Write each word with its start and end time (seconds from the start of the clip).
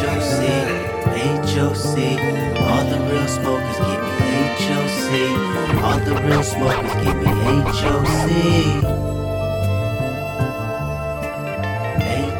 HOC, 0.00 0.40
HOC. 1.44 1.96
All 2.58 2.84
the 2.88 2.98
real 3.10 3.28
smokers 3.28 3.76
give 3.76 4.02
me 4.02 4.32
HOC. 4.64 5.10
All 5.84 5.98
the 6.00 6.14
real 6.26 6.42
smokers 6.42 6.94
give 7.04 7.16
me 7.16 7.30
HOC. 7.76 8.30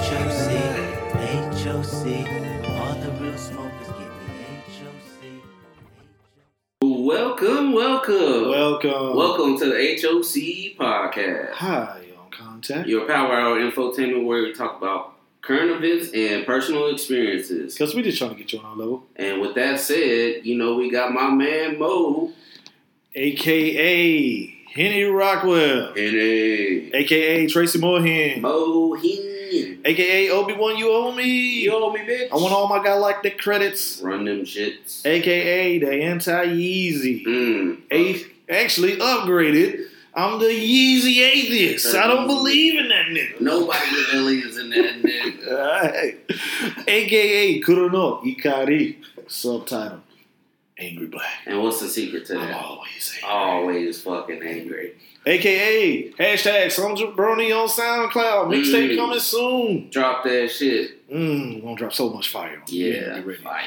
HOC, 0.01 0.49
HOC. 1.61 2.05
All 2.81 2.95
the 2.95 3.11
real 3.21 3.37
smokers 3.37 3.89
give 3.99 4.15
me 4.27 4.35
HOC. 4.79 5.21
Welcome, 6.83 7.73
welcome. 7.75 8.49
Welcome. 8.49 9.15
Welcome 9.17 9.59
to 9.59 9.67
the 9.67 9.77
HOC 10.01 10.79
podcast, 10.79 11.53
Hi, 11.53 12.01
on 12.19 12.31
contact. 12.31 12.89
your 12.89 13.07
power 13.07 13.35
hour 13.35 13.59
infotainment 13.61 14.25
where 14.25 14.43
we 14.43 14.53
talk 14.55 14.79
about 14.79 15.15
current 15.43 15.71
events 15.71 16.11
and 16.15 16.47
personal 16.47 16.89
experiences. 16.93 17.75
Because 17.75 17.95
we 17.95 18.03
just 18.03 18.19
trying 18.19 18.31
to 18.31 18.37
get 18.37 18.53
you 18.53 18.59
on 18.59 18.65
our 18.65 18.77
level. 18.77 19.05
And 19.17 19.41
with 19.41 19.55
that 19.55 19.81
said, 19.81 20.45
you 20.47 20.57
know, 20.57 20.75
we 20.75 20.91
got 20.91 21.13
my 21.13 21.31
man 21.31 21.79
Mo. 21.79 22.33
AKA 23.15 24.47
Henny 24.73 25.03
Rockwell. 25.05 25.95
Henny. 25.95 26.93
AKA 26.95 27.47
Tracy 27.49 27.79
Moorhen. 27.79 28.41
Mohan. 28.41 29.81
AKA 29.85 30.31
Obi-Wan 30.31 30.77
You 30.77 30.91
Owe 30.93 31.13
Me. 31.13 31.63
You 31.65 31.75
owe 31.75 31.93
me, 31.93 32.01
bitch. 32.01 32.31
I 32.31 32.37
want 32.37 32.53
all 32.53 32.69
my 32.69 32.83
guy 32.83 32.95
like 32.95 33.23
the 33.23 33.31
credits. 33.31 34.01
Run 34.01 34.25
them 34.25 34.43
shits. 34.43 35.05
AKA 35.05 35.79
the 35.81 35.91
anti-Yeezy. 35.91 37.25
Mm. 37.25 37.81
A- 37.91 38.53
actually 38.53 38.97
upgraded. 38.97 39.87
I'm 40.21 40.39
the 40.39 40.47
Yeezy 40.47 41.19
atheist. 41.19 41.95
I 41.95 42.07
don't 42.07 42.27
believe 42.27 42.79
in 42.79 42.89
that 42.89 43.07
nigga. 43.07 43.41
Nobody 43.41 43.81
believes 44.13 44.57
in 44.59 44.71
that 44.71 45.03
nigga. 45.03 46.17
AKA 46.87 47.61
Kurono 47.63 48.23
Ikari. 48.25 48.97
Subtitle 49.27 50.01
Angry 50.79 51.07
Black. 51.07 51.31
And 51.47 51.63
what's 51.63 51.81
the 51.81 51.89
secret 51.89 52.27
to 52.27 52.35
I'm 52.39 52.49
that? 52.49 52.63
always 52.65 53.13
angry. 53.23 53.29
Always 53.31 54.03
fucking 54.03 54.43
angry. 54.43 54.95
AKA 55.27 56.11
hashtag 56.13 56.67
Sonja 56.67 57.15
Brony 57.15 57.55
on 57.57 57.69
SoundCloud. 57.69 58.49
Mixtape 58.49 58.91
Mm. 58.93 58.97
coming 58.97 59.21
soon. 59.21 59.91
Drop 59.91 60.25
that 60.25 60.51
shit. 60.51 61.09
Mmm, 61.11 61.63
gonna 61.63 61.77
drop 61.77 61.93
so 61.93 62.11
much 62.11 62.29
fire 62.29 62.57
on 62.57 62.63
you. 62.75 62.87
Yeah. 62.93 63.21
Ready. 63.25 63.35
Fire. 63.43 63.63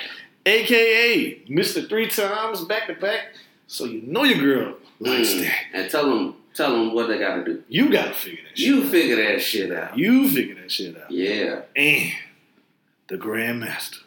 AKA 0.45 1.39
Mr. 1.49 1.88
Three 1.88 2.07
Times 2.07 2.65
back 2.65 2.88
to 2.88 2.93
back. 2.95 3.27
So 3.67 3.85
you 3.85 4.01
know 4.01 4.23
your 4.23 4.39
girl 4.39 4.73
likes 4.99 5.29
Mm. 5.33 5.41
that. 5.41 5.59
And 5.73 5.89
tell 5.91 6.09
them, 6.09 6.35
tell 6.53 6.71
them 6.71 6.93
what 6.93 7.07
they 7.07 7.17
gotta 7.19 7.43
do. 7.43 7.63
You 7.67 7.91
gotta 7.91 8.13
figure 8.13 8.43
that 8.43 8.57
shit. 8.57 8.67
You 8.67 8.87
figure 8.89 9.15
that 9.17 9.41
shit 9.41 9.71
out. 9.71 9.97
You 9.97 10.29
figure 10.29 10.55
that 10.55 10.71
shit 10.71 10.95
out. 11.01 11.11
Yeah. 11.11 11.61
And 11.75 12.11
the 13.07 13.17
Grandmaster 13.17 13.97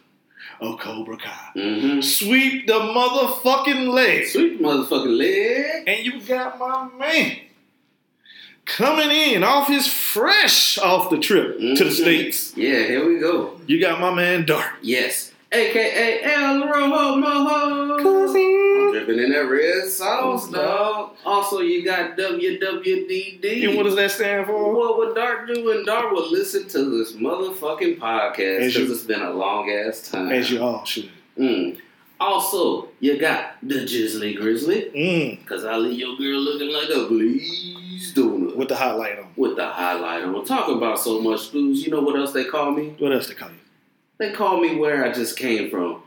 of 0.60 0.78
Cobra 0.78 1.16
Kai. 1.18 1.50
Mm-hmm. 1.56 2.00
Sweep 2.00 2.66
the 2.66 2.72
motherfucking 2.80 3.88
leg. 3.88 4.26
Sweet 4.26 4.60
motherfucking 4.60 5.16
leg. 5.18 5.84
And 5.86 6.04
you 6.06 6.20
got 6.20 6.58
my 6.58 6.88
man 6.98 7.36
coming 8.64 9.10
in 9.10 9.44
off 9.44 9.68
his 9.68 9.86
fresh 9.86 10.78
off 10.78 11.10
the 11.10 11.18
trip 11.18 11.58
to 11.58 11.84
the 11.84 11.84
Mhm. 11.84 11.92
States. 11.92 12.52
Yeah, 12.56 12.84
here 12.84 13.06
we 13.06 13.18
go. 13.20 13.60
You 13.66 13.80
got 13.80 14.00
my 14.00 14.12
man 14.14 14.44
Dark. 14.46 14.72
Yes. 14.82 15.32
AKA 15.52 16.22
El 16.24 16.66
Rojo 16.66 17.16
Mojo. 17.16 17.98
I'm 18.00 18.75
dripping 19.04 19.22
in 19.22 19.30
that 19.32 19.48
red 19.48 19.88
sauce, 19.88 20.48
dog. 20.50 21.16
Also, 21.24 21.60
you 21.60 21.84
got 21.84 22.16
WWDD. 22.16 23.68
And 23.68 23.76
what 23.76 23.84
does 23.84 23.96
that 23.96 24.10
stand 24.10 24.46
for? 24.46 24.74
What 24.74 24.98
would 24.98 25.14
Dark 25.14 25.46
do 25.52 25.64
when 25.64 25.84
Dark 25.84 26.12
would 26.12 26.30
listen 26.30 26.66
to 26.68 26.98
this 26.98 27.12
motherfucking 27.12 27.98
podcast? 27.98 28.66
Because 28.74 28.90
it's 28.90 29.02
been 29.04 29.22
a 29.22 29.30
long 29.32 29.70
ass 29.70 30.10
time. 30.10 30.30
As 30.32 30.50
you 30.50 30.62
all 30.62 30.84
should. 30.84 31.10
Mm. 31.38 31.78
Also, 32.18 32.88
you 33.00 33.18
got 33.18 33.56
the 33.62 33.74
Jizzly 33.74 34.36
Grizzly. 34.36 34.90
Mm, 34.96 35.38
Because 35.40 35.64
I 35.66 35.76
leave 35.76 35.98
your 35.98 36.16
girl 36.16 36.40
looking 36.40 36.72
like 36.72 36.88
a 36.88 37.06
glazed 37.08 38.16
donut. 38.16 38.56
with 38.56 38.68
the 38.68 38.76
highlight 38.76 39.18
on. 39.18 39.26
with 39.36 39.56
the 39.56 39.62
highlighter. 39.70 40.32
We're 40.34 40.44
talking 40.46 40.78
about 40.78 40.98
so 40.98 41.20
much 41.20 41.52
blues. 41.52 41.84
You 41.84 41.90
know 41.90 42.00
what 42.00 42.16
else 42.16 42.32
they 42.32 42.44
call 42.44 42.70
me? 42.72 42.94
What 42.98 43.12
else 43.12 43.28
they 43.28 43.34
call 43.34 43.50
you? 43.50 43.56
They 44.18 44.32
call 44.32 44.58
me 44.62 44.76
where 44.76 45.04
I 45.04 45.12
just 45.12 45.36
came 45.36 45.68
from. 45.70 46.02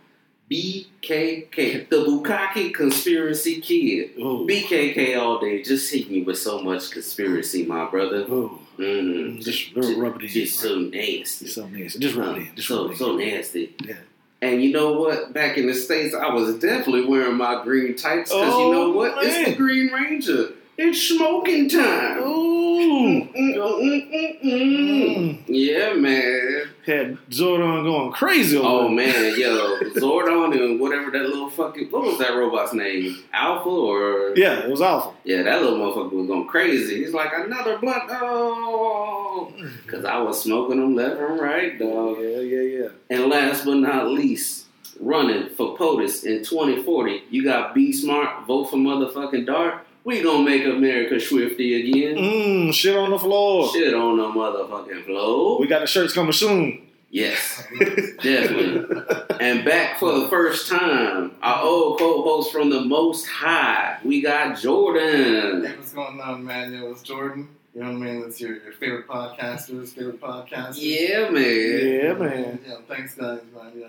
BKK, 0.51 1.89
the 1.89 1.97
Bukkake 1.97 2.73
Conspiracy 2.73 3.61
Kid. 3.61 4.11
Ooh. 4.19 4.47
BKK 4.47 5.19
all 5.19 5.39
day, 5.39 5.61
just 5.61 5.93
hit 5.93 6.09
me 6.09 6.21
with 6.23 6.37
so 6.37 6.61
much 6.61 6.91
conspiracy, 6.91 7.65
my 7.65 7.85
brother. 7.89 8.21
Ooh. 8.29 8.59
Mm. 8.77 9.43
Just 9.43 9.75
rub 9.75 10.15
it 10.15 10.21
in. 10.23 10.27
Just 10.29 10.59
so 10.59 10.79
nasty. 10.79 11.45
It's 11.45 11.55
so 11.55 11.67
nasty. 11.67 11.99
Just 11.99 12.15
rub 12.15 12.37
it 12.37 12.39
in. 12.47 12.55
Just 12.55 12.67
so, 12.69 12.81
rub 12.83 12.89
it 12.89 12.93
in. 12.93 12.97
so 12.97 13.15
nasty. 13.17 13.75
Yeah. 13.83 13.95
And 14.41 14.63
you 14.63 14.71
know 14.71 14.93
what? 14.93 15.33
Back 15.33 15.57
in 15.57 15.67
the 15.67 15.73
States, 15.73 16.15
I 16.15 16.33
was 16.33 16.57
definitely 16.59 17.05
wearing 17.05 17.35
my 17.35 17.61
green 17.63 17.95
tights 17.97 18.31
because 18.31 18.53
you 18.53 18.63
Oh, 18.63 18.71
know 18.71 18.89
what? 18.91 19.15
It's 19.21 19.49
the. 19.49 19.55
Green 19.55 19.91
Ranger. 19.91 20.53
It's 20.77 21.01
smoking 21.01 21.67
time. 21.67 22.19
Ooh. 22.19 23.21
Mm-mm-mm-mm-mm. 23.35 24.41
Mm. 24.43 25.43
Yeah, 25.47 25.93
man. 25.93 26.68
Had 26.89 27.17
Zordon 27.29 27.83
going 27.83 28.11
crazy 28.11 28.57
over 28.57 28.67
Oh 28.67 28.89
man, 28.89 29.35
yo, 29.39 29.77
Zordon 29.95 30.53
and 30.59 30.79
whatever 30.79 31.11
that 31.11 31.21
little 31.23 31.49
fucking 31.49 31.89
what 31.91 32.01
was 32.03 32.17
that 32.17 32.31
robot's 32.35 32.73
name? 32.73 33.15
Alpha 33.31 33.69
or 33.69 34.33
Yeah, 34.35 34.59
it 34.61 34.69
was 34.71 34.81
Alpha. 34.81 35.15
yeah, 35.23 35.43
that 35.43 35.61
little 35.61 35.77
motherfucker 35.77 36.13
was 36.13 36.27
going 36.27 36.47
crazy. 36.47 37.03
He's 37.03 37.13
like 37.13 37.31
another 37.33 37.77
blunt, 37.77 38.03
oh, 38.09 39.53
because 39.85 40.03
I 40.05 40.17
was 40.19 40.41
smoking 40.41 40.79
them 40.79 40.95
left 40.95 41.19
and 41.19 41.39
right, 41.39 41.77
dog. 41.77 42.17
Yeah, 42.19 42.39
yeah, 42.39 42.61
yeah. 42.61 42.87
And 43.09 43.29
last 43.29 43.65
but 43.65 43.75
not 43.75 44.07
least, 44.07 44.65
running 44.99 45.49
for 45.49 45.77
POTUS 45.77 46.25
in 46.25 46.43
2040, 46.43 47.23
you 47.29 47.43
got 47.43 47.73
Be 47.75 47.93
Smart, 47.93 48.45
vote 48.47 48.65
for 48.65 48.77
motherfucking 48.77 49.45
Dart. 49.45 49.85
We 50.09 50.23
gonna 50.23 50.43
make 50.43 50.65
America 50.65 51.19
swifty 51.19 51.87
again. 51.87 52.15
Mmm, 52.17 52.73
shit 52.73 52.97
on 52.97 53.11
the 53.11 53.19
floor. 53.19 53.71
Shit 53.71 53.93
on 53.93 54.17
the 54.17 54.23
motherfucking 54.23 55.05
floor. 55.05 55.59
We 55.59 55.67
got 55.67 55.81
the 55.81 55.85
shirts 55.85 56.13
coming 56.13 56.31
soon. 56.31 56.81
Yes, 57.11 57.63
definitely. 57.79 59.03
And 59.39 59.63
back 59.63 59.99
for 59.99 60.17
the 60.19 60.27
first 60.27 60.67
time, 60.67 61.33
our 61.43 61.63
old 61.63 61.99
co-host 61.99 62.51
from 62.51 62.71
the 62.71 62.81
Most 62.81 63.27
High, 63.27 63.99
we 64.03 64.19
got 64.23 64.57
Jordan. 64.57 65.63
Hey, 65.63 65.75
what's 65.75 65.93
going 65.93 66.19
on, 66.19 66.43
man? 66.43 66.73
Yo, 66.73 66.89
it's 66.89 67.03
Jordan. 67.03 67.47
You 67.75 67.83
know 67.83 67.91
what 67.91 68.07
I 68.07 68.11
mean? 68.11 68.23
It's 68.23 68.41
your, 68.41 68.53
your 68.63 68.73
favorite 68.73 69.07
podcasters, 69.07 69.89
favorite 69.89 70.19
podcasters. 70.19 70.77
Yeah, 70.79 71.29
man. 71.29 71.43
Yeah, 71.43 72.13
man. 72.13 72.59
Yeah, 72.67 72.75
thanks, 72.87 73.13
guys, 73.13 73.41
man. 73.55 73.73
Yeah. 73.77 73.87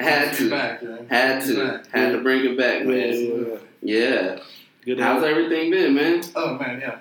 Had 0.00 0.34
to, 0.36 0.48
back, 0.48 0.80
yeah. 0.82 0.96
had 1.10 1.44
to, 1.44 1.56
Back. 1.56 1.86
had 1.88 2.12
to 2.12 2.22
bring 2.22 2.46
it 2.46 2.56
back, 2.56 2.86
man. 2.86 3.12
Yeah. 3.12 3.58
Yeah. 3.82 4.38
Good 4.88 5.00
How's 5.00 5.22
everything 5.22 5.70
been, 5.70 5.94
man? 5.94 6.22
Oh, 6.34 6.54
man, 6.54 6.80
yeah. 6.80 7.00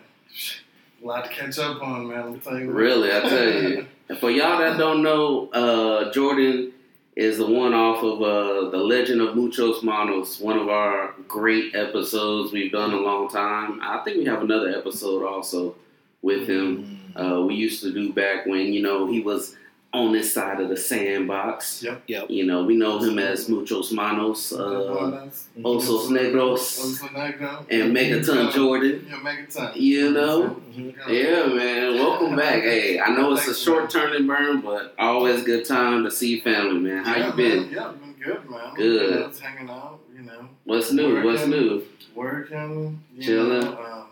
A 1.01 1.07
lot 1.07 1.23
to 1.23 1.31
catch 1.31 1.57
up 1.57 1.81
on, 1.81 2.09
man. 2.09 2.25
Let 2.25 2.33
me 2.33 2.39
tell 2.39 2.59
you. 2.59 2.69
Really, 2.69 3.09
I 3.09 3.21
tell 3.21 3.49
you. 3.49 3.87
And 4.09 4.17
for 4.17 4.29
y'all 4.29 4.59
that 4.59 4.77
don't 4.77 5.03
know, 5.03 5.49
uh, 5.51 6.11
Jordan 6.11 6.73
is 7.15 7.37
the 7.37 7.45
one 7.45 7.73
off 7.73 8.03
of 8.03 8.21
uh, 8.21 8.69
The 8.71 8.77
Legend 8.77 9.21
of 9.21 9.37
Muchos 9.37 9.83
Manos, 9.83 10.41
one 10.41 10.57
of 10.57 10.67
our 10.67 11.13
great 11.29 11.75
episodes 11.75 12.51
we've 12.51 12.73
done 12.73 12.93
a 12.93 12.97
long 12.97 13.29
time. 13.29 13.79
I 13.81 14.01
think 14.03 14.17
we 14.17 14.25
have 14.25 14.41
another 14.41 14.69
episode 14.69 15.25
also 15.25 15.75
with 16.21 16.49
him. 16.49 16.99
Mm. 17.15 17.37
Uh, 17.37 17.45
we 17.45 17.55
used 17.55 17.81
to 17.83 17.93
do 17.93 18.11
back 18.11 18.45
when, 18.45 18.73
you 18.73 18.81
know, 18.81 19.09
he 19.09 19.21
was 19.21 19.55
on 19.93 20.11
this 20.11 20.33
side 20.33 20.59
of 20.59 20.69
the 20.69 20.77
sandbox. 20.77 21.81
Yep. 21.81 22.03
Yep. 22.07 22.25
You 22.29 22.45
know, 22.45 22.63
we 22.65 22.75
know 22.75 22.99
him 22.99 23.17
as 23.19 23.47
Muchos 23.49 23.91
Manos, 23.91 24.51
uh, 24.53 24.57
Buenas. 24.93 25.47
Osos 25.61 26.09
Negros, 26.09 26.59
Oso 26.79 27.07
Negro. 27.09 27.65
and 27.69 27.95
Megaton 27.95 28.51
Jordan. 28.53 29.07
Yeah, 29.09 29.15
Megaton. 29.17 29.75
You 29.75 30.11
know? 30.11 30.61
Mhm. 30.75 30.93
Yeah, 31.07 31.45
man. 31.47 31.95
Welcome 31.95 32.35
back. 32.35 32.61
Hey, 32.63 32.99
I 32.99 33.09
know 33.15 33.33
it's 33.33 33.47
a 33.47 33.55
short 33.55 33.89
turn 33.89 34.13
and 34.15 34.27
burn, 34.27 34.61
but 34.61 34.93
always 34.99 35.43
good 35.43 35.65
time 35.65 36.03
to 36.03 36.11
see 36.11 36.41
family, 36.41 36.79
man. 36.79 37.03
How 37.05 37.15
Yeah, 37.15 37.27
you 37.27 37.33
been? 37.33 37.61
Man. 37.63 37.69
Yeah, 37.71 37.87
I've 37.87 37.99
been 38.01 38.15
good, 38.23 38.49
man. 38.49 38.73
Good. 38.75 39.11
You 39.21 39.27
just 39.27 39.39
hanging 39.41 39.69
out, 39.69 39.99
you 40.15 40.23
know, 40.23 40.49
What's 40.65 40.91
new? 40.91 41.23
What's 41.23 41.45
new? 41.47 41.83
working, 42.13 42.99
you 43.15 43.23
Chilling. 43.23 43.59
know, 43.61 43.77
um, 43.77 44.07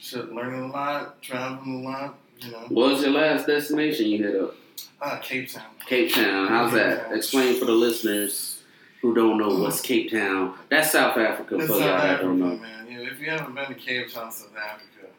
shit, 0.00 0.32
learning 0.34 0.60
a 0.64 0.66
lot, 0.68 1.20
traveling 1.22 1.84
a 1.84 1.88
lot, 1.88 2.14
you 2.40 2.50
know. 2.52 2.58
What 2.68 2.90
was 2.92 3.02
your 3.02 3.12
last 3.12 3.46
destination 3.46 4.06
you 4.06 4.18
hit 4.22 4.36
up? 4.40 4.54
Uh, 5.00 5.18
Cape 5.18 5.50
Town. 5.52 5.64
Cape 5.86 6.12
Town. 6.14 6.48
How's 6.48 6.72
that? 6.72 7.12
Explain 7.12 7.58
for 7.58 7.64
the 7.64 7.72
listeners 7.72 8.60
who 9.02 9.14
don't 9.14 9.38
know 9.38 9.48
what's 9.48 9.80
Cape 9.80 10.10
Town. 10.10 10.54
That's 10.70 10.92
South 10.92 11.16
Africa 11.16 11.56
It's 11.56 11.66
for 11.66 11.74
South 11.78 11.82
Africa, 12.00 12.22
don't 12.24 12.38
know. 12.40 12.56
man. 12.56 12.86
If 12.88 13.20
you 13.20 13.30
haven't 13.30 13.54
been 13.54 13.66
to 13.66 13.74
Cape 13.74 14.12
Town, 14.12 14.30
South 14.32 14.50
Africa, 14.56 15.12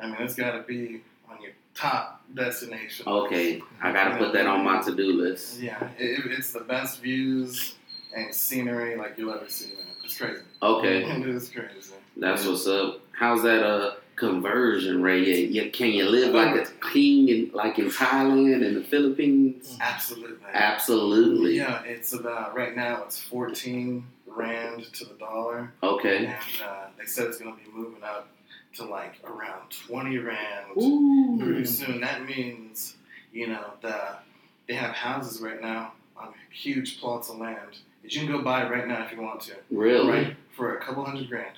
I 0.00 0.06
mean, 0.06 0.16
it's 0.20 0.34
got 0.34 0.52
to 0.52 0.62
be 0.62 1.00
on 1.30 1.40
your 1.42 1.52
top 1.74 2.22
destination. 2.34 3.06
Okay, 3.08 3.62
I 3.82 3.92
gotta 3.92 4.16
put 4.16 4.32
that 4.34 4.46
on 4.46 4.64
my 4.64 4.82
to-do 4.82 5.12
list. 5.22 5.60
Yeah, 5.60 5.88
it, 5.98 6.24
it's 6.30 6.52
the 6.52 6.60
best 6.60 7.00
views 7.00 7.74
and 8.14 8.34
scenery 8.34 8.96
like 8.96 9.14
you'll 9.16 9.32
ever 9.32 9.48
see, 9.48 9.68
man. 9.74 9.86
It's 10.04 10.16
crazy. 10.18 10.42
Okay, 10.62 11.04
it 11.10 11.26
is 11.28 11.48
crazy. 11.48 11.94
that's 12.16 12.46
what's 12.46 12.66
up. 12.66 13.00
How's 13.12 13.42
that? 13.42 13.62
Uh, 13.64 13.94
conversion 14.16 15.02
rate. 15.02 15.26
Yeah, 15.50 15.62
yeah, 15.64 15.70
can 15.70 15.90
you 15.90 16.08
live 16.08 16.34
like 16.34 16.54
a 16.56 16.70
king 16.92 17.28
in 17.28 17.50
like 17.52 17.78
in 17.78 17.90
Thailand 17.90 18.64
and 18.66 18.76
the 18.76 18.82
Philippines? 18.84 19.76
Absolutely. 19.80 20.36
Absolutely. 20.52 21.56
Yeah, 21.56 21.82
it's 21.84 22.12
about 22.12 22.54
right 22.54 22.74
now. 22.76 23.02
It's 23.04 23.20
14 23.20 24.04
rand 24.26 24.84
to 24.94 25.04
the 25.04 25.14
dollar, 25.14 25.72
Okay. 25.82 26.26
and 26.26 26.34
uh, 26.64 26.86
they 26.98 27.04
said 27.06 27.26
it's 27.26 27.38
going 27.38 27.54
to 27.56 27.62
be 27.62 27.70
moving 27.70 28.02
up 28.02 28.28
to 28.76 28.84
like 28.84 29.14
around 29.24 29.70
20 29.86 30.18
rand 30.18 30.66
Ooh. 30.80 31.38
pretty 31.42 31.64
soon. 31.66 32.00
That 32.00 32.24
means 32.26 32.96
you 33.32 33.48
know 33.48 33.64
the 33.82 34.16
they 34.68 34.74
have 34.74 34.94
houses 34.94 35.40
right 35.40 35.60
now 35.60 35.92
on 36.16 36.32
huge 36.50 37.00
plots 37.00 37.28
of 37.28 37.36
land 37.38 37.78
that 38.02 38.12
you 38.14 38.20
can 38.22 38.30
go 38.30 38.42
buy 38.42 38.68
right 38.68 38.86
now 38.88 39.04
if 39.04 39.12
you 39.12 39.20
want 39.20 39.40
to, 39.42 39.54
Really? 39.70 40.08
right? 40.10 40.36
For 40.56 40.76
a 40.76 40.80
couple 40.80 41.04
hundred 41.04 41.28
grand, 41.28 41.54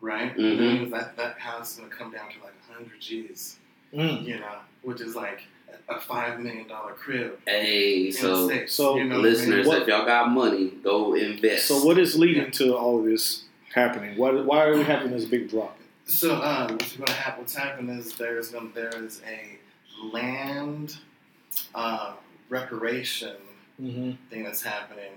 right? 0.00 0.36
Mhm. 0.36 0.56
That 0.58 0.62
means 0.64 0.90
that 0.92 1.16
that 1.16 1.38
house 1.38 1.72
is 1.72 1.78
going 1.78 1.90
to 1.90 1.96
come 1.96 2.10
down 2.12 2.28
to 2.30 2.36
like 2.44 2.54
100 2.68 3.00
G's, 3.00 3.58
Mm. 3.94 4.24
you 4.26 4.38
know, 4.38 4.56
which 4.82 5.00
is 5.00 5.16
like 5.16 5.42
a 5.88 5.98
five 6.00 6.40
million 6.40 6.66
dollar 6.68 6.92
crib 6.92 7.38
Hey, 7.46 8.10
so 8.10 8.46
the 8.46 8.54
states. 8.54 8.74
so 8.74 8.96
you 8.96 9.04
know 9.04 9.16
what 9.16 9.20
I 9.20 9.22
mean? 9.22 9.32
listeners, 9.32 9.66
What- 9.66 9.82
if 9.82 9.88
y'all 9.88 10.04
got 10.06 10.30
money, 10.30 10.68
go 10.82 11.14
invest. 11.14 11.66
So 11.68 11.84
what 11.84 11.98
is 11.98 12.18
leading 12.18 12.50
to 12.52 12.76
all 12.76 12.98
of 12.98 13.04
this 13.06 13.44
happening? 13.74 14.16
Why, 14.18 14.30
why 14.32 14.64
are 14.64 14.76
we 14.76 14.82
having 14.82 15.10
this 15.10 15.24
big 15.24 15.48
drop? 15.50 15.78
So 16.04 16.36
uh, 16.36 16.68
what's 16.70 16.94
going 16.96 17.06
to 17.06 17.12
happen? 17.12 17.40
What's 17.42 17.54
happened 17.54 17.90
is 17.90 18.14
there's 18.16 18.50
going 18.50 18.72
there 18.74 18.88
is 19.04 19.20
a 19.26 19.58
land 20.04 20.96
uh, 21.74 22.12
reparation 22.48 23.36
Mm-hmm. 23.80 24.10
thing 24.28 24.42
that's 24.42 24.60
happening 24.62 25.12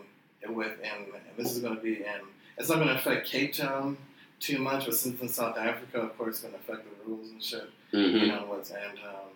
with, 0.47 0.73
and, 0.83 1.05
and 1.07 1.23
this 1.35 1.51
is 1.51 1.59
going 1.63 1.75
to 1.75 1.81
be 1.81 1.95
in. 1.95 2.21
It's 2.59 2.69
not 2.69 2.75
going 2.75 2.89
to 2.89 2.93
affect 2.93 3.25
Cape 3.27 3.53
Town 3.55 3.97
too 4.41 4.57
much, 4.59 4.85
but 4.85 4.95
since 4.95 5.21
in 5.21 5.29
South 5.29 5.57
Africa, 5.57 5.99
of 5.99 6.17
course, 6.17 6.29
it's 6.35 6.41
going 6.41 6.53
to 6.53 6.59
affect 6.59 6.83
the 6.89 7.09
rules 7.09 7.29
and 7.29 7.41
shit. 7.43 7.69
You 7.91 7.99
Mhm. 7.99 8.27
know 8.27 8.45
what's 8.47 8.71
and 8.71 8.97
um, 8.99 9.29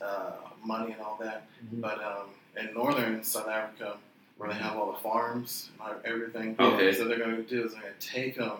uh, 0.00 0.32
money 0.64 0.92
and 0.92 1.00
all 1.00 1.16
that. 1.20 1.46
Mm-hmm. 1.64 1.80
But 1.80 2.02
um, 2.04 2.26
in 2.56 2.74
northern 2.74 3.24
South 3.24 3.48
Africa, 3.48 3.96
where 4.36 4.50
they 4.50 4.56
have 4.56 4.76
all 4.76 4.92
the 4.92 4.98
farms 4.98 5.70
and 5.72 5.80
all- 5.80 6.00
everything, 6.04 6.54
Okay. 6.58 6.92
so 6.92 7.06
they're 7.06 7.18
going 7.18 7.36
to 7.36 7.42
do 7.42 7.64
is 7.64 7.72
they're 7.72 7.80
going 7.82 7.94
to 7.98 8.06
take 8.06 8.36
them, 8.36 8.58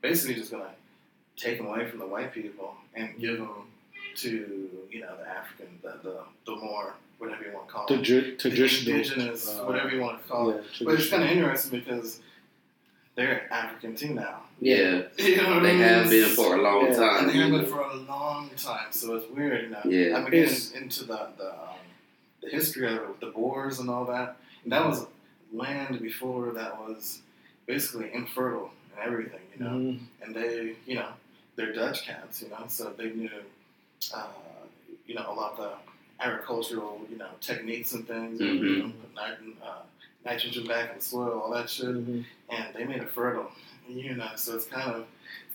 basically 0.00 0.34
just 0.34 0.50
going 0.50 0.64
to 0.64 0.70
take 1.44 1.58
them 1.58 1.66
away 1.66 1.88
from 1.88 1.98
the 1.98 2.06
white 2.06 2.32
people 2.32 2.74
and 2.94 3.18
give 3.20 3.38
them 3.38 3.70
to 4.16 4.70
you 4.90 5.00
know 5.00 5.14
the 5.16 5.28
African, 5.28 5.78
the 5.82 5.92
the, 6.02 6.16
the 6.46 6.56
more 6.56 6.94
whatever 7.18 7.44
you 7.44 7.52
want 7.52 7.66
to 7.68 7.72
call 7.72 7.86
it, 7.92 8.02
ju- 8.02 8.20
the 8.22 8.36
traditional, 8.36 8.94
indigenous, 8.96 9.48
uh, 9.48 9.64
whatever 9.64 9.90
you 9.90 10.00
want 10.00 10.22
to 10.22 10.28
call 10.28 10.50
it. 10.50 10.64
But 10.82 10.94
it's 10.94 11.08
kind 11.10 11.22
of 11.24 11.30
interesting 11.30 11.78
because 11.80 12.20
they're 13.16 13.52
African 13.52 13.94
too 13.96 14.14
now. 14.14 14.42
Yeah, 14.60 15.02
You 15.18 15.36
know 15.36 15.50
what 15.54 15.58
I 15.58 15.60
they 15.62 15.72
mean? 15.72 15.80
have 15.82 16.10
been 16.10 16.28
for 16.30 16.56
a 16.56 16.62
long 16.62 16.86
Yeah. 16.86 16.96
time. 16.96 17.26
They 17.28 17.34
have 17.34 17.50
been 17.50 17.66
for 17.66 17.80
a 17.80 17.94
long 17.94 18.50
time, 18.56 18.88
so 18.90 19.14
it's 19.16 19.30
weird, 19.30 19.62
you 19.64 19.68
know. 19.70 19.80
Yeah. 19.84 20.16
I'm 20.16 20.30
getting 20.30 20.82
into 20.82 21.04
the 21.04 21.28
the, 21.36 21.52
um, 21.52 21.76
the 22.42 22.48
history 22.50 22.86
of 22.88 22.94
it 22.94 23.08
with 23.08 23.20
the 23.20 23.26
Boers 23.26 23.78
and 23.78 23.88
all 23.88 24.04
that. 24.06 24.36
And 24.64 24.72
that 24.72 24.84
was 24.86 25.06
land 25.52 26.00
before 26.00 26.52
that 26.52 26.78
was 26.80 27.20
basically 27.66 28.12
infertile 28.12 28.70
and 28.96 29.06
everything, 29.06 29.40
you 29.56 29.64
know. 29.64 29.70
Mhm. 29.70 30.00
And 30.22 30.34
they, 30.34 30.74
you 30.86 30.96
know, 30.96 31.08
they're 31.56 31.72
Dutch 31.72 32.04
cats, 32.04 32.42
you 32.42 32.48
know, 32.48 32.64
so 32.68 32.92
they 32.96 33.10
knew, 33.10 33.30
uh, 34.14 34.26
you 35.06 35.14
know, 35.14 35.26
a 35.30 35.34
lot 35.34 35.52
of 35.52 35.58
the 35.58 35.72
agricultural, 36.24 37.06
you 37.10 37.16
know, 37.16 37.28
techniques 37.40 37.92
and 37.92 38.06
things. 38.08 38.40
You 38.40 38.46
Mhm. 38.46 38.78
know, 38.78 38.92
put 39.14 39.14
nit- 39.46 39.56
uh, 39.62 39.82
nitrogen 40.24 40.66
back 40.66 40.90
in 40.90 40.98
the 40.98 41.04
soil, 41.04 41.40
all 41.44 41.50
that 41.52 41.70
shit 41.70 41.86
Mhm. 41.86 42.24
and 42.50 42.74
they 42.74 42.84
made 42.84 43.02
it 43.02 43.10
fertile. 43.10 43.52
You 43.88 44.14
know, 44.16 44.28
so 44.36 44.56
it's 44.56 44.66
kind 44.66 44.90
of 44.94 45.06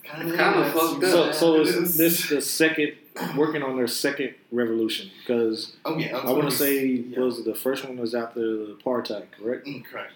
kind 0.03 0.27
It's 0.29 0.37
kinda 0.37 0.71
fucked 0.71 1.03
up. 1.03 1.11
So, 1.11 1.31
so 1.31 1.55
It 1.55 1.67
is 1.67 1.75
is. 1.75 1.97
this 1.97 2.29
the 2.29 2.41
second 2.41 2.93
working 3.37 3.61
on 3.61 3.75
their 3.77 3.87
second 3.87 4.33
revolution? 4.51 5.09
Because 5.19 5.75
Oh 5.85 5.97
yeah, 5.97 6.17
I 6.17 6.31
want 6.31 6.49
to 6.49 6.55
say 6.55 6.85
yeah. 6.85 7.19
was 7.19 7.43
the 7.45 7.55
first 7.55 7.85
one 7.85 7.97
was 7.97 8.15
after 8.15 8.39
the 8.39 8.77
apartheid, 8.83 9.25
correct? 9.39 9.67
Mm, 9.67 9.85
correct. 9.85 10.13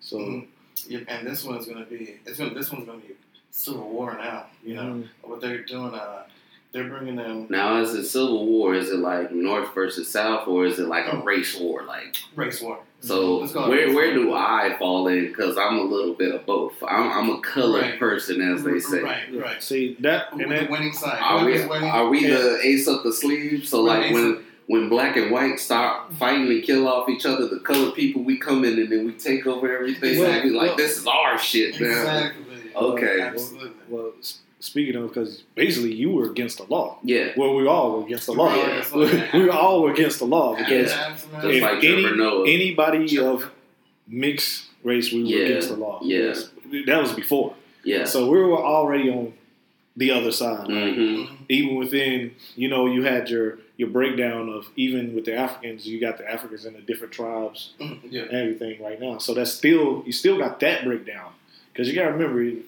So 0.00 0.16
Mhm. 0.18 0.46
Yeah, 0.88 1.00
and 1.06 1.26
this 1.26 1.44
one's 1.44 1.66
gonna 1.66 1.84
be 1.84 2.18
it's 2.26 2.38
gonna 2.38 2.54
this 2.54 2.72
one's 2.72 2.86
gonna 2.86 2.98
be 2.98 3.14
civil 3.50 3.88
war 3.88 4.14
now. 4.14 4.46
You 4.64 4.74
know 4.74 4.82
mhm. 4.82 5.08
what 5.22 5.40
they're 5.40 5.62
doing? 5.62 5.94
Uh, 5.94 6.24
they're 6.72 6.88
bringing 6.88 7.18
in 7.18 7.46
Now, 7.50 7.80
is 7.82 7.94
it 7.94 8.04
civil 8.06 8.46
war? 8.46 8.74
Is 8.74 8.90
it 8.90 8.98
like 8.98 9.30
North 9.30 9.74
versus 9.74 10.10
South, 10.10 10.48
or 10.48 10.64
is 10.64 10.78
it 10.78 10.88
like 10.88 11.06
a 11.12 11.18
race 11.18 11.54
war? 11.54 11.82
Like, 11.84 12.16
race 12.34 12.62
war. 12.62 12.78
So 13.02 13.38
Let's 13.38 13.52
call 13.52 13.64
it 13.66 13.68
where 13.68 13.94
where 13.94 14.14
do 14.14 14.32
I 14.32 14.76
fall 14.78 15.08
in? 15.08 15.26
Because 15.28 15.58
I'm 15.58 15.76
a 15.78 15.82
little 15.82 16.14
bit 16.14 16.34
of 16.34 16.46
both. 16.46 16.74
I'm, 16.86 17.10
I'm 17.10 17.30
a 17.30 17.40
colored 17.40 17.82
Right. 17.82 17.98
person, 17.98 18.40
as 18.40 18.62
they 18.62 18.70
mm-hmm. 18.72 18.92
say. 18.92 19.02
Right, 19.02 19.22
right. 19.34 19.62
See 19.62 19.96
that 20.00 20.34
With 20.34 20.46
and 20.50 20.52
the 20.68 20.70
winning 20.70 20.92
side. 20.92 21.18
Are 21.20 21.44
we 21.44 21.60
are 21.62 22.08
we 22.08 22.28
Yeah. 22.28 22.38
the 22.38 22.60
ace 22.62 22.86
up 22.88 23.02
the 23.02 23.12
sleeve? 23.12 23.66
So 23.66 23.84
Right, 23.86 24.04
like 24.04 24.12
when 24.14 24.44
when 24.66 24.88
black 24.88 25.16
and 25.16 25.30
white 25.32 25.58
start 25.58 26.12
fighting 26.14 26.46
and 26.46 26.62
kill 26.62 26.86
off 26.86 27.08
each 27.08 27.26
other, 27.26 27.48
the 27.48 27.58
colored 27.58 27.94
people 27.94 28.22
we 28.22 28.38
come 28.38 28.64
in 28.64 28.78
and 28.78 28.90
then 28.90 29.04
we 29.04 29.12
take 29.12 29.46
over 29.46 29.76
everything. 29.76 30.20
Well, 30.20 30.30
and 30.30 30.44
we 30.44 30.50
like 30.56 30.68
well- 30.68 30.76
this 30.76 30.96
is 30.98 31.06
our 31.06 31.36
shit 31.38 31.80
now. 31.80 31.88
Exactly. 31.88 32.44
Okay. 32.74 33.20
Absolutely. 33.20 33.70
well, 33.88 34.12
s- 34.20 34.38
speaking 34.62 34.94
of, 34.96 35.08
because 35.08 35.42
basically 35.54 35.92
you 35.92 36.10
were 36.12 36.30
against 36.30 36.58
the 36.58 36.64
law. 36.64 36.98
Yeah, 37.02 37.32
Well, 37.36 37.54
we 37.56 37.66
all 37.66 37.98
were 37.98 38.04
against 38.06 38.26
the 38.26 38.32
law. 38.32 38.54
Yeah, 38.54 38.66
that's 38.76 38.92
we, 39.00 39.06
happened. 39.08 39.42
we 39.42 39.48
all 39.50 39.82
were 39.82 39.92
against 39.92 40.18
the 40.20 40.24
law 40.24 40.54
because 40.56 40.90
just 40.92 41.26
If 41.44 41.62
like 41.62 41.82
any- 41.84 42.02
Trevor 42.02 42.16
Noah. 42.16 42.48
anybody 42.48 43.18
of 43.18 43.50
mixed 44.06 44.66
race, 44.84 45.12
we 45.12 45.22
were 45.22 45.28
Yeah, 45.28 45.44
against 45.46 45.68
the 45.68 45.76
law. 45.76 46.00
yeah. 46.02 46.34
That 46.86 47.02
was 47.02 47.12
before. 47.12 47.54
yeah. 47.84 48.04
So 48.04 48.30
we 48.30 48.38
were 48.38 48.56
already 48.56 49.10
on 49.10 49.34
the 49.96 50.10
other 50.10 50.32
side. 50.32 50.66
hmm 50.68 51.24
Even 51.48 51.74
within, 51.76 52.34
you 52.56 52.68
know, 52.68 52.86
you 52.86 53.02
had 53.04 53.28
your 53.28 53.58
your 53.76 53.88
breakdown 53.88 54.48
of 54.48 54.68
even 54.76 55.14
with 55.14 55.24
the 55.24 55.34
Africans, 55.34 55.86
you 55.86 56.00
got 56.00 56.16
the 56.18 56.30
Africans 56.30 56.64
in 56.66 56.74
the 56.74 56.80
different 56.80 57.12
tribes 57.12 57.72
Mhm, 57.80 57.98
Yeah. 58.10 58.22
and 58.22 58.32
everything 58.32 58.80
right 58.82 59.00
now. 59.00 59.18
So 59.18 59.34
that's 59.34 59.52
still 59.52 60.02
you 60.06 60.12
still 60.12 60.38
got 60.38 60.60
that 60.60 60.84
breakdown 60.84 61.32
because 61.72 61.88
you 61.88 61.94
got 61.94 62.04
to 62.06 62.12
remember, 62.12 62.62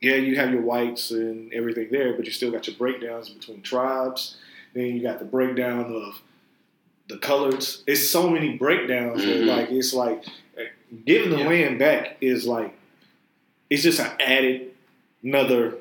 yeah, 0.00 0.14
you 0.16 0.36
have 0.36 0.50
your 0.52 0.62
whites 0.62 1.10
and 1.10 1.52
everything 1.52 1.88
there, 1.90 2.14
but 2.14 2.24
you 2.24 2.32
still 2.32 2.50
got 2.50 2.66
your 2.66 2.76
breakdowns 2.76 3.28
between 3.28 3.62
tribes. 3.62 4.36
Then 4.74 4.86
you 4.86 5.02
got 5.02 5.18
the 5.18 5.24
breakdown 5.24 5.92
of 5.94 6.20
the 7.08 7.18
colors. 7.18 7.82
It's 7.86 8.08
so 8.08 8.30
many 8.30 8.56
breakdowns 8.56 9.24
that 9.24 9.40
Mhm. 9.42 9.46
like 9.46 9.70
it's 9.70 9.92
like 9.92 10.24
giving 11.06 11.30
the 11.30 11.38
Yeah. 11.38 11.48
land 11.48 11.78
back 11.78 12.16
is 12.20 12.46
like 12.46 12.74
it's 13.68 13.82
just 13.82 14.00
an 14.00 14.10
added 14.20 14.70
another 15.22 15.74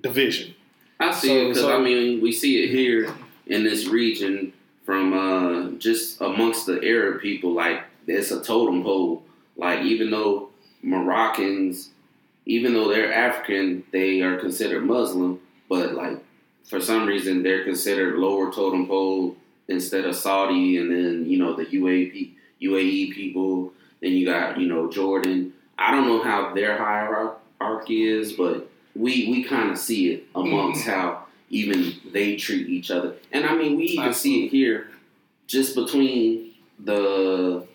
division. 0.00 0.54
I 1.00 1.12
see 1.12 1.28
So- 1.28 1.34
it 1.36 1.48
because 1.48 1.62
so- 1.62 1.76
I 1.78 1.82
mean 1.82 2.20
we 2.20 2.32
see 2.32 2.62
it 2.64 2.70
here 2.70 3.12
in 3.46 3.64
this 3.64 3.86
region 3.86 4.52
from 4.84 5.12
uh, 5.12 5.70
just 5.78 6.20
amongst 6.20 6.66
the 6.66 6.82
Arab 6.84 7.20
people. 7.22 7.52
Like 7.52 7.82
it's 8.08 8.30
a 8.32 8.42
totem 8.42 8.82
pole. 8.82 9.24
Like 9.56 9.82
even 9.84 10.10
though 10.10 10.50
Moroccans, 10.82 11.90
even 12.46 12.74
though 12.74 12.88
they're 12.88 13.12
African, 13.12 13.84
they 13.92 14.20
are 14.22 14.38
considered 14.38 14.84
Muslim. 14.84 15.40
But 15.68 15.94
like 15.94 16.18
for 16.64 16.80
some 16.80 17.06
reason 17.06 17.42
they're 17.42 17.64
considered 17.64 18.18
lower 18.18 18.52
totem 18.52 18.86
pole 18.86 19.36
instead 19.68 20.04
of 20.04 20.14
Saudi, 20.14 20.76
and 20.76 20.90
then 20.90 21.24
you 21.26 21.38
know 21.38 21.54
the 21.54 21.66
UAE 21.66 22.32
UAE 22.60 23.12
people. 23.12 23.72
Then 24.00 24.12
you 24.12 24.26
got 24.26 24.58
you 24.58 24.68
know 24.68 24.90
Jordan. 24.90 25.52
I 25.78 25.90
don't 25.90 26.06
know 26.06 26.22
how 26.22 26.54
their 26.54 26.76
hierarchy 26.78 28.04
is, 28.04 28.32
but 28.32 28.68
we 28.94 29.28
we 29.28 29.44
kind 29.44 29.70
of 29.70 29.78
see 29.78 30.12
it 30.12 30.24
amongst 30.34 30.84
mm. 30.84 30.92
how 30.92 31.24
even 31.50 31.94
they 32.12 32.36
treat 32.36 32.68
each 32.68 32.90
other. 32.90 33.14
And 33.30 33.44
I 33.44 33.54
mean, 33.54 33.76
we 33.76 33.84
even 33.84 34.14
see 34.14 34.46
it 34.46 34.48
here, 34.48 34.88
just 35.46 35.74
between 35.74 36.52
the 36.82 37.66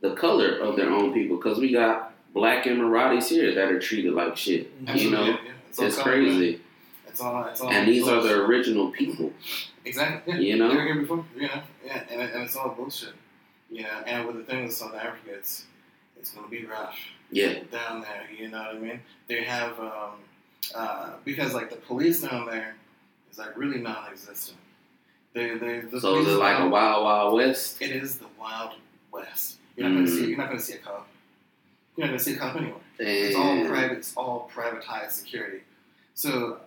the 0.00 0.14
color 0.14 0.58
of 0.58 0.76
their 0.76 0.90
own 0.90 1.12
people, 1.12 1.36
because 1.36 1.58
we 1.58 1.72
got 1.72 2.05
black 2.36 2.64
Emiratis 2.64 3.28
here 3.30 3.54
that 3.54 3.70
are 3.72 3.80
treated 3.80 4.12
like 4.12 4.36
shit. 4.36 4.70
You 4.94 5.10
know, 5.10 5.24
Yeah, 5.24 5.36
yeah. 5.44 5.52
all 5.78 5.86
it's 5.86 5.96
coming, 5.96 6.02
crazy. 6.04 6.50
man. 6.52 6.60
It's 7.08 7.20
all. 7.22 7.44
It's 7.46 7.60
all. 7.62 7.70
And 7.70 7.88
these 7.88 8.06
are 8.06 8.22
the 8.22 8.34
original 8.44 8.90
people. 8.90 9.32
Exactly. 9.86 10.34
Yeah. 10.34 10.40
You 10.40 10.56
know? 10.58 10.68
They 10.68 10.76
were 10.76 10.82
here 10.84 11.00
before. 11.00 11.24
You 11.34 11.42
know. 11.48 11.62
Yeah. 11.84 12.02
And, 12.10 12.20
it- 12.22 12.34
and 12.34 12.42
it's 12.44 12.54
all 12.56 12.70
bullshit. 12.70 13.14
You 13.70 13.82
know. 13.84 13.98
And 14.06 14.26
with 14.26 14.36
the 14.36 14.42
thing 14.44 14.64
with 14.64 14.74
South 14.74 14.94
Africa, 14.94 15.30
it's 15.32 15.64
it's 16.18 16.30
gonna 16.32 16.48
be 16.48 16.64
rough 16.66 16.96
Yeah, 17.30 17.54
down 17.72 18.02
there. 18.02 18.24
You 18.38 18.48
know 18.48 18.58
what 18.58 18.76
I 18.76 18.78
mean? 18.78 19.00
They 19.28 19.42
have 19.44 19.78
um, 19.80 20.12
uh, 20.74 21.10
because 21.24 21.54
like 21.54 21.70
the 21.70 21.76
police 21.76 22.20
down 22.20 22.46
there 22.46 22.74
is 23.30 23.38
like 23.38 23.56
really 23.56 23.78
non-existent. 23.78 24.58
They 25.32 25.54
they 25.56 25.80
the 25.80 26.00
so 26.00 26.18
is 26.18 26.26
it 26.28 26.38
like 26.38 26.58
a 26.60 26.68
wild, 26.68 27.02
wild 27.04 27.34
west? 27.34 27.80
It 27.80 27.90
is 27.92 28.18
the 28.18 28.26
Wild 28.38 28.72
West. 29.10 29.56
You're 29.76 29.88
not 29.88 29.94
gonna 29.96 30.06
Mm. 30.08 30.14
see. 30.16 30.26
You're 30.28 30.38
not 30.38 30.48
gonna 30.48 30.60
see 30.60 30.74
a 30.74 30.78
cop. 30.78 31.08
You're 31.96 32.06
not 32.06 32.12
gonna 32.12 32.18
see 32.18 32.34
a 32.34 32.36
cop 32.36 32.56
anywhere. 32.56 32.80
It's 32.98 33.36
all 33.36 33.66
private. 33.66 33.98
It's 33.98 34.16
all 34.16 34.50
privatized 34.54 35.12
security. 35.12 35.60
So, 36.14 36.60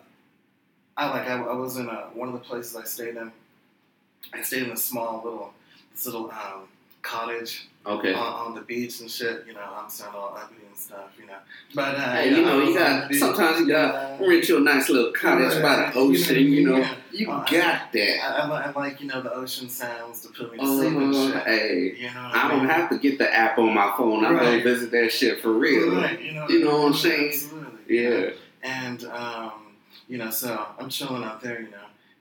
I 0.98 1.10
like. 1.10 1.28
I, 1.28 1.40
I 1.42 1.54
was 1.54 1.78
in 1.78 1.88
a, 1.88 2.10
one 2.14 2.28
of 2.28 2.34
the 2.34 2.40
places 2.40 2.76
I 2.76 2.84
stayed 2.84 3.16
in. 3.16 3.32
I 4.34 4.42
stayed 4.42 4.64
in 4.64 4.72
a 4.72 4.78
small 4.78 5.22
little, 5.24 5.54
this 5.94 6.06
little 6.06 6.30
um, 6.32 6.68
cottage 7.02 7.69
Okay. 7.86 8.14
on, 8.14 8.34
on 8.48 8.56
the 8.56 8.62
beach 8.62 9.00
and 9.00 9.10
shit. 9.10 9.46
You 9.48 9.54
know, 9.54 9.62
I'm 9.76 9.90
sound 9.90 10.16
all 10.16 10.38
ugly 10.38 10.58
and 10.68 10.78
stuff. 10.78 11.10
You 11.20 11.26
know, 11.28 11.38
but 11.74 11.96
uh, 11.96 12.12
Hey, 12.12 12.30
you 12.36 12.42
know, 12.44 12.60
I 12.62 12.64
you 12.66 12.74
got 12.78 13.16
sometimes 13.16 13.60
you 13.62 13.68
got 13.68 13.96
uh, 13.96 14.18
rent 14.26 14.48
you 14.50 14.58
a 14.58 14.60
nice 14.60 14.90
little 14.90 15.12
cottage 15.14 15.62
by 15.62 15.76
the 15.78 15.94
ocean. 15.98 16.38
You 16.52 16.68
know, 16.70 16.78
Yeah. 16.78 16.96
you 17.12 17.32
Uh, 17.32 17.40
got 17.50 17.92
that. 17.94 18.24
I, 18.24 18.42
I, 18.42 18.62
I 18.68 18.72
like 18.72 19.00
you 19.02 19.08
know 19.08 19.22
the 19.22 19.34
ocean 19.34 19.70
sounds 19.70 20.22
to 20.22 20.28
put 20.30 20.52
me 20.52 20.60
to 20.60 20.66
sleep 20.68 20.98
and 20.98 21.16
Uh, 21.16 21.32
shit. 21.34 21.44
hey, 21.48 21.96
You 21.98 22.04
know, 22.14 22.22
what 22.24 22.36
I 22.36 22.48
don't 22.50 22.68
have 22.70 22.90
to 22.90 22.98
get 23.00 23.18
the 23.18 23.34
app 23.34 23.58
on 23.58 23.74
my 23.74 23.94
phone. 23.98 24.26
I 24.26 24.30
go 24.30 24.36
Right. 24.36 24.64
visit 24.64 24.92
that 24.92 25.12
shit 25.12 25.42
for 25.42 25.54
real. 25.54 25.96
Right, 26.02 26.22
you 26.22 26.34
know, 26.34 26.48
You 26.50 26.60
know 26.66 26.82
what 26.82 26.88
I'm 26.88 26.94
saying? 26.94 27.30
Absolutely. 27.34 27.98
Yeah. 27.98 28.30
And 28.62 29.04
um, 29.06 29.52
you 30.10 30.18
know, 30.18 30.30
so 30.32 30.68
I'm 30.78 30.90
chilling 30.90 31.24
out 31.24 31.42
there, 31.42 31.62
you 31.62 31.70
know, 31.72 31.78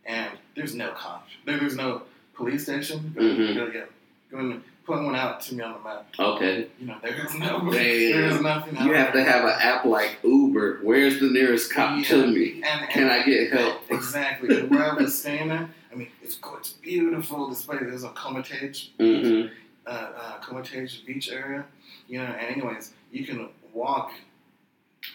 and 0.07 0.31
there's 0.55 0.75
no 0.75 0.91
cop. 0.93 1.27
There, 1.45 1.59
there's 1.59 1.77
no 1.77 2.03
police 2.35 2.63
station. 2.63 3.13
Go, 3.15 3.21
Mhm. 3.23 3.55
go, 3.57 3.83
go 4.31 4.39
and 4.39 4.63
put 4.89 5.03
one 5.05 5.15
out 5.15 5.41
to 5.43 5.55
me 5.55 5.63
on 5.63 5.75
the 5.75 5.79
map. 5.81 6.07
Okay. 6.19 6.67
You 6.81 6.87
know, 6.87 6.97
there's 7.03 7.35
no, 7.35 7.71
there's 7.71 8.41
nothing. 8.41 8.75
You 8.85 8.95
have 8.95 9.13
to 9.13 9.23
have 9.23 9.45
an 9.45 9.55
app 9.61 9.85
like 9.85 10.19
Uber. 10.25 10.81
Where's 10.83 11.21
the 11.21 11.29
nearest 11.31 11.73
cop 11.73 11.99
Yeah. 11.99 12.05
to 12.09 12.27
me? 12.27 12.63
And, 12.65 12.89
Can 12.89 13.09
I 13.11 13.23
get 13.23 13.53
help? 13.53 13.83
Exactly. 13.91 14.59
And 14.59 14.71
where 14.71 14.91
I 14.91 14.95
was 14.95 15.17
staying 15.19 15.51
at, 15.51 15.69
I 15.93 15.95
mean, 15.95 16.09
it's 16.23 16.39
it's 16.59 16.73
beautiful. 16.73 17.49
This 17.49 17.63
place, 17.67 17.81
there's 17.83 18.03
a 18.05 18.09
Comatage, 18.11 18.89
Mm-hmm. 18.99 19.53
uh, 19.87 19.91
uh, 19.91 20.41
Comatage 20.41 21.05
beach 21.07 21.31
area. 21.31 21.65
You 22.09 22.19
know, 22.21 22.25
and 22.25 22.57
anyways, 22.57 22.95
you 23.13 23.27
can 23.27 23.51
walk 23.75 24.13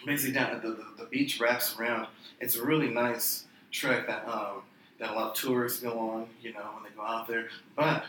basically 0.06 0.32
down 0.34 0.60
the, 0.62 0.68
the, 0.68 0.86
the 0.98 1.04
beach 1.10 1.40
wraps 1.40 1.76
around. 1.78 2.06
It's 2.40 2.54
a 2.56 2.64
really 2.64 2.88
nice 2.88 3.44
trek 3.72 4.06
that 4.06 4.26
um, 4.28 4.62
that 5.00 5.10
a 5.10 5.14
lot 5.14 5.30
of 5.30 5.34
tourists 5.34 5.80
go 5.80 5.98
on. 5.98 6.26
You 6.40 6.52
know, 6.52 6.60
when 6.74 6.84
they 6.84 6.96
go 6.96 7.02
out 7.02 7.26
there, 7.26 7.48
but 7.74 8.04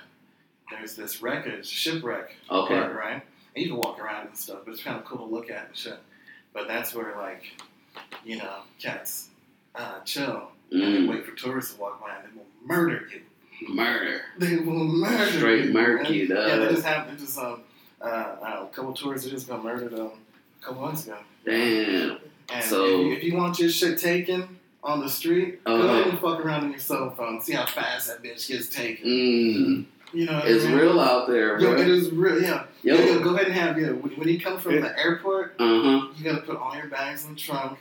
there's 0.72 0.96
this 0.96 1.22
wreckage, 1.22 1.68
shipwreck 1.68 2.36
Okay. 2.50 2.74
part, 2.74 2.96
right? 2.96 3.22
And 3.56 3.64
you 3.64 3.70
can 3.72 3.78
walk 3.78 4.00
around 4.00 4.28
and 4.28 4.38
stuff, 4.38 4.60
but 4.66 4.74
it's 4.74 4.84
kind 4.84 4.98
of 4.98 5.06
cool 5.06 5.20
to 5.20 5.24
look 5.26 5.50
at 5.50 5.68
and 5.68 5.76
shit. 5.78 5.98
But 6.54 6.68
that's 6.68 6.94
where 6.94 7.16
like, 7.18 7.44
you 8.24 8.38
know, 8.38 8.60
cats 8.80 9.30
uh, 9.76 10.00
chill 10.06 10.52
and 10.72 10.82
Mm. 10.82 11.10
wait 11.10 11.26
for 11.26 11.36
tourists 11.36 11.74
to 11.76 11.82
walk 11.82 12.02
by 12.02 12.16
and 12.16 12.24
they 12.34 12.38
will 12.38 12.46
murder 12.66 13.08
you. 13.12 13.22
Murder. 13.74 14.22
They 14.38 14.58
will 14.58 14.84
murder 14.86 15.32
Straight 15.32 15.66
you. 15.66 15.74
murk 15.74 16.10
you, 16.10 16.28
man. 16.28 16.48
Yeah, 16.50 16.56
they 16.58 16.70
just 16.74 16.86
happened. 16.86 17.18
They 17.18 17.22
just 17.24 17.38
um, 17.38 17.62
uh, 18.02 18.06
uh, 18.06 18.66
a 18.70 18.76
couple 18.76 18.94
tourists 18.94 19.26
they 19.26 19.32
just 19.32 19.48
got 19.48 19.64
murdered 19.64 19.94
um, 19.94 20.12
a 20.62 20.66
couple 20.66 20.82
months 20.82 21.06
ago. 21.06 21.18
Damn. 21.46 22.18
And 22.50 22.64
So- 22.64 22.86
if, 22.86 22.92
you, 23.08 23.14
if 23.14 23.24
you 23.24 23.36
want 23.36 23.60
your 23.60 23.70
shit 23.70 23.98
taken 24.00 24.60
on 24.84 25.00
the 25.00 25.10
street, 25.10 25.64
go 25.64 25.82
ahead 25.82 26.08
and 26.08 26.20
fuck 26.20 26.44
around 26.44 26.64
on 26.66 26.70
your 26.72 26.80
cell 26.80 27.10
phone. 27.16 27.42
See 27.42 27.54
how 27.54 27.66
fast 27.66 28.08
that 28.08 28.22
bitch 28.24 28.48
gets 28.48 28.68
taken. 28.70 29.06
Mm. 29.08 29.86
You 30.16 30.26
know, 30.28 30.34
I 30.34 30.48
It's 30.48 30.64
mean? 30.66 30.76
real 30.78 31.00
out 31.00 31.28
there, 31.28 31.60
Yo, 31.60 31.72
bro. 31.74 31.82
it 31.82 31.88
is 31.90 32.10
real. 32.12 32.42
Yeah. 32.42 32.64
Yo, 32.84 32.96
Yo. 32.96 33.20
go 33.24 33.36
ahead 33.36 33.48
and 33.48 33.56
have 33.56 33.78
yeah. 33.80 33.90
When, 33.92 34.14
when 34.14 34.28
you 34.30 34.40
come 34.40 34.58
from 34.60 34.80
the 34.82 34.98
airport, 34.98 35.56
Uh 35.60 35.82
huh. 35.82 36.08
you 36.16 36.24
gotta 36.24 36.42
put 36.42 36.56
all 36.58 36.76
your 36.76 36.88
bags 36.88 37.26
in 37.26 37.34
the 37.34 37.40
trunk. 37.40 37.78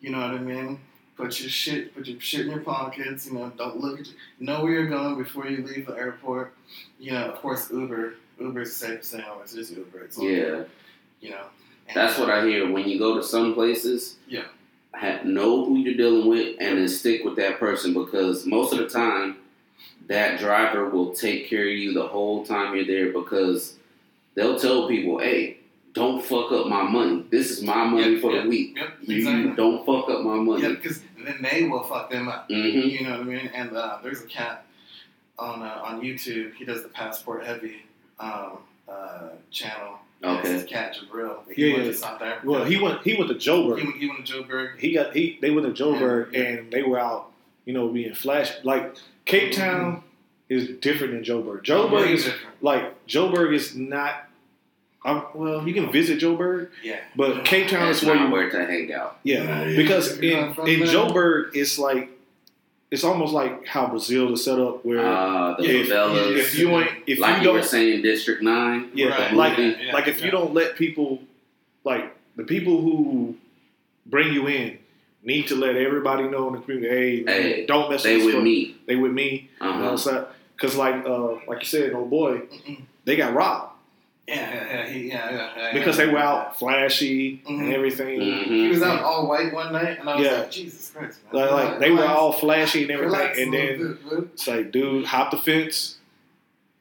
You 0.00 0.10
know 0.10 0.18
what 0.20 0.30
I 0.30 0.38
mean? 0.38 0.80
Put 1.16 1.38
your 1.40 1.50
shit, 1.50 1.94
put 1.94 2.06
your 2.06 2.18
shit 2.20 2.46
in 2.46 2.50
your 2.50 2.60
pockets. 2.60 3.26
You 3.26 3.34
know, 3.34 3.52
don't 3.56 3.78
look 3.80 4.00
at, 4.00 4.06
you, 4.08 4.14
know 4.40 4.62
where 4.64 4.72
you're 4.72 4.88
going 4.88 5.16
before 5.22 5.46
you 5.46 5.62
leave 5.64 5.86
the 5.86 5.94
airport. 5.94 6.54
You 6.98 7.12
know, 7.12 7.26
of 7.30 7.36
course, 7.36 7.70
Uber. 7.70 8.14
Uber's 8.40 8.70
the 8.70 8.86
safest 8.86 9.12
thing 9.12 9.22
always. 9.30 9.54
It's 9.54 9.70
Uber. 9.70 10.00
It's 10.04 10.18
Yeah. 10.20 10.28
good, 10.30 10.70
You 11.20 11.30
know. 11.30 11.44
And, 11.88 11.96
That's 11.96 12.18
what 12.18 12.30
I 12.30 12.46
hear. 12.46 12.70
When 12.70 12.88
you 12.88 12.98
go 12.98 13.16
to 13.16 13.22
some 13.22 13.52
places, 13.54 14.16
Yeah. 14.26 14.44
ha 14.94 15.20
know 15.24 15.64
who 15.66 15.76
you're 15.76 15.94
dealing 15.96 16.26
with 16.28 16.56
and 16.58 16.78
then 16.78 16.88
stick 16.88 17.22
with 17.24 17.36
that 17.36 17.58
person 17.60 17.92
because 17.94 18.46
most 18.46 18.72
of 18.72 18.78
the 18.78 18.88
time, 18.88 19.36
that 20.10 20.38
driver 20.40 20.88
will 20.90 21.14
take 21.14 21.48
care 21.48 21.62
of 21.66 21.72
you 21.72 21.94
the 21.94 22.06
whole 22.06 22.44
time 22.44 22.74
you're 22.74 22.84
there 22.84 23.12
because 23.12 23.76
they'll 24.34 24.58
tell 24.58 24.88
people, 24.88 25.18
hey, 25.18 25.56
don't 25.94 26.22
fuck 26.24 26.52
up 26.52 26.66
my 26.66 26.82
money. 26.82 27.24
This 27.30 27.50
is 27.50 27.62
my 27.62 27.84
money 27.84 28.14
Yeah, 28.14 28.20
for 28.20 28.32
yeah, 28.32 28.42
the 28.42 28.48
week. 28.48 28.76
Yep. 28.76 28.88
You 29.02 29.54
don't 29.54 29.84
fuck 29.86 30.08
up 30.10 30.20
my 30.22 30.36
money. 30.36 30.62
Yeah, 30.62 30.68
because 30.70 31.00
then 31.24 31.38
they 31.42 31.64
will 31.68 31.84
fuck 31.84 32.10
them 32.10 32.28
up. 32.28 32.46
hmm 32.48 32.54
You 32.54 33.04
know 33.04 33.10
what 33.12 33.20
I 33.20 33.24
mean? 33.24 33.50
And 33.54 33.76
uh, 33.76 33.98
there's 34.02 34.20
a 34.22 34.26
cat 34.26 34.64
on 35.38 35.62
uh, 35.62 35.80
on 35.84 36.00
YouTube. 36.00 36.54
He 36.54 36.64
does 36.64 36.82
the 36.82 36.88
Passport 36.90 37.44
Heavy 37.44 37.76
um, 38.20 38.58
uh, 38.88 39.30
channel. 39.50 39.94
Okay. 40.22 40.52
It's 40.52 40.70
Cat 40.70 40.96
Jabril. 40.96 41.38
He 41.54 41.66
Yeah, 41.68 41.72
went 41.74 41.86
yeah. 41.86 41.92
to 41.92 41.96
South 41.96 42.20
Africa. 42.20 42.46
Well, 42.50 42.64
he 42.64 42.76
went 42.78 43.02
he 43.02 43.14
went 43.16 43.28
to 43.30 43.34
He 43.38 43.40
Joburg. 43.50 43.76
went, 43.84 43.96
he 43.96 44.08
went 44.08 44.26
to 44.26 44.32
Joburg. 44.32 44.78
He 44.78 44.92
got 44.92 45.14
he 45.16 45.38
they 45.40 45.50
went 45.50 45.74
to 45.74 45.82
Joburg 45.82 46.32
Yeah. 46.32 46.40
and 46.42 46.70
they 46.70 46.82
were 46.82 46.98
out, 46.98 47.30
you 47.64 47.72
know, 47.72 47.88
being 47.88 48.12
flash 48.14 48.52
like 48.62 48.96
Cape 49.30 49.52
Town 49.52 50.02
is 50.48 50.68
different 50.80 51.12
than 51.14 51.22
Joburg. 51.24 51.62
Joburg 51.62 52.08
is 52.10 52.24
different. 52.24 52.62
like 52.62 53.06
Joburg 53.06 53.54
is 53.54 53.76
not. 53.76 54.26
Um, 55.04 55.24
well, 55.34 55.66
you 55.66 55.72
can 55.72 55.90
visit 55.90 56.18
Joburg, 56.20 56.68
Yeah. 56.82 56.98
but 57.16 57.44
Cape 57.46 57.68
Town 57.68 57.86
That's 57.86 58.02
is 58.02 58.06
where 58.06 58.16
not 58.16 58.26
you 58.26 58.32
where 58.32 58.50
to 58.50 58.66
hang 58.66 58.92
out. 58.92 59.18
Yeah, 59.22 59.64
Yeah, 59.64 59.76
because 59.76 60.18
in 60.18 60.48
in. 60.66 60.80
Joburg, 60.82 61.54
it's 61.54 61.78
like 61.78 62.10
it's 62.90 63.04
almost 63.04 63.32
like 63.32 63.66
how 63.66 63.86
Brazil 63.86 64.32
is 64.34 64.44
set 64.44 64.58
up, 64.58 64.84
where 64.84 64.98
Uh, 65.00 65.54
the 65.56 65.64
if, 65.80 65.88
favelas. 65.88 66.36
if 66.36 66.58
you 66.58 66.68
ain't 66.70 66.90
if 67.06 67.18
like 67.20 67.36
you 67.36 67.42
you, 67.48 67.52
were 67.52 67.60
don't 67.60 67.68
saying, 67.68 68.02
District 68.02 68.42
9. 68.42 68.90
yeah 68.94 69.06
Right, 69.08 69.32
like 69.32 69.56
yeah, 69.58 69.72
yeah, 69.80 69.92
like 69.94 70.06
if 70.08 70.18
yeah. 70.18 70.24
you 70.26 70.30
don't 70.32 70.52
let 70.52 70.76
people 70.76 71.22
like 71.84 72.14
the 72.36 72.42
people 72.44 72.82
who 72.82 73.36
bring 74.06 74.32
you 74.34 74.48
in 74.48 74.76
need 75.22 75.48
to 75.48 75.54
let 75.56 75.76
everybody 75.76 76.24
know 76.24 76.48
in 76.48 76.54
the 76.54 76.60
community, 76.60 76.88
hey, 77.18 77.22
man, 77.24 77.42
Hey, 77.42 77.66
don't 77.66 77.90
mess 77.90 78.02
They 78.04 78.16
with, 78.16 78.34
with 78.34 78.44
me. 78.44 78.76
They 78.86 78.96
with 78.96 79.12
me. 79.12 79.50
You 79.60 79.66
know 79.66 79.70
Uh-huh. 79.72 79.82
what 79.82 79.90
I'm 79.92 79.98
saying? 79.98 80.24
Because 80.56 80.76
like 80.76 81.04
uh 81.06 81.32
like 81.46 81.60
you 81.60 81.66
said, 81.66 81.92
oh 81.92 82.04
boy, 82.04 82.42
they 83.04 83.16
got 83.16 83.34
robbed 83.34 83.72
Yeah, 84.28 84.36
yeah, 84.36 84.86
yeah, 84.86 84.94
yeah, 84.96 85.30
yeah, 85.32 85.50
yeah. 85.56 85.72
because 85.72 85.96
they 85.96 86.06
were 86.06 86.18
out 86.18 86.58
flashy 86.58 87.42
Mhm. 87.46 87.60
and 87.60 87.72
everything. 87.74 88.20
Mhm. 88.20 88.44
He 88.46 88.68
was 88.68 88.82
out 88.82 89.02
all 89.02 89.26
white 89.28 89.52
one 89.52 89.72
night, 89.72 89.98
and 89.98 90.08
I 90.08 90.16
was 90.16 90.24
Yeah. 90.24 90.38
like, 90.38 90.50
Jesus 90.50 90.90
Christ, 90.94 91.18
man. 91.32 91.42
Like, 91.42 91.50
like 91.70 91.78
they 91.80 91.90
were 91.90 92.04
all 92.06 92.32
flashy 92.32 92.82
and 92.82 92.90
everything, 92.92 93.18
Relax 93.18 93.38
and 93.38 93.52
then 93.52 93.78
bit, 94.08 94.28
it's 94.34 94.46
like, 94.46 94.70
dude, 94.70 95.06
hop 95.06 95.30
the 95.32 95.36
fence, 95.38 95.96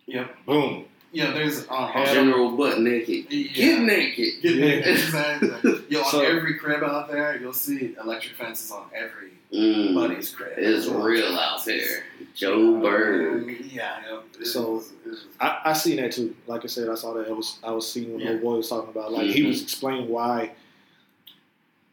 Yep. 0.06 0.46
boom. 0.46 0.86
Yeah, 1.12 1.32
there's 1.32 1.66
uh, 1.70 1.88
Had. 1.88 2.14
General 2.14 2.56
butt 2.56 2.82
naked. 2.82 3.32
yeah. 3.34 3.52
Get 3.54 3.82
naked. 3.82 4.42
Get 4.44 4.56
Yeah. 4.56 4.66
naked, 4.66 4.88
exactly. 4.88 5.84
Yo, 5.90 6.04
So- 6.04 6.20
on 6.20 6.26
every 6.26 6.54
crib 6.56 6.84
out 6.84 7.10
there, 7.12 7.38
you'll 7.42 7.54
see 7.54 7.96
electric 8.02 8.36
fences 8.36 8.72
on 8.72 8.86
every 8.96 9.30
Mm. 9.52 9.96
buddy's 9.96 10.30
crib. 10.30 10.54
It's 10.58 10.86
real 10.86 11.36
out 11.36 11.66
there. 11.66 12.04
Joburg. 12.36 13.74
Yeah, 13.74 13.98
yeah. 14.08 14.20
It 14.40 14.46
So- 14.46 14.74
was- 14.74 14.92
it 15.04 15.10
was- 15.10 15.26
I, 15.40 15.62
I 15.66 15.74
seen 15.74 15.96
that 15.98 16.12
too. 16.12 16.36
Like 16.46 16.64
I 16.64 16.68
said, 16.68 16.88
I 16.88 16.94
saw 16.94 17.14
that. 17.16 17.28
I 17.28 17.32
was 17.32 17.58
I 17.64 17.72
was 17.72 17.92
seeing 17.92 18.14
what 18.14 18.22
Yeah. 18.22 18.34
the 18.34 18.38
boy 18.38 18.58
was 18.58 18.70
talking 18.70 18.92
about. 18.92 19.12
Like 19.12 19.28
he 19.32 19.42
Mhm. 19.42 19.48
was 19.48 19.64
explaining 19.64 20.08
why, 20.10 20.52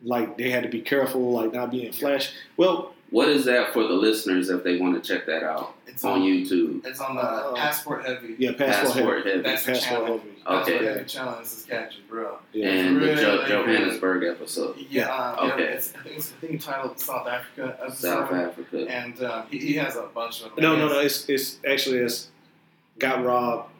like 0.02 0.36
they 0.36 0.50
had 0.50 0.62
to 0.64 0.68
be 0.68 0.82
careful, 0.82 1.32
like 1.32 1.54
not 1.54 1.70
being 1.70 1.92
flash. 1.92 2.30
Well, 2.58 2.92
What 3.10 3.28
is 3.28 3.44
that 3.44 3.72
for 3.72 3.84
the 3.84 3.94
listeners 3.94 4.50
if 4.50 4.64
they 4.64 4.78
want 4.78 5.02
to 5.02 5.08
check 5.16 5.26
that 5.26 5.42
out 5.44 5.74
it's 5.86 6.04
on 6.04 6.22
YouTube? 6.22 6.84
It's 6.84 7.00
on 7.00 7.14
the 7.14 7.22
Uh, 7.22 7.54
Passport 7.54 8.04
Heavy. 8.04 8.34
yeah, 8.38 8.50
passport, 8.52 8.94
Passport 8.94 9.16
heavy. 9.18 9.30
heavy. 9.30 9.42
That's 9.42 9.64
the 9.64 9.72
passport 9.72 10.00
channel. 10.02 10.18
heavy. 10.18 10.30
Passport 10.44 10.68
Okay. 10.76 10.84
Heavy 10.86 11.04
channel. 11.04 11.36
This 11.40 11.58
is 11.58 11.64
catching, 11.64 12.02
Bro. 12.08 12.38
Yeah. 12.52 12.68
And 12.68 12.96
the 13.00 13.14
jo- 13.14 13.36
Really? 13.36 13.48
Johannesburg 13.76 14.24
episode. 14.24 14.76
Yeah, 14.90 15.06
uh, 15.14 15.36
Okay. 15.52 15.62
yeah, 15.62 15.68
it's, 15.70 15.92
I 15.98 16.02
think 16.02 16.16
it's 16.16 16.32
I 16.32 16.40
think 16.40 16.52
he 16.52 16.58
titled 16.58 16.98
South 16.98 17.26
Africa 17.28 17.78
episode. 17.80 18.08
South 18.08 18.32
Africa. 18.32 18.86
And 18.88 19.22
um, 19.22 19.44
he, 19.50 19.58
he 19.58 19.74
has 19.74 19.94
a 19.96 20.02
bunch 20.02 20.42
of 20.42 20.54
them. 20.56 20.62
No, 20.64 20.76
no, 20.76 20.88
no. 20.88 20.98
It's 21.00 21.28
it's 21.28 21.58
actually 21.66 21.98
it's 21.98 22.28
got 22.98 23.24
robbed. 23.24 23.70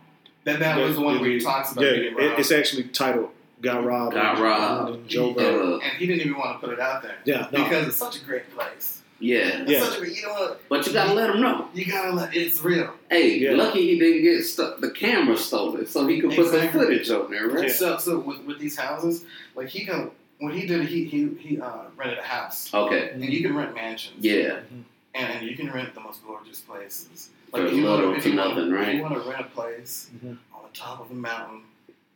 That, 0.44 0.60
that 0.60 0.78
was 0.78 0.94
the 0.94 1.00
one 1.02 1.20
where 1.20 1.30
he 1.30 1.40
talks 1.40 1.72
about 1.72 1.84
Yeah, 1.84 1.90
getting 1.90 2.12
it- 2.12 2.16
robbed. 2.28 2.38
it's 2.40 2.52
actually 2.52 2.84
titled 2.84 3.30
"Got 3.60 3.84
Robbed." 3.84 4.14
Got 4.14 4.38
Robbed. 4.38 4.94
And 4.94 5.08
Joe 5.08 5.34
Yeah. 5.36 5.44
Uh, 5.46 5.78
and 5.82 5.92
he 5.98 6.06
didn't 6.06 6.20
even 6.20 6.38
want 6.38 6.60
to 6.60 6.64
put 6.66 6.72
it 6.72 6.80
out 6.80 7.02
there 7.02 7.16
Yeah, 7.24 7.48
no. 7.52 7.64
because 7.64 7.88
it's 7.88 7.96
such 7.96 8.20
a 8.22 8.24
great 8.24 8.48
place. 8.54 9.02
Yeah. 9.18 9.62
It's 9.62 9.70
Yeah. 9.70 9.84
such 9.84 10.02
a 10.02 10.08
you 10.14 10.22
know? 10.22 10.56
But 10.68 10.86
you 10.86 10.92
gotta 10.92 11.14
let 11.14 11.28
them 11.28 11.40
know. 11.40 11.68
You 11.74 11.86
gotta 11.86 12.12
let 12.12 12.34
it's 12.36 12.62
real. 12.62 12.92
Hey, 13.10 13.38
Yeah. 13.38 13.52
lucky 13.52 13.80
he 13.86 13.98
didn't 13.98 14.22
get 14.22 14.42
stu- 14.44 14.74
the 14.80 14.90
camera 14.90 15.36
stolen, 15.36 15.86
so 15.86 16.06
he 16.06 16.20
could 16.20 16.30
put 16.30 16.50
the 16.50 16.56
Exactly. 16.58 16.80
footage 16.80 17.10
on 17.10 17.30
there, 17.30 17.48
right? 17.48 17.68
Yeah. 17.68 17.72
So, 17.74 17.98
so 17.98 18.18
with, 18.20 18.40
with 18.40 18.58
these 18.58 18.76
houses, 18.76 19.24
like 19.54 19.68
he 19.68 19.84
got 19.84 20.12
when 20.38 20.52
he 20.54 20.66
did, 20.66 20.86
he 20.86 21.04
he 21.04 21.28
he 21.40 21.60
uh, 21.60 21.84
rented 21.96 22.18
a 22.18 22.22
house, 22.22 22.72
Okay. 22.74 23.10
and 23.10 23.24
you 23.24 23.42
can 23.42 23.54
rent 23.56 23.74
mansions. 23.74 24.22
Yeah. 24.24 24.58
and, 24.70 24.84
and 25.32 25.48
you 25.48 25.56
can 25.56 25.70
rent 25.72 25.94
the 25.94 26.00
most 26.00 26.22
gorgeous 26.26 26.60
places. 26.60 27.30
For 27.50 27.64
if 27.64 27.72
you 27.72 27.82
little 27.84 28.06
wanna- 28.08 28.16
if 28.18 28.24
to 28.24 28.30
you 28.30 28.36
wanna- 28.36 28.54
nothing, 28.54 28.68
If 28.74 28.78
right? 28.78 28.94
you 28.96 29.02
want 29.02 29.14
to 29.14 29.20
rent 29.30 29.40
a 29.40 29.44
place 29.44 30.10
Mhm. 30.22 30.36
on 30.52 30.60
the 30.70 30.78
top 30.78 31.00
of 31.00 31.10
a 31.10 31.14
mountain, 31.14 31.62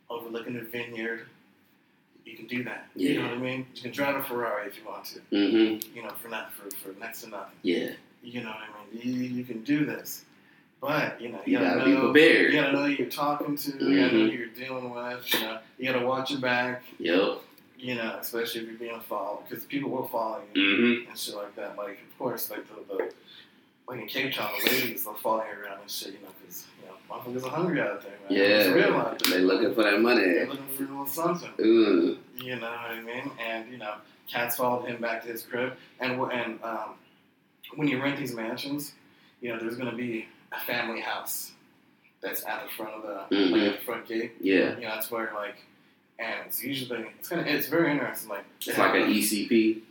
overlooking 0.09 0.55
a 0.57 0.61
vineyard, 0.61 1.25
you 2.25 2.35
can 2.37 2.47
do 2.47 2.63
that. 2.63 2.87
Yeah. 2.95 3.09
You 3.11 3.19
know 3.21 3.29
what 3.29 3.37
I 3.37 3.41
mean? 3.41 3.65
You 3.75 3.81
can 3.83 3.91
drive 3.91 4.15
a 4.15 4.23
Ferrari 4.23 4.67
if 4.67 4.77
you 4.77 4.85
want 4.87 5.05
to. 5.05 5.19
Mm-hmm. 5.31 5.95
You 5.95 6.03
know, 6.03 6.09
for 6.21 6.27
not 6.29 6.53
for, 6.53 6.69
for 6.77 6.97
next 6.99 7.21
to 7.21 7.29
nothing. 7.29 7.55
Yeah. 7.63 7.91
You 8.23 8.41
know 8.43 8.49
what 8.49 8.57
I 8.57 8.93
mean? 9.05 9.13
You, 9.15 9.23
you 9.37 9.43
can 9.43 9.63
do 9.63 9.85
this, 9.85 10.25
but 10.79 11.19
you 11.19 11.29
know 11.29 11.39
You 11.45 11.57
gotta, 11.57 11.79
gotta 11.79 11.85
be 11.85 11.91
know, 11.93 12.11
prepared. 12.11 12.53
You 12.53 12.61
gotta 12.61 12.73
know 12.73 12.85
who 12.85 12.91
you're 12.91 13.09
talking 13.09 13.55
to. 13.57 13.71
You 13.71 13.77
gotta 14.01 14.15
know 14.15 14.23
Mhm. 14.25 14.31
who 14.31 14.37
you're 14.37 14.47
dealing 14.47 14.89
with. 14.91 15.33
You 15.33 15.39
know, 15.41 15.59
you 15.79 15.91
gotta 15.91 16.05
watch 16.05 16.31
your 16.31 16.39
back. 16.39 16.83
Yep. 16.99 17.39
You 17.77 17.95
know, 17.95 18.17
especially 18.21 18.61
if 18.61 18.67
you're 18.67 18.77
being 18.77 18.99
followed, 19.01 19.39
because 19.49 19.65
people 19.65 19.89
will 19.89 20.07
follow 20.07 20.41
you 20.53 20.61
Mm-hmm. 20.61 21.09
and 21.09 21.17
shit 21.19 21.35
like 21.35 21.55
that. 21.55 21.75
Like, 21.77 21.99
of 22.11 22.17
course, 22.19 22.51
like 22.51 22.65
the, 22.67 22.95
the 22.95 23.11
like 23.87 23.99
in 24.01 24.07
Cape 24.07 24.33
Town, 24.35 24.51
the 24.63 24.69
ladies 24.69 25.03
will 25.05 25.15
follow 25.15 25.43
you 25.43 25.63
around 25.65 25.81
and 25.81 25.89
shit, 25.89 26.09
you 26.13 26.19
know, 26.21 26.29
because 26.39 26.65
you 26.70 26.70
motherfuckers 27.11 27.43
are 27.45 27.49
hungry 27.49 27.81
out 27.81 28.01
there, 28.01 28.11
man. 28.29 28.29
Yeah, 28.29 29.13
they 29.31 29.39
looking 29.39 29.73
for 29.73 29.83
that 29.83 29.99
money. 29.99 30.23
They're 30.23 30.47
looking 30.47 30.65
for 30.77 30.83
a 30.83 30.87
little 30.87 31.05
something. 31.05 31.49
Mm. 31.59 32.17
You 32.37 32.55
know 32.55 32.61
what 32.61 32.91
I 32.91 33.01
mean? 33.01 33.31
And 33.39 33.71
you 33.71 33.77
know, 33.77 33.95
cats 34.27 34.55
followed 34.57 34.85
him 34.87 35.01
back 35.01 35.23
to 35.23 35.27
his 35.29 35.43
crib, 35.43 35.73
and 35.99 36.19
and 36.31 36.59
um, 36.63 36.95
when 37.75 37.87
you 37.87 38.01
rent 38.01 38.17
these 38.17 38.33
mansions, 38.33 38.93
you 39.41 39.49
know, 39.49 39.59
there's 39.59 39.75
gonna 39.77 39.95
be 39.95 40.27
a 40.51 40.59
family 40.61 41.01
house 41.01 41.51
that's 42.21 42.45
at 42.45 42.63
the 42.63 42.69
front 42.71 42.93
of 42.93 43.01
the 43.03 43.35
Mhm. 43.35 43.51
like 43.51 43.61
at 43.73 43.79
the 43.79 43.85
front 43.85 44.07
gate. 44.07 44.33
Yeah, 44.39 44.75
You 44.75 44.81
know, 44.81 44.89
that's 44.95 45.09
where 45.09 45.31
like, 45.33 45.55
and 46.19 46.35
it's 46.45 46.63
usually 46.63 47.05
it's 47.19 47.29
kind 47.29 47.41
of 47.41 47.47
it's 47.47 47.67
very 47.67 47.91
interesting. 47.91 48.29
Like 48.29 48.45
it's 48.65 48.77
like 48.77 48.95
an 48.95 49.09
ECP 49.11 49.81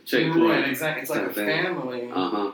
Right, 0.49 0.67
exactly. 0.69 1.01
It's 1.01 1.09
like 1.11 1.23
a 1.27 1.33
thing. 1.33 1.45
family. 1.45 2.09
Uh 2.11 2.29
huh. 2.29 2.51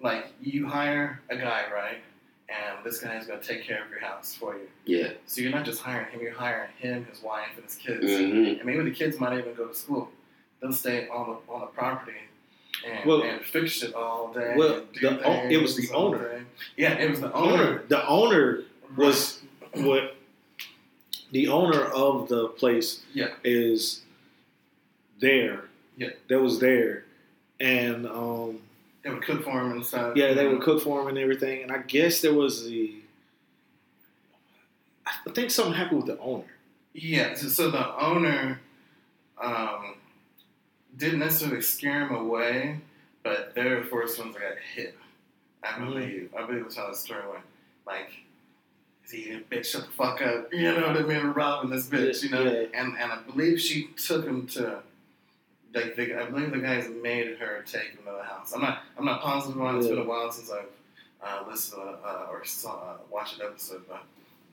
Like 0.00 0.26
you 0.42 0.66
hire 0.66 1.20
a 1.30 1.36
guy, 1.36 1.64
right? 1.72 1.98
And 2.48 2.84
this 2.84 3.00
guy 3.00 3.16
is 3.16 3.26
gonna 3.26 3.42
take 3.42 3.64
care 3.64 3.82
of 3.84 3.90
your 3.90 4.00
house 4.00 4.34
for 4.34 4.54
you. 4.54 4.68
Yeah. 4.84 5.12
So 5.26 5.40
you're 5.40 5.50
not 5.50 5.64
just 5.64 5.80
hiring 5.80 6.10
him; 6.10 6.20
you're 6.20 6.32
hiring 6.32 6.70
him, 6.78 7.06
his 7.06 7.22
wife, 7.22 7.48
and 7.56 7.64
his 7.64 7.74
kids. 7.76 8.04
Mm-hmm. 8.04 8.58
And 8.60 8.64
maybe 8.64 8.82
the 8.82 8.90
kids 8.94 9.18
might 9.18 9.38
even 9.38 9.54
go 9.54 9.66
to 9.68 9.74
school. 9.74 10.10
They'll 10.60 10.72
stay 10.72 11.08
on 11.08 11.30
the 11.46 11.52
on 11.52 11.60
the 11.62 11.66
property 11.68 12.18
and, 12.86 13.06
Well- 13.08 13.22
and 13.22 13.40
fix 13.44 13.72
shit 13.72 13.94
all 13.94 14.32
day. 14.32 14.54
Well, 14.56 14.82
the 15.00 15.26
o- 15.26 15.48
it 15.48 15.56
was 15.62 15.76
the 15.76 15.90
owner. 15.94 16.38
day. 16.38 16.42
Yeah, 16.76 16.92
it 16.94 17.10
was 17.10 17.20
the 17.20 17.32
owner. 17.32 17.52
owner. 17.62 17.82
The 17.88 18.06
owner 18.06 18.62
was 18.96 19.40
what 19.72 20.14
the 21.32 21.48
owner 21.48 21.80
of 21.82 22.28
the 22.28 22.48
place 22.48 23.00
Yeah. 23.14 23.28
is 23.42 24.02
there. 25.18 25.64
Yeah. 25.96 26.10
That 26.28 26.40
was 26.40 26.58
there. 26.60 27.04
And 27.60 28.06
um, 28.06 28.60
They 29.04 29.10
would 29.10 29.22
cook 29.22 29.44
for 29.44 29.60
him 29.60 29.72
and 29.72 29.84
stuff. 29.86 30.16
yeah, 30.16 30.32
they 30.32 30.46
would 30.48 30.62
cook 30.62 30.82
for 30.82 31.02
him 31.02 31.08
and 31.08 31.18
everything. 31.18 31.62
And 31.62 31.70
I 31.70 31.78
guess 31.78 32.20
there 32.22 32.32
was 32.34 32.64
the 32.66 32.94
I 35.06 35.30
think 35.30 35.50
something 35.50 35.74
happened 35.74 35.98
with 36.04 36.06
the 36.06 36.18
owner. 36.18 36.44
Yeah, 36.94 37.34
so, 37.34 37.48
so 37.48 37.70
the 37.70 37.94
owner 37.96 38.60
um, 39.38 39.96
didn't 40.96 41.18
necessarily 41.18 41.60
scare 41.60 42.06
him 42.06 42.14
away, 42.14 42.78
but 43.22 43.52
they're 43.54 43.80
the 43.80 43.86
first 43.86 44.18
ones 44.18 44.34
that 44.34 44.40
got 44.42 44.52
hit. 44.74 44.96
I 45.62 45.66
Mhm. 45.72 45.86
believe. 45.86 46.30
I 46.38 46.46
believe 46.46 46.62
that's 46.62 46.76
how 46.76 46.88
the 46.90 46.96
story 46.96 47.22
went. 47.30 47.44
Like, 47.86 48.10
is 49.04 49.10
he 49.10 49.30
a 49.32 49.40
bitch? 49.40 49.66
Shut 49.66 49.82
the 49.86 49.90
fuck 49.92 50.22
up. 50.22 50.52
You 50.52 50.72
know 50.72 50.86
what 50.86 50.96
I 50.96 51.02
mean? 51.02 51.26
Robbing 51.28 51.70
this 51.70 51.86
bitch. 51.88 52.22
You 52.22 52.30
know. 52.30 52.42
Yeah. 52.44 52.66
And 52.74 52.96
and 52.98 53.12
I 53.12 53.18
believe 53.30 53.60
she 53.60 53.88
took 53.96 54.24
him 54.24 54.46
to. 54.48 54.82
Like 55.74 55.96
the, 55.96 56.14
I 56.20 56.26
believe 56.30 56.50
the 56.52 56.58
guys 56.58 56.88
made 57.02 57.36
her 57.38 57.62
take 57.66 57.90
him 57.90 57.98
to 58.06 58.12
the 58.18 58.22
house. 58.22 58.52
I'm 58.54 58.60
not. 58.62 58.82
I'm 58.96 59.04
not 59.04 59.20
positive 59.20 59.60
on 59.60 59.74
it. 59.74 59.78
It's 59.78 59.88
Yeah. 59.88 59.94
been 59.94 60.04
a 60.04 60.08
while 60.08 60.30
since 60.30 60.50
I've 60.50 60.66
uh, 61.22 61.50
listened 61.50 61.82
to, 61.82 61.88
uh, 62.08 62.26
or 62.30 62.44
saw, 62.44 62.74
uh, 62.74 62.96
watched 63.10 63.40
an 63.40 63.46
episode, 63.46 63.82
but 63.88 63.96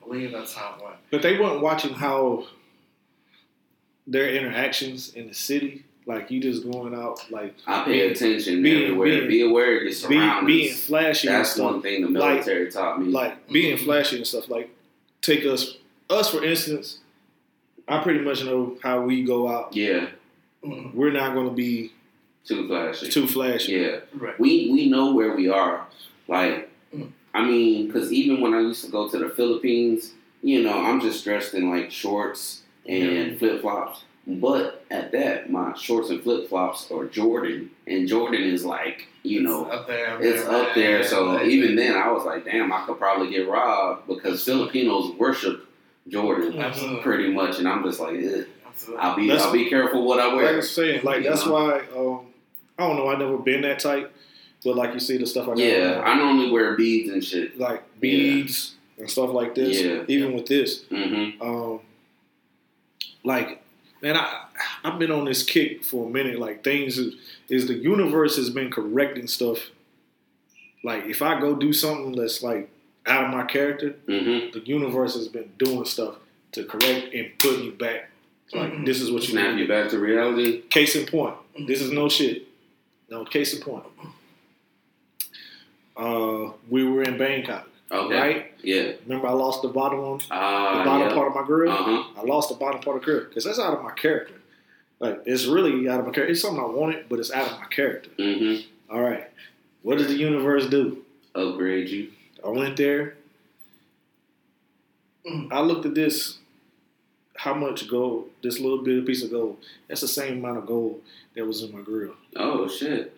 I 0.01 0.05
believe 0.07 0.31
that's 0.31 0.53
how 0.55 0.75
it 0.79 0.83
went. 0.83 0.95
But 1.11 1.21
they 1.21 1.37
weren't 1.37 1.61
watching 1.61 1.93
how 1.93 2.45
their 4.07 4.29
interactions 4.33 5.13
in 5.13 5.27
the 5.27 5.33
city. 5.33 5.83
Like 6.07 6.31
you 6.31 6.41
just 6.41 6.69
going 6.69 6.95
out 6.95 7.23
like 7.29 7.53
I 7.67 7.83
pay 7.85 7.91
Being- 7.99 8.11
attention 8.11 8.63
being- 8.63 8.83
everywhere. 8.85 9.07
being- 9.19 9.27
Be 9.27 9.41
aware 9.43 9.67
of 9.77 9.81
your 9.83 9.91
be, 9.91 9.93
surroundings. 9.93 10.47
being 10.47 10.73
flashy 10.73 11.27
and 11.27 11.37
That's 11.37 11.51
stuff. 11.51 11.71
one 11.73 11.81
thing 11.83 12.01
the 12.01 12.07
Like- 12.19 12.33
military 12.45 12.71
taught 12.71 12.99
me. 12.99 13.11
like 13.11 13.47
being 13.49 13.77
flashy 13.77 14.17
and 14.17 14.25
stuff. 14.25 14.49
Like 14.49 14.71
take 15.21 15.45
us, 15.45 15.77
us 16.09 16.31
for 16.31 16.43
instance. 16.43 16.97
I 17.87 18.01
pretty 18.01 18.21
much 18.21 18.43
know 18.43 18.77
how 18.81 19.01
we 19.01 19.23
go 19.23 19.47
out. 19.47 19.75
yeah, 19.75 20.07
Mhm. 20.63 20.93
We're 20.93 21.11
not 21.11 21.33
going 21.33 21.47
to 21.49 21.53
be 21.55 21.91
too 22.45 22.67
flashy. 22.67 23.09
too 23.09 23.27
flashy. 23.27 23.73
yeah, 23.73 23.99
Right. 24.13 24.39
we 24.39 24.69
we 24.71 24.89
know 24.89 25.13
where 25.13 25.35
we 25.35 25.49
are. 25.49 25.85
Like, 26.27 26.69
Mm. 26.95 27.11
I 27.33 27.45
mean, 27.45 27.87
because 27.87 28.11
even 28.11 28.41
when 28.41 28.53
I 28.53 28.59
used 28.59 28.83
to 28.83 28.91
go 28.91 29.07
to 29.07 29.17
the 29.17 29.29
Philippines, 29.29 30.13
you 30.43 30.61
know, 30.63 30.77
I'm 30.77 30.99
just 30.99 31.23
dressed 31.23 31.53
in 31.53 31.69
like 31.69 31.89
shorts 31.91 32.63
and 32.85 33.37
flip 33.39 33.61
flops. 33.61 34.03
But 34.27 34.83
at 34.91 35.11
that, 35.13 35.49
my 35.49 35.73
shorts 35.75 36.09
and 36.09 36.21
flip 36.21 36.47
flops 36.49 36.91
are 36.91 37.05
Jordan, 37.05 37.71
and 37.87 38.07
Jordan 38.07 38.43
is 38.43 38.63
like, 38.65 39.07
you 39.23 39.41
know, 39.41 39.65
It's 39.65 39.73
up 39.75 39.87
there. 39.87 40.21
it's 40.21 40.45
up 40.45 40.75
there. 40.75 41.03
So 41.03 41.25
Like, 41.31 41.47
even 41.47 41.75
then, 41.75 41.95
I 41.95 42.11
was 42.11 42.23
like, 42.25 42.43
damn, 42.45 42.71
I 42.73 42.85
could 42.85 42.99
probably 42.99 43.29
get 43.31 43.47
robbed 43.47 44.07
because 44.07 44.43
Filipinos 44.43 45.15
worship 45.15 45.65
Jordan 46.09 46.59
Absolutely. 46.59 47.01
pretty 47.01 47.31
much, 47.33 47.57
and 47.59 47.67
I'm 47.67 47.83
just 47.83 47.99
like, 47.99 48.15
Ugh. 48.17 48.45
I'll 48.97 49.15
be 49.15 49.27
That's- 49.27 49.45
I'll 49.45 49.53
be 49.53 49.69
careful 49.69 50.03
what 50.05 50.19
I 50.19 50.33
wear. 50.33 50.45
Like 50.45 50.55
I'm 50.55 50.61
saying, 50.61 51.03
like 51.03 51.23
You 51.23 51.29
that's 51.29 51.45
know? 51.45 51.53
why 51.53 51.79
um, 51.95 52.25
I 52.77 52.87
don't 52.87 52.97
know. 52.97 53.09
I 53.09 53.17
never 53.17 53.37
been 53.37 53.61
that 53.61 53.79
type, 53.79 54.13
but 54.63 54.75
like 54.75 54.93
you 54.93 54.99
see 54.99 55.17
the 55.17 55.25
stuff 55.27 55.45
I 55.45 55.51
got 55.51 55.57
Yeah, 55.59 56.01
I 56.05 56.15
normally 56.17 56.51
wear 56.51 56.75
beads 56.75 57.09
and 57.09 57.23
shit. 57.23 57.57
like 57.59 57.83
beads 57.99 58.75
and 58.97 59.09
stuff 59.09 59.31
like 59.31 59.55
this. 59.55 59.81
Yeah. 59.81 60.03
Even 60.07 60.33
with 60.33 60.45
this, 60.47 60.83
hmm 60.85 61.29
um, 61.41 61.79
like 63.23 63.61
man, 64.01 64.17
I 64.17 64.45
I've 64.83 64.97
been 64.99 65.11
on 65.11 65.25
this 65.25 65.43
kick 65.43 65.83
for 65.83 66.07
a 66.07 66.09
minute. 66.09 66.39
Like 66.39 66.63
things 66.63 66.97
is, 66.97 67.15
is 67.49 67.67
the 67.67 67.75
universe 67.75 68.35
has 68.37 68.49
been 68.49 68.71
correcting 68.71 69.27
stuff. 69.27 69.69
Like 70.83 71.05
if 71.05 71.21
I 71.21 71.39
go 71.39 71.55
do 71.55 71.73
something 71.73 72.13
that's 72.13 72.41
like 72.41 72.69
out 73.07 73.25
of 73.25 73.31
my 73.31 73.43
character, 73.43 73.91
hmm 74.07 74.51
the 74.53 74.61
universe 74.65 75.15
has 75.15 75.27
been 75.27 75.51
doing 75.57 75.85
stuff 75.85 76.15
to 76.53 76.63
correct 76.65 77.13
and 77.13 77.29
put 77.39 77.59
me 77.59 77.69
back. 77.71 78.09
Like 78.53 78.73
Mhm. 78.73 78.85
this 78.85 79.01
is 79.01 79.11
what 79.11 79.23
you 79.23 79.29
Snap 79.29 79.57
you 79.57 79.67
back 79.67 79.89
to 79.91 79.99
reality. 79.99 80.61
Case 80.63 80.95
in 80.95 81.05
point, 81.05 81.35
this 81.67 81.81
is 81.81 81.91
no 81.91 82.09
shit. 82.09 82.47
No 83.09 83.23
case 83.25 83.53
in 83.53 83.61
point. 83.61 83.85
Uh, 85.95 86.51
we 86.69 86.83
were 86.83 87.03
in 87.03 87.17
Bangkok, 87.17 87.67
Okay. 87.91 88.15
right? 88.19 88.51
Yeah. 88.63 88.93
Remember, 89.05 89.27
I 89.27 89.31
lost 89.33 89.61
the 89.61 89.67
bottom 89.67 89.99
on 89.99 90.17
the 90.19 90.33
Uh, 90.33 90.85
bottom 90.85 91.07
yeah. 91.09 91.13
part 91.13 91.27
of 91.27 91.35
my 91.35 91.43
grill. 91.43 91.71
Uh 91.71 91.75
huh. 91.75 92.03
I 92.17 92.21
lost 92.23 92.49
the 92.49 92.55
bottom 92.55 92.81
part 92.81 92.97
of 92.97 93.01
the 93.01 93.05
grill 93.05 93.25
because 93.25 93.43
that's 93.43 93.59
out 93.59 93.73
of 93.73 93.83
my 93.83 93.91
character. 93.91 94.35
Like 94.99 95.21
it's 95.25 95.45
really 95.45 95.87
out 95.89 95.99
of 95.99 96.05
my 96.05 96.11
character. 96.11 96.31
It's 96.31 96.41
something 96.41 96.61
I 96.63 96.67
wanted, 96.67 97.07
but 97.09 97.19
it's 97.19 97.31
out 97.31 97.51
of 97.51 97.59
my 97.59 97.65
character. 97.67 98.09
hmm 98.17 98.55
All 98.89 99.01
right, 99.01 99.29
what 99.83 99.97
does 99.97 100.07
the 100.07 100.15
universe 100.15 100.67
do? 100.67 101.03
Upgrade 101.33 101.89
you. 101.89 102.11
I 102.45 102.49
went 102.49 102.75
there. 102.77 103.15
Mm. 105.25 105.51
I 105.51 105.61
looked 105.61 105.85
at 105.85 105.95
this. 105.95 106.37
How 107.41 107.53
much 107.55 107.87
gold? 107.87 108.29
This 108.43 108.59
little 108.59 108.83
bit 108.83 108.99
of 108.99 109.05
piece 109.05 109.23
of 109.23 109.31
gold. 109.31 109.57
That's 109.87 110.01
the 110.01 110.07
same 110.07 110.37
amount 110.39 110.59
of 110.59 110.65
gold 110.67 111.01
that 111.35 111.45
was 111.45 111.63
in 111.63 111.71
my 111.75 111.81
grill. 111.81 112.13
Oh 112.35 112.67
shit. 112.67 113.13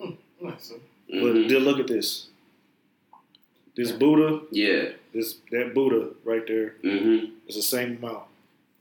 Nice. 0.00 0.72
hmm 1.10 1.20
But 1.22 1.32
then 1.48 1.58
look 1.68 1.78
at 1.78 1.86
this. 1.86 2.26
This 3.76 3.92
Buddha, 3.92 4.40
yeah. 4.50 4.90
this 5.14 5.36
that 5.50 5.74
Buddha 5.74 6.08
right 6.24 6.46
there 6.46 6.74
hmm 6.82 7.26
is 7.48 7.54
the 7.56 7.62
same 7.62 7.96
amount, 8.02 8.24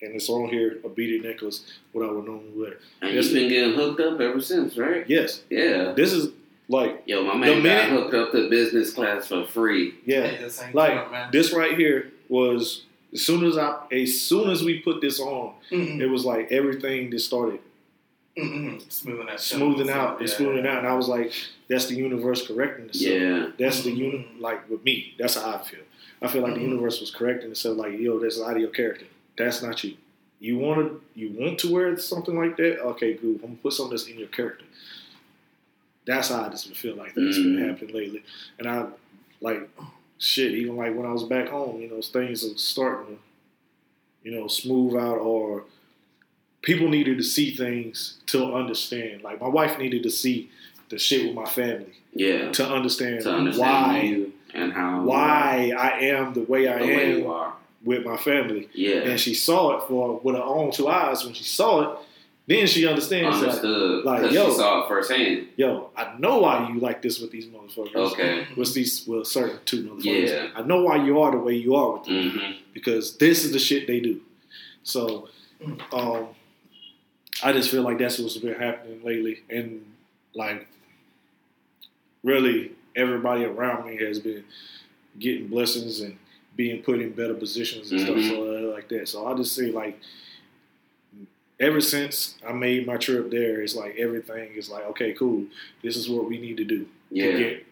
and 0.02 0.16
it's 0.16 0.28
on 0.30 0.50
here 0.50 0.80
a 0.84 0.90
beaded 0.90 1.24
necklace. 1.24 1.64
What 1.94 2.08
I 2.08 2.12
would 2.12 2.26
normally 2.26 2.52
wear. 2.56 2.74
And 3.02 3.14
Yes. 3.14 3.26
you've 3.26 3.34
been 3.36 3.50
getting 3.50 3.74
hooked 3.76 4.02
up 4.02 4.20
ever 4.20 4.42
since, 4.42 4.78
right? 4.78 5.06
Yes, 5.08 5.44
Yeah. 5.50 5.94
this 5.94 6.12
is 6.12 6.32
like 6.68 7.04
Yo, 7.06 7.24
my 7.24 7.34
The 7.50 7.56
man 7.62 7.90
got 7.90 8.02
hooked 8.02 8.14
up 8.16 8.32
to 8.34 8.50
business 8.50 8.92
class 8.94 9.28
for 9.28 9.46
free. 9.46 9.94
yeah, 10.06 10.28
Hey, 10.28 10.44
this 10.44 10.62
ain't 10.62 10.74
like 10.76 10.94
Trump, 10.94 11.12
man. 11.12 11.30
this 11.32 11.54
right 11.54 11.78
here 11.78 12.12
was 12.30 12.84
as 13.14 13.22
soon 13.26 13.44
as 13.46 13.58
I 13.58 13.78
as 13.92 14.22
soon 14.22 14.50
as 14.50 14.64
we 14.64 14.80
put 14.80 15.02
this 15.02 15.20
on, 15.20 15.54
Mm-mm. 15.72 16.00
it 16.00 16.08
was 16.08 16.26
like 16.26 16.52
everything 16.52 17.12
just 17.12 17.26
started 17.28 17.60
Mm-mm. 18.38 18.90
Smoothing 18.92 19.28
out. 19.30 19.42
smoothing 19.42 19.90
out 19.90 20.20
and 20.22 20.30
smoothing 20.30 20.66
out, 20.66 20.78
and 20.80 20.88
I 20.88 20.94
was 20.94 21.10
like, 21.10 21.34
that's 21.68 21.88
the 21.88 21.96
universe 21.96 22.48
correcting 22.48 22.86
itself. 22.86 23.14
Yeah. 23.22 23.48
That's 23.60 23.84
the 23.84 23.92
Mhm. 23.92 23.98
uni 23.98 24.28
like 24.40 24.70
with 24.70 24.84
me. 24.86 25.14
That's 25.20 25.36
how 25.36 25.52
I 25.56 25.58
feel. 25.64 25.82
I 26.22 26.28
feel 26.30 26.42
like 26.42 26.54
Mhm. 26.54 26.60
the 26.60 26.62
universe 26.62 27.02
was 27.02 27.12
correcting 27.12 27.52
itself. 27.52 27.78
Like, 27.78 28.00
yo, 28.00 28.20
that's 28.20 28.40
out 28.40 28.56
of 28.56 28.62
your 28.62 28.70
character. 28.70 29.06
That's 29.38 29.62
not 29.62 29.84
you. 29.84 29.96
You 30.40 30.58
want 30.58 30.80
to 30.80 31.02
you 31.20 31.30
want 31.38 31.60
to 31.60 31.72
wear 31.74 31.98
something 32.00 32.36
like 32.38 32.56
that? 32.58 32.80
Okay, 32.92 33.14
good. 33.16 33.36
I'm 33.44 33.50
gonna 33.50 33.56
put 33.62 33.74
something 33.74 33.92
that's 33.92 34.08
in 34.08 34.18
your 34.18 34.30
character. 34.30 34.66
That's 36.06 36.30
how 36.30 36.44
I 36.46 36.50
just 36.50 36.74
feel 36.76 36.96
like 36.96 37.14
that's 37.14 37.38
been 37.38 37.58
Mhm. 37.58 37.68
happening 37.68 37.94
lately. 37.94 38.24
And 38.60 38.68
I 38.68 38.88
like 39.42 39.70
shit. 40.22 40.54
Even 40.54 40.78
like 40.78 40.96
when 40.96 41.06
I 41.06 41.12
was 41.12 41.24
back 41.24 41.50
home, 41.50 41.82
you 41.82 41.90
know, 41.90 42.02
things 42.02 42.46
are 42.46 42.58
starting 42.58 43.18
to, 43.18 44.30
you 44.30 44.32
know, 44.40 44.48
smooth 44.48 44.96
out 44.96 45.18
or. 45.18 45.64
People 46.64 46.90
needed 46.90 47.18
to 47.18 47.24
see 47.24 47.56
things 47.56 48.20
to 48.28 48.54
understand. 48.54 49.24
Like 49.24 49.42
my 49.42 49.48
wife 49.48 49.80
needed 49.80 50.04
to 50.04 50.12
see 50.12 50.52
the 50.90 51.00
shit 51.00 51.26
with 51.26 51.34
my 51.34 51.46
family 51.46 51.94
Yeah. 52.14 52.52
to 52.52 52.64
understand, 52.68 53.24
To 53.24 53.32
understand 53.32 53.60
why 53.68 54.26
and 54.54 54.72
how 54.72 55.02
why 55.02 55.74
I 55.76 56.02
am 56.02 56.34
the 56.36 56.42
way 56.42 56.68
I 56.68 56.78
the 56.78 56.86
way 56.86 57.22
am 57.24 57.28
are. 57.28 57.54
with 57.84 58.06
my 58.06 58.16
family. 58.16 58.70
Yeah. 58.76 58.98
And 59.10 59.20
she 59.20 59.34
saw 59.34 59.78
it 59.80 59.88
for 59.88 60.20
with 60.20 60.36
her 60.36 60.44
own 60.44 60.70
two 60.72 60.88
eyes. 60.88 61.26
When 61.26 61.34
she 61.34 61.44
saw 61.46 61.82
it, 61.82 62.00
then 62.52 62.68
she 62.68 62.88
understands 62.88 63.38
like, 63.38 63.48
Understood. 63.48 64.06
like, 64.06 64.22
Because 64.22 64.36
yo. 64.36 64.50
she 64.50 64.56
saw 64.56 64.84
it 64.84 64.88
firsthand. 64.88 65.48
yo, 65.56 65.90
I 65.96 66.16
know 66.20 66.40
why 66.40 66.70
you 66.70 66.80
like 66.80 67.02
this 67.02 67.20
with 67.20 67.32
these 67.32 67.46
motherfuckers. 67.48 67.96
Okay. 68.14 68.48
With 68.58 68.74
these 68.74 69.06
well 69.08 69.24
certain 69.26 69.60
two 69.66 69.84
motherfuckers. 69.90 70.28
Yeah. 70.30 70.48
I 70.56 70.62
know 70.64 70.82
why 70.84 71.04
you 71.06 71.20
are 71.22 71.32
the 71.32 71.38
way 71.38 71.56
you 71.56 71.76
are 71.76 71.94
with 71.94 72.06
them. 72.06 72.30
hmm 72.32 72.52
Because 72.74 73.18
this 73.18 73.44
is 73.46 73.52
the 73.52 73.60
shit 73.60 73.88
they 73.88 74.00
do. 74.00 74.22
So 74.84 75.28
um 75.92 76.28
I 77.44 77.54
just 77.54 77.70
feel 77.72 77.82
like 77.84 77.98
that's 77.98 78.20
what's 78.20 78.38
been 78.38 78.54
happening 78.60 79.02
lately. 79.04 79.42
And 79.50 79.86
like 80.36 80.68
really 82.24 82.72
everybody 82.96 83.46
around 83.46 83.86
me 83.88 83.98
has 84.04 84.20
been 84.20 84.44
getting 85.20 85.48
blessings 85.48 86.02
and 86.02 86.18
being 86.56 86.82
put 86.84 87.00
in 87.00 87.12
better 87.14 87.34
positions 87.34 87.92
and 87.92 88.02
stuff 88.02 88.16
Mhm. 88.16 88.30
so, 88.30 88.70
uh, 88.72 88.74
like 88.76 88.90
that. 88.90 89.08
So 89.08 89.26
I 89.28 89.34
just 89.36 89.56
say 89.56 89.72
like 89.72 90.00
ever 91.62 91.80
since 91.80 92.36
I 92.46 92.52
made 92.52 92.86
my 92.86 92.98
trip 92.98 93.32
there, 93.32 93.62
it's 93.62 93.76
like 93.76 93.96
everything 93.98 94.50
is 94.56 94.70
like 94.70 94.84
okay, 94.88 95.14
cool. 95.14 95.46
This 95.84 95.96
is 95.96 96.10
what 96.10 96.28
we 96.28 96.38
need 96.40 96.58
to 96.58 96.66
do 96.66 96.86
to 97.16 97.38
get 97.38 97.66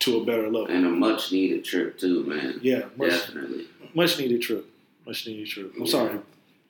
to 0.00 0.18
a 0.20 0.24
better 0.24 0.44
level. 0.44 0.66
and 0.66 0.86
a 0.86 0.90
much 0.90 1.32
needed 1.32 1.64
trip 1.64 1.98
too, 1.98 2.24
man. 2.24 2.60
Yeah, 2.62 2.84
much 2.96 3.10
Definitely. 3.10 3.66
much 3.94 4.18
needed 4.18 4.42
trip. 4.42 4.66
Much 5.06 5.26
needed 5.26 5.46
trip. 5.48 5.72
I'm 5.76 5.82
Yeah. 5.84 5.90
sorry, 5.90 6.18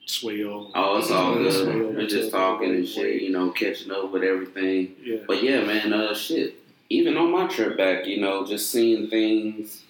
Swayo. 0.07 0.71
Oh, 0.75 0.97
it's 0.97 1.11
all 1.11 1.35
good. 1.35 1.51
Swayo, 1.51 1.95
We're 1.95 2.07
just 2.07 2.31
talking 2.31 2.69
and 2.75 2.87
shit, 2.87 3.21
you 3.21 3.31
know, 3.31 3.49
catching 3.51 3.91
up 3.91 4.11
with 4.11 4.23
everything. 4.23 4.95
Yeah. 5.03 5.17
But 5.27 5.43
yeah, 5.43 5.63
man, 5.65 5.93
uh, 5.93 6.13
shit. 6.13 6.55
Even 6.89 7.17
on 7.17 7.31
my 7.31 7.47
trip 7.47 7.75
back, 7.77 8.05
you 8.05 8.21
know, 8.21 8.45
just 8.45 8.69
seeing 8.71 9.09
things 9.09 9.81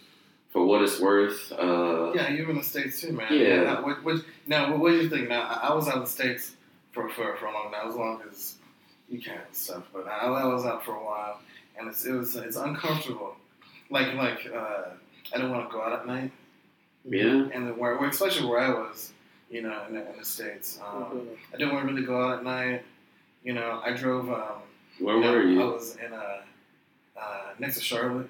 for 0.55 0.65
what 0.65 0.81
it's 0.81 1.01
worth. 1.01 1.51
Uh, 1.51 2.13
Yeah, 2.15 2.29
you're 2.29 2.49
in 2.49 2.55
the 2.55 2.63
states 2.63 3.01
too, 3.01 3.11
man. 3.11 3.27
Yeah. 3.29 3.63
Now, 3.63 3.83
what, 3.83 4.01
what, 4.05 4.23
now, 4.47 4.71
what, 4.71 4.79
what 4.79 4.91
do 4.91 4.97
you 5.01 5.09
think? 5.09 5.27
Now, 5.27 5.41
I, 5.41 5.67
I 5.67 5.73
was 5.73 5.89
out 5.89 5.97
of 5.97 6.05
the 6.05 6.09
states 6.09 6.55
for 6.93 7.09
for, 7.09 7.35
for 7.35 7.47
a 7.47 7.51
long 7.51 7.73
time, 7.73 7.89
as 7.89 7.95
long 7.95 8.21
as 8.31 8.55
you 9.09 9.19
can 9.19 9.33
and 9.33 9.53
stuff. 9.53 9.83
But 9.93 10.07
I, 10.07 10.27
I 10.27 10.45
was 10.45 10.65
out 10.65 10.85
for 10.85 10.93
a 10.93 11.03
while, 11.03 11.41
and 11.77 11.89
it's 11.89 12.05
it 12.05 12.13
was 12.13 12.37
it's 12.37 12.55
uncomfortable. 12.55 13.35
Like 13.89 14.13
like 14.13 14.49
uh, 14.55 14.91
I 15.33 15.37
don't 15.37 15.51
want 15.51 15.69
to 15.69 15.73
go 15.73 15.81
out 15.83 15.91
at 15.91 16.07
night, 16.07 16.31
yeah. 17.03 17.49
and 17.53 17.67
then 17.67 17.77
where, 17.77 17.97
where 17.97 18.09
especially 18.09 18.47
where 18.47 18.61
I 18.61 18.69
was, 18.69 19.11
you 19.49 19.61
know, 19.61 19.83
in 19.89 19.95
the, 19.95 20.09
in 20.09 20.17
the 20.17 20.23
states, 20.23 20.79
um, 20.87 21.27
I 21.53 21.57
didn't 21.57 21.73
want 21.73 21.85
to 21.85 21.93
really 21.93 22.07
go 22.07 22.23
out 22.23 22.37
at 22.37 22.43
night. 22.45 22.85
You 23.43 23.51
know, 23.51 23.81
I 23.83 23.91
drove. 23.91 24.29
Um, 24.29 24.61
Where 24.99 25.15
you 25.15 25.21
know, 25.21 25.31
were 25.33 25.43
you? 25.43 25.61
I 25.61 25.65
was 25.65 25.97
in 25.97 26.13
uh, 26.13 26.37
uh, 27.19 27.41
next 27.59 27.75
to 27.75 27.83
Charlotte, 27.83 28.29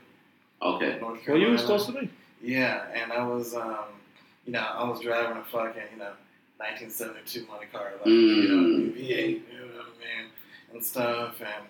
Okay. 0.61 0.97
North 0.99 1.19
Well, 1.27 1.37
you 1.37 1.49
were 1.49 1.57
supposed 1.57 1.87
to 1.87 1.91
be. 1.93 2.09
Yeah, 2.41 2.85
and 2.93 3.11
I 3.11 3.25
was, 3.25 3.55
um, 3.55 3.85
you 4.45 4.51
know, 4.53 4.59
I 4.59 4.87
was 4.87 4.99
driving 5.01 5.37
a 5.37 5.43
fucking, 5.43 5.81
you 5.93 5.99
know, 5.99 6.11
1972 6.57 7.45
Monte 7.47 7.65
Carlo, 7.71 7.99
you 8.05 8.47
know, 8.47 8.89
Mm. 8.89 8.93
V8, 8.95 9.29
you 9.29 9.59
know 9.59 9.65
what 9.77 9.85
I 9.85 9.99
mean, 10.21 10.29
and 10.73 10.83
stuff. 10.83 11.39
And 11.41 11.65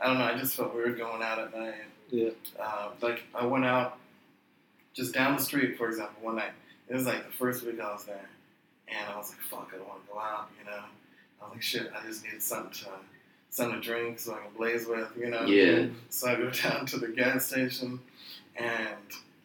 I 0.00 0.06
don't 0.06 0.18
know, 0.18 0.24
I 0.24 0.36
just 0.36 0.56
felt 0.56 0.74
weird 0.74 0.98
going 0.98 1.22
out 1.22 1.38
at 1.38 1.56
night. 1.56 1.74
Yeah. 2.10 2.30
Uh, 2.60 2.90
like 3.00 3.22
I 3.34 3.46
went 3.46 3.64
out 3.64 3.98
just 4.92 5.14
down 5.14 5.36
the 5.36 5.42
street, 5.42 5.76
for 5.78 5.88
example, 5.88 6.22
one 6.22 6.36
night. 6.36 6.52
It 6.88 6.94
was 6.94 7.06
like 7.06 7.24
the 7.26 7.32
first 7.32 7.64
week 7.64 7.80
I 7.80 7.92
was 7.92 8.04
there, 8.04 8.28
and 8.88 8.98
I 9.12 9.16
was 9.16 9.30
like, 9.30 9.40
"Fuck, 9.40 9.70
I 9.74 9.78
don't 9.78 9.88
want 9.88 10.06
to 10.06 10.12
go 10.12 10.18
out," 10.18 10.48
you 10.58 10.66
know. 10.70 10.76
I 11.40 11.44
was 11.44 11.52
like, 11.52 11.62
"Shit, 11.62 11.90
I 11.98 12.06
just 12.06 12.22
need 12.24 12.42
something 12.42 12.72
to, 12.72 12.88
something 13.50 13.80
to 13.80 13.86
drink 13.86 14.18
so 14.18 14.34
I 14.34 14.38
can 14.38 14.54
blaze 14.56 14.86
with," 14.86 15.08
you 15.18 15.28
know. 15.30 15.44
Yeah. 15.46 15.86
So 16.10 16.28
I 16.28 16.34
go 16.36 16.50
down 16.62 16.86
to 16.86 16.98
the 16.98 17.08
gas 17.08 17.46
station, 17.46 18.00
and 18.56 18.96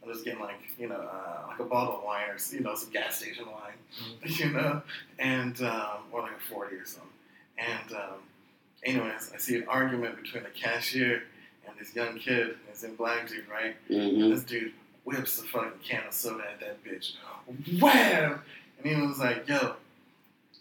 I'm 0.04 0.12
just 0.12 0.24
getting 0.26 0.40
like 0.40 0.60
you 0.78 0.88
know 0.88 0.96
uh, 0.96 1.48
like 1.48 1.60
a 1.60 1.64
bottle 1.64 1.98
of 1.98 2.04
wine 2.04 2.30
or 2.30 2.38
you 2.54 2.62
know 2.62 2.76
some 2.76 2.92
gas 2.92 3.18
station 3.20 3.46
wine, 3.46 3.74
you 4.26 4.50
know, 4.52 4.82
and 5.18 5.62
um, 5.62 6.00
or 6.12 6.22
like 6.22 6.32
a 6.32 6.54
forty 6.54 6.76
or 6.76 6.86
something. 6.86 7.10
And 7.58 7.94
um, 7.96 8.20
anyways, 8.84 9.32
I 9.34 9.38
see 9.38 9.58
an 9.58 9.66
argument 9.68 10.22
between 10.22 10.44
the 10.44 10.50
cashier 10.50 11.24
and 11.68 11.78
this 11.80 11.96
young 11.96 12.18
kid, 12.18 12.56
this 12.70 12.84
in 12.84 12.96
black 12.96 13.28
dude, 13.28 13.48
right? 13.50 13.76
And 13.90 14.18
hmm 14.24 14.30
this 14.30 14.44
dude 14.44 14.74
whips 15.06 15.42
the 15.42 15.48
fucking 15.48 15.80
can 15.84 16.04
of 16.08 16.14
soda 16.14 16.44
at 16.52 16.60
that 16.60 16.84
bitch. 16.84 17.14
Wham! 17.82 18.42
And 18.78 18.96
he 18.96 19.02
was 19.02 19.20
like, 19.20 19.48
"Yo, 19.48 19.76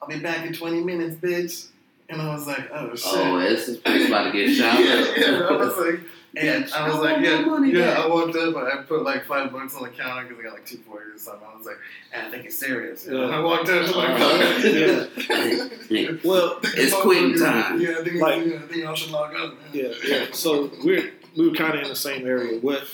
I'll 0.03 0.09
be 0.09 0.19
back 0.19 0.47
in 0.47 0.53
20 0.53 0.83
minutes, 0.83 1.17
bitch." 1.17 1.69
And 2.09 2.21
I 2.23 2.35
was 2.35 2.47
like, 2.47 2.71
"Oh 2.73 2.95
shit." 2.95 3.13
Oh, 3.15 3.39
this 3.39 3.69
is 3.69 3.77
place 3.79 4.09
about 4.09 4.25
to 4.25 4.33
get 4.33 4.55
shot 4.55 4.81
yeah, 4.81 5.15
yeah, 5.17 5.47
I 5.49 5.53
was 5.53 5.77
like, 5.77 6.01
and 6.39 6.65
Bitch, 6.65 6.73
I 6.73 6.89
was 6.89 6.97
I 6.97 6.99
like, 7.01 7.25
yeah, 7.25 7.41
money 7.41 7.73
yeah. 7.73 7.95
back. 7.95 7.99
I 8.05 8.09
walked 8.09 8.37
up, 8.37 8.57
I 8.57 8.77
put 8.83 9.03
like 9.03 9.25
five 9.27 9.53
bucks 9.53 9.75
on 9.75 9.83
the 9.83 9.89
counter 9.91 10.23
because 10.29 10.39
I 10.41 10.43
got 10.45 10.53
like 10.55 10.67
two 10.67 10.77
two 10.77 10.83
forty 10.85 11.11
or 11.11 11.19
something. 11.19 11.47
I 11.53 11.57
was 11.57 11.67
like, 11.67 11.77
and 12.13 12.27
I 12.27 12.31
think 12.31 12.45
it's 12.47 12.57
serious. 12.59 13.07
You 13.07 13.13
know? 13.13 13.29
Yeah. 13.29 13.37
I 13.37 13.41
walked 13.41 13.69
up, 13.69 13.97
like, 13.97 14.21
Uh, 15.31 15.69
yeah. 15.91 16.11
Well, 16.25 16.59
It's 16.65 16.95
quitting 16.95 17.39
time. 17.39 17.81
Yeah, 17.81 17.97
I 18.01 18.05
think, 18.05 18.21
Like- 18.21 18.47
yeah, 18.47 18.55
I 18.57 18.59
think 18.61 18.77
y'all 18.85 18.95
should 18.95 19.11
log 19.11 19.35
up. 19.35 19.55
Man. 19.55 19.69
yeah, 19.73 19.89
yeah. 20.07 20.27
So 20.33 20.71
we're 20.85 21.13
we 21.37 21.49
were 21.49 21.55
kind 21.55 21.75
of 21.75 21.83
in 21.83 21.89
the 21.89 21.97
same 21.97 22.27
area. 22.27 22.59
What 22.61 22.85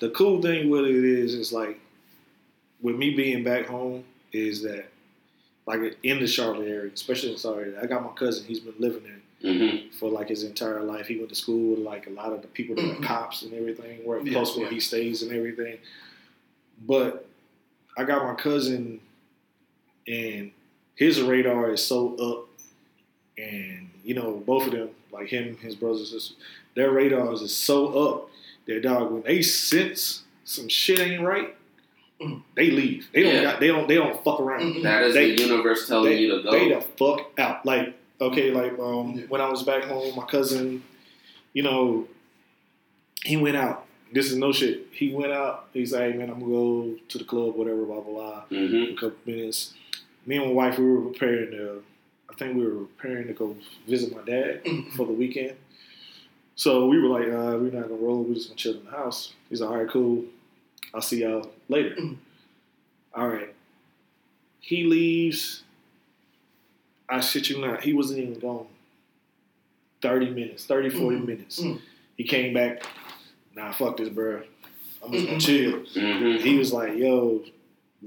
the 0.00 0.10
cool 0.10 0.40
thing 0.42 0.70
with 0.70 0.84
it 0.84 1.04
is 1.04 1.34
is 1.34 1.52
like 1.52 1.78
with 2.80 2.96
me 2.96 3.14
being 3.14 3.44
back 3.44 3.66
home 3.66 4.04
is 4.32 4.62
that 4.62 4.86
like 5.66 5.96
in 6.02 6.18
the 6.18 6.26
Charlotte 6.26 6.68
area, 6.68 6.90
especially 6.92 7.32
in 7.32 7.38
sorry, 7.38 7.76
I 7.76 7.86
got 7.86 8.02
my 8.02 8.10
cousin. 8.12 8.44
He's 8.46 8.60
been 8.60 8.74
living 8.78 9.02
there 9.04 9.20
hmm 9.42 9.88
for 9.98 10.08
like 10.10 10.28
his 10.28 10.42
entire 10.44 10.82
life. 10.82 11.06
He 11.06 11.16
went 11.16 11.28
to 11.30 11.34
school 11.34 11.70
with 11.76 11.80
like 11.80 12.06
a 12.06 12.10
lot 12.10 12.32
of 12.32 12.42
the 12.42 12.48
people 12.48 12.74
that 12.76 12.84
are 12.98 13.02
cops 13.02 13.42
and 13.42 13.52
everything, 13.54 14.00
right 14.06 14.24
Yeah, 14.24 14.32
close 14.32 14.56
where 14.56 14.68
he 14.70 14.80
stays 14.80 15.22
and 15.22 15.32
everything. 15.32 15.78
But 16.86 17.26
I 17.96 18.04
got 18.04 18.24
my 18.24 18.34
cousin, 18.34 19.00
and 20.06 20.50
his 20.94 21.20
radar 21.20 21.70
is 21.72 21.84
so 21.86 22.14
up, 22.16 22.48
and 23.38 23.90
you 24.04 24.14
know 24.14 24.42
both 24.46 24.66
of 24.66 24.72
them, 24.72 24.90
like 25.12 25.28
him, 25.28 25.56
his 25.58 25.74
brothers, 25.74 26.10
sisters, 26.10 26.34
their 26.74 26.90
radars 26.90 27.42
is 27.42 27.54
so 27.54 27.88
up 28.14 28.30
that 28.66 28.82
dog 28.82 29.10
when 29.12 29.22
they 29.22 29.42
sense 29.42 30.22
some 30.44 30.68
shit 30.68 30.98
ain't 31.00 31.22
right, 31.22 31.54
Mhm. 32.20 32.42
they 32.54 32.70
leave. 32.70 33.08
They 33.12 33.22
don't 33.22 33.34
Yeah. 33.34 33.42
got, 33.42 33.60
they 33.60 33.68
don't 33.68 33.86
they 33.88 33.94
don't 33.96 34.22
fuck 34.24 34.40
around. 34.40 34.82
That 34.82 35.02
is 35.04 35.14
They- 35.14 35.34
the 35.36 35.42
universe 35.42 35.86
telling 35.88 36.10
they, 36.12 36.18
you 36.20 36.36
to 36.36 36.42
go. 36.42 36.50
they 36.52 36.68
the 36.70 36.80
fuck 36.80 37.32
out. 37.38 37.64
Like, 37.66 37.94
okay, 38.30 38.50
like 38.50 38.78
um, 38.78 39.12
Yeah. 39.16 39.24
when 39.28 39.40
I 39.40 39.48
was 39.48 39.62
back 39.62 39.84
home, 39.84 40.14
my 40.16 40.24
cousin, 40.26 40.82
you 41.52 41.62
know, 41.62 42.08
he 43.24 43.36
went 43.36 43.56
out. 43.56 43.86
This 44.12 44.30
is 44.30 44.36
no 44.36 44.52
shit. 44.52 44.88
He 44.92 45.14
went 45.14 45.32
out. 45.32 45.68
He's 45.72 45.92
like, 45.92 46.12
hey, 46.12 46.18
man, 46.18 46.28
I'm 46.30 46.40
gonna 46.40 46.52
go 46.52 46.94
to 47.08 47.18
the 47.18 47.24
club, 47.24 47.54
whatever, 47.56 47.84
blah 47.84 48.00
blah 48.00 48.12
blah. 48.12 48.40
hmm 48.48 48.92
A 48.92 48.94
couple 48.94 49.16
minutes. 49.26 49.74
Me 50.26 50.36
and 50.36 50.46
my 50.46 50.52
wife, 50.52 50.78
we 50.78 50.84
were 50.90 51.00
preparing 51.10 51.50
to. 51.52 51.82
I 52.30 52.34
think 52.34 52.56
we 52.56 52.64
were 52.66 52.84
preparing 52.84 53.26
to 53.28 53.32
go 53.34 53.56
visit 53.86 54.14
my 54.14 54.22
dad 54.22 54.62
for 54.96 55.06
the 55.06 55.12
weekend. 55.12 55.56
So 56.56 56.86
we 56.86 57.00
were 57.00 57.08
like, 57.08 57.28
uh, 57.28 57.56
we're 57.58 57.70
not 57.72 57.88
gonna 57.88 58.00
roll. 58.00 58.22
We're 58.22 58.34
just 58.34 58.48
gonna 58.48 58.56
chill 58.56 58.78
in 58.78 58.84
the 58.84 58.90
house. 58.90 59.32
He's 59.48 59.60
like, 59.60 59.70
all 59.70 59.76
right, 59.78 59.88
cool. 59.90 60.24
I'll 60.94 61.00
see 61.02 61.22
y'all 61.22 61.50
later. 61.68 61.94
Mhm. 61.96 62.16
All 63.14 63.28
right. 63.28 63.54
He 64.60 64.84
leaves. 64.84 65.62
I 67.12 67.20
shit 67.20 67.50
you 67.50 67.60
not. 67.60 67.82
He 67.84 67.92
wasn't 67.92 68.20
even 68.20 68.38
gone. 68.40 68.66
30 70.00 70.30
minutes, 70.30 70.64
30, 70.64 70.90
40 70.90 71.16
Mhm. 71.18 71.26
minutes. 71.26 71.60
Mhm. 71.60 71.78
He 72.16 72.24
came 72.24 72.52
back. 72.54 72.82
Nah, 73.54 73.72
fuck 73.72 73.96
this, 73.98 74.08
bro. 74.08 74.42
I'm 75.04 75.12
just 75.12 75.26
gonna 75.26 75.40
chill. 75.40 75.78
hmm 75.80 76.36
He 76.38 76.56
was 76.58 76.72
like, 76.72 76.96
yo, 76.96 77.42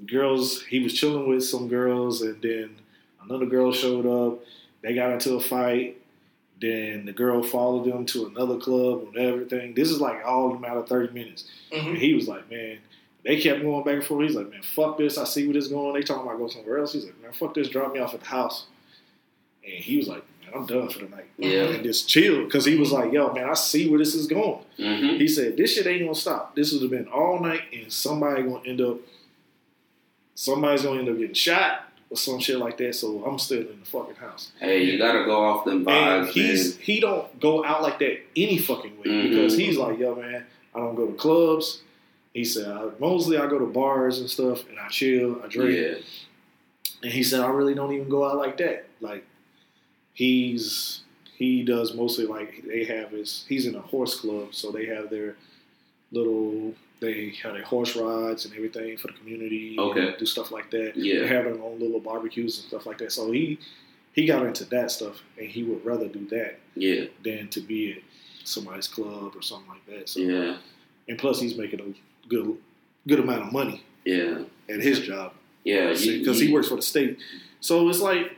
girls, 0.06 0.64
he 0.64 0.80
was 0.80 0.94
chilling 0.94 1.28
with 1.30 1.44
some 1.44 1.68
girls, 1.68 2.22
and 2.22 2.42
then 2.42 2.72
another 3.24 3.46
girl 3.46 3.72
showed 3.72 4.06
up. 4.06 4.44
They 4.82 4.94
got 4.94 5.12
into 5.12 5.36
a 5.36 5.40
fight. 5.42 5.98
Then 6.60 7.06
the 7.06 7.12
girl 7.12 7.44
followed 7.44 7.86
them 7.86 8.06
to 8.08 8.28
another 8.28 8.58
club 8.58 9.08
and 9.10 9.18
everything. 9.18 9.74
This 9.74 9.90
is 9.92 10.00
like 10.00 10.26
all 10.26 10.52
in 10.52 10.58
a 10.58 10.60
matter 10.60 10.80
of 10.80 10.88
30 10.88 11.14
minutes. 11.14 11.50
And 11.72 11.82
Mhm. 11.82 11.98
he 11.98 12.14
was 12.14 12.28
like, 12.30 12.50
man, 12.50 12.78
they 13.24 13.42
kept 13.42 13.62
going 13.62 13.84
back 13.84 13.96
and 13.96 14.04
forth. 14.06 14.26
He's 14.26 14.36
like, 14.38 14.50
man, 14.50 14.62
fuck 14.62 14.98
this. 14.98 15.18
I 15.18 15.26
see 15.26 15.46
where 15.46 15.54
this 15.54 15.66
is 15.66 15.72
going. 15.72 15.94
They 15.94 16.02
talking 16.02 16.24
about 16.26 16.38
go 16.40 16.48
somewhere 16.48 16.78
else. 16.80 16.94
He's 16.94 17.06
like, 17.06 17.22
man, 17.22 17.34
fuck 17.34 17.54
this. 17.54 17.68
Drop 17.68 17.94
me 17.94 18.00
off 18.00 18.14
at 18.14 18.22
the 18.22 18.26
house. 18.28 18.68
And 19.66 19.74
he 19.74 19.98
was 19.98 20.08
like, 20.08 20.24
man, 20.42 20.52
I'm 20.56 20.66
done 20.68 20.90
for 20.90 21.00
the 21.00 21.10
night. 21.10 21.26
Yeah. 21.38 21.64
And 21.64 21.84
just 21.84 22.08
chill. 22.08 22.46
Because 22.46 22.66
he 22.66 22.76
was 22.78 22.92
like, 22.92 23.12
yo, 23.12 23.34
man, 23.34 23.50
I 23.50 23.54
see 23.56 23.90
where 23.90 23.98
this 24.00 24.14
is 24.16 24.28
going. 24.28 24.60
hmm 24.78 25.18
He 25.18 25.28
said, 25.28 25.58
this 25.58 25.74
shit 25.74 25.88
ain't 25.88 26.02
going 26.02 26.14
to 26.14 26.20
stop. 26.20 26.56
This 26.56 26.72
would 26.72 26.82
have 26.84 26.92
been 26.92 27.08
all 27.08 27.40
night 27.40 27.62
and 27.74 27.92
somebody 27.92 28.44
going 28.44 28.64
to 28.64 28.70
end 28.70 28.82
up, 28.82 28.98
somebody's 30.36 30.84
going 30.84 30.96
to 30.96 31.00
end 31.02 31.10
up 31.10 31.18
getting 31.18 31.34
shot 31.34 31.90
or 32.10 32.18
some 32.18 32.40
shit 32.40 32.58
like 32.58 32.78
that. 32.78 32.94
So 32.96 33.24
I'm 33.26 33.40
still 33.40 33.62
in 33.62 33.80
the 33.80 33.86
fucking 33.86 34.16
house. 34.16 34.52
Hey, 34.60 34.84
you 34.84 34.98
gotta 34.98 35.26
go 35.26 35.44
off 35.44 35.66
them 35.66 35.88
And 35.88 36.28
he's 36.28 36.76
man. 36.76 36.84
he 36.86 37.00
don't 37.00 37.40
go 37.40 37.66
out 37.66 37.82
like 37.82 37.98
that 38.00 38.20
any 38.36 38.58
fucking 38.60 38.98
way 39.00 39.06
Mhm. 39.06 39.30
because 39.30 39.58
he's 39.58 39.78
like, 39.78 39.98
yo 39.98 40.16
man, 40.16 40.46
I 40.74 40.80
don't 40.80 40.96
go 40.96 41.08
to 41.08 41.14
clubs. 41.14 41.82
He 42.34 42.44
said, 42.44 42.68
I, 42.68 42.90
mostly 43.00 43.38
I 43.38 43.48
go 43.48 43.58
to 43.58 43.66
bars 43.66 44.20
and 44.20 44.30
stuff 44.30 44.68
and 44.70 44.78
I 44.78 44.88
chill, 44.90 45.42
I 45.44 45.48
drink. 45.48 45.80
Yeah. 45.80 45.96
And 47.02 47.12
he 47.12 47.24
said, 47.24 47.40
I 47.42 47.48
really 47.48 47.74
don't 47.74 47.94
even 47.94 48.10
go 48.10 48.24
out 48.30 48.38
like 48.38 48.58
that. 48.58 48.86
Like 49.02 49.26
he's 50.16 51.02
he 51.38 51.64
does 51.64 51.94
mostly 51.94 52.26
like 52.26 52.64
they 52.66 52.84
have 52.86 53.12
his 53.12 53.46
he's 53.48 53.68
in 53.68 53.76
a 53.76 53.82
horse 53.82 54.20
club, 54.20 54.56
so 54.56 54.72
they 54.72 54.88
have 54.88 55.10
their 55.12 55.36
little 56.12 56.74
they 57.02 57.34
have 57.44 57.54
their 57.54 57.64
horse 57.64 57.96
rides 57.96 58.46
and 58.46 58.54
everything 58.56 58.98
for 58.98 59.08
the 59.08 59.14
community. 59.14 59.76
Okay. 59.78 60.08
and 60.08 60.18
do 60.18 60.26
stuff 60.26 60.50
like 60.52 60.72
that. 60.72 60.94
They 60.96 61.02
Yeah. 61.02 61.26
have 61.26 61.44
their 61.46 61.62
own 61.62 61.80
little 61.80 62.00
barbecues 62.00 62.58
and 62.60 62.68
stuff 62.68 62.86
like 62.86 62.98
that. 63.00 63.12
So 63.12 63.32
he 63.32 63.60
he 64.14 64.26
got 64.26 64.46
into 64.46 64.64
that 64.66 64.92
stuff 64.92 65.22
and 65.38 65.48
he 65.48 65.64
would 65.64 65.86
rather 65.86 66.08
do 66.08 66.26
that 66.28 66.58
Yeah. 66.76 67.06
than 67.24 67.50
to 67.50 67.60
be 67.60 67.92
at 67.94 67.98
somebody's 68.46 68.88
club 68.88 69.36
or 69.36 69.42
something 69.42 69.70
like 69.70 69.86
that. 69.88 70.08
So 70.10 70.22
Yeah. 70.22 70.58
and 71.10 71.20
plus 71.20 71.42
he's 71.42 71.58
making 71.58 71.82
a 71.82 72.28
good 72.30 72.58
good 73.08 73.20
amount 73.20 73.42
of 73.44 73.52
money 73.52 73.84
Yeah. 74.06 74.44
at 74.70 74.80
his 74.80 75.02
job 75.02 75.34
Yeah. 75.66 75.90
because 75.90 76.06
you- 76.42 76.48
he 76.48 76.54
works 76.54 76.70
for 76.70 76.76
the 76.78 76.82
state. 76.82 77.18
So 77.60 77.88
it's 77.90 78.00
like 78.00 78.32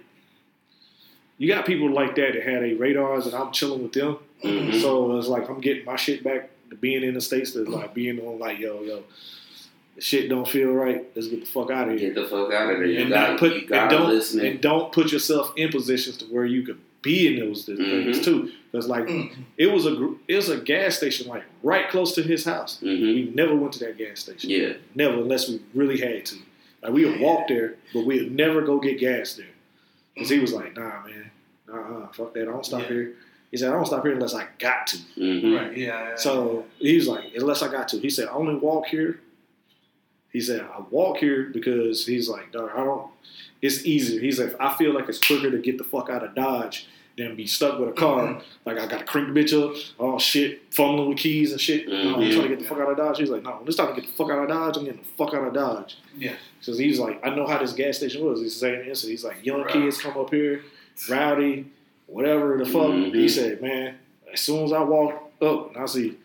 you 1.38 1.47
got 1.47 1.65
people 1.65 1.89
like 1.91 2.15
that 2.15 2.34
that 2.34 2.43
had 2.43 2.63
a 2.63 2.73
radars, 2.73 3.26
and 3.28 3.36
I'm 3.36 3.52
chilling 3.52 3.84
with 3.84 3.93
them. 3.93 4.17
Mhm. 4.43 4.82
So 4.82 5.17
it's 5.17 5.28
like 5.28 5.50
I'm 5.50 5.60
getting 5.62 5.86
my 5.86 5.95
shit 5.95 6.23
back 6.23 6.50
to 6.69 6.76
being 6.76 7.04
in 7.04 7.13
the 7.13 7.21
states 7.21 7.52
to 7.52 7.63
like 7.65 7.93
being 7.93 8.19
on 8.19 8.39
like 8.39 8.60
yo 8.60 8.82
yo, 8.84 9.04
shit 10.00 10.30
don't 10.30 10.47
feel 10.47 10.69
right. 10.71 11.04
Let's 11.15 11.28
get 11.28 11.41
the 11.41 11.45
fuck 11.45 11.71
out 11.71 11.89
of 11.89 12.00
here. 12.00 12.13
Get 12.13 12.21
the 12.23 12.28
fuck 12.28 12.52
out 12.54 12.69
of 12.71 12.78
here. 12.78 12.86
You 12.86 13.00
and 13.02 13.10
got 13.10 13.30
not 13.32 13.39
put 13.39 13.54
you 13.54 13.60
and 13.62 13.69
gotta 13.69 13.97
don't 13.97 14.10
listen. 14.10 14.45
and 14.45 14.62
don't 14.62 14.91
put 14.91 15.12
yourself 15.12 15.54
in 15.56 15.69
positions 15.69 16.17
to 16.17 16.26
where 16.26 16.45
you 16.45 16.63
could 16.63 16.80
be 17.02 17.28
in 17.28 17.39
those 17.39 17.65
things 17.65 17.80
Mhm. 17.80 18.23
too. 18.23 18.52
Because 18.71 18.88
like 18.88 19.06
Mm. 19.08 19.32
it 19.58 19.71
was 19.71 19.86
a 19.86 20.13
it 20.28 20.36
was 20.36 20.50
a 20.50 20.58
gas 20.58 20.97
station 20.97 21.28
like 21.28 21.43
right 21.63 21.89
close 21.89 22.13
to 22.15 22.21
his 22.23 22.43
house. 22.45 22.80
hmm 22.80 22.86
We 22.88 23.32
never 23.34 23.56
went 23.56 23.73
to 23.73 23.80
that 23.86 23.97
gas 23.97 24.19
station. 24.19 24.50
Yeah. 24.50 24.73
Never, 24.95 25.15
unless 25.21 25.47
we 25.50 25.60
really 25.73 26.00
had 26.00 26.26
to. 26.28 26.36
Like 26.84 26.93
we 26.93 27.06
would 27.06 27.19
walk 27.19 27.47
there, 27.47 27.76
but 27.93 28.06
we 28.06 28.19
would 28.19 28.32
never 28.36 28.62
go 28.62 28.80
get 28.80 29.00
gas 29.00 29.34
there. 29.34 29.45
Because 30.17 30.30
he 30.30 30.39
was 30.39 30.51
like, 30.53 30.75
nah, 30.75 31.03
man, 31.06 31.30
nah, 31.67 32.08
fuck 32.08 32.34
that. 32.34 32.43
I 32.43 32.45
don't 32.51 32.65
stop 32.65 32.82
Yeah. 32.82 32.88
here. 32.88 33.13
He 33.51 33.58
said, 33.58 33.69
I 33.69 33.73
don't 33.73 33.86
stop 33.86 34.03
here 34.03 34.13
unless 34.13 34.34
I 34.34 34.47
got 34.58 34.88
to. 34.88 34.97
hmm 35.15 35.53
Right. 35.56 35.77
Yeah. 35.77 36.10
yeah, 36.10 36.15
So 36.15 36.65
he 36.80 36.95
was 36.95 37.08
like, 37.08 37.25
unless 37.36 37.62
I 37.62 37.69
got 37.71 37.88
to. 37.89 37.99
He 37.99 38.10
said, 38.10 38.27
I 38.27 38.32
only 38.32 38.56
walk 38.56 38.88
here. 38.88 39.19
He 40.34 40.41
said, 40.41 40.62
I 40.62 40.82
walk 40.89 41.17
here 41.17 41.49
because 41.53 42.06
he's 42.06 42.27
like, 42.30 42.51
dog, 42.51 42.71
I 42.75 42.84
don't, 42.84 43.10
it's 43.62 43.86
easier. 43.86 44.19
He's 44.19 44.39
like, 44.39 44.56
I 44.60 44.75
feel 44.75 44.93
like 44.93 45.08
it's 45.08 45.19
quicker 45.25 45.49
to 45.51 45.58
get 45.60 45.77
the 45.77 45.84
fuck 45.84 46.10
out 46.10 46.23
of 46.23 46.36
Dodge 46.36 46.88
than 47.17 47.36
be 47.36 47.47
stuck 47.47 47.80
with 47.80 47.89
a 47.89 47.93
car. 47.93 48.27
Mhm. 48.27 48.43
Like, 48.65 48.77
I 48.77 48.86
got 48.86 48.99
to 48.99 49.06
crank 49.06 49.34
the 49.34 49.39
bitch 49.39 49.51
up, 49.60 49.75
oh 49.99 50.19
shit, 50.19 50.62
fumbling 50.71 51.10
with 51.10 51.17
keys 51.17 51.51
and 51.51 51.60
shit. 51.60 51.88
No, 51.88 51.95
I'm 52.15 52.21
Mhm. 52.21 52.32
trying 52.32 52.43
to 52.43 52.47
get 52.49 52.60
the 52.60 52.65
fuck 52.65 52.77
out 52.80 52.91
of 52.91 52.97
Dodge. 52.97 53.17
He's 53.17 53.30
like, 53.32 53.41
no, 53.43 53.51
when 53.53 53.67
it's 53.67 53.75
time 53.75 53.88
to 53.95 53.99
get 53.99 54.06
the 54.10 54.13
fuck 54.15 54.30
out 54.30 54.43
of 54.43 54.47
Dodge, 54.49 54.77
I'm 54.77 54.86
getting 54.86 54.99
the 55.01 55.08
fuck 55.17 55.34
out 55.34 55.47
of 55.47 55.53
Dodge. 55.53 55.97
Yeah. 56.15 56.34
Because 56.60 56.77
he's 56.77 56.99
like, 56.99 57.19
I 57.25 57.34
know 57.36 57.47
how 57.47 57.58
this 57.58 57.73
gas 57.73 57.97
station 57.97 58.23
was. 58.23 58.39
He's 58.41 58.56
saying 58.56 58.88
this. 58.88 59.01
He's 59.03 59.23
like, 59.23 59.43
young 59.43 59.62
Right. 59.63 59.73
kids 59.73 59.99
come 59.99 60.15
up 60.17 60.32
here, 60.32 60.62
rowdy, 61.10 61.65
whatever 62.06 62.56
the 62.58 62.65
fuck. 62.65 62.91
Mhm. 62.91 63.15
He 63.15 63.27
said, 63.27 63.62
man, 63.63 63.95
as 64.32 64.39
soon 64.41 64.63
as 64.65 64.71
I 64.71 64.82
walk 64.84 65.32
up 65.41 65.73
and 65.73 65.84
I 65.84 65.86
see 65.88 66.17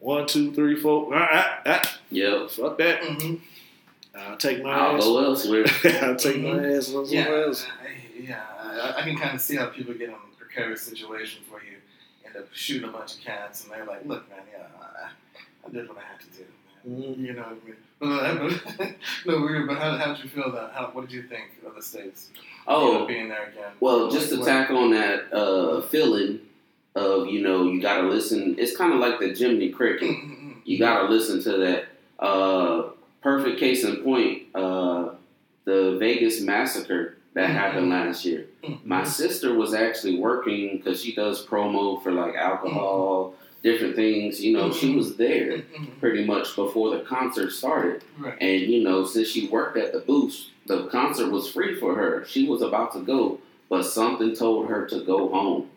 one, 0.00 0.26
two, 0.26 0.52
three, 0.52 0.74
four, 0.76 1.10
ah, 1.14 1.28
ah, 1.30 1.60
ah, 1.66 1.98
Yep. 2.10 2.50
fuck 2.50 2.78
that. 2.78 3.04
hmm 3.04 3.34
I'll 4.18 4.36
take 4.38 4.62
my 4.62 4.70
I'll 4.72 4.96
ass. 4.96 5.04
go 5.04 5.24
elsewhere. 5.24 5.64
I'll 6.02 6.16
take 6.16 6.40
my 6.40 6.58
ass 6.74 6.86
somewhere 6.86 7.06
Yeah. 7.12 7.28
else. 7.46 7.66
Yeah. 8.18 8.40
I, 8.78 9.00
I 9.00 9.02
can 9.02 9.16
kind 9.16 9.34
of 9.34 9.40
see 9.40 9.56
how 9.56 9.66
people 9.66 9.94
get 9.94 10.08
in 10.10 10.14
precarious 10.38 10.82
situations 10.82 11.44
where 11.50 11.62
you 11.62 11.76
end 12.26 12.36
up 12.36 12.46
shooting 12.52 12.88
a 12.88 12.92
bunch 12.92 13.14
of 13.16 13.20
cats, 13.20 13.64
and 13.64 13.72
they're 13.72 13.84
like, 13.84 14.04
"Look, 14.06 14.28
man, 14.28 14.40
yeah, 14.52 14.66
I, 14.80 15.10
I 15.66 15.70
did 15.70 15.88
what 15.88 15.98
I 15.98 16.02
had 16.02 16.20
to 16.20 16.26
do." 16.38 16.44
Man. 16.84 17.14
Mhm. 17.16 17.18
You 17.26 17.32
know 17.32 17.42
what 17.42 17.50
I 17.50 17.66
mean? 17.66 17.76
But, 18.78 18.94
no, 19.26 19.40
weird. 19.40 19.66
But 19.66 19.78
how, 19.78 19.96
how 19.96 20.14
did 20.14 20.22
you 20.22 20.30
feel 20.30 20.52
that? 20.52 20.70
How, 20.72 20.90
what 20.92 21.02
did 21.08 21.12
you 21.12 21.22
think 21.22 21.44
of 21.66 21.74
the 21.74 21.82
states? 21.82 22.30
You 22.34 22.40
know, 22.72 23.02
Oh, 23.02 23.06
being 23.06 23.28
there 23.28 23.44
again. 23.48 23.72
well, 23.80 24.10
just 24.10 24.28
to 24.30 24.36
Like, 24.36 24.46
tack 24.46 24.70
on 24.70 24.90
that 24.92 25.32
uh, 25.32 25.80
feeling 25.82 26.40
of 26.94 27.28
you 27.28 27.42
know 27.42 27.64
you 27.64 27.80
got 27.82 28.02
to 28.02 28.08
listen. 28.08 28.54
It's 28.58 28.76
kind 28.76 28.92
of 28.92 29.00
like 29.00 29.18
the 29.18 29.34
Jiminy 29.34 29.68
what- 29.68 29.76
Cricket. 29.76 30.10
Mm, 30.10 30.30
mm, 30.30 30.40
mm. 30.52 30.54
You 30.64 30.78
got 30.78 31.02
to 31.02 31.08
listen 31.08 31.42
to 31.44 31.56
that. 31.58 31.84
Uh, 32.18 32.90
perfect 33.22 33.58
case 33.58 33.82
in 33.84 33.96
point, 34.04 34.44
uh, 34.54 35.10
the 35.64 35.96
Vegas 35.98 36.40
massacre 36.40 37.15
that 37.36 37.50
happened 37.50 37.90
last 37.90 38.24
year. 38.24 38.46
Mm, 38.64 38.78
My 38.84 39.04
sister 39.04 39.52
was 39.54 39.74
actually 39.74 40.18
working 40.18 40.78
because 40.78 41.02
she 41.02 41.14
does 41.14 41.44
promo 41.46 42.02
for 42.02 42.10
like 42.10 42.34
alcohol, 42.34 43.34
different 43.62 43.94
things. 43.94 44.42
You 44.42 44.54
know, 44.56 44.72
she 44.72 44.92
Mhm. 44.92 44.96
was 44.96 45.16
there 45.16 45.64
pretty 46.00 46.24
much 46.24 46.56
before 46.56 46.90
the 46.96 47.00
concert 47.04 47.50
started. 47.52 48.02
Right. 48.18 48.36
And 48.40 48.62
you 48.62 48.82
know, 48.82 49.04
since 49.04 49.28
she 49.28 49.48
worked 49.48 49.76
at 49.76 49.92
the 49.92 50.00
booth, 50.00 50.46
the 50.66 50.84
concert 50.86 51.30
was 51.30 51.50
free 51.50 51.74
for 51.74 51.94
her. 51.94 52.24
She 52.26 52.48
was 52.48 52.62
about 52.62 52.92
to 52.94 53.00
go, 53.00 53.38
but 53.68 53.82
something 53.84 54.34
told 54.34 54.68
her 54.68 54.86
to 54.86 55.00
go 55.00 55.28
home. 55.28 55.68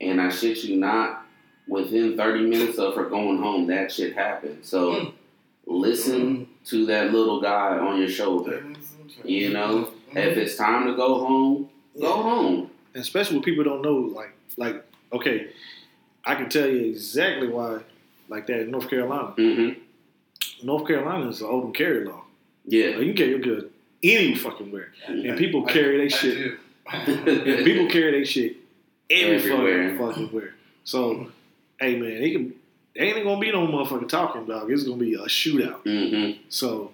And 0.00 0.20
I 0.20 0.28
shit 0.30 0.62
you 0.64 0.76
not, 0.76 1.26
within 1.66 2.16
30 2.16 2.46
minutes 2.46 2.78
of 2.78 2.94
her 2.94 3.04
going 3.04 3.38
home, 3.38 3.66
that 3.66 3.90
shit 3.92 4.14
happened. 4.14 4.58
So 4.62 4.92
Mm. 4.92 5.12
listen 5.66 6.46
to 6.66 6.86
that 6.86 7.12
little 7.12 7.40
guy 7.40 7.76
on 7.78 7.98
your 7.98 8.08
shoulder. 8.08 8.64
You 9.24 9.50
know, 9.50 9.90
Mm-hmm. 10.10 10.18
If 10.18 10.36
it's 10.36 10.56
time 10.56 10.86
to 10.86 10.94
go 10.94 11.18
home, 11.24 11.68
go 12.00 12.12
home. 12.22 12.70
And 12.94 13.02
especially 13.02 13.36
when 13.36 13.44
people 13.44 13.64
don't 13.64 13.82
know, 13.82 13.96
like, 13.96 14.30
like, 14.56 14.84
okay, 15.12 15.48
I 16.24 16.34
can 16.34 16.48
tell 16.48 16.68
you 16.68 16.86
exactly 16.86 17.48
why, 17.48 17.80
like 18.28 18.46
that 18.48 18.60
in 18.60 18.70
North 18.70 18.88
Carolina. 18.90 19.28
hmm 19.36 19.70
North 20.62 20.86
Carolina 20.86 21.28
is 21.28 21.40
an 21.40 21.46
open 21.48 21.72
carry 21.72 22.04
law. 22.04 22.22
Yeah. 22.66 22.90
Like, 22.90 22.98
you 22.98 23.04
can 23.06 23.16
carry 23.16 23.30
your 23.30 23.38
good 23.40 23.70
any 24.02 24.34
fucking 24.34 24.70
where. 24.72 24.92
And 25.06 25.36
people 25.38 25.64
carry 25.64 25.96
their 25.98 26.06
I 26.06 26.08
shit. 26.08 26.58
do. 27.06 27.64
People 27.64 27.88
carry 27.88 28.12
their 28.12 28.24
shit 28.24 28.56
every 29.10 29.36
Everywhere. 29.52 29.96
fucking 29.96 30.08
fucking 30.08 30.26
where. 30.28 30.54
So, 30.84 31.30
hey 31.78 31.96
man, 31.98 32.10
it 32.12 32.32
can. 32.32 32.54
There 32.96 33.04
ain't 33.04 33.24
gonna 33.24 33.40
be 33.40 33.52
no 33.52 33.66
motherfucking 33.66 34.08
talking, 34.08 34.46
dog. 34.46 34.70
It's 34.70 34.82
gonna 34.84 34.96
be 34.96 35.14
a 35.14 35.20
shootout. 35.26 35.82
hmm 35.84 36.40
So 36.48 36.90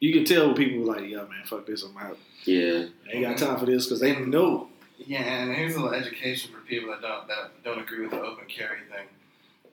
you 0.00 0.12
can 0.12 0.24
tell 0.24 0.46
when 0.46 0.56
people 0.56 0.84
like, 0.84 1.08
yeah, 1.08 1.18
man, 1.18 1.44
fuck 1.44 1.66
this, 1.66 1.82
I'm 1.82 1.96
out. 1.96 2.18
Yeah. 2.44 2.86
I 3.08 3.16
ain't 3.16 3.38
got 3.38 3.38
time 3.38 3.58
for 3.58 3.66
this 3.66 3.86
because 3.86 4.00
they 4.00 4.16
know. 4.18 4.68
Yeah, 4.98 5.22
and 5.22 5.54
here's 5.54 5.76
a 5.76 5.80
little 5.80 5.94
education 5.94 6.52
for 6.52 6.60
people 6.60 6.90
that 6.90 7.00
don't 7.00 7.26
that 7.28 7.62
don't 7.64 7.78
agree 7.80 8.02
with 8.02 8.10
the 8.10 8.20
open 8.20 8.44
carry 8.48 8.80
thing. 8.90 9.06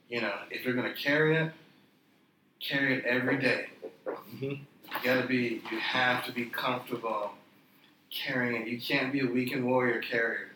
You 0.09 0.21
know, 0.21 0.33
if 0.49 0.65
you're 0.65 0.73
gonna 0.73 0.93
carry 0.93 1.35
it, 1.35 1.51
carry 2.59 2.95
it 2.95 3.05
every 3.05 3.37
day. 3.37 3.67
Mhm. 4.05 4.41
You 4.41 4.59
gotta 5.03 5.27
be, 5.27 5.61
you 5.69 5.79
have 5.79 6.25
to 6.25 6.31
be 6.31 6.45
comfortable 6.45 7.33
carrying 8.09 8.61
it. 8.61 8.67
You 8.67 8.79
can't 8.79 9.11
be 9.11 9.19
a 9.19 9.25
weekend 9.25 9.65
warrior 9.65 10.01
carrier. 10.01 10.51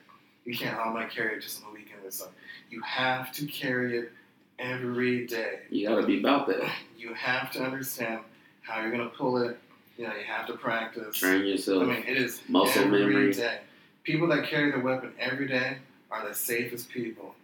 You 0.46 0.58
can't. 0.58 0.78
Oh, 0.78 0.96
I'm 0.96 1.10
carry 1.10 1.36
it 1.38 1.42
just 1.42 1.64
on 1.64 1.72
the 1.74 1.80
weekend 1.80 2.04
or 2.04 2.12
something. 2.12 2.36
You 2.70 2.82
have 2.82 3.32
to 3.34 3.46
carry 3.46 3.98
it 3.98 4.12
every 4.58 5.28
day. 5.28 5.60
You 5.70 5.88
got 5.88 5.98
to 6.02 6.08
be 6.08 6.20
about 6.20 6.48
that. 6.48 6.72
You 6.98 7.14
have 7.14 7.52
to 7.52 7.64
understand 7.64 8.22
how 8.62 8.82
you're 8.82 8.92
gonna 8.92 9.10
pull 9.10 9.38
it. 9.38 9.58
You 9.98 10.08
know, 10.08 10.14
you 10.16 10.24
have 10.26 10.48
to 10.48 10.54
practice. 10.54 11.18
Train 11.18 11.46
yourself. 11.46 11.84
I 11.84 11.86
mean, 11.86 12.04
it 12.08 12.18
is 12.18 12.42
Muscle 12.48 12.84
every 12.84 13.06
memory. 13.06 13.34
day. 13.34 13.60
People 14.04 14.28
that 14.30 14.46
carry 14.46 14.72
the 14.72 14.80
weapon 14.80 15.14
every 15.20 15.48
day 15.48 15.78
are 16.10 16.28
the 16.28 16.34
safest 16.34 16.90
people. 16.90 17.36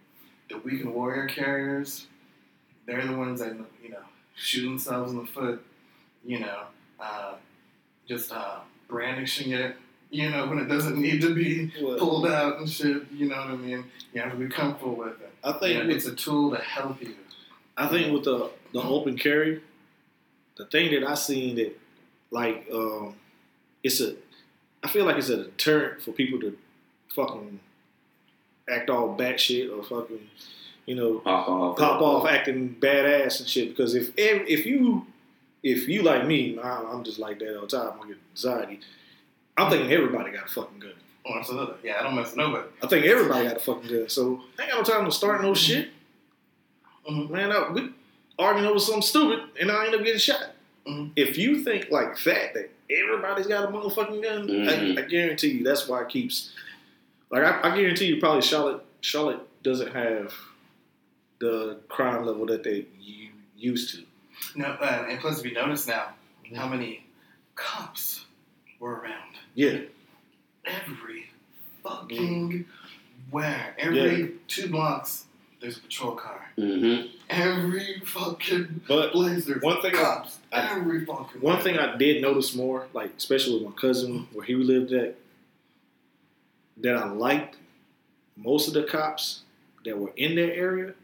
The 0.48 0.58
weekend 0.58 0.92
warrior 0.94 1.26
carriers, 1.26 2.06
they're 2.86 3.06
the 3.06 3.16
ones 3.16 3.40
that 3.40 3.54
you 3.82 3.90
know 3.90 3.98
shoot 4.34 4.64
themselves 4.64 5.12
in 5.12 5.18
the 5.18 5.26
foot. 5.26 5.62
You 6.24 6.40
know, 6.40 6.62
uh, 6.98 7.34
just 8.08 8.32
uh, 8.32 8.58
brandishing 8.88 9.52
it. 9.52 9.76
You 10.10 10.30
know, 10.30 10.46
when 10.46 10.58
it 10.58 10.64
doesn't 10.66 10.98
need 11.00 11.20
to 11.20 11.34
be 11.34 11.70
pulled 11.98 12.26
out 12.26 12.58
and 12.58 12.68
shit. 12.68 13.02
You 13.12 13.28
know 13.28 13.36
what 13.36 13.48
I 13.48 13.56
mean? 13.56 13.84
You 14.14 14.22
have 14.22 14.32
to 14.32 14.38
be 14.38 14.48
comfortable 14.48 14.94
with 14.96 15.20
it. 15.20 15.30
I 15.44 15.48
You 15.52 15.58
think 15.60 15.80
know, 15.82 15.86
with, 15.88 15.96
it's 15.96 16.06
a 16.06 16.14
tool 16.14 16.50
to 16.50 16.56
help 16.56 17.00
you. 17.02 17.14
I 17.76 17.86
think 17.88 18.10
with 18.12 18.24
the 18.24 18.50
the 18.72 18.82
open 18.82 19.16
carry, 19.18 19.60
the 20.58 20.66
thing 20.66 20.90
that 20.92 21.08
I 21.08 21.14
seen 21.14 21.56
that 21.56 21.78
like 22.30 22.66
um, 22.72 23.14
it's 23.82 24.00
a, 24.00 24.14
I 24.82 24.88
feel 24.88 25.04
like 25.06 25.16
it's 25.16 25.28
a 25.30 25.44
deterrent 25.44 26.02
for 26.02 26.12
people 26.12 26.38
to 26.40 26.56
fucking 27.14 27.60
act 28.68 28.90
all 28.90 29.16
batshit 29.16 29.74
or 29.74 29.82
fucking, 29.82 30.28
you 30.84 30.94
know, 30.94 31.18
Pop 31.20 31.48
off. 31.48 31.78
pop 31.78 32.02
off 32.02 32.26
acting 32.28 32.76
badass 32.80 33.40
and 33.40 33.48
shit. 33.48 33.70
Because 33.70 33.94
if 33.94 34.08
ev- 34.18 34.46
if 34.46 34.66
you 34.66 35.06
if 35.62 35.88
you 35.88 36.02
like 36.02 36.26
me, 36.26 36.58
I- 36.58 36.84
I'm 36.92 37.02
just 37.04 37.18
like 37.18 37.38
that 37.38 37.56
all 37.56 37.62
the 37.66 37.68
time. 37.68 37.92
I 38.02 38.08
get 38.08 38.16
anxiety. 38.32 38.80
I'm 39.56 39.70
thinking 39.70 39.90
everybody 39.90 40.30
got 40.32 40.46
a 40.46 40.48
fucking 40.48 40.78
gun. 40.78 40.92
Oh, 41.26 41.34
absolutely. 41.38 41.74
Yeah, 41.82 41.96
I 41.98 42.04
don't 42.04 42.14
mess 42.14 42.28
with 42.28 42.36
nobody. 42.36 42.68
I 42.82 42.86
think 42.86 43.04
everybody 43.06 43.48
got 43.48 43.56
a 43.56 43.60
fucking 43.60 43.90
gun. 43.90 44.08
So 44.08 44.42
I 44.58 44.62
ain't 44.62 44.72
got 44.72 44.88
no 44.88 44.94
time 44.94 45.04
to 45.04 45.10
start 45.10 45.42
no 45.42 45.52
shit. 45.54 45.88
Mhm. 47.10 47.30
Man, 47.30 47.52
I, 47.52 47.70
we 47.70 47.90
arguing 48.38 48.68
over 48.68 48.78
something 48.78 49.02
stupid 49.02 49.40
and 49.60 49.70
I 49.70 49.86
end 49.86 49.94
up 49.94 50.02
getting 50.04 50.18
shot. 50.18 50.52
Mhm. 50.86 51.12
If 51.16 51.36
you 51.38 51.62
think 51.62 51.90
like 51.90 52.18
that, 52.24 52.54
that 52.54 52.70
everybody's 52.90 53.46
got 53.46 53.64
a 53.64 53.72
motherfucking 53.72 54.22
gun, 54.22 54.48
Mhm. 54.48 54.98
I, 54.98 55.02
I 55.02 55.04
guarantee 55.06 55.48
you 55.48 55.64
that's 55.64 55.86
why 55.88 56.02
it 56.02 56.08
keeps. 56.08 56.52
Like 57.30 57.42
I, 57.44 57.70
I 57.72 57.76
guarantee 57.76 58.06
you, 58.06 58.20
probably 58.20 58.42
Charlotte, 58.42 58.82
Charlotte 59.00 59.40
doesn't 59.62 59.92
have 59.92 60.32
the 61.40 61.78
crime 61.88 62.24
level 62.24 62.46
that 62.46 62.62
they 62.64 62.86
u- 63.00 63.28
used 63.56 63.94
to. 63.94 64.04
No, 64.54 64.66
uh, 64.66 65.06
and 65.08 65.20
plus, 65.20 65.40
if 65.40 65.44
you 65.46 65.52
notice 65.52 65.86
now, 65.86 66.14
how 66.56 66.68
many 66.68 67.04
cops 67.54 68.24
were 68.78 68.94
around? 69.00 69.34
Yeah, 69.54 69.80
Every 70.64 71.30
fucking 71.82 72.66
where, 73.30 73.74
every 73.78 74.20
Yeah. 74.20 74.26
two 74.48 74.68
blocks, 74.68 75.24
there's 75.60 75.76
a 75.78 75.80
patrol 75.80 76.12
car. 76.12 76.46
hmm 76.56 77.02
Every 77.30 78.00
fucking 78.04 78.82
but 78.88 79.12
place, 79.12 79.44
there's 79.44 79.62
one 79.62 79.80
thing 79.82 79.94
I- 79.94 79.98
cops. 80.02 80.38
I- 80.52 80.76
every 80.76 81.04
fucking 81.04 81.40
one 81.40 81.54
where. 81.56 81.62
thing 81.62 81.78
I 81.78 81.96
did 81.96 82.22
notice 82.22 82.54
more, 82.54 82.86
like 82.94 83.12
especially 83.16 83.54
with 83.54 83.64
my 83.74 83.80
cousin 83.80 84.28
where 84.32 84.44
he 84.46 84.54
lived 84.54 84.92
at, 84.92 85.16
that 86.78 86.96
I 86.96 87.10
liked 87.10 87.56
most 88.36 88.68
of 88.68 88.74
the 88.74 88.84
cops 88.84 89.42
that 89.84 89.98
were 89.98 90.12
in 90.16 90.36
that 90.36 90.54
area 90.54 90.94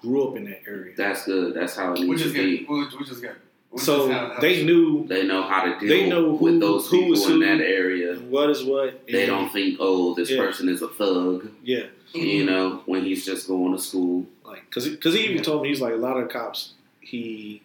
grew 0.00 0.28
up 0.28 0.36
in 0.36 0.44
that 0.44 0.62
area. 0.66 0.94
That's 0.96 1.24
good. 1.24 1.54
That's 1.54 1.76
how 1.76 1.92
it 1.92 2.00
needs 2.00 2.08
which 2.08 2.18
to 2.22 2.26
is 2.26 2.32
be. 2.32 2.58
good. 2.58 2.68
Which, 2.68 2.94
which 2.94 3.10
is 3.10 3.20
good. 3.20 3.36
Which 3.72 3.84
so 3.84 4.10
how- 4.10 4.34
how 4.34 4.40
they 4.40 4.60
it 4.60 4.66
knew 4.66 5.06
They 5.08 5.24
know 5.26 5.42
how 5.42 5.64
to 5.64 5.78
deal 5.80 5.88
They 5.88 6.08
know 6.08 6.36
who- 6.36 6.44
with 6.44 6.60
those 6.60 6.88
who 6.88 6.98
people 7.00 7.12
is 7.14 7.26
in 7.28 7.40
that 7.40 7.60
area. 7.60 8.16
what 8.28 8.50
is 8.50 8.62
what. 8.62 9.06
They 9.06 9.22
and- 9.22 9.30
don't 9.30 9.50
think, 9.52 9.78
oh, 9.80 10.14
this 10.14 10.30
Yeah. 10.30 10.38
person 10.44 10.68
is 10.68 10.82
a 10.82 10.88
thug. 10.88 11.48
Yeah, 11.64 11.86
You 12.14 12.44
know, 12.44 12.82
when 12.86 13.04
he's 13.04 13.24
just 13.24 13.48
going 13.48 13.72
to 13.74 13.78
school. 13.80 14.26
like 14.44 14.64
because 14.68 14.88
because 14.88 15.14
he 15.14 15.20
even 15.24 15.36
Yeah. 15.38 15.42
told 15.42 15.62
me 15.62 15.68
he's 15.70 15.80
like 15.80 15.94
a 15.94 15.96
lot 16.08 16.16
of 16.22 16.28
cops 16.28 16.72
he 17.00 17.62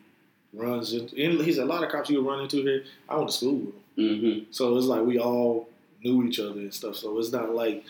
runs 0.53 0.93
into. 0.93 1.15
and 1.21 1.41
He's 1.41 1.57
a 1.57 1.65
lot 1.65 1.83
of 1.83 1.89
cops 1.91 2.09
you 2.09 2.21
run 2.21 2.39
into 2.41 2.57
here. 2.63 2.83
I 3.09 3.17
went 3.17 3.29
to 3.29 3.35
school 3.35 3.53
with 3.55 3.73
him, 3.97 4.19
hmm 4.21 4.39
so 4.51 4.77
it's 4.77 4.85
like 4.87 5.05
we 5.05 5.19
all 5.19 5.67
knew 6.03 6.23
each 6.23 6.39
other 6.39 6.59
and 6.61 6.73
stuff. 6.73 6.95
So 6.95 7.17
it's 7.19 7.31
not 7.33 7.53
like, 7.53 7.83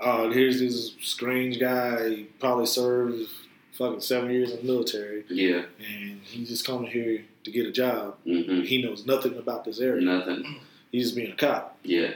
oh, 0.00 0.30
here's 0.30 0.60
this 0.60 0.94
strange 1.02 1.60
guy. 1.60 2.08
He 2.08 2.22
probably 2.38 2.64
served 2.66 3.28
fucking 3.72 4.00
seven 4.00 4.30
years 4.30 4.50
in 4.52 4.58
the 4.66 4.72
military, 4.72 5.24
Yeah. 5.28 5.62
and 5.78 6.20
he's 6.22 6.48
just 6.48 6.66
coming 6.66 6.90
here 6.90 7.24
to 7.44 7.50
get 7.50 7.66
a 7.66 7.72
job. 7.72 8.16
hmm 8.24 8.62
He 8.62 8.82
knows 8.82 9.06
nothing 9.06 9.36
about 9.36 9.64
this 9.64 9.80
area. 9.80 10.02
Nothing. 10.02 10.60
He's 10.92 11.04
just 11.04 11.16
being 11.16 11.32
a 11.32 11.36
cop. 11.36 11.76
Yeah. 11.82 12.12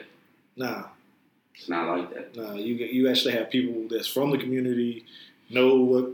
Nah, 0.57 0.85
It's 1.55 1.69
not 1.69 1.97
like 1.97 2.15
that. 2.15 2.37
nah. 2.37 2.55
You 2.55 2.75
you 2.75 3.09
actually 3.09 3.35
have 3.35 3.51
people 3.51 3.87
that's 3.89 4.07
from 4.09 4.31
the 4.31 4.39
community 4.39 5.05
know 5.51 5.77
what 5.77 6.11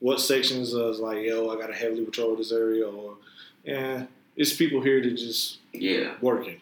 what 0.00 0.20
sections 0.20 0.72
is 0.72 1.00
like. 1.00 1.24
Yo, 1.24 1.48
I 1.50 1.56
got 1.60 1.66
to 1.68 1.74
heavily 1.74 2.04
patrol 2.04 2.36
this 2.36 2.52
area, 2.52 2.86
or 2.88 3.16
yeah, 3.64 4.04
it's 4.36 4.54
people 4.54 4.80
here 4.80 5.00
that 5.02 5.10
just 5.16 5.58
Yeah. 5.72 6.14
working, 6.20 6.60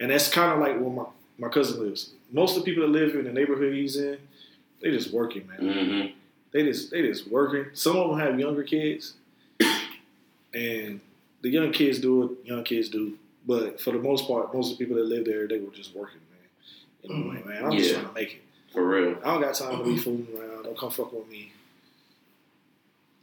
and 0.00 0.10
that's 0.10 0.28
kind 0.28 0.52
of 0.52 0.58
like 0.58 0.78
where 0.80 0.90
my 0.90 1.04
my 1.38 1.48
cousin 1.48 1.80
lives. 1.82 2.10
Most 2.32 2.56
of 2.56 2.64
the 2.64 2.70
people 2.70 2.82
that 2.86 2.92
live 2.98 3.14
in 3.14 3.24
the 3.24 3.32
neighborhood 3.32 3.74
he's 3.74 3.96
in, 3.96 4.18
they 4.80 4.90
just 4.90 5.12
working, 5.12 5.46
man. 5.46 5.58
hmm 5.60 6.06
They 6.52 6.64
just 6.64 6.90
they 6.90 7.02
just 7.02 7.28
working. 7.28 7.66
Some 7.74 7.96
of 7.96 8.10
them 8.10 8.18
have 8.18 8.38
younger 8.40 8.62
kids, 8.64 9.14
and 10.54 11.00
the 11.42 11.50
young 11.50 11.72
kids 11.72 11.98
do 11.98 12.18
what 12.20 12.46
young 12.46 12.64
kids 12.64 12.88
do. 12.88 13.18
But 13.46 13.80
for 13.80 13.92
the 13.92 13.98
most 13.98 14.26
part, 14.26 14.54
most 14.54 14.72
of 14.72 14.78
the 14.78 14.84
people 14.84 14.96
that 15.02 15.08
live 15.08 15.24
there, 15.24 15.46
they 15.48 15.58
were 15.58 15.72
just 15.72 15.94
working, 15.94 16.20
man. 16.30 17.04
And 17.04 17.12
I'm 17.12 17.34
like, 17.34 17.46
man, 17.46 17.64
I'm 17.64 17.72
just 17.76 17.94
trying 17.94 18.06
to 18.06 18.12
make 18.12 18.34
it. 18.34 18.42
For 18.72 18.86
real. 18.86 19.16
I 19.22 19.32
don't 19.32 19.42
got 19.42 19.54
time 19.54 19.78
to 19.78 19.84
be 19.84 19.98
fooling 19.98 20.28
around. 20.38 20.62
Don't 20.62 20.78
come 20.78 20.90
fuck 20.90 21.12
with 21.12 21.28
me. 21.28 21.52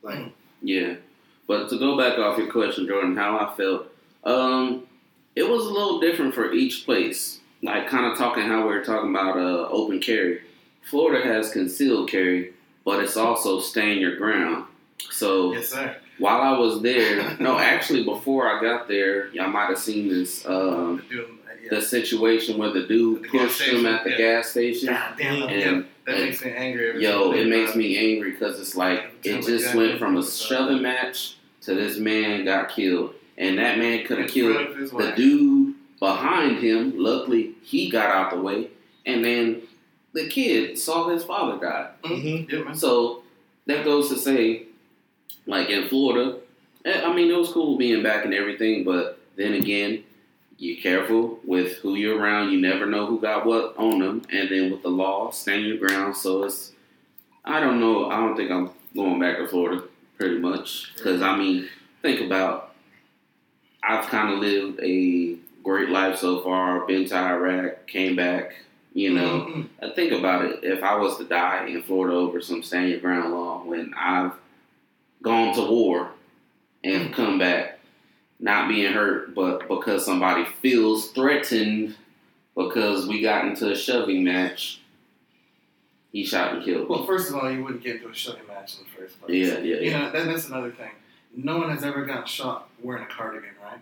Like, 0.02 0.32
Yeah. 0.62 0.96
But 1.48 1.70
to 1.70 1.80
go 1.80 1.98
back 1.98 2.20
off 2.20 2.38
your 2.38 2.52
question, 2.52 2.86
Jordan, 2.86 3.16
how 3.18 3.38
I 3.40 3.56
felt, 3.58 3.88
um, 4.24 4.84
it 5.36 5.50
was 5.50 5.66
a 5.66 5.70
little 5.70 6.00
different 6.00 6.36
for 6.36 6.52
each 6.54 6.86
place. 6.86 7.40
Like 7.64 7.88
kind 7.88 8.06
of 8.06 8.18
talking 8.18 8.44
how 8.44 8.68
we 8.68 8.74
were 8.74 8.84
talking 8.84 9.10
about 9.10 9.38
uh, 9.38 9.68
open 9.70 10.00
carry. 10.00 10.42
Florida 10.84 11.26
has 11.26 11.52
concealed 11.52 12.10
carry, 12.10 12.54
but 12.86 13.04
it's 13.04 13.18
also 13.18 13.60
stand 13.60 14.00
your 14.00 14.16
ground. 14.18 14.66
So 15.10 15.54
Yes, 15.54 15.70
sir. 15.70 15.96
While 16.20 16.42
I 16.42 16.58
was 16.58 16.82
there, 16.82 17.36
no, 17.40 17.58
actually 17.58 18.04
before 18.04 18.48
I 18.48 18.62
got 18.62 18.88
there, 18.88 19.30
y'all 19.30 19.50
might 19.50 19.68
have 19.70 19.80
seen 19.80 20.10
this 20.10 20.46
um, 20.46 20.98
The 21.10 21.16
dude, 21.16 21.30
yeah. 21.64 21.70
the 21.72 21.82
situation 21.82 22.58
where 22.58 22.72
the 22.72 22.84
dude 22.88 23.24
The 23.24 23.28
gas 23.30 23.58
pushed 23.58 23.62
him 23.70 23.86
at 23.86 24.04
the 24.04 24.12
yeah. 24.12 24.18
gas 24.18 24.52
station. 24.52 24.90
God 24.90 25.14
damn, 25.18 25.40
that- 25.42 25.50
And- 25.50 25.86
that 26.06 26.16
and- 26.16 26.26
makes 26.26 26.44
me 26.44 26.52
angry. 26.52 26.90
every 26.90 27.04
Yo, 27.04 27.12
single 27.32 27.34
it 27.40 27.48
makes 27.48 27.76
me 27.76 27.98
angry 28.14 28.32
because 28.32 28.60
it's 28.60 28.76
like 28.76 29.00
it 29.24 29.36
just 29.38 29.50
exactly 29.50 29.88
went 29.88 30.00
from 30.00 30.18
a 30.18 30.24
shoving 30.26 30.82
match 30.82 31.36
to 31.62 31.76
this 31.76 31.98
man 31.98 32.46
got 32.46 32.70
killed, 32.70 33.14
and 33.38 33.58
that 33.60 33.78
man 33.78 34.06
could 34.06 34.18
In 34.18 34.24
have 34.24 34.32
killed 34.32 34.56
front 34.56 34.70
of 34.72 34.78
his 34.78 34.92
the 34.92 35.12
dude 35.16 35.76
behind 36.00 36.58
him. 36.64 36.94
Luckily, 36.98 37.52
he 37.62 37.90
got 37.92 38.08
out 38.10 38.32
the 38.32 38.42
way, 38.42 38.70
and 39.06 39.24
then 39.24 39.62
the 40.14 40.28
kid 40.30 40.80
saw 40.80 41.10
his 41.10 41.24
father 41.24 41.60
die. 41.64 41.90
mhm. 42.04 42.52
Yeah. 42.52 42.72
So 42.74 43.22
that 43.68 43.84
goes 43.86 44.10
to 44.10 44.16
say, 44.18 44.64
like 45.46 45.70
in 45.70 45.88
Florida, 45.88 46.38
eh, 46.86 47.02
I 47.04 47.14
mean, 47.14 47.30
it 47.30 47.38
was 47.38 47.50
cool 47.52 47.78
being 47.78 48.04
back 48.04 48.26
and 48.26 48.34
everything, 48.34 48.84
but 48.84 49.20
then 49.36 49.54
again, 49.54 50.04
you're 50.58 50.82
careful 50.82 51.40
with 51.46 51.78
who 51.78 51.96
you're 51.96 52.20
around. 52.20 52.52
You 52.52 52.60
never 52.60 52.86
know 52.86 53.06
who 53.06 53.20
got 53.20 53.46
what 53.46 53.76
on 53.78 54.00
them, 54.00 54.22
and 54.32 54.50
then 54.50 54.72
with 54.72 54.82
the 54.84 54.90
law, 54.90 55.32
stand 55.32 55.66
your 55.66 55.78
ground. 55.78 56.16
So 56.18 56.44
it's, 56.44 56.74
I 57.46 57.60
don't 57.62 57.80
know. 57.80 58.10
I 58.10 58.18
don't 58.18 58.36
think 58.36 58.52
I'm 58.52 58.72
going 58.96 59.20
back 59.20 59.38
to 59.38 59.48
Florida 59.48 59.84
pretty 60.18 60.38
much 60.40 60.94
because 60.98 61.22
I 61.22 61.38
mean, 61.38 61.70
think 62.02 62.20
about, 62.20 62.76
I've 63.82 64.08
kind 64.08 64.34
of 64.34 64.40
lived 64.40 64.80
a 64.84 65.36
great 65.64 65.90
life 65.90 66.18
so 66.18 66.42
far. 66.42 66.86
Been 66.86 67.06
to 67.08 67.16
Iraq, 67.16 67.88
came 67.88 68.16
back. 68.16 68.54
You 68.94 69.14
know, 69.14 69.46
Mhm. 69.48 69.66
I 69.82 69.90
think 69.92 70.12
about 70.12 70.44
it. 70.46 70.60
If 70.64 70.84
I 70.84 70.96
was 70.98 71.18
to 71.20 71.24
die 71.24 71.68
in 71.68 71.84
Florida 71.84 72.16
over 72.18 72.42
some 72.42 72.64
stand 72.64 72.90
your 72.90 73.00
ground 73.00 73.32
law, 73.34 73.64
when 73.64 73.94
I've 73.96 74.34
gone 75.22 75.56
to 75.56 75.62
war 75.62 76.12
and 76.84 77.14
come 77.14 77.40
back, 77.40 77.80
not 78.40 78.70
being 78.70 78.94
hurt, 78.94 79.36
but 79.36 79.68
because 79.68 80.06
somebody 80.06 80.46
feels 80.62 81.12
threatened 81.12 81.96
because 82.56 83.08
we 83.08 83.22
got 83.22 83.46
into 83.46 83.72
a 83.72 83.76
shoving 83.76 84.24
match, 84.24 84.82
he 86.12 86.26
shot 86.26 86.56
and 86.56 86.66
killed. 86.66 86.90
Well, 86.90 87.06
first 87.06 87.30
of 87.30 87.36
all, 87.36 87.52
you 87.52 87.64
wouldn't 87.64 87.84
get 87.84 87.98
into 87.98 88.10
a 88.10 88.14
shoving 88.14 88.48
match 88.48 88.78
in 88.78 88.84
the 88.84 88.90
first 88.90 89.22
place. 89.22 89.48
Yeah, 89.48 89.60
yeah, 89.60 89.76
yeah. 89.76 89.80
You 89.82 89.92
know, 89.92 90.12
that, 90.12 90.26
that's 90.26 90.48
another 90.48 90.72
thing. 90.72 90.92
No 91.36 91.58
one 91.58 91.70
has 91.70 91.84
ever 91.84 92.06
gotten 92.06 92.26
shot 92.26 92.70
wearing 92.82 93.04
a 93.04 93.08
cardigan, 93.08 93.52
right? 93.64 93.80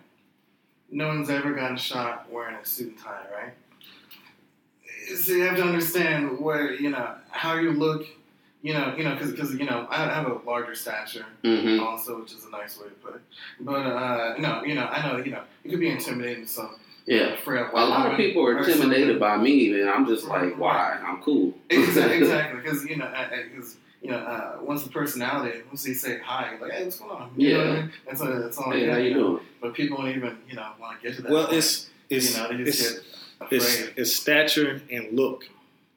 No 0.90 1.08
one's 1.08 1.30
ever 1.30 1.52
gotten 1.52 1.76
shot 1.76 2.30
wearing 2.30 2.56
a 2.56 2.64
suit 2.64 2.88
and 2.88 2.98
tie, 2.98 3.24
right? 3.34 3.52
So 5.16 5.32
you 5.32 5.42
have 5.44 5.56
to 5.56 5.62
understand 5.62 6.38
where 6.38 6.74
you 6.74 6.90
know 6.90 7.14
how 7.30 7.54
you 7.54 7.72
look. 7.72 8.06
You 8.60 8.74
know, 8.74 8.94
you 8.96 9.04
know, 9.04 9.14
because 9.14 9.54
you 9.54 9.64
know 9.66 9.86
I 9.88 9.96
have 10.12 10.26
a 10.26 10.34
larger 10.44 10.74
stature 10.74 11.24
hmm 11.44 11.78
also, 11.80 12.20
which 12.20 12.32
is 12.32 12.44
a 12.44 12.50
nice 12.50 12.78
way 12.78 12.88
to 12.88 12.94
put 12.94 13.14
it. 13.14 13.20
But 13.60 13.86
uh, 13.86 14.34
no, 14.38 14.64
you 14.64 14.74
know, 14.74 14.86
I 14.86 15.06
know 15.06 15.22
you 15.24 15.30
know 15.30 15.42
you 15.62 15.70
could 15.70 15.80
be 15.80 15.88
intimidating 15.90 16.44
to 16.44 16.48
some 16.50 16.70
Yeah. 17.06 17.36
frail 17.36 17.70
A 17.72 17.86
lot 17.86 18.10
of 18.10 18.16
people 18.16 18.42
are 18.44 18.56
or 18.56 18.64
something. 18.64 18.82
intimidated 18.82 19.20
by 19.20 19.36
me, 19.36 19.80
and 19.80 19.88
I'm 19.88 20.06
just 20.06 20.24
like, 20.26 20.58
why? 20.58 20.98
I'm 21.06 21.22
cool. 21.22 21.54
Exactly, 21.70 22.18
exactly. 22.18 22.60
Because 22.60 22.84
you 22.84 22.96
know, 22.96 23.08
because 23.52 23.76
you 24.02 24.10
know, 24.10 24.18
uh, 24.18 24.58
once 24.62 24.82
the 24.82 24.90
personality, 24.90 25.60
once 25.68 25.84
they 25.84 25.94
say 25.94 26.18
hi, 26.18 26.56
like, 26.60 26.72
hey, 26.72 26.84
what's 26.84 26.98
going 26.98 27.10
on? 27.12 27.30
You 27.36 27.52
know 27.52 27.58
what 27.58 27.66
I 27.66 27.70
Yeah. 27.70 27.80
mean? 27.80 27.92
That's 28.06 28.20
a, 28.22 28.24
that's 28.26 28.58
all. 28.58 28.72
Hey, 28.72 28.86
yeah, 28.86 28.92
how 28.92 28.98
you 28.98 29.14
know. 29.14 29.20
doing? 29.20 29.44
But 29.60 29.74
people 29.74 29.98
don't 29.98 30.08
even, 30.10 30.36
you 30.48 30.56
know, 30.56 30.66
want 30.80 31.00
to 31.00 31.06
get 31.06 31.16
to 31.16 31.22
that. 31.22 31.30
well, 31.30 31.44
point. 31.46 31.58
it's 31.58 31.90
it's 32.10 32.32
you 32.36 32.42
know, 32.42 32.48
they 32.48 32.62
it's, 32.64 32.78
just 32.78 32.94
get 32.94 33.52
it's 33.52 33.82
it's 33.96 34.16
stature 34.16 34.82
and 34.90 35.12
look, 35.12 35.48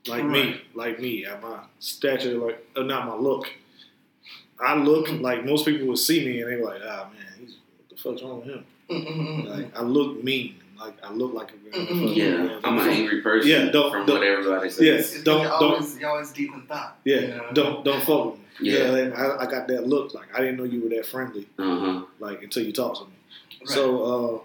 like 0.08 0.26
me, 0.26 0.62
like 0.74 1.00
me. 1.00 1.26
uh, 1.26 1.40
My 1.42 1.60
stature, 1.80 2.34
like 2.38 2.66
uh, 2.76 2.84
not 2.84 3.08
my 3.08 3.16
look. 3.16 3.48
I 4.60 4.76
look 4.76 5.10
like 5.10 5.46
most 5.46 5.66
people 5.66 5.88
would 5.88 5.98
see 5.98 6.24
me 6.26 6.42
and 6.42 6.52
they're 6.52 6.64
like, 6.64 6.82
ah 6.86 7.10
man, 7.14 7.26
he's, 7.40 7.56
what 7.78 7.90
the 7.90 7.96
fuck's 7.96 8.22
wrong 8.24 8.40
with 8.42 8.50
him? 8.50 8.66
Mm-mm-mm-mm. 8.90 9.48
Like 9.50 9.76
I 9.78 9.82
look 9.82 10.24
mean, 10.24 10.56
like 10.80 10.94
I 11.04 11.12
look 11.12 11.34
like 11.34 11.52
a 11.52 11.78
Mhm. 11.78 12.16
Yeah, 12.16 12.60
I'm 12.64 12.78
an 12.80 12.90
angry 12.90 13.22
person. 13.22 13.50
Yeah, 13.50 13.70
don't- 13.72 13.92
from 13.92 14.06
don't- 14.06 14.18
what 14.20 14.28
everybody 14.28 14.70
says. 14.70 14.82
Yeah. 14.82 14.92
It's- 14.94 15.10
it's- 15.12 15.24
don't- 15.24 15.42
you're 15.42 15.50
don't- 15.52 15.74
always, 15.74 15.98
you're 16.00 16.10
always 16.10 16.32
deep 16.32 16.54
in 16.54 16.62
thought. 16.64 16.98
Yeah, 17.06 17.20
you 17.22 17.28
know? 17.30 17.50
don't 17.54 17.86
don't 17.86 18.04
fuck 18.04 18.26
with 18.32 18.36
me. 18.36 18.46
Yeah. 18.72 18.96
and 18.96 19.14
I, 19.16 19.38
I 19.40 19.46
got 19.50 19.68
that 19.70 19.88
look. 19.88 20.14
Like 20.14 20.28
I 20.36 20.42
didn't 20.42 20.58
know 20.58 20.66
you 20.66 20.82
were 20.82 20.90
that 20.90 21.06
friendly. 21.06 21.48
Uh 21.58 21.80
huh. 21.80 22.06
Like 22.20 22.44
until 22.44 22.64
you 22.64 22.72
talked 22.74 22.98
to 23.00 23.06
me. 23.06 23.12
Right. 23.62 23.70
So 23.70 24.04
uh, 24.04 24.40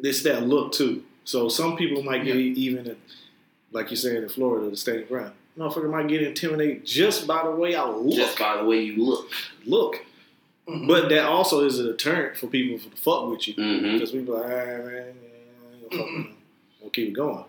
it's 0.00 0.22
that 0.22 0.42
look 0.46 0.72
too. 0.72 1.04
So 1.24 1.48
some 1.48 1.76
people 1.76 2.02
might 2.02 2.24
get 2.24 2.36
Yeah. 2.36 2.42
even, 2.66 2.86
in, 2.86 2.96
like 3.72 3.90
you 3.90 3.96
said 3.96 4.22
in 4.22 4.28
Florida, 4.28 4.68
the 4.70 4.76
state 4.76 5.02
of 5.02 5.08
ground. 5.08 5.32
Motherfucker 5.58 5.90
might 5.90 6.06
get 6.08 6.22
intimidated 6.22 6.86
just 6.86 7.26
by 7.26 7.42
the 7.42 7.50
way 7.50 7.74
I 7.74 7.84
look. 7.88 8.14
Just 8.14 8.38
by 8.38 8.56
the 8.58 8.64
way 8.64 8.80
you 8.82 9.04
look. 9.04 9.28
look, 9.66 10.04
Mhm. 10.68 10.86
but 10.86 11.08
that 11.08 11.24
also 11.24 11.64
is 11.66 11.78
a 11.78 11.84
deterrent 11.84 12.36
for 12.36 12.46
people 12.46 12.78
to 12.78 12.96
fuck 12.96 13.28
with 13.30 13.48
you 13.48 13.54
Mm-hmm. 13.54 13.92
because 13.94 14.12
we 14.12 14.20
be 14.20 14.30
like, 14.32 14.44
ah, 14.44 14.48
man, 14.48 14.84
yeah, 14.86 15.00
I 15.00 15.74
ain't 15.74 15.90
gonna 15.90 15.90
fuck 15.90 15.90
with 15.90 16.00
him. 16.26 16.34
We'll 16.80 16.90
keep 16.90 17.08
it 17.08 17.12
going. 17.14 17.44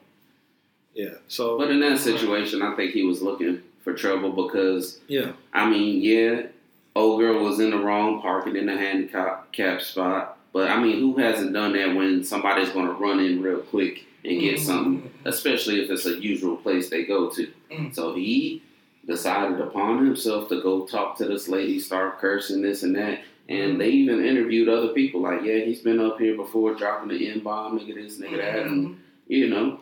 Yeah. 0.95 1.15
So 1.27 1.57
But 1.57 1.69
in 1.71 1.79
that 1.81 1.99
situation, 1.99 2.61
I 2.61 2.75
think 2.75 2.91
he 2.93 3.03
was 3.03 3.21
looking 3.21 3.61
for 3.83 3.93
trouble 3.93 4.31
because, 4.31 4.99
yeah, 5.07 5.33
I 5.53 5.69
mean, 5.69 6.01
yeah, 6.01 6.47
old 6.95 7.19
girl 7.19 7.43
was 7.43 7.59
in 7.59 7.69
the 7.69 7.77
wrong, 7.77 8.21
parking 8.21 8.55
in 8.55 8.65
the 8.65 8.75
handicap 8.75 9.81
spot. 9.81 10.37
But 10.51 10.71
I 10.71 10.81
mean, 10.81 10.99
who 10.99 11.15
hasn't 11.17 11.53
done 11.53 11.73
that 11.73 11.95
when 11.95 12.23
somebody's 12.23 12.69
going 12.69 12.87
to 12.87 12.93
run 12.93 13.19
in 13.19 13.41
real 13.41 13.59
quick 13.59 14.05
and 14.23 14.39
get 14.41 14.55
Mhm. 14.55 14.59
something, 14.59 15.11
especially 15.25 15.81
if 15.81 15.89
it's 15.89 16.05
a 16.05 16.19
usual 16.19 16.57
place 16.57 16.89
they 16.89 17.03
go 17.03 17.29
to? 17.29 17.47
Mhm. 17.71 17.93
So 17.95 18.13
he 18.13 18.61
decided 19.05 19.59
upon 19.59 20.05
himself 20.05 20.49
to 20.49 20.61
go 20.61 20.85
talk 20.85 21.17
to 21.17 21.25
this 21.25 21.47
lady, 21.47 21.79
start 21.79 22.19
cursing 22.19 22.61
this 22.61 22.83
and 22.83 22.95
that. 22.95 23.21
And 23.47 23.81
they 23.81 23.89
even 23.89 24.23
interviewed 24.23 24.69
other 24.69 24.89
people, 24.89 25.21
like, 25.21 25.41
yeah, 25.43 25.59
he's 25.65 25.81
been 25.81 25.99
up 25.99 26.19
here 26.19 26.35
before, 26.35 26.75
dropping 26.75 27.09
the 27.09 27.27
N 27.29 27.39
bomb, 27.39 27.79
nigga 27.79 27.95
this, 27.95 28.19
nigga 28.19 28.37
that, 28.37 28.59
and 28.67 28.87
Mhm. 28.89 28.95
you 29.27 29.47
know, 29.47 29.79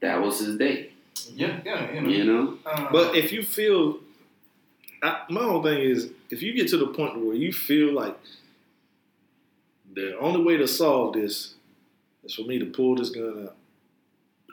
that 0.00 0.20
was 0.20 0.40
his 0.40 0.56
day. 0.56 0.90
Yeah, 1.36 1.60
yeah, 1.64 1.94
you 1.94 2.00
know. 2.00 2.08
You 2.10 2.24
know, 2.24 2.58
Uh, 2.66 2.88
But 2.90 3.14
if 3.16 3.32
you 3.32 3.42
feel, 3.44 4.00
I, 5.02 5.20
my 5.30 5.44
whole 5.44 5.62
thing 5.62 5.78
is, 5.80 6.10
if 6.30 6.42
you 6.42 6.52
get 6.54 6.66
to 6.68 6.76
the 6.76 6.88
point 6.88 7.18
where 7.18 7.36
you 7.36 7.52
feel 7.52 7.92
like 7.92 8.18
the 9.92 10.18
only 10.18 10.42
way 10.42 10.56
to 10.56 10.66
solve 10.66 11.14
this 11.14 11.54
is 12.24 12.34
for 12.34 12.42
me 12.42 12.58
to 12.58 12.66
pull 12.66 12.96
this 12.96 13.10
gun 13.10 13.44
out. 13.44 13.56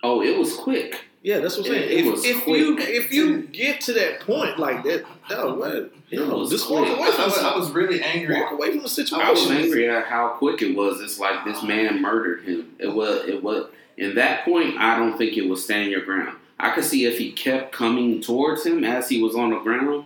Oh, 0.03 0.21
it 0.21 0.37
was 0.37 0.55
quick. 0.55 1.01
Yeah, 1.23 1.37
that's 1.39 1.55
what 1.57 1.67
I'm 1.67 1.73
saying. 1.73 1.83
It- 1.83 1.91
it 1.91 2.05
if 2.05 2.11
was 2.11 2.25
if 2.25 2.43
quick. 2.43 2.57
you 2.59 2.77
if 2.79 3.13
you 3.13 3.41
get 3.43 3.81
to 3.81 3.93
that 3.93 4.21
point 4.21 4.57
like 4.57 4.83
that, 4.83 5.05
no, 5.29 5.53
what? 5.55 5.93
You 6.09 6.25
know, 6.25 6.37
was 6.39 6.51
walk 6.69 6.85
quick. 6.87 6.97
away 6.97 7.07
I 7.07 7.11
from 7.11 7.25
was, 7.25 7.37
I 7.37 7.55
was 7.55 7.71
really 7.71 8.01
angry. 8.01 8.41
walk 8.41 8.51
away 8.51 8.71
from 8.71 8.81
the 8.81 8.89
situation. 8.89 9.27
I 9.27 9.31
was 9.31 9.49
angry 9.49 9.87
at 9.87 10.05
how 10.07 10.29
quick 10.29 10.61
it 10.61 10.75
was. 10.75 10.99
It's 10.99 11.19
like 11.19 11.45
this 11.45 11.61
man 11.63 12.01
murdered 12.01 12.43
him. 12.43 12.75
It 12.79 12.87
was. 12.87 13.27
It 13.27 13.41
was. 13.43 13.67
In 13.97 14.15
that 14.15 14.43
point, 14.45 14.77
I 14.79 14.97
don't 14.97 15.17
think 15.17 15.37
it 15.37 15.47
was 15.47 15.63
stand 15.63 15.91
your 15.91 16.01
ground. 16.03 16.37
I 16.59 16.71
could 16.71 16.83
see 16.85 17.05
if 17.05 17.17
he 17.17 17.31
kept 17.31 17.71
coming 17.71 18.19
towards 18.21 18.65
him 18.65 18.83
as 18.83 19.07
he 19.09 19.21
was 19.21 19.35
on 19.35 19.51
the 19.51 19.59
ground 19.59 20.05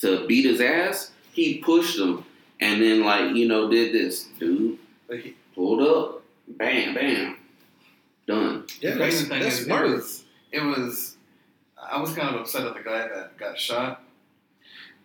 to 0.00 0.26
beat 0.26 0.44
his 0.46 0.60
ass, 0.60 1.10
he 1.32 1.58
pushed 1.58 1.98
him 1.98 2.24
and 2.60 2.80
then 2.82 3.02
like 3.04 3.34
you 3.36 3.46
know 3.46 3.68
did 3.70 3.92
this, 3.94 4.24
dude. 4.38 4.78
Pulled 5.54 5.80
up, 5.82 6.22
bam, 6.48 6.94
bam, 6.94 7.35
done. 8.26 8.64
Yeah, 8.80 8.92
the 8.94 8.98
that's, 8.98 9.14
crazy 9.16 9.28
thing 9.28 9.40
that's 9.42 9.58
is, 9.60 9.66
it 9.68 9.72
was, 9.72 10.24
it 10.52 10.60
was. 10.60 11.16
I 11.80 12.00
was 12.00 12.12
kind 12.14 12.34
of 12.34 12.40
upset 12.40 12.66
at 12.66 12.74
the 12.74 12.82
guy 12.82 13.06
that 13.08 13.36
got 13.36 13.58
shot 13.58 14.02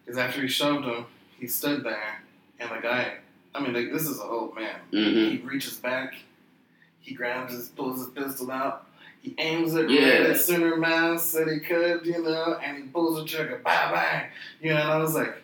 because 0.04 0.18
after 0.18 0.42
he 0.42 0.48
shoved 0.48 0.86
him, 0.86 1.06
he 1.40 1.48
stood 1.48 1.84
there, 1.84 2.22
and 2.60 2.70
the 2.72 2.82
guy. 2.82 3.16
I 3.54 3.60
mean, 3.62 3.74
like, 3.74 3.92
this 3.92 4.04
is 4.08 4.18
an 4.20 4.28
old 4.30 4.56
man. 4.56 4.76
hmm 4.92 4.98
He 4.98 5.42
reaches 5.44 5.76
back, 5.78 6.14
he 7.02 7.14
grabs 7.14 7.54
his, 7.54 7.68
pulls 7.68 8.00
his 8.00 8.08
pistol 8.10 8.50
out, 8.50 8.88
he 9.22 9.36
aims 9.38 9.76
it 9.76 9.90
Yeah. 9.90 10.20
right 10.22 10.30
at 10.32 10.38
center 10.38 10.78
mass 10.78 11.34
that 11.34 11.50
he 11.50 11.60
could, 11.60 12.06
you 12.06 12.24
know, 12.24 12.58
and 12.64 12.78
he 12.78 12.84
pulls 12.84 13.18
the 13.20 13.26
trigger, 13.26 13.62
bang, 13.64 13.92
bang, 13.94 14.26
you 14.62 14.70
know. 14.74 14.80
And 14.80 14.90
I 14.92 14.98
was 15.00 15.16
like, 15.16 15.36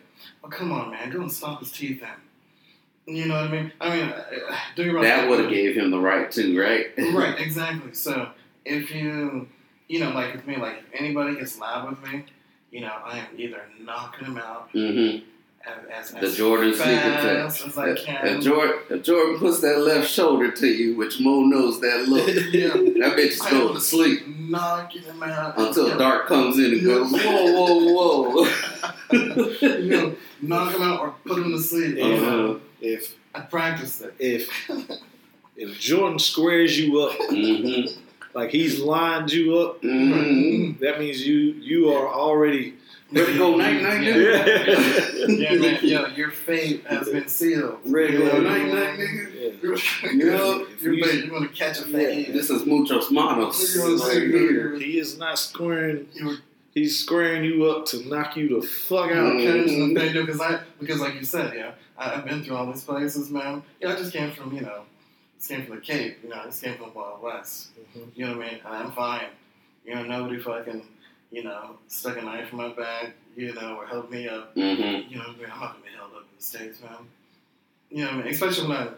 "Oh, 0.42 0.48
come 0.48 0.72
on, 0.72 0.90
man, 0.90 1.10
go 1.10 1.20
and 1.20 1.30
stop 1.30 1.60
his 1.60 1.70
teeth 1.70 2.00
in." 2.02 2.08
You 3.08 3.26
know 3.26 3.36
what 3.36 3.44
I 3.44 3.48
mean? 3.48 3.72
I 3.80 3.96
mean, 3.96 4.08
uh, 4.10 4.56
do 4.76 4.84
you 4.84 5.00
That 5.00 5.28
would 5.28 5.40
have 5.40 5.50
gave 5.50 5.74
him 5.74 5.90
the 5.90 5.98
right 5.98 6.30
too, 6.30 6.60
right? 6.60 6.86
right, 7.14 7.38
exactly. 7.40 7.94
So 7.94 8.28
if 8.66 8.94
you, 8.94 9.48
you 9.88 10.00
know, 10.00 10.10
like 10.10 10.34
with 10.34 10.46
me, 10.46 10.56
like 10.56 10.78
if 10.78 11.00
anybody 11.00 11.36
gets 11.36 11.58
loud 11.58 11.88
with 11.88 12.12
me, 12.12 12.24
you 12.70 12.82
know, 12.82 12.92
I 13.02 13.20
am 13.20 13.26
either 13.38 13.62
knocking 13.80 14.34
them 14.34 14.36
out 14.36 14.68
hmm 14.72 15.18
as, 15.90 16.12
as, 16.12 16.30
The 16.30 16.36
Jordan 16.36 16.72
fast 16.74 17.66
as 17.66 17.78
I 17.78 17.90
If, 17.90 18.04
can. 18.04 18.26
if 18.26 18.44
Jordan, 18.44 18.78
if 18.90 19.02
Jordan 19.02 19.38
puts 19.38 19.60
that 19.60 19.78
left 19.78 20.08
shoulder 20.08 20.50
to 20.50 20.66
you, 20.66 20.96
which 20.96 21.20
Mo 21.20 21.40
knows 21.40 21.80
that 21.80 22.08
look, 22.08 22.26
yeah, 22.52 22.68
that 22.68 23.16
bitch 23.16 23.30
is 23.30 23.42
going 23.42 23.74
to 23.74 23.80
sleep 23.80 24.26
knocking 24.26 25.02
them 25.02 25.22
out 25.22 25.58
until 25.58 25.88
yeah. 25.88 25.96
Dark 25.96 26.26
comes 26.26 26.58
in 26.58 26.72
and 26.72 26.84
goes, 26.84 27.12
whoa, 27.12 27.92
whoa, 27.92 28.30
whoa. 28.30 29.08
you 29.78 29.90
know, 29.90 30.16
knock 30.42 30.74
him 30.74 30.82
out 30.82 31.00
or 31.00 31.14
put 31.24 31.38
him 31.38 31.52
to 31.52 31.58
sleep. 31.58 31.96
You 31.96 32.20
know, 32.20 32.60
If 32.80 33.16
I 33.34 33.40
practiced 33.40 34.02
it. 34.02 34.14
if 34.18 34.48
if 35.56 35.78
Jordan 35.78 36.18
squares 36.18 36.78
you 36.78 37.00
up 37.02 37.12
hmm 37.30 37.86
like 38.34 38.50
he's 38.50 38.78
lined 38.80 39.32
you 39.32 39.58
up, 39.58 39.80
hmm 39.82 40.72
that 40.80 40.98
means 40.98 41.26
you 41.26 41.36
you 41.60 41.92
are 41.92 42.08
already 42.08 42.74
Ready 43.10 43.32
to 43.32 43.38
go 43.38 43.56
night 43.56 43.80
night, 43.80 44.02
Yeah. 44.02 44.12
nigga? 44.12 45.38
Yeah, 45.40 45.54
man. 45.54 45.78
Yeah, 45.82 46.14
your 46.14 46.30
fate 46.30 46.84
has 46.86 47.08
been 47.08 47.26
sealed. 47.26 47.78
Ready 47.86 48.18
to 48.18 48.18
go 48.18 48.38
night 48.42 48.66
night, 48.66 48.98
nigga? 48.98 49.34
Yeah. 49.34 49.50
You're, 49.62 49.72
If 49.74 50.02
you're, 50.82 50.92
you- 50.92 51.04
ready- 51.06 51.18
you're 51.20 51.28
gonna 51.28 51.48
catch 51.48 51.78
a 51.80 51.84
fade. 51.86 52.34
This 52.34 52.50
is 52.50 52.66
Muchos 52.66 53.10
Manos. 53.10 53.74
You 53.74 53.80
know 53.80 53.94
what 53.94 54.02
I'm 54.02 54.10
saying? 54.10 54.72
right. 54.72 54.82
He 54.82 54.98
is 54.98 55.16
not 55.16 55.38
squaring. 55.38 56.06
You 56.12 56.26
were 56.26 56.36
He's 56.78 56.96
squaring 57.00 57.42
you 57.42 57.68
up 57.68 57.86
to 57.86 58.08
knock 58.08 58.36
you 58.36 58.60
the 58.60 58.64
fuck 58.64 59.10
out. 59.10 59.32
Mm. 59.34 59.98
fade 59.98 60.12
because 60.14 60.40
I 60.40 60.60
because 60.78 61.00
like 61.00 61.14
you 61.14 61.24
said, 61.24 61.52
yeah, 61.56 61.72
I, 61.98 62.14
I've 62.14 62.24
been 62.24 62.44
through 62.44 62.54
all 62.54 62.70
these 62.70 62.84
places, 62.84 63.30
man. 63.30 63.64
Yeah, 63.80 63.94
I 63.94 63.96
just 63.96 64.12
came 64.12 64.30
from 64.30 64.54
you 64.54 64.60
know, 64.60 64.82
just 65.36 65.50
came 65.50 65.66
from 65.66 65.74
the 65.74 65.80
Cape. 65.80 66.18
You 66.22 66.28
know, 66.28 66.36
I 66.36 66.44
just 66.44 66.62
came 66.62 66.76
from 66.76 66.90
the 66.90 66.92
Wild 66.96 67.20
West. 67.20 67.70
Mhm. 67.96 68.10
You 68.14 68.26
know 68.26 68.36
what 68.38 68.46
I 68.46 68.50
mean? 68.50 68.60
And 68.64 68.74
I'm 68.76 68.92
fine. 68.92 69.26
You 69.84 69.96
know, 69.96 70.04
nobody 70.04 70.38
fucking 70.40 70.86
you 71.32 71.42
know 71.42 71.78
stuck 71.88 72.16
a 72.16 72.22
knife 72.22 72.52
in 72.52 72.58
my 72.58 72.68
back. 72.68 73.14
You 73.34 73.52
know, 73.54 73.74
or 73.80 73.86
held 73.86 74.08
me 74.08 74.28
up. 74.28 74.54
hmm 74.54 74.60
You 74.60 74.68
know, 74.76 74.78
what 74.78 75.28
I 75.30 75.32
mean? 75.32 75.50
I'm 75.52 75.60
not 75.60 75.72
gonna 75.72 75.84
be 75.84 75.96
held 75.96 76.12
up 76.12 76.20
in 76.30 76.36
the 76.36 76.42
states, 76.44 76.80
man. 76.80 76.92
You 77.90 78.04
know 78.04 78.10
what 78.10 78.20
I 78.20 78.22
mean? 78.22 78.34
Especially 78.34 78.68
when 78.68 78.76
I, 78.76 78.88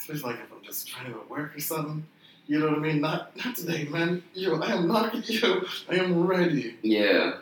especially 0.00 0.32
like 0.32 0.40
if 0.42 0.52
I'm 0.52 0.64
just 0.64 0.88
trying 0.88 1.06
to 1.06 1.12
go 1.12 1.20
to 1.20 1.28
work 1.28 1.56
or 1.56 1.60
something. 1.60 2.04
You 2.46 2.60
know 2.60 2.68
what 2.68 2.76
I 2.78 2.80
mean? 2.80 3.00
Not 3.00 3.36
not 3.44 3.56
today, 3.56 3.84
man. 3.84 4.22
Yo, 4.34 4.60
I 4.60 4.72
am 4.72 4.86
not. 4.86 5.28
Yo, 5.28 5.62
I 5.90 5.96
am 5.96 6.26
ready. 6.26 6.76
Yeah. 6.82 7.34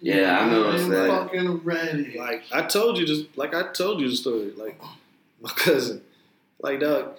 Yeah, 0.00 0.38
I 0.40 0.48
noticed 0.50 0.84
am 0.84 0.90
that. 0.90 1.08
fucking 1.08 1.58
ready. 1.64 2.16
Like 2.18 2.44
I 2.52 2.62
told 2.62 2.98
you 2.98 3.06
just 3.06 3.36
Like 3.36 3.54
I 3.54 3.72
told 3.72 4.00
you 4.00 4.08
the 4.08 4.16
story. 4.16 4.52
Like 4.56 4.80
my 5.40 5.50
cousin. 5.50 6.02
Like 6.60 6.80
dog, 6.80 7.18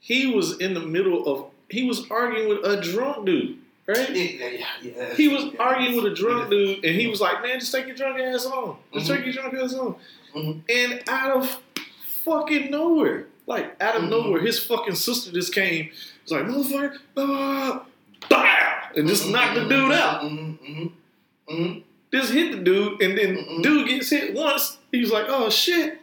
he 0.00 0.26
was 0.34 0.58
in 0.60 0.74
the 0.74 0.80
middle 0.80 1.26
of. 1.26 1.46
He 1.68 1.84
was 1.86 2.10
arguing 2.10 2.48
with 2.48 2.64
a 2.64 2.80
drunk 2.80 3.26
dude. 3.26 3.58
Right. 3.86 4.10
yeah, 4.14 4.48
yeah, 4.48 4.66
yeah. 4.82 5.14
He 5.14 5.28
was 5.28 5.44
Yeah. 5.44 5.60
arguing 5.62 5.96
with 5.96 6.12
a 6.12 6.14
drunk 6.14 6.50
dude, 6.50 6.84
and 6.84 6.94
he 7.00 7.06
was 7.06 7.20
like, 7.22 7.42
"Man, 7.42 7.58
just 7.58 7.72
take 7.72 7.86
your 7.86 7.96
drunk 7.96 8.18
ass 8.18 8.44
home. 8.44 8.76
Just 8.94 9.06
Mhm. 9.10 9.16
take 9.16 9.24
your 9.24 9.32
drunk 9.34 9.54
ass 9.54 9.74
on." 9.74 9.94
Mhm. 10.34 10.60
And 10.68 11.02
out 11.08 11.36
of 11.36 11.58
fucking 12.24 12.70
nowhere, 12.70 13.26
like 13.46 13.74
out 13.80 13.96
of 13.96 14.02
Mhm. 14.04 14.10
nowhere, 14.10 14.40
his 14.40 14.58
fucking 14.62 14.94
sister 14.94 15.32
just 15.32 15.54
came. 15.54 15.90
Was 16.30 16.32
like, 16.32 16.44
"Motherfucker!" 16.44 16.98
Blah, 17.14 17.84
blah, 18.28 18.46
and 18.96 19.08
just 19.08 19.28
knocked 19.28 19.54
the 19.54 19.68
dude 19.68 19.92
out. 19.92 20.22
Mm-hmm, 20.22 20.86
mm-hmm. 21.52 21.78
Just 22.12 22.32
hit 22.32 22.52
the 22.52 22.58
dude, 22.58 23.00
and 23.02 23.16
then 23.18 23.62
dude 23.62 23.88
gets 23.88 24.10
hit 24.10 24.34
once. 24.34 24.78
He's 24.92 25.10
like, 25.10 25.26
"Oh 25.28 25.50
shit!" 25.50 25.98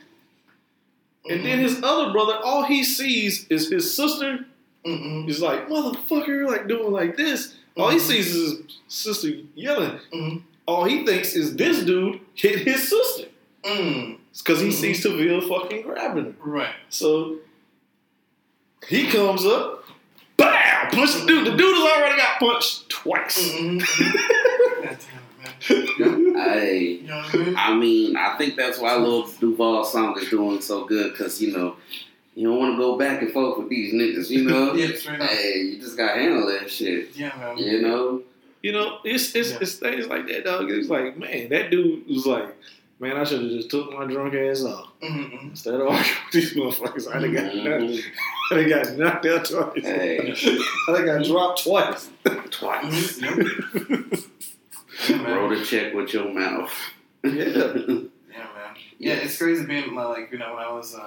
And 1.30 1.43
then 1.45 1.57
Mm-hmm. 1.57 1.61
his 1.63 1.84
other 1.84 2.11
brother, 2.11 2.38
all 2.43 2.63
he 2.63 2.84
sees 2.84 3.47
is 3.49 3.69
his 3.69 3.95
sister 3.95 4.45
Mm-hmm. 4.86 5.28
is 5.30 5.41
like, 5.41 5.67
"Motherfucker!" 5.67 6.47
Like 6.47 6.67
doing 6.67 6.91
like 6.91 7.17
this. 7.17 7.55
All 7.78 7.89
he 7.89 7.99
sees 7.99 8.34
is 8.36 8.57
his 8.59 8.78
sister 8.88 9.30
yelling. 9.55 9.99
All 10.67 10.86
he 10.86 11.05
thinks 11.05 11.36
is 11.36 11.55
this 11.55 11.84
dude 11.84 12.19
hit 12.34 12.59
his 12.59 12.88
sister. 12.89 13.26
Mm. 13.63 14.19
because 14.38 14.61
he 14.61 14.67
Mhm. 14.67 14.73
sees 14.73 15.03
Taville 15.03 15.41
fucking 15.49 15.82
grabbing 15.82 16.26
her. 16.26 16.34
Right. 16.39 16.76
So 16.89 17.38
he 18.88 19.07
comes 19.07 19.43
up, 19.43 19.84
BAM! 20.91 20.99
Punch 20.99 21.13
the 21.21 21.25
dude. 21.27 21.47
The 21.47 21.57
dude 21.57 21.75
has 21.75 21.97
already 21.97 22.17
got 22.17 22.39
punched 22.39 22.89
twice. 22.89 23.51
Mm-hmm. 23.53 24.83
God 24.83 24.97
damn 25.99 26.27
it, 26.27 26.36
man. 26.36 26.36
Yeah. 26.36 26.41
I, 26.43 26.69
You 26.69 27.07
know 27.07 27.17
what 27.17 27.36
I 27.36 27.38
mean? 27.38 27.55
I 27.57 27.73
mean, 27.75 28.17
I 28.17 28.38
think 28.38 28.55
that's 28.55 28.79
why 28.79 28.95
Lil 28.95 29.27
Duval 29.27 29.83
song 29.86 30.17
is 30.19 30.29
doing 30.29 30.61
so 30.61 30.86
good 30.86 31.11
because 31.13 31.41
you 31.41 31.51
know 31.55 31.75
you 32.36 32.47
don't 32.49 32.59
want 32.59 32.73
to 32.73 32.77
go 32.77 32.97
back 32.97 33.21
and 33.21 33.31
forth 33.31 33.57
with 33.57 33.69
these 33.69 33.93
niggas. 33.93 34.29
You 34.29 34.43
know, 34.43 34.73
Yeah, 34.75 34.88
hey, 34.88 35.59
you 35.61 35.79
just 35.79 35.97
gotta 35.97 36.19
handle 36.19 36.47
that 36.47 36.69
shit. 36.69 37.15
Yeah, 37.15 37.31
man. 37.39 37.57
You 37.57 37.81
know, 37.81 38.21
You 38.61 38.71
know, 38.73 38.99
it's 39.03 39.33
it's, 39.36 39.51
Yeah. 39.51 39.57
it's 39.61 39.75
things 39.75 40.07
like 40.07 40.27
that, 40.27 40.43
dog. 40.45 40.69
It's 40.69 40.89
like, 40.89 41.17
man, 41.17 41.49
that 41.49 41.71
dude 41.71 42.07
was 42.07 42.25
like, 42.25 42.53
man, 43.00 43.18
I 43.18 43.24
should 43.24 43.41
have 43.41 43.52
just 43.52 43.70
took 43.70 43.91
my 43.93 44.06
drunk 44.06 44.34
ass 44.34 44.64
off 44.64 44.89
Mm-hmm. 45.02 45.48
instead 45.50 45.76
of 45.76 45.82
arguing 45.88 46.16
with 46.26 46.34
these 46.34 46.54
motherfuckers. 46.54 47.08
I 47.16 47.20
done 47.20 47.34
got, 47.34 47.52
Mhm. 47.52 48.04
I 48.52 48.56
done 48.56 48.70
got 48.70 48.98
knocked 48.98 49.26
out 49.26 49.46
twice. 49.46 49.84
Hey. 49.84 50.34
I 50.88 50.91
done 50.91 51.06
got 51.06 51.26
dropped 51.26 51.64
twice. 51.64 52.10
twice. 52.52 53.22
Yep. 53.22 54.20
Yeah, 55.10 55.18
man. 55.18 55.36
Wrote 55.38 55.58
a 55.58 55.66
check 55.66 55.93
with 55.93 56.14
your 56.14 56.34
mouth. 56.34 56.74
yeah. 57.24 57.32
Yeah, 57.32 57.74
man. 57.84 58.76
Yeah, 58.98 59.14
it's 59.16 59.38
crazy 59.38 59.66
being 59.66 59.93
my, 59.93 60.06
like 60.06 60.32
you 60.32 60.38
know 60.38 60.54
when 60.54 60.64
I 60.64 60.72
was 60.72 60.96
um, 60.96 61.02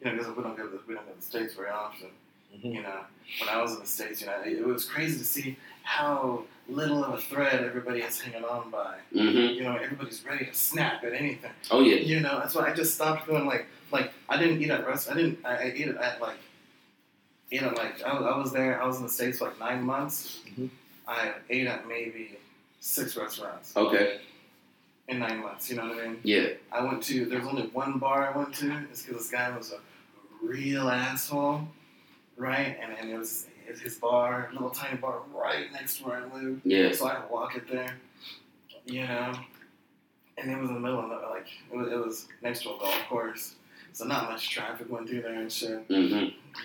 you 0.00 0.06
know 0.10 0.16
because 0.18 0.36
we 0.36 0.42
don't 0.42 0.56
go 0.56 0.64
to 0.64 0.68
the, 0.70 0.80
we 0.88 0.94
don't 0.94 1.06
go 1.06 1.12
to 1.12 1.16
the 1.18 1.24
states 1.24 1.54
very 1.54 1.70
often. 1.70 2.08
Mhm. 2.56 2.74
You 2.74 2.82
know 2.82 3.00
when 3.38 3.48
I 3.48 3.62
was 3.62 3.74
in 3.74 3.80
the 3.80 3.86
states, 3.86 4.20
you 4.20 4.26
know 4.26 4.34
it, 4.44 4.58
it 4.58 4.66
was 4.66 4.84
crazy 4.84 5.16
to 5.18 5.24
see 5.24 5.56
how 5.84 6.42
little 6.70 7.04
of 7.04 7.14
a 7.14 7.18
thread 7.20 7.64
everybody 7.64 8.00
is 8.00 8.20
hanging 8.20 8.44
on 8.44 8.70
by. 8.70 8.96
hmm 9.12 9.18
You 9.18 9.64
know 9.64 9.76
everybody's 9.76 10.24
ready 10.24 10.46
to 10.46 10.54
snap 10.54 11.02
at 11.04 11.12
anything. 11.12 11.50
Oh 11.70 11.80
yeah. 11.80 11.96
You 11.96 12.20
know 12.20 12.38
that's 12.40 12.54
why 12.54 12.70
I 12.70 12.74
just 12.74 12.94
stopped 12.94 13.26
going 13.26 13.46
like 13.46 13.66
like 13.92 14.12
I 14.28 14.36
didn't 14.38 14.62
eat 14.62 14.70
at 14.70 14.86
rest. 14.86 15.10
I 15.10 15.14
didn't 15.14 15.38
I, 15.44 15.56
I 15.56 15.62
ate 15.74 15.88
it 15.88 15.96
at 15.96 16.20
like 16.20 16.38
you 17.50 17.60
know 17.60 17.70
like 17.70 18.02
I, 18.04 18.10
I 18.10 18.36
was 18.38 18.52
there. 18.52 18.80
I 18.82 18.86
was 18.86 18.96
in 18.98 19.02
the 19.02 19.08
states 19.08 19.38
for 19.38 19.46
like 19.48 19.58
nine 19.58 19.82
months. 19.82 20.40
Mhm. 20.56 20.70
I 21.08 21.32
ate 21.48 21.66
at 21.66 21.88
maybe 21.88 22.38
six 22.80 23.16
restaurants 23.16 23.76
Okay. 23.76 24.20
in 25.08 25.18
nine 25.18 25.38
months. 25.42 25.68
You 25.68 25.76
know 25.76 25.88
what 25.88 25.98
I 25.98 26.06
mean? 26.08 26.20
Yeah. 26.22 26.48
I 26.70 26.84
went 26.84 27.02
to. 27.04 27.24
There's 27.26 27.46
only 27.46 27.66
one 27.68 27.98
bar 27.98 28.32
I 28.32 28.36
went 28.38 28.54
to. 28.56 28.72
It's 28.90 29.02
because 29.02 29.22
this 29.22 29.30
guy 29.30 29.54
was 29.56 29.72
a 29.72 29.80
real 30.46 30.88
asshole, 30.88 31.66
right? 32.36 32.78
And 32.80 32.92
and 32.98 33.10
it 33.10 33.18
was 33.18 33.46
his 33.78 33.96
bar, 33.96 34.48
little 34.52 34.70
tiny 34.70 34.96
bar 34.96 35.20
right 35.34 35.72
next 35.72 35.98
to 35.98 36.04
where 36.04 36.16
I 36.16 36.34
live. 36.34 36.60
Yeah. 36.64 36.92
So 36.92 37.06
I 37.06 37.14
had 37.14 37.26
to 37.26 37.32
walk 37.32 37.56
it 37.56 37.68
there, 37.70 37.96
you 38.86 39.06
know. 39.06 39.32
And 40.38 40.50
it 40.50 40.58
was 40.58 40.70
in 40.70 40.74
the 40.74 40.80
middle 40.80 41.00
of 41.00 41.10
the, 41.10 41.16
like 41.28 41.46
it 41.70 41.76
was, 41.76 41.92
it 41.92 41.96
was 41.96 42.28
next 42.42 42.62
to 42.62 42.70
a 42.70 42.78
golf 42.78 42.98
course, 43.08 43.56
so 43.92 44.04
not 44.04 44.30
much 44.30 44.48
traffic 44.50 44.90
went 44.90 45.08
through 45.08 45.22
there 45.22 45.34
and 45.34 45.52
shit, 45.52 45.84
hmm 45.88 45.92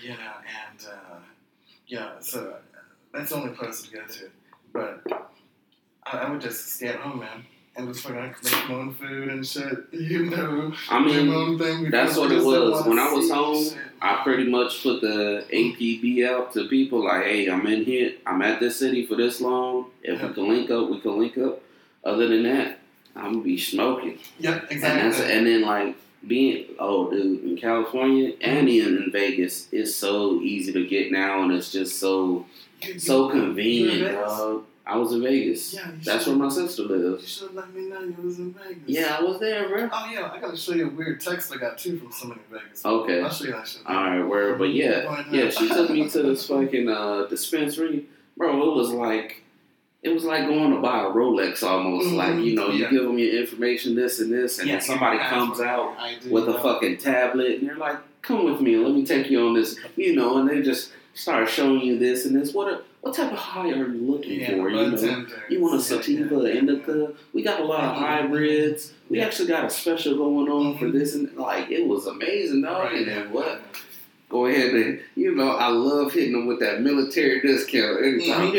you 0.01 0.09
know. 0.09 0.33
And 0.69 0.87
uh, 0.87 1.17
know, 1.99 2.11
so 2.19 2.55
that's 3.13 3.29
the 3.29 3.35
only 3.35 3.53
place 3.53 3.81
to 3.83 3.91
go 3.91 4.05
to. 4.05 4.29
But 4.73 5.03
I, 6.03 6.17
I 6.19 6.29
would 6.29 6.41
just 6.41 6.73
stay 6.73 6.87
at 6.87 6.95
home, 6.95 7.19
man. 7.19 7.45
And 7.77 7.87
just 7.87 8.05
fucking 8.05 8.21
make 8.43 8.69
my 8.69 8.75
own 8.75 8.93
food 8.93 9.27
and 9.29 9.45
shit. 9.45 9.77
You 9.91 10.25
know, 10.25 10.73
I 10.89 11.03
mean, 11.03 11.27
my 11.27 11.35
own 11.35 11.57
thing. 11.57 11.89
that's 11.91 12.15
what 12.17 12.31
it 12.31 12.43
was. 12.43 12.85
When 12.85 12.99
I 12.99 13.11
was 13.11 13.29
home, 13.31 13.63
shit. 13.63 13.77
I 14.01 14.21
pretty 14.23 14.49
much 14.49 14.83
put 14.83 15.01
the 15.01 15.45
APB 15.51 16.27
out 16.27 16.53
to 16.53 16.67
people 16.67 17.03
like, 17.05 17.23
hey, 17.25 17.49
I'm 17.49 17.65
in 17.67 17.83
here. 17.83 18.13
I'm 18.25 18.41
at 18.41 18.59
this 18.59 18.77
city 18.79 19.05
for 19.05 19.15
this 19.15 19.41
long. 19.41 19.87
If 20.03 20.21
we 20.21 20.29
can 20.33 20.47
link 20.49 20.69
up, 20.69 20.89
we 20.89 20.99
can 21.01 21.17
link 21.19 21.37
up. 21.37 21.61
Other 22.03 22.27
than 22.27 22.43
that, 22.43 22.79
I'm 23.15 23.33
gonna 23.33 23.43
be 23.43 23.57
smoking. 23.57 24.19
Yep, 24.39 24.67
And, 24.71 24.83
that's, 24.83 25.17
exactly. 25.17 25.37
and 25.37 25.47
then 25.47 25.61
like 25.63 25.95
being 26.27 26.65
oh 26.79 27.09
dude 27.09 27.43
in 27.43 27.57
California 27.57 28.33
and 28.41 28.69
even 28.69 29.03
in 29.03 29.11
Vegas, 29.11 29.67
it's 29.71 29.95
so 29.95 30.39
easy 30.41 30.71
to 30.73 30.85
get 30.87 31.11
now, 31.11 31.41
and 31.43 31.51
it's 31.51 31.71
just 31.71 31.99
so 31.99 32.45
so 32.99 33.29
convenient, 33.29 34.13
dog. 34.13 34.63
I 34.87 34.97
was 34.97 35.13
in 35.13 35.23
Vegas. 35.23 35.73
Yeah, 35.73 35.89
you 35.91 35.97
That's 36.03 36.27
where 36.27 36.35
my 36.35 36.47
sister 36.49 36.83
lives. 36.83 37.23
You 37.23 37.27
should 37.27 37.43
have 37.47 37.55
let 37.55 37.73
me 37.73 37.89
know 37.89 38.01
you 38.01 38.15
was 38.23 38.37
in 38.37 38.53
Vegas. 38.53 38.83
Yeah, 38.85 39.17
I 39.19 39.23
was 39.23 39.39
there, 39.39 39.67
bro. 39.67 39.89
Oh 39.91 40.09
yeah, 40.11 40.31
I 40.31 40.39
gotta 40.39 40.55
show 40.55 40.73
you 40.73 40.87
a 40.87 40.89
weird 40.91 41.19
text 41.21 41.51
I 41.51 41.57
got 41.57 41.77
too 41.79 41.97
from 41.97 42.11
someone 42.11 42.39
in 42.51 42.59
Vegas. 42.59 42.85
Okay. 42.85 43.21
I'll 43.21 43.29
show 43.31 43.45
you 43.45 43.51
that 43.53 43.67
shit. 43.67 43.81
All 43.85 43.95
right, 43.95 44.21
where? 44.21 44.55
But 44.55 44.73
yeah, 44.73 45.23
yeah. 45.31 45.49
She 45.49 45.67
took 45.67 45.89
me 45.89 46.07
to 46.09 46.21
this 46.21 46.47
fucking 46.49 46.87
uh, 46.87 47.25
dispensary, 47.27 48.05
bro. 48.37 48.71
It 48.71 48.75
was 48.75 48.91
like, 48.91 49.41
it 50.03 50.09
was 50.09 50.23
like 50.23 50.47
going 50.47 50.71
to 50.75 50.79
buy 50.81 50.99
a 50.99 51.09
Rolex 51.09 51.63
almost. 51.63 52.09
Mhm, 52.09 52.15
Like 52.17 52.45
you 52.45 52.53
know, 52.53 52.69
you 52.69 52.83
yeah. 52.83 52.91
give 52.91 53.03
them 53.03 53.17
your 53.17 53.39
information, 53.41 53.95
this 53.95 54.19
and 54.19 54.31
this, 54.31 54.59
and 54.59 54.67
Yeah, 54.67 54.75
then 54.75 54.81
somebody 54.83 55.17
comes 55.17 55.59
out 55.61 55.95
with 56.29 56.47
a 56.47 56.59
fucking 56.61 56.97
tablet, 56.99 57.59
and 57.59 57.67
they're 57.69 57.75
like, 57.77 57.97
"Come 58.21 58.45
with 58.45 58.61
me, 58.61 58.77
let 58.77 58.93
me 58.93 59.03
take 59.03 59.31
you 59.31 59.47
on 59.47 59.55
this," 59.55 59.79
you 59.95 60.15
know, 60.15 60.37
and 60.37 60.47
they 60.47 60.61
just 60.61 60.91
start 61.15 61.49
showing 61.49 61.81
you 61.81 61.97
this 61.97 62.25
and 62.25 62.35
this. 62.39 62.53
What 62.53 62.67
a, 62.71 62.81
what 63.05 63.13
type 63.13 63.31
of 63.31 63.37
high 63.37 63.69
are 63.69 63.87
you 63.87 64.01
looking 64.11 64.39
Yeah, 64.39 64.49
for? 64.57 64.67
You 64.67 64.89
know, 64.89 65.25
you 65.47 65.61
want 65.61 65.79
a 65.79 65.83
sativa, 65.83 66.37
yeah, 66.37 66.41
yeah. 66.53 66.57
indica. 66.59 67.11
We 67.33 67.43
got 67.43 67.59
a 67.59 67.63
lot 67.63 67.83
of 67.83 67.97
Mhm. 67.97 67.99
hybrids. 67.99 68.93
We 69.09 69.19
actually 69.19 69.47
got 69.47 69.63
a 69.63 69.69
special 69.69 70.17
going 70.17 70.49
on 70.49 70.79
for 70.79 70.85
Mhm. 70.85 70.93
this, 70.93 71.13
and 71.13 71.31
like 71.37 71.69
it 71.69 71.85
was 71.85 72.07
amazing, 72.07 72.63
dog. 72.63 72.85
Right, 72.85 72.95
and 72.97 73.07
then 73.07 73.31
what? 73.31 73.61
Go 74.27 74.47
ahead 74.47 74.73
and 74.73 74.99
you 75.15 75.35
know, 75.35 75.49
I 75.51 75.67
love 75.67 76.13
hitting 76.13 76.31
them 76.31 76.47
with 76.47 76.59
that 76.61 76.81
military 76.81 77.41
discount 77.41 78.03
anytime. 78.03 78.51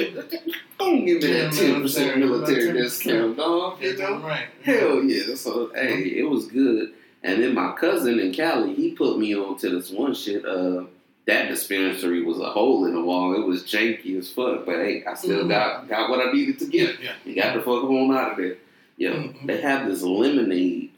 Don't 0.78 1.05
give 1.05 1.20
me 1.20 1.26
that 1.32 1.53
ten 1.53 1.82
percent 1.82 2.16
military, 2.18 2.66
military 2.66 2.66
10%. 2.66 2.76
discount, 2.76 3.36
dog. 3.36 3.82
You 3.82 3.97
know? 3.99 4.18
right. 4.18 4.47
Hell 4.62 5.03
yeah. 5.03 5.34
So 5.34 5.72
hey, 5.74 6.05
it 6.05 6.30
was 6.30 6.47
good. 6.47 6.92
And 7.24 7.42
then 7.42 7.53
my 7.53 7.72
cousin 7.72 8.20
in 8.20 8.30
Cali, 8.32 8.74
he 8.74 8.92
put 8.92 9.18
me 9.18 9.34
on 9.34 9.59
to 9.59 9.70
this 9.70 9.90
one 9.90 10.14
shit. 10.14 10.44
Uh, 10.47 10.84
that 11.27 11.49
dispensary 11.49 12.22
was 12.22 12.39
a 12.39 12.51
hole 12.51 12.85
in 12.87 12.95
the 12.95 13.01
wall. 13.03 13.35
It 13.35 13.47
was 13.47 13.64
janky 13.64 14.16
as 14.18 14.31
fuck, 14.31 14.64
but 14.64 14.77
hey, 14.77 15.05
I 15.05 15.14
still 15.14 15.45
Mhm. 15.45 15.49
got 15.49 15.89
got 15.89 16.09
what 16.11 16.27
I 16.27 16.33
needed 16.33 16.59
to 16.61 16.66
get. 16.66 17.01
yeah. 17.03 17.12
You 17.24 17.35
got 17.35 17.55
the 17.55 17.61
fuck 17.61 17.85
on 17.85 18.14
out 18.16 18.33
of 18.33 18.37
there. 18.39 18.57
Yeah, 18.97 19.11
Mhm. 19.11 19.47
they 19.47 19.61
have 19.61 19.89
this 19.89 20.03
lemonade 20.03 20.91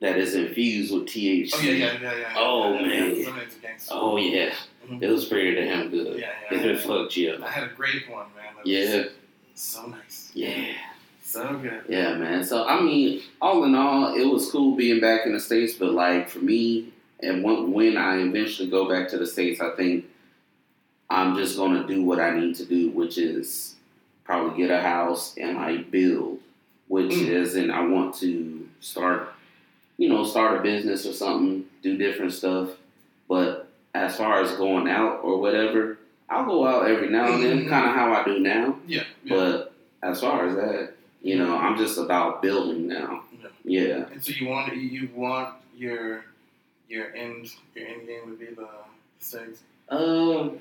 that 0.00 0.18
is 0.18 0.34
infused 0.34 0.92
with 0.92 1.06
THC. 1.06 1.54
Oh 1.56 1.60
yeah, 1.62 1.72
yeah, 1.72 1.98
yeah, 2.02 2.18
yeah. 2.18 2.34
Oh, 2.36 2.74
yeah, 2.74 2.82
man. 2.82 2.90
yeah. 3.16 3.26
Lemonades 3.26 3.56
are 3.56 3.60
gangster. 3.62 3.94
Oh 3.94 4.16
yeah, 4.16 4.54
Mhm. 4.90 5.02
it 5.02 5.08
was 5.08 5.24
pretty 5.26 5.54
damn 5.54 5.88
good. 5.90 6.18
Yeah, 6.18 6.30
yeah, 6.50 6.58
It 6.58 6.66
yeah. 6.66 6.76
fucked 6.78 7.16
you 7.16 7.30
up. 7.30 7.42
I 7.42 7.48
had 7.50 7.64
a 7.64 7.72
grape 7.74 8.08
one, 8.10 8.26
man. 8.36 8.44
That 8.56 8.66
Yeah, 8.66 8.96
was 8.96 9.08
so 9.54 9.86
nice. 9.86 10.30
yeah. 10.34 10.64
So 11.22 11.56
good. 11.62 11.84
Yeah, 11.88 12.14
man. 12.16 12.44
So 12.44 12.66
I 12.66 12.80
mean, 12.82 13.22
all 13.40 13.64
in 13.64 13.74
all, 13.74 14.14
it 14.14 14.24
was 14.26 14.50
cool 14.50 14.74
being 14.74 15.00
back 15.00 15.24
in 15.24 15.32
the 15.32 15.40
states. 15.40 15.72
But 15.74 15.92
like 15.92 16.28
for 16.28 16.40
me, 16.40 16.91
and 17.22 17.42
when, 17.44 17.72
when 17.72 17.96
I 17.96 18.18
eventually 18.18 18.68
go 18.68 18.88
back 18.88 19.08
to 19.10 19.18
the 19.18 19.26
states, 19.26 19.60
I 19.60 19.70
think 19.76 20.06
I'm 21.10 21.36
just 21.36 21.56
gonna 21.56 21.86
do 21.86 22.02
what 22.02 22.20
I 22.20 22.38
need 22.38 22.54
to 22.56 22.64
do, 22.64 22.90
which 22.90 23.18
is 23.18 23.74
probably 24.24 24.56
get 24.62 24.70
a 24.70 24.80
house 24.80 25.36
and 25.36 25.58
I 25.58 25.78
build, 25.78 26.38
which 26.88 27.12
Mm. 27.12 27.28
is, 27.28 27.54
and 27.54 27.70
I 27.72 27.84
want 27.86 28.14
to 28.16 28.66
start, 28.80 29.32
you 29.98 30.08
know, 30.08 30.24
start 30.24 30.58
a 30.58 30.62
business 30.62 31.06
or 31.06 31.12
something, 31.12 31.64
do 31.82 31.96
different 31.96 32.32
stuff. 32.32 32.70
But 33.28 33.68
as 33.94 34.16
far 34.16 34.40
as 34.40 34.52
going 34.56 34.88
out 34.88 35.20
or 35.22 35.38
whatever, 35.38 35.98
I'll 36.30 36.46
go 36.46 36.66
out 36.66 36.88
every 36.88 37.10
now 37.10 37.32
and 37.34 37.42
then, 37.44 37.64
Mhm. 37.64 37.68
kind 37.68 37.88
of 37.88 37.94
how 37.94 38.12
I 38.12 38.24
do 38.24 38.38
now. 38.38 38.78
Yeah. 38.86 39.02
yeah. 39.24 39.34
But 39.36 39.72
as 40.02 40.20
far 40.20 40.46
as 40.46 40.54
that, 40.56 40.94
you 41.22 41.36
know, 41.36 41.56
I'm 41.56 41.76
just 41.76 41.98
about 41.98 42.40
building 42.42 42.88
now. 42.88 43.24
Yeah. 43.64 44.06
And 44.10 44.24
so 44.24 44.32
you 44.32 44.48
want 44.48 44.74
you 44.76 45.08
want 45.14 45.54
your 45.76 46.24
your 46.92 47.14
end 47.16 47.50
your 47.74 47.86
end 47.88 48.06
game 48.06 48.20
would 48.26 48.38
be 48.38 48.46
the 48.46 48.68
states. 49.18 49.62
Um. 49.88 50.58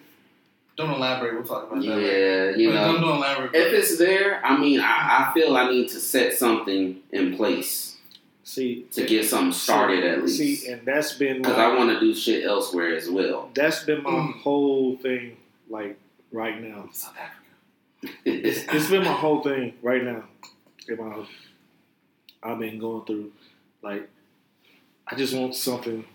Don't 0.78 0.92
elaborate. 0.92 1.34
We'll 1.34 1.44
talk 1.44 1.70
about 1.70 1.82
that. 1.84 1.88
later. 1.90 2.52
Yeah. 2.52 2.58
You 2.58 2.70
But 2.70 2.76
know, 2.76 2.92
don't, 2.94 3.02
don't 3.02 3.18
elaborate. 3.18 3.54
if 3.54 3.74
it's 3.74 3.98
there, 3.98 4.44
I 4.44 4.58
mean, 4.58 4.80
I, 4.80 5.28
I 5.30 5.34
feel 5.34 5.56
I 5.58 5.70
need 5.70 5.90
to 5.90 6.00
set 6.00 6.34
something 6.38 7.02
in 7.12 7.36
place 7.36 7.98
See, 8.44 8.86
to 8.94 9.06
get 9.06 9.26
something 9.26 9.52
started 9.52 10.04
at 10.06 10.22
least. 10.24 10.38
see, 10.38 10.72
and 10.72 10.82
that's 10.86 11.14
been 11.14 11.42
Because 11.42 11.58
I 11.58 11.76
want 11.76 11.90
to 11.92 12.00
do 12.00 12.16
shit 12.16 12.46
elsewhere 12.46 12.96
as 12.96 13.10
well. 13.10 13.50
that's 13.54 13.84
been 13.84 14.02
my 14.02 14.12
Mm. 14.12 14.42
whole 14.42 14.96
thing. 14.98 15.36
Like 15.70 16.00
right 16.32 16.60
now, 16.62 16.88
South 16.94 17.16
Africa. 17.20 18.18
it's, 18.26 18.60
it's 18.74 18.90
been 18.90 19.04
my 19.04 19.12
whole 19.14 19.44
thing 19.44 19.74
right 19.84 20.04
now. 20.04 20.24
In 20.88 20.98
my, 20.98 21.26
I've 22.42 22.60
been 22.60 22.80
going 22.80 23.06
through, 23.06 23.32
like, 23.84 24.10
I 25.06 25.16
just 25.16 25.34
want 25.36 25.54
something 25.54 26.06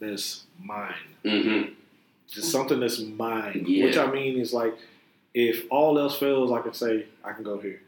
that's 0.00 0.44
mine. 0.62 0.94
hmm 1.24 1.62
Just 2.28 2.50
something 2.52 2.80
that's 2.80 2.98
mine. 3.00 3.64
Yeah. 3.66 3.84
Which 3.84 3.96
I 3.96 4.10
mean 4.10 4.38
is 4.38 4.52
like, 4.52 4.76
if 5.34 5.66
all 5.70 5.98
else 5.98 6.18
fails, 6.18 6.50
I 6.52 6.60
can 6.60 6.74
say 6.74 7.06
I 7.24 7.32
can 7.32 7.44
go 7.44 7.58
here. 7.58 7.80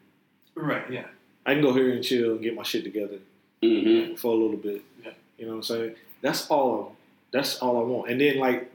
Right. 0.55 0.91
Yeah. 0.91 1.07
I 1.47 1.55
can 1.55 1.63
go 1.63 1.73
here 1.73 1.93
and 1.93 2.03
chill 2.05 2.33
and 2.33 2.43
get 2.43 2.55
my 2.55 2.63
shit 2.63 2.85
together 2.85 3.19
hmm 3.63 4.15
for 4.15 4.33
a 4.33 4.37
little 4.37 4.57
bit. 4.57 4.83
Yeah. 5.05 5.13
You 5.39 5.47
know 5.47 5.53
what 5.53 5.57
I'm 5.59 5.63
saying? 5.63 5.95
That's 6.23 6.49
all. 6.51 6.97
That's 7.33 7.59
all 7.59 7.79
I 7.79 7.83
want. 7.83 8.11
And 8.11 8.21
then 8.21 8.39
like, 8.39 8.71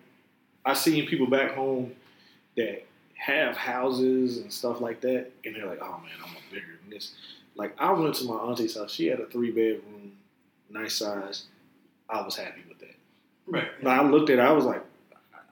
I 0.65 0.73
seen 0.73 1.05
people 1.07 1.27
back 1.27 1.53
home 1.53 1.91
that 2.57 2.85
have 3.17 3.55
houses 3.55 4.37
and 4.37 4.51
stuff 4.51 4.81
like 4.81 5.01
that, 5.01 5.31
and 5.43 5.55
they're 5.55 5.65
like, 5.65 5.79
"Oh 5.81 5.99
man, 6.03 6.11
I'm 6.23 6.31
bigger 6.51 6.77
than 6.81 6.89
this." 6.89 7.13
Like 7.55 7.75
I 7.79 7.91
went 7.91 8.15
to 8.15 8.25
my 8.25 8.35
auntie's 8.35 8.75
house. 8.77 8.91
She 8.91 9.07
had 9.07 9.19
a 9.19 9.25
three 9.27 9.51
bedroom, 9.51 10.13
nice 10.69 10.95
size. 10.95 11.43
I 12.09 12.21
was 12.21 12.35
happy 12.35 12.61
with 12.67 12.79
that. 12.79 12.94
Right. 13.47 13.67
But 13.81 13.89
I 13.89 14.03
looked 14.09 14.29
at 14.29 14.39
it. 14.39 14.41
I 14.41 14.51
was 14.51 14.65
like, 14.65 14.83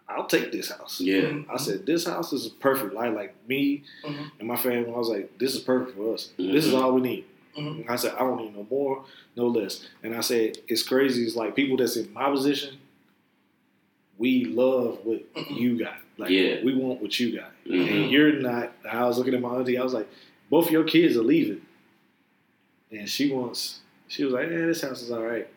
"I'll 0.09 0.27
take 0.27 0.51
this 0.51 0.71
house." 0.71 0.99
Yeah. 0.99 1.41
I 1.49 1.57
said, 1.57 1.85
"This 1.85 2.05
house 2.05 2.33
is 2.33 2.47
perfect." 2.47 2.93
Like 2.93 3.13
like 3.13 3.35
me 3.47 3.83
Mhm. 4.05 4.31
and 4.39 4.47
my 4.47 4.55
family. 4.57 4.91
I 4.91 4.97
was 4.97 5.09
like, 5.09 5.37
"This 5.37 5.53
is 5.55 5.61
perfect 5.61 5.95
for 5.97 6.13
us. 6.13 6.31
This 6.37 6.65
is 6.65 6.73
all 6.73 6.93
we 6.93 7.01
need." 7.01 7.25
Mhm. 7.57 7.87
I 7.87 7.95
said, 7.97 8.13
I 8.15 8.19
don't 8.19 8.37
need 8.41 8.55
no 8.55 8.65
more, 8.67 9.05
no 9.35 9.45
less. 9.47 9.85
And 10.01 10.15
I 10.15 10.21
said, 10.21 10.57
it's 10.67 10.81
crazy. 10.81 11.23
It's 11.23 11.35
like 11.35 11.55
people 11.55 11.77
that's 11.77 11.95
in 11.97 12.11
my 12.11 12.27
position, 12.31 12.77
we 14.17 14.45
love 14.45 14.99
what 15.03 15.21
you 15.51 15.77
got. 15.77 15.97
Like, 16.17 16.31
Yeah. 16.31 16.63
we 16.63 16.73
want 16.73 16.99
what 16.99 17.19
you 17.19 17.35
got. 17.35 17.51
And 17.69 18.09
you're 18.11 18.33
not. 18.33 18.73
I 18.89 19.05
was 19.05 19.19
looking 19.19 19.35
at 19.35 19.41
my 19.41 19.49
auntie. 19.55 19.77
I 19.77 19.83
was 19.83 19.93
like, 19.93 20.07
both 20.49 20.71
your 20.71 20.83
kids 20.83 21.15
are 21.15 21.21
leaving. 21.21 21.61
And 22.91 23.07
she 23.07 23.31
wants, 23.31 23.81
she 24.07 24.23
was 24.23 24.33
like, 24.33 24.49
yeah, 24.49 24.65
this 24.65 24.81
house 24.81 25.03
is 25.03 25.11
all 25.11 25.23
right. 25.23 25.47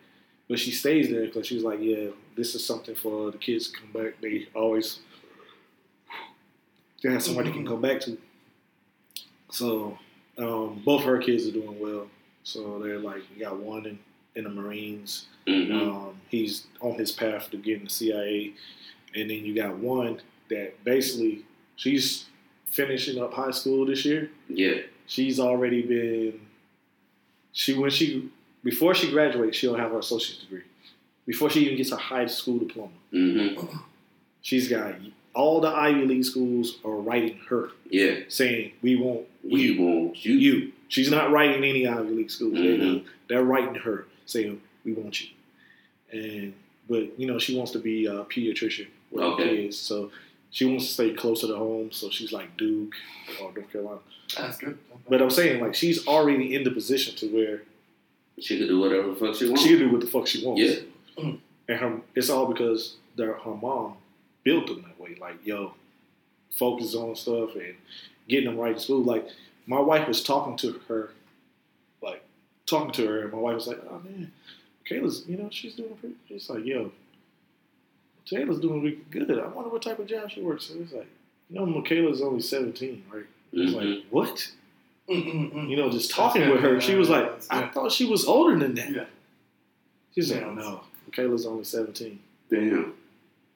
But 0.49 0.59
she 0.59 0.72
stays 0.72 1.09
there 1.11 1.22
because 1.26 1.47
she 1.47 1.55
was 1.55 1.64
like, 1.64 1.80
yeah, 1.80 2.09
this 2.37 2.55
is 2.55 2.64
something 2.64 2.95
for 2.95 3.30
the 3.30 3.39
kids 3.39 3.70
to 3.70 3.78
come 3.78 3.91
back. 3.93 4.20
They 4.20 4.49
always, 4.55 5.01
they 7.03 7.11
have 7.12 7.22
somewhere 7.22 7.45
they 7.45 7.53
can 7.53 7.64
go 7.64 7.76
back 7.76 8.01
to. 8.03 8.18
So 9.51 9.99
um, 10.39 10.82
both 10.84 11.05
her 11.05 11.18
kids 11.18 11.47
are 11.49 11.53
doing 11.53 11.78
well. 11.80 12.09
So 12.43 12.78
they're 12.78 12.99
like, 12.99 13.22
we 13.34 13.43
got 13.43 13.57
one 13.59 13.87
in, 13.87 13.99
in 14.34 14.45
the 14.45 14.51
Marines. 14.51 15.26
hmm 15.47 15.72
Um, 15.72 16.20
he's 16.28 16.66
on 16.80 16.95
his 16.95 17.12
path 17.12 17.51
to 17.51 17.57
getting 17.57 17.84
the 17.84 17.91
CIA, 17.91 18.53
and 19.14 19.30
then 19.30 19.45
you 19.45 19.55
got 19.55 19.76
one 19.78 20.20
that 20.49 20.82
basically 20.84 21.45
she's 21.76 22.26
finishing 22.66 23.20
up 23.20 23.32
high 23.34 23.51
school 23.51 23.87
this 23.87 24.05
year. 24.05 24.30
Yeah. 24.49 24.82
She's 25.07 25.39
already 25.41 25.82
been 25.82 26.41
she 27.53 27.74
when 27.74 27.91
she 27.91 28.28
before 28.62 28.95
she 28.95 29.11
graduates, 29.11 29.57
she'll 29.57 29.76
have 29.76 29.93
her 29.93 30.01
associate's 30.01 30.41
degree. 30.43 30.62
Before 31.27 31.51
she 31.51 31.64
even 31.64 31.77
gets 31.77 31.91
her 31.91 31.97
high 31.97 32.27
school 32.27 32.59
diploma, 32.59 32.93
hmm 33.11 33.57
she's 34.43 34.68
got 34.68 34.95
all 35.35 35.61
the 35.61 35.68
Ivy 35.68 36.05
League 36.07 36.24
schools 36.24 36.79
are 36.85 36.91
writing 36.97 37.39
her 37.49 37.70
Yeah. 37.91 38.20
saying 38.29 38.72
we 38.81 38.95
want 38.97 39.27
We 39.43 39.62
you, 39.62 39.83
want 39.83 40.24
you. 40.24 40.35
you. 40.35 40.72
She's 40.89 41.11
not 41.11 41.31
writing 41.33 41.64
any 41.64 41.87
Ivy 41.87 42.11
League 42.14 42.31
schools. 42.31 42.55
They, 42.55 42.79
Mhm. 42.79 43.05
they're 43.29 43.43
writing 43.45 43.74
her 43.74 44.07
saying 44.24 44.61
we 44.85 44.93
want 44.93 45.20
you. 45.20 45.29
And 46.12 46.55
but 46.89 47.18
you 47.18 47.27
know 47.27 47.39
she 47.41 47.57
wants 47.57 47.72
to 47.72 47.81
be 47.81 48.07
a 48.07 48.24
pediatrician 48.24 48.87
with 49.11 49.24
her 49.24 49.37
kids, 49.37 49.77
so 49.77 50.12
she 50.51 50.64
wants 50.64 50.87
to 50.87 50.93
stay 50.93 51.11
closer 51.12 51.49
to 51.49 51.57
home. 51.57 51.91
So 51.91 52.09
she's 52.11 52.33
like 52.33 52.57
Duke 52.57 52.95
or 53.43 53.53
North 53.53 53.70
Carolina. 53.72 53.99
That's 54.37 54.59
good. 54.59 54.79
But 55.09 55.20
I'm 55.20 55.31
saying 55.31 55.61
like 55.61 55.74
she's 55.74 56.07
already 56.07 56.55
in 56.55 56.62
the 56.62 56.70
position 56.70 57.16
to 57.16 57.27
where 57.27 57.62
She 58.39 58.59
could 58.59 58.68
do 58.68 58.79
whatever 58.79 59.09
the 59.11 59.16
fuck 59.16 59.35
she 59.35 59.47
wants. 59.47 59.62
she 59.62 59.70
can 59.70 59.79
do 59.81 59.89
what 59.91 60.01
the 60.03 60.07
fuck 60.07 60.27
she 60.29 60.45
wants. 60.47 60.61
Yeah. 60.62 60.77
And 61.19 61.41
her 61.69 62.01
it's 62.14 62.31
all 62.31 62.47
because 62.47 62.97
their 63.17 63.35
her 63.35 63.55
mom 63.55 63.95
built 64.45 64.67
them 64.69 64.83
that 64.83 65.01
way. 65.01 65.17
Like 65.21 65.45
yo, 65.45 65.75
focus 66.59 66.95
on 66.95 67.17
stuff 67.17 67.55
and 67.57 67.75
getting 68.29 68.47
them 68.51 68.59
right 68.59 68.75
in 68.75 68.79
school. 68.79 69.03
Like 69.03 69.27
my 69.67 69.81
wife 69.81 70.07
was 70.07 70.23
talking 70.23 70.57
to 70.59 70.81
her 70.89 71.11
like 72.03 72.23
talking 72.67 72.93
to 72.93 73.07
her, 73.07 73.23
and 73.23 73.33
my 73.33 73.39
wife 73.39 73.55
was 73.57 73.67
like, 73.69 73.81
"Oh 73.91 74.01
man, 74.05 74.31
Kayla's, 74.89 75.25
you 75.27 75.37
know, 75.37 75.49
she's 75.51 75.75
doing 75.75 75.95
pretty." 75.97 76.14
It's 76.29 76.49
like, 76.51 76.64
"Yo, 76.64 76.93
Taylor's 78.27 78.61
doing 78.61 78.83
really 78.83 78.99
good. 79.11 79.31
I 79.39 79.47
wonder 79.49 79.71
what 79.71 79.83
type 79.83 79.99
of 79.99 80.07
job 80.07 80.31
she 80.31 80.43
works." 80.43 80.71
in. 80.71 80.83
It's 80.83 80.93
like, 80.93 81.07
you 81.51 81.59
know, 81.59 81.67
Michaela's 81.67 82.23
only 82.23 82.43
seventeen, 82.43 83.03
right? 83.12 83.25
It's 83.53 83.73
like, 83.73 83.85
Mhm. 83.87 84.05
what? 84.11 84.53
Mm-mm-mm. 85.09 85.69
You 85.71 85.77
know, 85.77 85.89
just 85.91 86.11
talking 86.11 86.51
with 86.51 86.61
her, 86.61 86.81
she 86.81 86.97
was 86.97 87.09
like, 87.09 87.31
"I 87.51 87.69
thought 87.69 87.93
she 87.93 88.05
was 88.05 88.25
older 88.27 88.59
than 88.59 88.75
that." 88.75 88.91
Yeah. 88.93 89.05
She's 90.14 90.31
Yeah. 90.31 90.47
like, 90.47 90.57
"No, 90.57 90.81
Michaela's 91.07 91.46
only 91.46 91.64
17. 91.64 92.18
Damn. 92.50 92.94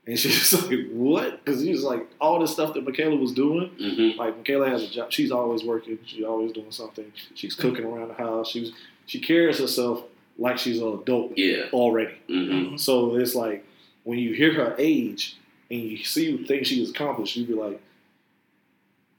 And 0.06 0.18
she's 0.18 0.52
like, 0.68 0.88
"What?" 0.92 1.44
Because 1.44 1.62
she 1.62 1.70
was 1.72 1.82
like, 1.84 2.06
all 2.20 2.40
the 2.40 2.46
stuff 2.48 2.74
that 2.74 2.84
Michaela 2.84 3.16
was 3.16 3.32
doing. 3.32 3.70
Mm-hmm. 3.80 4.18
Like 4.18 4.36
Michaela 4.38 4.68
has 4.68 4.82
a 4.82 4.88
job. 4.88 5.12
She's 5.12 5.30
always 5.30 5.62
working. 5.62 5.98
She's 6.06 6.24
always 6.24 6.52
doing 6.52 6.70
something. 6.72 7.12
She's 7.34 7.54
cooking 7.54 7.84
around 7.84 8.08
the 8.08 8.14
house. 8.14 8.48
She's 8.50 8.72
she 9.06 9.20
carries 9.20 9.58
herself 9.58 10.02
like 10.38 10.56
she's 10.58 10.80
an 10.80 10.88
adult 10.94 11.36
Yeah. 11.36 11.66
already. 11.72 12.14
Mm-hmm. 12.28 12.76
So 12.78 13.14
it's 13.16 13.34
like 13.34 13.64
when 14.04 14.18
you 14.18 14.32
hear 14.32 14.54
her 14.54 14.74
age 14.78 15.36
and 15.70 15.80
you 15.80 15.98
see 16.02 16.34
the 16.36 16.44
things 16.46 16.66
she's 16.66 16.90
accomplished, 16.90 17.36
you 17.36 17.44
be 17.46 17.52
like, 17.54 17.80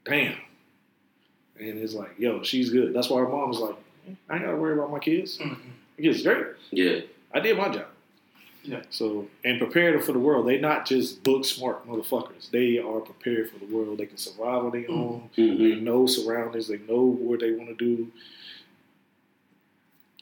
"Damn!" 0.04 0.36
And 1.60 1.78
it's 1.78 1.94
like, 1.94 2.18
"Yo, 2.18 2.42
she's 2.42 2.70
good." 2.70 2.92
That's 2.92 3.08
why 3.08 3.20
her 3.20 3.28
mom 3.28 3.48
was 3.50 3.60
like, 3.60 3.76
"I 4.28 4.34
ain't 4.34 4.44
gotta 4.44 4.56
worry 4.56 4.74
about 4.74 4.90
my 4.90 4.98
kids. 4.98 5.38
Mm-mm. 5.38 5.50
My 5.96 6.02
kids 6.02 6.22
great. 6.22 6.46
Yeah. 6.70 7.00
I 7.32 7.40
did 7.40 7.56
my 7.56 7.68
job." 7.68 7.86
Yeah. 8.64 8.82
So 8.90 9.26
and 9.44 9.58
prepared 9.58 9.94
them 9.94 10.02
for 10.02 10.12
the 10.12 10.18
world. 10.20 10.46
They're 10.46 10.60
not 10.60 10.86
just 10.86 11.22
book 11.24 11.44
smart 11.44 11.86
motherfuckers. 11.88 12.50
They 12.50 12.78
are 12.78 13.00
prepared 13.00 13.50
for 13.50 13.58
the 13.58 13.66
world. 13.66 13.98
They 13.98 14.06
can 14.06 14.16
survive 14.18 14.64
on 14.64 14.70
their 14.70 14.88
own. 14.90 15.30
They 15.36 15.42
Mm-hmm. 15.42 15.84
know 15.84 16.06
surroundings. 16.06 16.68
They 16.68 16.78
know 16.78 17.02
what 17.02 17.40
they 17.40 17.50
want 17.52 17.70
to 17.70 17.74
do. 17.74 18.12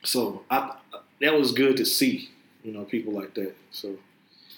So 0.03 0.43
I 0.51 0.76
that 1.20 1.34
was 1.34 1.53
good 1.53 1.76
to 1.76 1.84
see, 1.84 2.30
you 2.64 2.72
know, 2.72 2.84
people 2.84 3.12
like 3.12 3.34
that. 3.34 3.55
So 3.70 3.97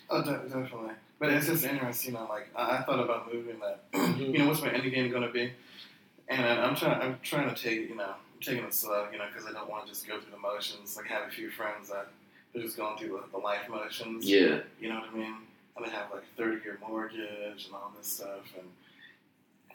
Oh, 0.08 0.22
de- 0.22 0.30
definitely. 0.48 0.92
But 1.18 1.30
it's 1.30 1.46
just 1.46 1.64
interesting, 1.64 2.12
you 2.14 2.18
know, 2.18 2.26
like, 2.28 2.48
I, 2.54 2.78
I 2.78 2.82
thought 2.82 2.98
about 3.00 3.32
moving 3.32 3.56
that, 3.60 3.90
Mm-hmm. 3.92 4.20
you 4.32 4.38
know, 4.38 4.48
what's 4.48 4.60
my 4.60 4.70
end 4.70 4.90
game 4.92 5.10
going 5.10 5.22
to 5.22 5.30
be? 5.32 5.52
And 6.28 6.44
I- 6.44 6.64
I'm 6.64 6.74
trying, 6.76 7.00
I'm 7.00 7.18
trying 7.22 7.52
to 7.52 7.60
take, 7.60 7.88
you 7.88 7.94
know, 7.96 8.04
I'm 8.10 8.40
taking 8.40 8.64
it 8.64 8.74
slow, 8.74 9.06
you 9.12 9.18
know, 9.18 9.24
because 9.32 9.48
I 9.48 9.52
don't 9.52 9.70
want 9.70 9.86
to 9.86 9.92
just 9.92 10.06
go 10.06 10.20
through 10.20 10.32
the 10.32 10.38
motions. 10.38 10.96
Like, 10.96 11.06
have 11.06 11.26
a 11.28 11.30
few 11.30 11.50
friends 11.50 11.88
that 11.88 12.08
they're 12.52 12.62
just 12.62 12.76
going 12.76 12.96
through 12.98 13.08
the, 13.32 13.38
the 13.38 13.42
life 13.42 13.68
motions. 13.68 14.24
Yeah. 14.28 14.60
You 14.80 14.88
know 14.90 14.96
what 15.00 15.10
I 15.12 15.16
mean? 15.16 15.34
And 15.76 15.86
they 15.86 15.90
have 15.90 16.10
like 16.12 16.22
a 16.22 16.36
30 16.36 16.62
year 16.64 16.78
mortgage 16.86 17.64
and 17.66 17.74
all 17.74 17.92
this 17.96 18.06
stuff. 18.12 18.52
And 18.58 18.68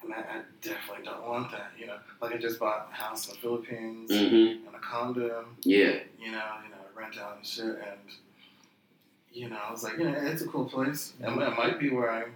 and 0.03 0.13
I, 0.13 0.17
I 0.17 0.41
definitely 0.61 1.05
don't 1.05 1.25
want 1.27 1.51
that. 1.51 1.71
You 1.79 1.87
know, 1.87 1.97
like 2.21 2.33
I 2.33 2.37
just 2.37 2.59
bought 2.59 2.89
a 2.91 2.95
house 2.95 3.27
in 3.27 3.33
the 3.33 3.39
Philippines 3.39 4.11
Mm-hmm. 4.11 4.67
and 4.67 4.75
a 4.75 4.79
condo, 4.79 5.45
Yeah. 5.63 5.97
you 6.19 6.31
know, 6.31 6.43
you 6.63 6.69
know, 6.69 6.83
rent 6.95 7.17
out 7.17 7.37
and 7.37 7.45
shit. 7.45 7.65
And, 7.65 7.99
you 9.33 9.49
know, 9.49 9.57
I 9.57 9.71
was 9.71 9.83
like, 9.83 9.97
you 9.97 10.03
know, 10.05 10.13
it's 10.15 10.43
a 10.43 10.47
cool 10.47 10.65
place. 10.65 11.13
It, 11.19 11.29
might- 11.29 11.47
it 11.51 11.57
might 11.57 11.79
be 11.79 11.89
where 11.89 12.11
I'm, 12.11 12.31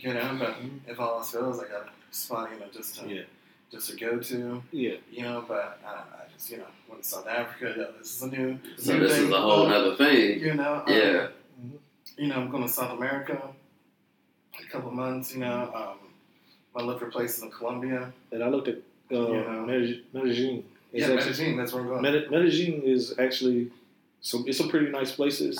you 0.00 0.14
know, 0.14 0.36
but 0.38 0.56
if 0.86 1.00
all 1.00 1.18
else 1.18 1.32
fails, 1.32 1.58
I 1.60 1.64
got 1.68 1.86
a 1.86 1.90
spot, 2.14 2.50
you 2.54 2.60
know, 2.60 2.66
just 2.72 3.00
to, 3.00 3.08
yeah, 3.08 3.22
just 3.72 3.88
to 3.90 3.96
go 3.96 4.18
to, 4.18 4.62
yeah, 4.70 4.94
you 5.10 5.22
know, 5.22 5.44
but 5.48 5.78
I, 5.84 5.88
don't 5.88 5.96
know, 6.10 6.16
I 6.18 6.32
just, 6.32 6.50
you 6.50 6.58
know, 6.58 6.64
went 6.88 7.02
to 7.02 7.08
South 7.08 7.26
Africa. 7.26 7.74
Yeah, 7.76 7.84
this 7.98 8.14
is 8.16 8.22
a 8.22 8.28
new, 8.28 8.58
So 8.76 8.92
new 8.92 9.00
this 9.00 9.12
thing. 9.16 9.24
is 9.26 9.30
a 9.32 9.40
whole 9.40 9.66
other 9.66 9.96
thing. 9.96 10.40
You 10.40 10.54
know, 10.54 10.74
um, 10.86 10.92
Yeah. 10.92 11.28
you 12.18 12.28
know, 12.28 12.36
I'm 12.36 12.50
going 12.50 12.62
to 12.64 12.68
South 12.68 12.96
America 12.98 13.40
a 14.60 14.70
couple 14.70 14.90
months, 14.90 15.32
you 15.34 15.40
know. 15.40 15.72
Um, 15.74 15.98
I 16.76 16.82
look 16.82 17.00
for 17.00 17.06
places 17.10 17.42
in 17.42 17.50
Colombia. 17.50 18.12
And 18.30 18.44
I 18.44 18.48
looked 18.48 18.68
at 18.68 18.76
uh, 19.10 19.30
Yeah. 19.32 19.42
Medellin. 19.66 20.02
Medellin. 20.12 20.64
It's 20.92 21.08
Yeah, 21.08 21.14
actually- 21.14 21.30
Medellin, 21.30 21.56
that's 21.56 21.72
where 21.72 21.82
I'm 21.82 21.88
going. 21.88 22.02
Mede- 22.02 22.30
Medellin 22.30 22.82
is 22.82 23.18
actually 23.18 23.70
some. 24.20 24.44
It's 24.46 24.58
some 24.58 24.68
pretty 24.68 24.90
nice 24.90 25.12
places. 25.12 25.58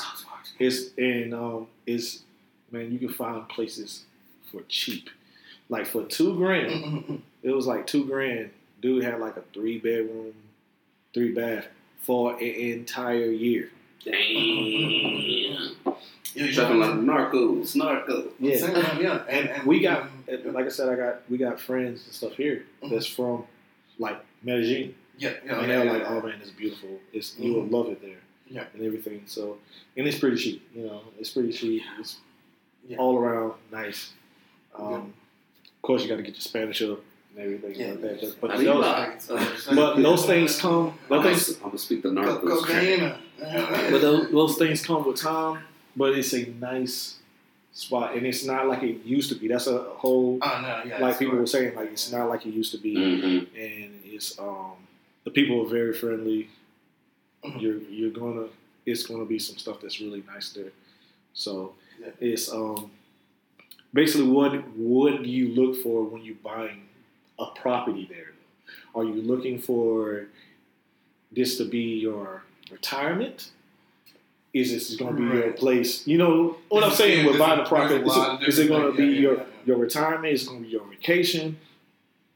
It's 0.58 0.90
and 0.98 1.32
um, 1.34 1.66
it's 1.86 2.22
man, 2.70 2.92
you 2.92 2.98
can 2.98 3.08
find 3.08 3.48
places 3.48 4.04
for 4.50 4.60
cheap, 4.68 5.08
like 5.72 5.86
for 5.86 6.04
two 6.04 6.36
grand. 6.36 7.22
It 7.42 7.50
was 7.50 7.66
like 7.66 7.88
two 7.88 8.04
grand. 8.06 8.50
Dude 8.80 9.02
had 9.02 9.18
like 9.18 9.36
a 9.36 9.42
three 9.52 9.78
bedroom, 9.78 10.32
three 11.12 11.32
bath 11.32 11.66
for 11.98 12.34
an 12.34 12.40
entire 12.42 13.32
year. 13.32 13.68
Damn. 14.04 14.14
Yeah, 16.34 16.44
you 16.46 16.54
Talking 16.54 16.78
like 16.78 16.90
narcos, 16.92 17.74
narcos. 17.76 18.30
Yeah, 18.38 18.56
Same, 18.56 18.76
yeah, 18.76 18.98
yeah. 19.00 19.22
And, 19.28 19.48
and 19.48 19.66
we 19.66 19.80
got 19.80 20.08
and 20.28 20.52
like 20.54 20.66
I 20.66 20.68
said, 20.68 20.88
I 20.88 20.94
got 20.94 21.22
we 21.28 21.36
got 21.36 21.58
friends 21.60 22.04
and 22.04 22.14
stuff 22.14 22.34
here 22.34 22.64
that's 22.88 23.06
from 23.06 23.44
like 23.98 24.24
Medellin. 24.42 24.94
yeah, 25.18 25.32
yeah, 25.44 25.58
and 25.60 25.68
they're 25.70 25.84
yeah, 25.84 25.92
like, 25.92 26.02
yeah. 26.02 26.08
"Oh 26.10 26.22
man, 26.22 26.38
it's 26.40 26.50
beautiful. 26.50 26.90
It's 27.12 27.36
you 27.38 27.54
will 27.54 27.66
love 27.66 27.88
it 27.88 28.00
there." 28.00 28.20
Yeah. 28.46 28.64
and 28.74 28.82
everything. 28.84 29.22
So, 29.26 29.58
and 29.96 30.06
it's 30.06 30.18
pretty 30.18 30.36
cheap. 30.36 30.68
You 30.74 30.86
know, 30.86 31.00
it's 31.18 31.30
pretty 31.30 31.52
cheap. 31.52 31.82
It's 31.98 32.18
Yeah. 32.86 32.98
all 32.98 33.18
around 33.18 33.54
nice. 33.72 34.12
Um, 34.78 34.90
Yeah. 34.92 35.00
Of 35.82 35.86
course, 35.88 36.02
you 36.04 36.08
got 36.08 36.16
to 36.16 36.22
get 36.22 36.34
your 36.34 36.40
Spanish 36.40 36.80
up 36.82 37.00
and 37.36 37.44
everything 37.44 37.74
Yeah. 37.74 37.88
like 37.88 38.00
that. 38.02 38.20
But, 38.20 38.40
but, 38.40 38.50
I 38.52 38.64
those, 38.64 39.28
like- 39.30 39.76
but 39.76 39.96
those 39.96 40.26
things 40.26 40.60
come. 40.60 40.94
I'm 41.10 41.22
Those 41.22 41.44
things, 41.46 41.56
gonna 41.58 41.78
speak 41.78 42.02
the 42.02 42.10
Co- 42.10 42.14
narcos. 42.38 42.58
cocaine. 42.66 43.14
but 43.90 44.00
those, 44.00 44.30
those 44.30 44.56
things 44.58 44.86
come 44.86 45.04
with 45.04 45.16
time. 45.20 45.64
But 45.96 46.16
it's 46.16 46.32
a 46.34 46.46
nice 46.60 47.16
spot, 47.72 48.14
and 48.14 48.24
it's 48.26 48.44
not 48.44 48.68
like 48.68 48.84
it 48.84 49.04
used 49.04 49.28
to 49.30 49.34
be. 49.34 49.48
That's 49.48 49.66
a 49.66 49.78
whole 49.78 50.38
Oh 50.40 50.58
no, 50.62 50.82
yeah. 50.88 50.98
like 51.00 51.10
it's 51.10 51.18
people 51.18 51.36
were 51.36 51.46
saying. 51.46 51.74
Like 51.74 51.90
it's 51.90 52.12
not 52.12 52.28
like 52.28 52.46
it 52.46 52.50
used 52.54 52.70
to 52.72 52.78
be. 52.78 52.94
Mm-hmm. 52.94 53.56
and 53.56 54.00
it's 54.04 54.38
um 54.38 54.74
the 55.24 55.30
people 55.30 55.62
are 55.64 55.68
very 55.68 55.92
friendly. 55.94 56.48
Mhm. 57.44 57.60
You're 57.60 57.78
you're 57.90 58.10
gonna 58.10 58.46
it's 58.86 59.04
gonna 59.04 59.24
be 59.24 59.38
some 59.40 59.56
stuff 59.58 59.80
that's 59.82 60.00
really 60.00 60.22
nice 60.32 60.50
there. 60.52 60.70
So 61.34 61.74
Yeah. 62.00 62.10
it's 62.20 62.52
um 62.52 62.90
basically 63.92 64.28
what 64.28 64.52
what 64.76 65.22
do 65.22 65.28
you 65.28 65.48
look 65.48 65.82
for 65.82 66.04
when 66.04 66.22
you're 66.24 66.34
buying 66.42 66.82
a 67.38 67.46
property 67.46 68.06
there? 68.10 68.32
Are 68.94 69.04
you 69.04 69.22
looking 69.22 69.58
for 69.58 70.26
this 71.30 71.56
to 71.58 71.64
be 71.64 71.98
your 72.00 72.42
retirement? 72.70 73.50
Is 74.52 74.70
this 74.70 74.96
going 74.96 75.16
to 75.16 75.22
be 75.30 75.38
your 75.38 75.52
place? 75.52 76.06
You 76.06 76.18
know 76.18 76.56
what 76.68 76.84
I'm 76.84 76.90
saying 76.92 77.24
with 77.26 77.38
buying 77.38 77.60
a- 77.60 77.64
property. 77.64 78.04
Is 78.04 78.16
it, 78.16 78.48
is 78.48 78.58
it 78.58 78.68
going 78.68 78.90
to 78.90 78.96
be. 78.96 79.06
Your 79.06 79.46
your 79.64 79.78
retirement? 79.78 80.32
Is 80.34 80.42
it 80.42 80.48
going 80.48 80.60
to 80.60 80.66
be 80.66 80.72
your 80.72 80.84
vacation? 80.84 81.58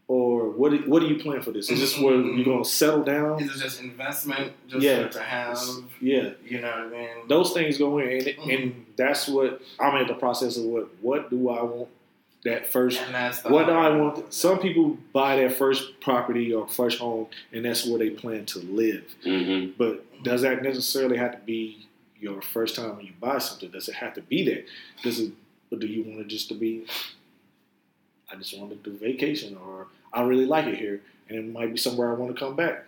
Or 0.08 0.50
what? 0.50 0.70
do- 0.70 0.88
What 0.88 1.00
do 1.00 1.08
you 1.08 1.16
plan 1.16 1.42
for 1.42 1.50
this? 1.50 1.68
Is 1.70 1.80
this 1.80 1.98
where 1.98 2.14
Mm-hmm. 2.14 2.36
you're 2.36 2.44
going 2.44 2.62
to 2.62 2.68
settle 2.68 3.02
down? 3.02 3.42
Is 3.42 3.56
it 3.56 3.58
just 3.62 3.80
investment, 3.80 4.52
just 4.68 4.82
Yeah. 4.84 5.08
to 5.08 5.20
have? 5.20 5.58
Yeah, 6.00 6.30
You 6.44 6.60
know 6.60 6.68
what 6.68 6.78
I 6.78 6.88
mean? 6.90 7.08
those 7.28 7.52
things 7.52 7.76
go 7.78 7.98
in, 7.98 8.08
and, 8.08 8.22
Mm-hmm. 8.26 8.50
and 8.50 8.86
that's 8.96 9.26
what 9.26 9.60
I'm 9.80 9.96
at 9.96 10.06
the 10.08 10.14
process 10.14 10.56
of. 10.56 10.64
What 10.64 10.88
What 11.00 11.30
do 11.30 11.48
I 11.50 11.62
want? 11.62 11.88
That 12.44 12.68
first 12.70 13.00
and 13.00 13.12
that's 13.12 13.40
the 13.40 13.48
what 13.48 13.66
do 13.66 13.72
I 13.72 13.90
want? 13.90 14.32
Some 14.32 14.60
people 14.60 14.96
buy 15.12 15.34
their 15.34 15.50
first 15.50 15.98
property 15.98 16.54
or 16.54 16.68
first 16.68 17.00
home, 17.00 17.26
and 17.52 17.64
that's 17.64 17.84
where 17.84 17.98
they 17.98 18.10
plan 18.10 18.46
to 18.46 18.60
live. 18.60 19.02
Mm-hmm. 19.24 19.72
But 19.76 20.22
does 20.22 20.42
that 20.42 20.62
necessarily 20.62 21.16
have 21.16 21.32
to 21.32 21.38
be 21.38 21.88
your 22.20 22.40
first 22.40 22.76
time 22.76 22.94
when 22.96 23.06
you 23.06 23.12
buy 23.20 23.38
something? 23.38 23.70
Does 23.72 23.88
it 23.88 23.96
have 23.96 24.14
to 24.14 24.20
be 24.20 24.44
there? 24.44 24.62
Does 25.02 25.18
it? 25.18 25.32
Or 25.72 25.78
do 25.78 25.88
you 25.88 26.04
want 26.04 26.20
it 26.20 26.28
just 26.28 26.46
to 26.50 26.54
be? 26.54 26.84
I 28.30 28.36
just 28.36 28.56
want 28.56 28.70
to 28.70 28.76
do 28.90 28.96
vacation, 28.96 29.56
or 29.56 29.88
I 30.12 30.22
really 30.22 30.46
like 30.46 30.66
it 30.66 30.76
here, 30.76 31.00
and 31.28 31.38
it 31.38 31.52
might 31.52 31.70
be 31.72 31.76
somewhere 31.78 32.10
I 32.10 32.14
want 32.14 32.34
to 32.34 32.38
come 32.38 32.56
back. 32.56 32.84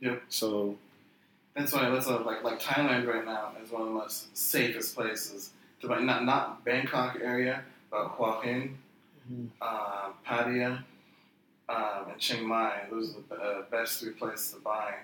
Yeah. 0.00 0.16
So 0.28 0.76
That's 1.54 1.72
why 1.72 1.88
that's 1.90 2.06
why 2.06 2.16
like 2.16 2.42
like 2.44 2.60
Thailand 2.60 3.06
right 3.06 3.24
now 3.24 3.52
is 3.62 3.70
one 3.70 3.82
of 3.82 3.88
the 3.88 3.94
most 3.94 4.36
safest 4.36 4.94
places 4.94 5.50
to 5.80 5.88
buy. 5.88 6.00
Not 6.00 6.24
not 6.24 6.64
Bangkok 6.64 7.18
area, 7.22 7.62
but 7.90 8.08
Hua 8.08 8.40
Hin, 8.42 8.78
uh, 9.60 10.10
Pattaya, 10.26 10.82
um, 11.68 12.10
and 12.10 12.18
Chiang 12.18 12.46
Mai. 12.46 12.82
Those 12.90 13.14
are 13.16 13.36
the 13.36 13.42
uh, 13.42 13.62
best 13.70 14.00
three 14.00 14.12
places 14.12 14.52
to 14.54 14.60
buy 14.60 14.94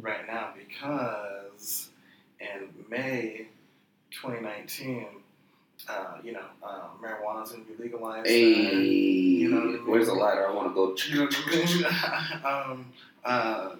right 0.00 0.26
now 0.26 0.50
because 0.56 1.90
in 2.40 2.68
May 2.88 3.48
2019, 4.10 5.06
uh, 5.88 6.16
you 6.22 6.32
know, 6.32 6.44
uh, 6.62 6.82
marijuana 7.02 7.44
is 7.44 7.50
going 7.52 7.64
to 7.64 7.72
be 7.72 7.82
legalized. 7.84 8.26
Hey, 8.26 8.52
You 8.84 9.48
know 9.50 9.56
what 9.60 9.66
I 9.68 9.72
mean? 9.72 9.86
where's 9.86 10.06
the 10.06 10.14
lighter? 10.14 10.46
I 10.48 10.52
want 10.52 10.68
to 10.68 10.74
go. 10.74 10.94
You 11.08 11.18
know 11.20 11.24
what 11.26 12.44
I 12.44 12.70
mean? 12.70 12.74
um, 12.74 12.92
uh, 13.24 13.74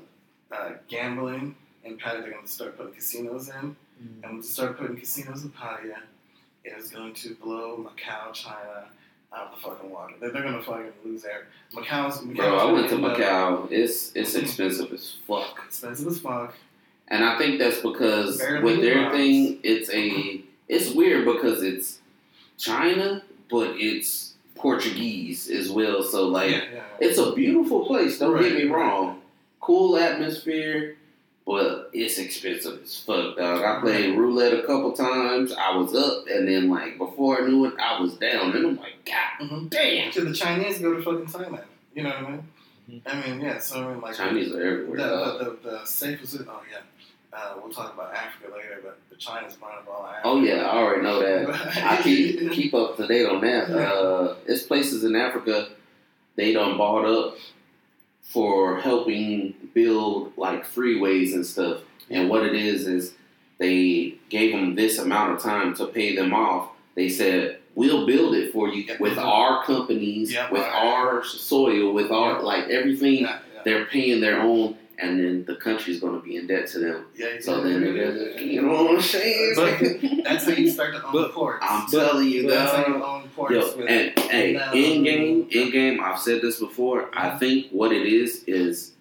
uh, 0.52 0.70
gambling 0.88 1.55
and 1.84 2.00
Pattaya, 2.00 2.22
they're 2.22 2.30
going 2.30 2.44
to 2.44 2.48
start 2.50 2.76
putting 2.78 2.94
casinos 2.94 3.48
in. 3.48 3.76
And 4.22 4.22
when 4.22 4.36
they 4.40 4.46
start 4.46 4.78
putting 4.78 4.96
casinos 4.96 5.44
in 5.44 5.50
Pattaya, 5.50 5.98
it 6.64 6.72
is 6.78 6.88
going 6.90 7.14
to 7.14 7.34
blow 7.36 7.78
Macau, 7.78 8.32
China 8.32 8.86
out 9.36 9.46
of 9.52 9.55
the 9.57 9.68
fucking 9.68 9.90
water. 9.90 10.14
They're, 10.20 10.30
they're 10.30 10.42
going 10.42 10.55
to 10.57 10.62
fucking 10.62 10.92
lose 11.05 11.22
there. 11.22 11.46
Macau's, 11.74 12.18
Macau's 12.20 12.36
Bro, 12.36 12.57
I 12.59 12.72
went 12.72 12.88
to 12.90 12.96
gonna 12.96 13.09
up 13.09 13.18
Macau. 13.18 13.68
It's 13.72 14.14
it's 14.14 14.34
expensive 14.34 14.92
as 14.92 15.16
fuck, 15.26 15.61
Expensive 15.66 16.07
as 16.07 16.18
fuck. 16.20 16.55
and 17.09 17.24
I 17.24 17.36
think 17.38 17.59
that's 17.59 17.80
because 17.80 18.38
Barely 18.38 18.62
with 18.62 18.80
their 18.80 19.02
miles. 19.02 19.12
thing, 19.14 19.61
it's 19.64 19.90
a 19.90 20.40
it's 20.69 20.91
weird 20.95 21.25
because 21.25 21.62
it's 21.62 21.99
China, 22.59 23.23
but 23.51 23.75
it's 23.77 24.35
Portuguese 24.55 25.49
as 25.51 25.71
well. 25.71 26.03
So 26.03 26.27
like, 26.29 26.51
yeah, 26.51 26.65
yeah. 26.75 26.83
it's 27.01 27.19
a 27.19 27.33
beautiful 27.33 27.87
place. 27.87 28.19
Don't 28.19 28.35
get 28.41 28.43
Right, 28.53 28.55
me 28.65 28.65
right. 28.71 28.77
wrong. 28.79 29.21
Cool 29.61 29.97
atmosphere. 29.97 30.97
but 31.47 31.91
it's 31.93 32.17
expensive 32.19 32.83
as 32.83 32.97
fuck, 33.01 33.37
dog. 33.37 33.62
I 33.62 33.79
played 33.83 34.17
roulette 34.17 34.55
a 34.55 34.62
couple 34.62 34.93
times. 34.93 35.53
I 35.53 35.77
was 35.77 35.95
up, 35.95 36.25
and 36.29 36.49
then 36.49 36.71
like 36.71 36.97
before 36.97 37.43
I 37.43 37.47
knew 37.47 37.67
it, 37.67 37.75
I 37.79 38.01
was 38.01 38.15
down, 38.15 38.57
and 38.57 38.67
I'm 38.67 38.77
like, 38.77 39.05
God 39.05 39.47
Mhm. 39.47 39.69
damn. 39.71 40.11
To 40.12 40.23
the 40.25 40.33
Chinese 40.33 40.79
go 40.79 40.95
to 40.95 41.03
fucking 41.03 41.27
Thailand. 41.27 41.65
You 41.95 42.05
know 42.05 42.09
what 42.11 42.19
I 42.19 42.31
mean? 42.31 42.43
Mhm. 42.91 43.01
I 43.07 43.29
mean, 43.31 43.41
yeah. 43.43 43.59
So 43.59 43.83
I 43.83 43.93
mean, 43.93 44.01
like 44.01 44.17
Chinese 44.17 44.55
are 44.55 44.62
everywhere. 44.62 44.97
dog. 44.97 45.39
the, 45.39 45.45
the, 45.45 45.71
the 45.81 45.85
safest. 45.85 46.37
Oh 46.49 46.62
yeah. 46.71 46.79
Uh, 47.35 47.55
we'll 47.62 47.72
talk 47.72 47.93
about 47.95 48.14
Africa 48.14 48.55
later, 48.55 48.80
but 48.82 48.99
the 49.11 49.16
China's 49.16 49.55
buying 49.55 49.78
all 49.91 50.07
Africa. 50.07 50.20
Oh 50.24 50.41
yeah, 50.41 50.62
I 50.66 50.76
already 50.76 51.03
know 51.03 51.20
that. 51.20 51.76
I 51.85 52.01
keep 52.03 52.53
keep 52.53 52.74
up 52.74 52.97
to 52.97 53.07
date 53.07 53.26
on 53.26 53.41
that. 53.41 53.70
Uh, 53.70 54.35
it's 54.47 54.62
places 54.62 55.05
in 55.05 55.16
Africa 55.16 55.68
they 56.37 56.53
done 56.53 56.76
bought 56.76 57.05
up 57.05 57.37
for 58.22 58.80
helping 58.80 59.55
build 59.74 60.32
like 60.37 60.64
freeways 60.66 61.32
and 61.35 61.45
stuff. 61.47 61.80
And 62.11 62.28
what 62.28 62.45
it 62.45 62.55
is 62.55 62.87
is 62.87 63.14
they 63.59 64.14
gave 64.30 64.53
them 64.53 64.74
this 64.74 64.99
amount 64.99 65.32
of 65.37 65.43
time 65.43 65.74
to 65.76 65.87
pay 65.87 66.14
them 66.16 66.35
off. 66.35 66.70
They 66.95 67.09
said 67.09 67.59
we'll 67.74 68.07
build 68.07 68.35
it 68.35 68.53
for 68.53 68.68
you 68.68 68.95
with 69.01 69.18
our 69.18 69.64
companies, 69.64 70.32
Yeah, 70.32 70.51
with 70.51 70.62
right. 70.62 70.74
our 70.74 71.24
soil, 71.24 71.93
with 71.93 72.11
our 72.11 72.43
like 72.43 72.68
everything. 72.68 73.22
Yeah, 73.22 73.39
yeah. 73.55 73.62
They're 73.64 73.87
paying 73.87 74.20
their 74.20 74.41
own, 74.41 74.76
and 74.99 75.18
then 75.18 75.45
the 75.45 75.57
country's 75.57 76.01
going 76.01 76.14
to 76.20 76.24
be 76.24 76.36
in 76.36 76.47
debt 76.47 76.66
to 76.68 76.78
them. 76.78 77.07
yeah, 77.16 77.36
So 77.40 77.59
yeah, 77.59 77.62
then 77.78 77.82
yeah, 77.97 78.03
yeah, 78.03 78.11
yeah. 78.34 78.40
you 78.40 78.62
know 78.62 78.84
what 78.84 78.95
I'm 78.97 79.01
saying? 79.03 79.53
But 79.57 80.24
that's 80.24 80.45
how 80.45 80.53
you 80.53 80.70
start 80.70 80.95
to 80.95 81.05
own 81.05 81.12
But- 81.12 81.32
ports. 81.32 81.59
I'm 81.68 81.86
telling 81.88 82.28
you, 82.28 82.49
that's 82.49 82.72
how 82.72 82.86
you 82.86 83.03
own 83.05 83.28
ports. 83.34 83.53
Yo, 83.55 83.76
with, 83.76 83.88
and 83.88 84.18
hey, 84.18 84.55
in 84.95 85.03
game, 85.05 85.49
in 85.51 85.70
game, 85.70 86.01
I've 86.03 86.18
said 86.18 86.42
this 86.42 86.59
before. 86.61 87.09
I 87.12 87.30
Mhm. 87.30 87.38
think 87.38 87.66
what 87.70 87.92
it 87.92 88.07
is 88.07 88.45
is 88.47 88.92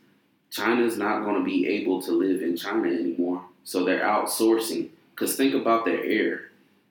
China's 0.51 0.97
not 0.97 1.23
going 1.23 1.37
to 1.39 1.43
be 1.43 1.67
able 1.67 2.01
to 2.03 2.11
live 2.11 2.41
in 2.41 2.55
China 2.55 2.87
anymore, 2.89 3.43
so 3.63 3.83
they're 3.83 4.03
outsourcing. 4.03 4.89
Cause 5.15 5.35
think 5.35 5.53
about 5.53 5.85
their 5.85 6.03
air. 6.03 6.49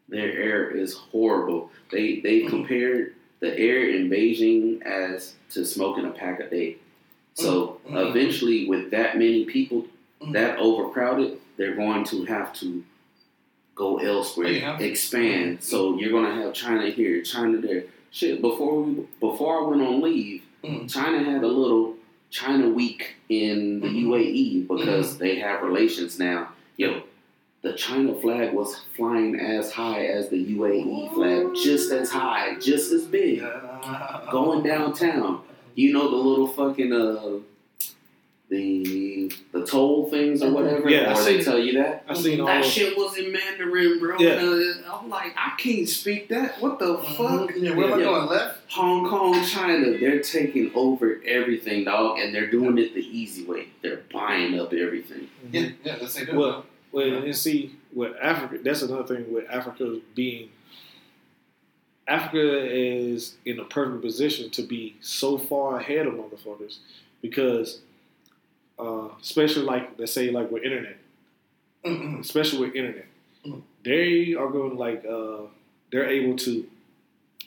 Their 0.08 0.32
air 0.32 0.70
is 0.70 0.94
horrible. 0.94 1.70
They 1.90 2.20
they 2.20 2.42
Mhm. 2.42 2.48
compared 2.48 3.14
the 3.40 3.58
air 3.58 3.88
in 3.90 4.08
Beijing 4.08 4.80
as 4.82 5.34
to 5.50 5.64
smoking 5.64 6.04
a 6.04 6.10
pack 6.10 6.38
a 6.40 6.48
day. 6.48 6.76
So 7.34 7.78
Mhm. 7.88 8.10
eventually, 8.10 8.66
with 8.66 8.90
that 8.90 9.18
many 9.18 9.44
people, 9.44 9.86
Mhm. 10.20 10.32
that 10.32 10.58
overcrowded, 10.58 11.38
they're 11.56 11.74
going 11.74 12.04
to 12.04 12.24
have 12.24 12.52
to 12.60 12.82
go 13.74 13.98
elsewhere, 13.98 14.74
Oh, 14.74 14.78
to. 14.78 14.84
expand. 14.84 15.58
So 15.62 15.98
you're 15.98 16.10
gonna 16.12 16.34
have 16.34 16.52
China 16.52 16.90
here, 16.90 17.22
China 17.22 17.58
there. 17.58 17.84
Shit, 18.10 18.40
before 18.42 18.82
we 18.82 19.04
before 19.20 19.60
I 19.64 19.68
went 19.68 19.82
on 19.82 20.00
leave, 20.02 20.42
Mhm. 20.62 20.92
China 20.92 21.22
had 21.22 21.42
a 21.42 21.48
little 21.48 21.96
China 22.30 22.68
week 22.68 23.14
in 23.28 23.80
the 23.80 23.88
Mhm. 23.88 24.02
UAE 24.06 24.60
because 24.68 25.10
Mm-hmm. 25.14 25.18
they 25.22 25.34
have 25.36 25.62
relations 25.62 26.18
now. 26.18 26.48
Yo, 26.76 27.02
the 27.62 27.72
China 27.72 28.14
flag 28.14 28.52
was 28.52 28.76
flying 28.96 29.38
as 29.40 29.72
high 29.72 30.04
as 30.06 30.28
the 30.28 30.38
UAE 30.38 31.08
flag, 31.14 31.54
just 31.54 31.90
as 31.92 32.10
high, 32.10 32.56
just 32.60 32.92
as 32.92 33.04
big. 33.06 33.38
Yeah. 33.40 34.20
Going 34.30 34.62
downtown. 34.62 35.40
You 35.74 35.92
know 35.92 36.10
the 36.10 36.16
little 36.16 36.48
fucking 36.48 36.92
uh 36.92 37.40
the 38.48 39.32
the 39.52 39.64
toll 39.66 40.10
things 40.10 40.42
or 40.42 40.50
whatever. 40.52 40.88
Yeah, 40.90 41.10
I 41.10 41.12
or 41.12 41.16
seen- 41.16 41.42
tell 41.42 41.58
you 41.58 41.72
that. 41.78 42.04
I 42.06 42.14
seen 42.14 42.40
all 42.40 42.46
that 42.46 42.62
those- 42.62 42.70
shit 42.72 42.96
was 42.96 43.16
in 43.16 43.32
Mandarin, 43.32 43.98
bro. 43.98 44.18
Yeah. 44.18 44.40
And, 44.40 44.84
uh, 44.84 44.94
I'm 44.98 45.08
like, 45.08 45.32
I 45.36 45.54
can't 45.56 45.88
speak 45.88 46.28
that. 46.28 46.60
What 46.60 46.78
the 46.78 46.98
fuck? 46.98 47.50
Mhm. 47.50 47.62
Yeah, 47.62 47.74
where 47.74 47.86
am 47.86 47.94
I 47.94 48.02
going? 48.02 48.26
Left? 48.26 48.70
Hong 48.72 49.08
Kong, 49.08 49.42
China, 49.46 49.96
they're 49.98 50.20
taking 50.20 50.70
over 50.74 51.20
everything, 51.26 51.84
dog, 51.84 52.18
and 52.18 52.34
they're 52.34 52.50
doing 52.50 52.76
it 52.78 52.94
the 52.94 53.00
easy 53.00 53.44
way. 53.44 53.68
They're 53.80 54.02
buying 54.12 54.58
up 54.60 54.72
everything. 54.74 55.28
Yeah, 55.50 55.70
yeah, 55.84 55.96
that's 55.98 56.14
they 56.14 56.26
do. 56.26 56.36
Well, 56.38 56.66
well, 56.90 57.06
and 57.06 57.34
see, 57.34 57.74
with 57.94 58.12
Africa, 58.20 58.58
that's 58.62 58.82
another 58.82 59.04
thing 59.14 59.32
with 59.32 59.44
Africa 59.50 59.98
being. 60.14 60.50
Africa 62.08 62.66
is 62.70 63.36
in 63.44 63.58
a 63.60 63.64
perfect 63.64 64.02
position 64.02 64.50
to 64.50 64.62
be 64.62 64.96
so 65.00 65.38
far 65.38 65.78
ahead 65.78 66.06
of 66.06 66.14
motherfuckers 66.14 66.78
because, 67.20 67.80
uh, 68.78 69.08
especially 69.20 69.62
like 69.64 69.90
let's 69.98 70.12
say 70.12 70.30
like 70.30 70.50
with 70.50 70.62
internet, 70.64 70.96
especially 72.20 72.66
with 72.66 72.74
internet, 72.76 73.06
Mhm. 73.46 73.62
they 73.84 74.34
are 74.34 74.48
going 74.48 74.76
like 74.76 75.04
uh, 75.04 75.42
they're 75.90 76.08
able 76.08 76.36
to 76.38 76.66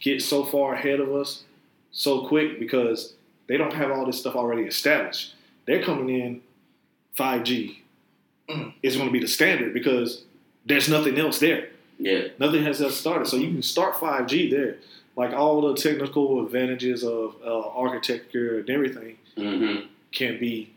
get 0.02 0.22
so 0.22 0.44
far 0.44 0.74
ahead 0.76 1.00
of 1.00 1.14
us 1.14 1.44
so 1.92 2.28
quick 2.28 2.60
because 2.60 3.14
they 3.48 3.58
don't 3.58 3.74
have 3.74 3.92
all 3.92 4.06
this 4.06 4.20
stuff 4.20 4.36
already 4.36 4.64
established. 4.64 5.34
They're 5.66 5.84
coming 5.84 6.10
in 6.10 6.42
5G. 7.18 7.80
Mhm. 8.50 8.74
It's 8.84 8.96
going 8.96 9.08
to 9.08 9.14
be 9.14 9.20
the 9.20 9.28
standard 9.28 9.74
because 9.74 10.24
there's 10.66 10.90
nothing 10.90 11.18
else 11.18 11.40
there. 11.40 11.70
Yeah, 11.98 12.28
Nothing 12.40 12.64
has 12.64 12.80
just 12.80 13.00
started. 13.00 13.28
So 13.28 13.38
you 13.38 13.48
can 13.52 13.62
start 13.64 13.96
5G 13.96 14.50
there. 14.52 14.78
Like 15.16 15.32
all 15.34 15.62
the 15.62 15.76
technical 15.76 16.46
advantages 16.46 17.04
of 17.04 17.36
uh, 17.46 17.70
architecture 17.70 18.60
and 18.60 18.70
everything 18.70 19.18
mm-hmm. 19.38 19.86
can 20.12 20.38
be 20.40 20.74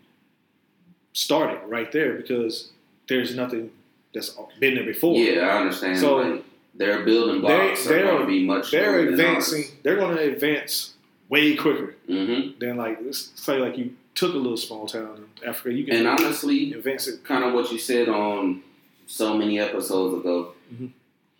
started 1.12 1.58
right 1.66 1.90
there 1.92 2.14
because 2.14 2.70
there's 3.08 3.34
nothing 3.34 3.70
that's 4.14 4.36
been 4.60 4.74
there 4.76 4.84
before. 4.84 5.16
yeah, 5.16 5.40
I 5.48 5.58
understand. 5.60 5.98
So- 5.98 6.16
like, 6.16 6.44
their 6.74 7.04
building 7.04 7.36
They- 7.36 7.48
blocks 7.48 7.86
are 7.86 7.88
they're- 7.88 8.04
going 8.04 8.20
to 8.20 8.26
be 8.26 8.44
much. 8.44 8.70
They're 8.70 9.00
advancing. 9.00 9.64
They're 9.82 9.96
going 9.96 10.16
to 10.16 10.22
advance 10.22 10.94
way 11.28 11.56
quicker 11.56 11.94
hmm 12.06 12.50
than 12.58 12.76
like 12.76 12.98
let's 13.04 13.32
say 13.34 13.58
like 13.58 13.76
you 13.76 13.94
took 14.14 14.32
a 14.32 14.36
little 14.36 14.56
small 14.56 14.86
town 14.86 15.26
in 15.42 15.48
Africa. 15.48 15.74
You 15.74 15.84
can 15.84 15.96
And 15.96 16.06
honestly, 16.06 16.72
advance 16.72 17.08
it. 17.08 17.24
kind 17.24 17.42
of 17.44 17.52
what 17.52 17.70
you 17.72 17.78
said 17.78 18.08
on 18.08 18.62
so 19.06 19.36
many 19.36 19.58
episodes 19.58 20.20
ago. 20.20 20.52
Mhm. 20.72 20.90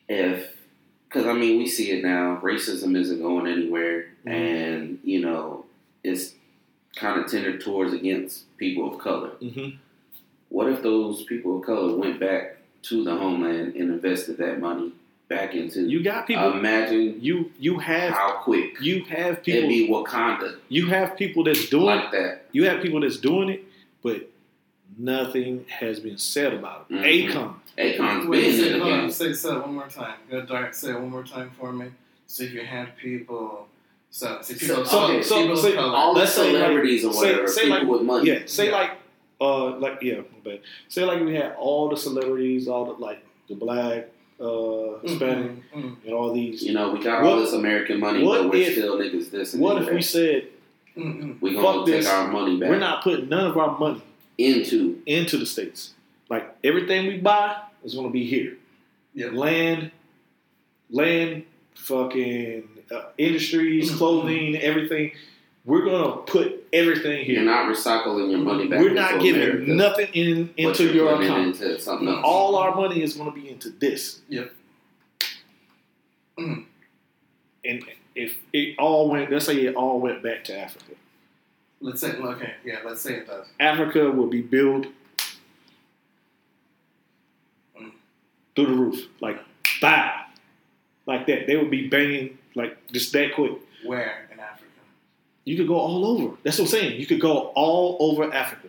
If, 0.09 0.55
because 1.09 1.27
I 1.27 1.33
mean, 1.33 1.59
we 1.59 1.67
see 1.67 1.91
it 1.91 2.05
now, 2.05 2.41
racism 2.43 2.97
isn't 2.97 3.21
going 3.21 3.47
anywhere, 3.47 4.07
Mhm. 4.27 4.31
and 4.31 4.99
you 5.05 5.21
know, 5.21 5.65
it's 6.05 6.35
kind 6.97 7.21
of 7.21 7.31
tended 7.31 7.61
towards 7.61 7.93
against 7.93 8.57
people 8.59 8.93
of 8.93 8.99
color. 8.99 9.31
hmm 9.41 9.69
What 10.49 10.69
if 10.71 10.83
those 10.83 11.25
people 11.25 11.59
of 11.59 11.65
color 11.67 11.95
went 11.97 12.19
back 12.19 12.57
to 12.85 13.05
the 13.05 13.15
homeland 13.15 13.75
and 13.77 13.91
invested 13.93 14.39
that 14.39 14.61
money 14.61 14.93
back 15.29 15.55
into? 15.55 15.83
You 15.83 16.03
got 16.03 16.27
people. 16.27 16.53
imagine 16.53 17.19
you 17.21 17.53
you 17.61 17.79
have 17.79 18.13
how 18.15 18.39
quick 18.43 18.81
you 18.81 19.05
have 19.05 19.43
people. 19.43 19.59
it'd 19.59 19.69
be 19.69 19.89
Wakanda 19.89 20.57
You 20.71 20.87
have 20.87 21.17
people 21.17 21.45
that's 21.45 21.69
doing. 21.69 21.85
like 21.85 22.11
that. 22.13 22.47
You 22.53 22.65
have 22.65 22.81
people 22.83 23.01
that's 23.01 23.19
doing 23.19 23.51
it, 23.51 23.65
but 24.03 24.29
nothing 24.99 25.64
has 25.68 26.01
been 26.01 26.18
said 26.18 26.53
about 26.55 26.86
it. 26.90 26.94
Mhm. 26.94 27.32
Akon. 27.32 27.55
Akon's 27.78 28.26
Wait, 28.26 28.40
been 28.42 28.53
say, 28.72 28.78
hold 28.78 28.92
on, 28.92 29.11
say, 29.11 29.32
say 29.32 29.49
it 29.55 29.61
one 29.61 29.74
more 29.74 29.86
time. 29.88 30.14
Go 30.30 30.42
dark. 30.42 30.74
Say 30.74 30.90
it 30.90 30.94
one 30.94 31.11
more 31.11 31.22
time 31.22 31.51
for 31.59 31.72
me. 31.72 31.86
So 32.26 32.42
if 32.44 32.53
you 32.53 32.61
had 32.62 32.96
people, 32.96 33.68
so 34.11 34.38
say 34.42 34.55
people, 34.55 34.84
So- 34.84 35.05
okay, 35.05 35.22
so- 35.22 35.36
people 35.36 35.53
of 35.53 35.59
so 35.61 35.72
color. 35.74 35.96
All 35.96 36.14
the 36.14 36.20
Let's 36.20 36.32
say, 36.34 36.42
like- 36.53 36.62
celebrities 36.62 37.05
or 37.05 37.12
whatever, 37.14 37.46
say 37.49 37.62
people 37.62 37.78
like- 37.78 37.88
with 37.88 38.03
money. 38.03 38.26
Yeah, 38.28 38.38
say 38.46 38.66
Yeah. 38.66 38.72
like, 38.72 38.90
uh, 39.40 39.76
like 39.78 40.03
yeah, 40.03 40.20
but 40.44 40.61
say 40.88 41.05
like 41.05 41.20
we 41.24 41.34
had 41.34 41.55
all 41.59 41.88
the 41.88 41.96
celebrities, 41.96 42.66
all 42.68 42.84
the 42.86 42.92
like 42.94 43.20
the 43.49 43.55
black, 43.55 44.09
uh, 44.40 44.44
Mm, 44.44 45.03
Hispanic, 45.09 45.51
mm, 45.72 45.82
mm. 45.82 45.96
and 46.05 46.12
all 46.12 46.32
these. 46.32 46.62
You 46.62 46.72
know, 46.74 46.90
we 46.90 46.99
got 47.03 47.22
all 47.22 47.36
this 47.40 47.53
American 47.53 47.99
money, 48.01 48.24
but 48.24 48.51
we're 48.51 48.57
if- 48.68 48.72
still 48.72 48.99
niggas 48.99 49.30
this 49.30 49.55
and 49.55 49.62
What 49.62 49.80
if 49.82 49.90
we 49.92 50.03
said 50.03 50.49
Mm, 50.96 51.22
mm. 51.22 51.40
we 51.40 51.55
fuck 51.55 51.62
gonna 51.62 51.86
take 51.86 51.94
this, 52.03 52.09
our 52.09 52.26
money 52.32 52.57
back 52.59 52.68
we're 52.70 52.78
not 52.80 53.05
putting 53.05 53.28
none 53.28 53.46
of 53.46 53.57
our 53.57 53.78
money 53.78 54.03
into 54.39 55.03
into 55.07 55.36
the 55.36 55.47
states? 55.47 55.95
Like 56.30 56.55
everything 56.64 57.07
we 57.09 57.18
buy 57.18 57.61
is 57.84 57.95
going 57.95 58.07
to 58.07 58.12
be 58.12 58.24
here. 58.24 58.57
Yeah. 59.14 59.30
Land, 59.32 59.91
land, 60.91 61.45
fucking 61.74 62.68
uh, 62.91 63.03
industries, 63.18 63.91
Mhm. 63.91 63.97
clothing, 63.99 64.57
everything. 64.57 65.12
We're 65.64 65.84
gonna 65.84 66.22
put 66.22 66.66
everything 66.72 67.24
here. 67.26 67.36
you're 67.43 67.45
not 67.45 67.66
recycling 67.70 68.30
your 68.30 68.41
money 68.41 68.68
back. 68.68 68.80
We're 68.80 68.95
not 68.95 69.14
into 69.14 69.24
giving 69.24 69.43
America, 69.43 69.70
nothing 69.72 70.09
in 70.14 70.51
into 70.57 70.93
your 70.95 71.12
putting 71.16 71.30
account. 71.30 71.47
into 71.61 71.78
something 71.78 72.09
else. 72.09 72.20
All 72.24 72.57
our 72.57 72.74
money 72.74 73.03
is 73.03 73.14
going 73.14 73.30
to 73.34 73.39
be 73.39 73.51
into 73.51 73.68
this. 73.70 74.20
Yep. 74.30 74.53
And 76.39 77.84
if 78.14 78.39
it 78.53 78.76
all 78.78 79.11
went, 79.11 79.30
let's 79.30 79.45
say 79.47 79.66
it 79.66 79.74
all 79.74 80.01
went 80.01 80.22
back 80.22 80.45
to 80.45 80.59
Africa, 80.59 80.93
Let's 81.81 82.01
say 82.01 82.12
okay, 82.16 82.55
yeah. 82.64 82.79
Let's 82.85 83.01
say 83.01 83.14
it 83.14 83.26
does. 83.26 83.47
Africa 83.61 84.11
will 84.11 84.26
be 84.26 84.43
built 84.43 84.87
Mm. 87.79 87.93
through 88.57 88.66
the 88.66 88.72
roof, 88.72 89.07
like 89.20 89.39
bow, 89.81 90.24
like 91.07 91.26
that. 91.26 91.47
They 91.47 91.57
would 91.57 91.70
be 91.70 91.89
banging 91.89 92.39
like 92.55 92.76
just 92.93 93.12
that 93.12 93.35
quick. 93.35 93.53
Where 93.85 94.29
in 94.33 94.41
Africa? 94.41 94.64
You 95.45 95.57
could 95.57 95.68
go 95.68 95.76
all 95.76 96.05
over. 96.07 96.37
That's 96.43 96.59
what 96.59 96.64
I'm 96.64 96.70
saying. 96.70 97.01
You 97.01 97.07
could 97.07 97.20
go 97.20 97.53
all 97.55 97.97
over 98.01 98.33
Africa. 98.33 98.68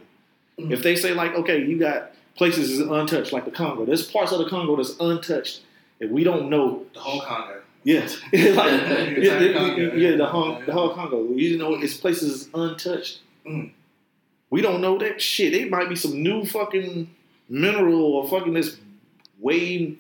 Mhm. 0.60 0.72
If 0.72 0.84
they 0.84 0.96
say 0.96 1.14
like, 1.14 1.34
okay, 1.34 1.64
you 1.66 1.78
got 1.80 2.12
places 2.36 2.70
is 2.70 2.80
untouched, 2.80 3.34
like 3.34 3.46
the 3.46 3.52
Congo. 3.52 3.86
There's 3.86 4.06
parts 4.10 4.32
of 4.32 4.40
the 4.40 4.50
Congo 4.50 4.76
that's 4.76 4.96
untouched, 5.00 5.62
and 6.00 6.12
we 6.12 6.24
don't 6.24 6.50
know. 6.50 6.86
The 6.94 7.00
whole 7.00 7.22
Congo. 7.22 7.59
Yes, 7.84 8.20
like, 8.34 8.34
yeah, 8.34 8.46
Entire 8.52 9.42
yeah, 9.42 9.54
Congo, 9.54 9.76
yeah, 9.78 9.94
yeah. 10.10 10.18
the 10.18 10.26
whole 10.26 10.62
the 10.66 10.74
whole 10.74 10.94
Congo. 10.94 11.30
You 11.34 11.58
know, 11.58 11.76
it's 11.76 11.96
places 11.98 12.42
is 12.42 12.50
untouched. 12.54 13.20
Mm. 13.46 13.72
We 14.50 14.62
don't 14.62 14.82
know 14.82 14.98
that 14.98 15.22
shit. 15.22 15.54
It 15.54 15.70
might 15.70 15.90
be 15.90 15.96
some 15.96 16.22
new 16.22 16.44
fucking 16.46 17.10
mineral 17.48 18.02
or 18.16 18.28
fucking 18.28 18.54
this 18.54 18.78
way 19.40 19.98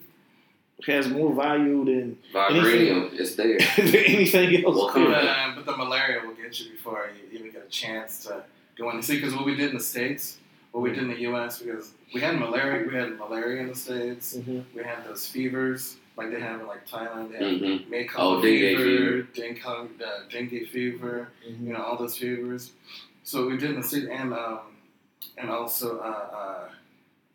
has 0.87 1.09
more 1.09 1.33
value 1.33 1.83
than, 1.85 2.17
Vibranium 2.33 3.13
is 3.13 3.35
there. 3.35 3.57
anything 3.77 4.63
else. 4.63 4.75
Well, 4.75 4.89
come 4.89 5.05
But, 5.11 5.23
on. 5.23 5.27
uh, 5.27 5.51
but 5.55 5.65
the 5.65 5.77
malaria 5.77 6.21
will 6.25 6.33
get 6.35 6.57
you 6.59 6.71
before 6.71 7.09
you 7.15 7.37
even 7.37 7.51
get 7.51 7.65
a 7.65 7.69
chance 7.69 8.23
to 8.25 8.43
go 8.77 8.89
in 8.89 8.95
and 8.95 9.05
see. 9.05 9.15
Because 9.15 9.35
what 9.35 9.45
we 9.45 9.55
did 9.55 9.69
in 9.71 9.77
the 9.77 9.83
states, 9.83 10.37
what 10.71 10.81
we 10.81 10.89
did 10.91 10.99
in 10.99 11.07
the 11.09 11.19
U.S. 11.21 11.59
because 11.59 11.91
we 12.13 12.21
had 12.21 12.37
malaria, 12.39 12.87
we 12.87 12.93
had 12.93 13.17
malaria 13.17 13.61
in 13.61 13.69
the 13.69 13.75
states. 13.75 14.37
Mhm. 14.37 14.63
We 14.75 14.83
had 14.83 15.05
those 15.05 15.27
fevers 15.27 15.97
like 16.15 16.31
they 16.31 16.39
have 16.39 16.59
in 16.61 16.67
like 16.67 16.87
Thailand. 16.87 17.31
They 17.31 17.37
have 17.37 17.59
hmm 17.83 17.89
Mekong 17.89 18.21
Oh, 18.37 18.41
dengue 18.41 18.77
fever, 18.77 19.21
dengue, 19.33 19.61
uh, 19.65 20.19
dengue 20.29 20.67
fever, 20.69 21.29
you 21.45 21.73
know, 21.73 21.81
all 21.81 21.97
those 21.97 22.17
fevers. 22.17 22.71
So 23.23 23.47
we 23.47 23.57
did 23.57 23.71
in 23.71 23.81
the 23.81 23.87
state, 23.87 24.09
and 24.09 24.33
um, 24.33 24.59
and 25.37 25.49
also 25.49 25.99
uh, 25.99 26.69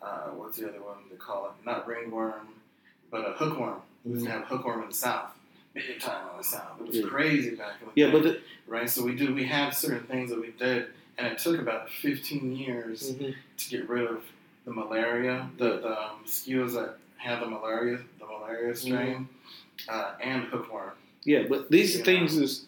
uh, 0.03 0.05
uh, 0.05 0.31
what's 0.37 0.59
the 0.59 0.69
other 0.69 0.83
one 0.83 0.97
they 1.11 1.17
call 1.17 1.47
it? 1.47 1.67
Not 1.67 1.87
ringworm, 1.87 2.49
but 3.11 3.21
a 3.29 3.33
hookworm. 3.33 3.81
We 4.05 4.13
used 4.13 4.27
to 4.27 4.31
have 4.33 4.45
hookworm 4.45 4.83
in 4.83 4.89
the 4.89 4.95
south, 4.95 5.31
big 5.73 5.99
time 6.01 6.27
in 6.33 6.37
the 6.39 6.45
south. 6.45 6.81
It 6.81 6.87
was 6.87 6.97
Yeah. 6.99 7.07
crazy 7.07 7.51
back 7.57 7.75
in 7.81 7.87
the 7.87 7.93
Yeah, 7.95 8.07
day, 8.07 8.13
but 8.13 8.23
the, 8.23 8.41
right. 8.67 8.89
So 8.89 9.03
we 9.05 9.15
do 9.15 9.35
we 9.35 9.45
have 9.47 9.75
certain 9.75 10.07
things 10.07 10.31
that 10.31 10.41
we 10.41 10.51
did, 10.59 10.89
and 11.19 11.27
it 11.29 11.39
took 11.39 11.61
about 11.61 11.91
15 11.91 12.57
years 12.57 13.13
Mhm. 13.13 13.35
to 13.59 13.71
get 13.71 13.89
rid 13.89 14.07
of 14.07 14.23
the 14.65 14.73
malaria, 14.73 15.49
the, 15.59 15.79
the 15.79 16.01
um, 16.01 16.23
mosquitoes 16.23 16.75
that 16.75 16.97
have 17.19 17.41
the 17.41 17.47
malaria, 17.47 17.99
the 18.19 18.27
malaria 18.27 18.75
strain, 18.75 19.29
uh, 19.89 20.13
and 20.21 20.45
hookworm. 20.45 20.93
yeah, 21.25 21.45
but 21.49 21.71
these 21.71 21.97
Yeah. 21.99 22.05
things 22.05 22.37
is 22.37 22.67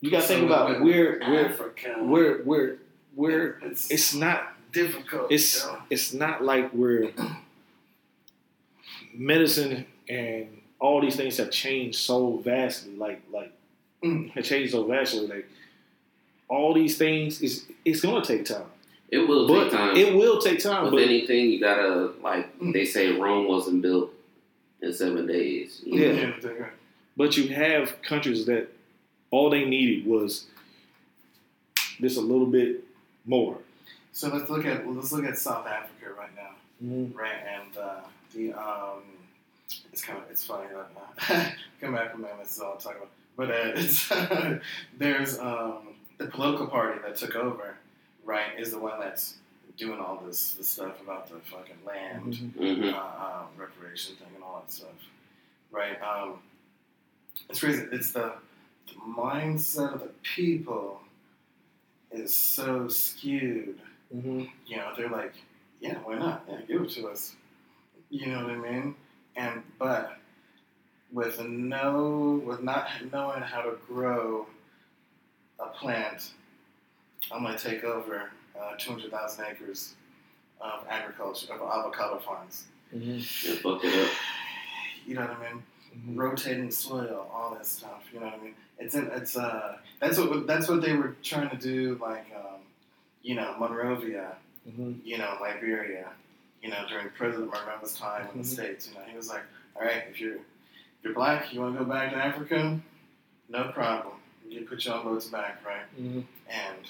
you 0.00 0.10
got 0.10 0.22
to 0.22 0.26
think 0.28 0.44
about 0.46 0.80
where 0.80 1.20
where 1.20 2.38
where 2.42 2.78
where 3.14 3.58
it's, 3.62 3.90
it's 3.90 4.14
not 4.14 4.54
difficult. 4.72 5.30
it's 5.30 5.62
you 5.64 5.70
know? 5.72 5.78
it's 5.90 6.12
not 6.12 6.42
like 6.42 6.72
we're 6.72 7.12
medicine 9.14 9.86
and 10.08 10.48
all 10.80 11.00
these 11.00 11.16
things 11.16 11.36
have 11.36 11.50
changed 11.50 11.98
so 11.98 12.36
vastly 12.38 12.94
like 12.96 13.22
like 13.32 13.52
Mm. 14.02 14.30
have 14.32 14.42
changed 14.44 14.72
so 14.72 14.82
vastly 14.84 15.28
like 15.28 15.48
all 16.54 16.70
these 16.74 16.94
things 16.98 17.40
is 17.46 17.52
it's 17.84 18.00
gonna 18.04 18.24
take 18.32 18.44
time 18.44 18.68
It 19.16 19.20
will 19.28 19.46
but 19.48 19.64
take 19.64 19.72
time. 19.72 19.96
it 20.02 20.14
will 20.20 20.38
take 20.46 20.58
time 20.70 20.82
With 20.84 20.92
but 20.92 21.02
anything, 21.02 21.42
you 21.52 21.58
gotta 21.60 22.12
like 22.28 22.44
Mm. 22.60 22.72
they 22.76 22.84
say 22.94 23.04
Rome 23.24 23.44
wasn't 23.54 23.80
built 23.86 24.08
in 24.82 24.92
seven 24.92 25.24
days. 25.26 25.68
You 25.84 26.00
Yeah. 26.00 26.66
but 27.16 27.36
you 27.36 27.44
have 27.64 27.84
countries 28.02 28.40
that 28.50 28.64
all 29.30 29.48
they 29.54 29.64
needed 29.76 30.06
was 30.06 30.46
just 32.00 32.16
a 32.18 32.20
little 32.32 32.46
bit 32.58 32.84
more 33.24 33.58
So 34.12 34.28
let's 34.28 34.48
look 34.50 34.64
at 34.66 34.84
well, 34.84 34.94
let's 34.96 35.12
look 35.12 35.24
at 35.24 35.38
South 35.38 35.66
Africa 35.66 36.06
right 36.20 36.34
now, 36.42 36.52
right? 37.22 37.40
And 37.56 37.72
uh, 37.86 38.00
the 38.34 38.52
um, 38.52 39.02
it's 39.92 40.02
kind 40.04 40.18
of 40.22 40.30
it's 40.30 40.44
funny 40.44 40.68
right 40.74 40.92
now. 40.98 41.08
Come 41.80 41.94
back 41.94 42.12
from 42.12 42.22
that. 42.22 42.38
This 42.38 42.52
is 42.56 42.60
all 42.60 42.74
I'm 42.74 42.80
talking 42.86 42.98
about. 42.98 43.12
But 43.38 43.48
uh, 43.50 43.72
it's 43.80 44.12
there's 45.02 45.38
um, 45.38 45.78
the 46.22 46.30
political 46.30 46.66
party 46.66 46.98
that 47.04 47.16
took 47.16 47.36
over, 47.36 47.76
right? 48.24 48.58
Is 48.58 48.70
the 48.70 48.78
one 48.78 49.00
that's 49.00 49.34
doing 49.76 49.98
all 50.00 50.22
this, 50.26 50.54
this 50.54 50.68
stuff 50.68 51.00
about 51.00 51.28
the 51.28 51.36
fucking 51.50 51.78
land 51.86 52.36
hmm 52.56 52.84
uh, 52.94 52.98
uh, 52.98 53.42
reparation 53.56 54.14
thing 54.16 54.28
and 54.34 54.44
all 54.44 54.62
that 54.64 54.72
stuff, 54.72 54.90
right? 55.70 56.00
Um, 56.02 56.34
it's 57.48 57.60
crazy. 57.60 57.84
It's 57.92 58.12
the, 58.12 58.34
the 58.86 58.94
mindset 59.08 59.94
of 59.94 60.00
the 60.00 60.10
people 60.22 61.00
is 62.10 62.34
so 62.34 62.88
skewed. 62.88 63.78
Mhm. 64.14 64.48
You 64.66 64.76
know, 64.76 64.92
they're 64.96 65.08
like, 65.08 65.34
yeah, 65.80 65.94
why 66.04 66.18
not? 66.18 66.44
Yeah, 66.48 66.60
give 66.68 66.82
it 66.82 66.90
to 66.90 67.08
us. 67.08 67.34
You 68.10 68.26
know 68.26 68.42
what 68.44 68.52
I 68.52 68.56
mean? 68.56 68.94
And 69.36 69.62
but 69.78 70.18
with 71.12 71.40
no, 71.40 72.42
with 72.44 72.62
not 72.62 72.88
knowing 73.10 73.40
how 73.42 73.62
to 73.62 73.76
grow 73.88 74.46
a 75.64 75.68
plant, 75.78 76.30
I'm 77.30 77.42
gonna 77.42 77.58
take 77.58 77.84
over 77.84 78.30
uh, 78.60 78.72
200,000 78.78 79.44
acres 79.50 79.94
of 80.60 80.84
agriculture, 80.88 81.52
of 81.54 81.60
avocado 81.60 82.18
farms. 82.18 82.64
Mhm. 82.94 83.14
And 83.50 83.58
fuck 83.58 83.84
it 83.84 83.94
up. 84.06 84.10
You 85.04 85.16
know 85.16 85.22
what 85.22 85.30
I 85.30 85.52
mean? 85.52 85.62
Mhm. 85.96 86.16
Rotating 86.16 86.70
soil, 86.70 87.28
all 87.34 87.54
that 87.54 87.66
stuff. 87.66 88.04
You 88.12 88.20
know 88.20 88.26
what 88.26 88.34
I 88.36 88.44
mean? 88.44 88.54
It's 88.78 88.94
in, 88.94 89.08
it's 89.08 89.36
uh 89.36 89.78
that's 89.98 90.16
what 90.16 90.46
that's 90.46 90.68
what 90.68 90.80
they 90.80 90.92
were 90.94 91.16
trying 91.24 91.50
to 91.50 91.56
do. 91.56 91.98
Like 92.00 92.26
um, 92.36 92.60
you 93.22 93.34
know 93.34 93.56
Monrovia, 93.58 94.36
Mhm. 94.68 95.00
you 95.04 95.18
know 95.18 95.36
Liberia, 95.40 96.08
you 96.62 96.70
know 96.70 96.84
during 96.88 97.10
President 97.10 97.50
Monroe's 97.50 97.96
time 97.98 98.28
in 98.32 98.42
the 98.42 98.44
Mhm. 98.44 98.52
states. 98.52 98.88
You 98.88 98.94
know 98.94 99.04
he 99.10 99.16
was 99.16 99.28
like, 99.28 99.42
all 99.74 99.82
right, 99.82 100.04
if 100.08 100.20
you're 100.20 100.36
if 100.36 100.42
you're 101.02 101.14
black, 101.14 101.52
you 101.52 101.60
want 101.60 101.76
to 101.76 101.84
go 101.84 101.90
back 101.90 102.12
to 102.12 102.16
Africa, 102.16 102.78
no 103.48 103.72
problem. 103.72 104.14
You 104.52 104.66
put 104.66 104.84
your 104.84 105.02
boats 105.02 105.26
back, 105.26 105.64
right? 105.64 105.86
Mhm. 105.98 106.24
and 106.48 106.86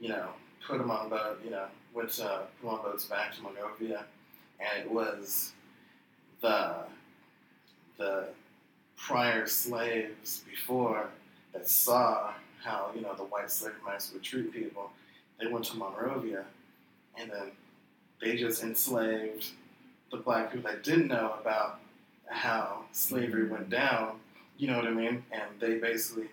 you 0.00 0.08
know 0.08 0.30
put 0.66 0.78
them 0.78 0.90
on 0.90 1.08
boat. 1.08 1.40
You 1.44 1.50
know 1.50 1.68
went 1.92 2.10
to 2.12 2.46
put 2.60 2.68
'em 2.68 2.74
on 2.74 2.82
boats 2.82 3.04
back 3.06 3.34
to 3.34 3.42
Monrovia, 3.42 4.06
and 4.60 4.82
it 4.82 4.90
was 4.90 5.52
the 6.40 6.86
the 7.98 8.28
prior 8.96 9.46
slaves 9.46 10.40
before 10.48 11.10
that 11.52 11.68
saw 11.68 12.32
how 12.62 12.90
you 12.94 13.00
know 13.02 13.14
the 13.14 13.24
white 13.24 13.50
slave 13.50 13.74
masters 13.84 14.14
would 14.14 14.22
treat 14.22 14.52
people. 14.52 14.90
They 15.38 15.46
went 15.48 15.64
to 15.66 15.76
Monrovia, 15.76 16.44
and 17.16 17.30
then 17.30 17.52
they 18.20 18.36
just 18.36 18.62
enslaved 18.62 19.50
the 20.10 20.18
black 20.18 20.52
people 20.52 20.70
that 20.70 20.82
didn't 20.84 21.08
know 21.08 21.36
about 21.40 21.80
how 22.28 22.84
slavery 22.92 23.48
went 23.48 23.68
down. 23.68 24.20
You 24.56 24.68
know 24.68 24.76
what 24.76 24.86
I 24.86 24.90
mean? 24.90 25.24
And 25.32 25.58
they 25.60 25.78
basically 25.78 26.28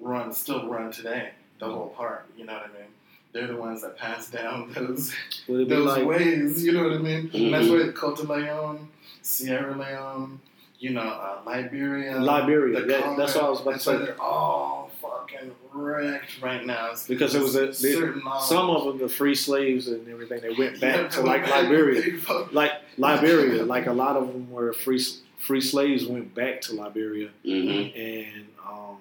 run, 0.00 0.32
still 0.32 0.68
run 0.68 0.90
today, 0.92 1.30
the 1.58 1.66
whole 1.66 1.88
part. 1.90 2.26
You 2.36 2.46
know 2.46 2.54
what 2.54 2.64
I 2.64 2.66
mean? 2.68 2.88
They're 3.32 3.46
the 3.46 3.56
ones 3.56 3.82
that 3.82 3.96
pass 3.96 4.28
down 4.28 4.72
those 4.74 5.14
Would 5.48 5.68
be 5.68 5.74
those 5.74 5.86
like 5.86 6.04
ways. 6.06 6.64
You 6.64 6.72
know 6.72 6.84
what 6.84 6.92
I 6.94 6.98
mean? 6.98 7.30
And 7.32 7.54
that's 7.54 7.68
why 7.68 7.88
Cote 7.94 8.16
de 8.16 8.22
Leon, 8.32 8.88
Sierra 9.22 9.76
Leone, 9.76 10.40
you 10.80 10.90
know, 10.90 11.02
uh, 11.02 11.38
Liberia, 11.46 12.18
Liberia? 12.18 12.80
the 12.80 12.86
That- 12.86 13.16
that's 13.16 13.34
what 13.36 13.44
I 13.44 13.48
was 13.50 13.60
about 13.60 13.70
to 13.70 13.76
That's 13.76 13.86
why 13.86 13.98
say. 13.98 14.04
They're 14.06 14.20
all 14.20 14.90
fucking 15.00 15.52
wrecked 15.72 16.42
right 16.42 16.64
now. 16.66 16.90
It's 16.90 17.06
Because 17.06 17.34
it 17.36 17.42
was 17.42 17.54
a- 17.54 17.66
they- 17.66 17.72
certain 17.92 18.22
some 18.42 18.68
of 18.70 18.84
them, 18.86 18.98
the 18.98 19.08
free 19.08 19.34
slaves 19.36 19.86
and 19.88 20.08
everything, 20.08 20.40
they 20.40 20.50
went 20.50 20.78
Yeah, 20.80 21.02
back 21.02 21.10
to 21.12 21.20
like 21.20 21.46
Liberia. 21.48 22.18
like 22.52 22.72
Liberia, 22.98 23.62
like 23.64 23.86
a 23.86 23.92
lot 23.92 24.16
of 24.16 24.26
them 24.28 24.50
were 24.50 24.72
free 24.72 25.04
free 25.38 25.60
slaves 25.60 26.04
went 26.04 26.34
back 26.34 26.60
to 26.62 26.74
Liberia, 26.74 27.28
hmm 27.44 27.48
and 27.96 28.46
um, 28.68 28.96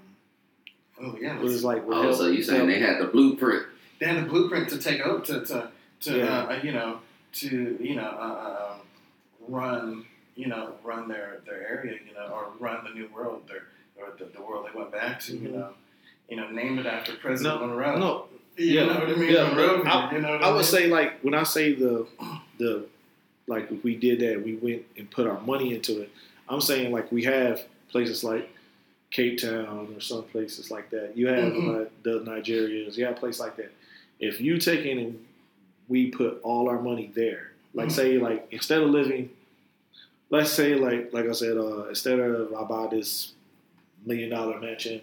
Oh 1.01 1.17
yeah, 1.19 1.35
it 1.37 1.41
was 1.41 1.63
like 1.63 1.87
with 1.87 1.97
Oh, 1.97 2.01
help- 2.03 2.15
so 2.15 2.27
you 2.27 2.43
saying 2.43 2.67
they 2.67 2.79
had 2.79 2.99
the 2.99 3.05
blueprint? 3.07 3.63
they 3.99 4.05
had 4.05 4.23
the 4.25 4.29
blueprint 4.29 4.69
to 4.69 4.77
take 4.77 5.01
over 5.01 5.23
to 5.25 5.45
to, 5.45 5.71
to 6.01 6.17
Yeah. 6.17 6.25
uh, 6.43 6.59
you 6.63 6.71
know 6.71 6.99
to 7.33 7.77
you 7.81 7.95
know 7.95 8.01
uh, 8.03 8.49
uh, 8.49 8.73
run 9.47 10.05
you 10.35 10.47
know 10.47 10.73
run 10.83 11.07
their 11.07 11.39
their 11.45 11.67
area 11.67 11.97
you 12.07 12.13
know 12.13 12.27
or 12.27 12.47
run 12.59 12.83
the 12.83 12.91
new 12.91 13.07
world 13.13 13.43
their 13.47 13.63
or 13.97 14.13
the, 14.17 14.25
the 14.25 14.41
world 14.41 14.65
they 14.71 14.77
went 14.77 14.91
back 14.91 15.19
to 15.21 15.33
you 15.33 15.49
Mhm. 15.49 15.53
know 15.53 15.69
you 16.29 16.37
know 16.37 16.49
named 16.49 16.79
it 16.79 16.85
after 16.85 17.13
President 17.15 17.61
Monroe. 17.61 17.97
no, 17.97 18.25
you 18.57 18.65
yeah, 18.79 18.85
know 18.85 18.99
what 18.99 19.09
I 19.09 19.15
mean? 19.15 19.31
yeah, 19.33 19.43
Monroe, 19.49 19.83
I- 19.83 20.11
you 20.13 20.21
know 20.21 20.31
what 20.31 20.43
I 20.43 20.47
mean? 20.47 20.55
would 20.55 20.65
say 20.65 20.87
like 20.87 21.19
when 21.21 21.33
I 21.33 21.43
say 21.43 21.73
the 21.73 22.05
the 22.57 22.85
like 23.47 23.71
if 23.71 23.83
we 23.83 23.95
did 23.95 24.19
that, 24.19 24.43
we 24.43 24.55
went 24.55 24.83
and 24.97 25.09
put 25.09 25.25
our 25.27 25.39
money 25.41 25.73
into 25.73 26.01
it. 26.01 26.11
I'm 26.47 26.61
saying 26.61 26.91
like 26.91 27.11
we 27.11 27.23
have 27.23 27.63
places 27.91 28.23
like 28.23 28.47
Cape 29.11 29.39
Town 29.39 29.93
or 29.95 30.01
some 30.01 30.23
places 30.23 30.69
like 30.69 30.89
that. 30.91 31.17
You 31.17 31.27
have 31.27 31.51
Mhm. 31.53 31.85
uh, 31.85 31.89
the 32.03 32.19
Nigerians. 32.21 32.95
You 32.97 33.05
have 33.05 33.17
a 33.17 33.19
place 33.19 33.39
like 33.39 33.55
that. 33.57 33.71
If 34.19 34.39
you 34.39 34.57
take 34.59 34.85
in 34.85 34.99
and 34.99 35.25
we 35.87 36.11
put 36.11 36.39
all 36.43 36.69
our 36.69 36.81
money 36.81 37.07
there, 37.13 37.51
like 37.73 37.87
Mhm. 37.87 37.91
say 37.91 38.17
like 38.19 38.47
instead 38.51 38.81
of 38.81 38.89
living, 38.91 39.31
let's 40.29 40.51
say 40.51 40.75
like 40.75 41.11
like 41.13 41.27
I 41.27 41.31
said, 41.31 41.57
uh, 41.57 41.85
instead 41.89 42.19
of 42.19 42.53
I 42.53 42.63
buy 42.63 42.87
this 42.87 43.33
million 44.05 44.29
dollar 44.29 44.59
mansion 44.59 45.01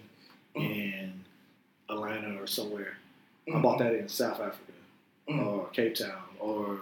in 0.55 1.23
Atlanta 1.89 2.41
or 2.41 2.47
somewhere, 2.47 2.97
I 3.53 3.59
bought 3.59 3.79
that 3.79 3.93
in 3.93 4.07
South 4.07 4.39
Africa 4.39 4.71
Mhm. 5.27 5.45
or 5.45 5.67
Cape 5.69 5.95
Town 5.95 6.23
or 6.39 6.79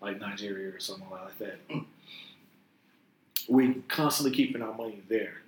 like 0.00 0.20
Nigeria 0.20 0.68
or 0.74 0.78
something 0.78 1.10
like 1.10 1.36
that. 1.38 1.68
Mm. 1.68 1.84
We 3.48 3.74
constantly 3.88 4.34
keeping 4.34 4.62
our 4.62 4.74
money 4.74 5.02
there. 5.08 5.40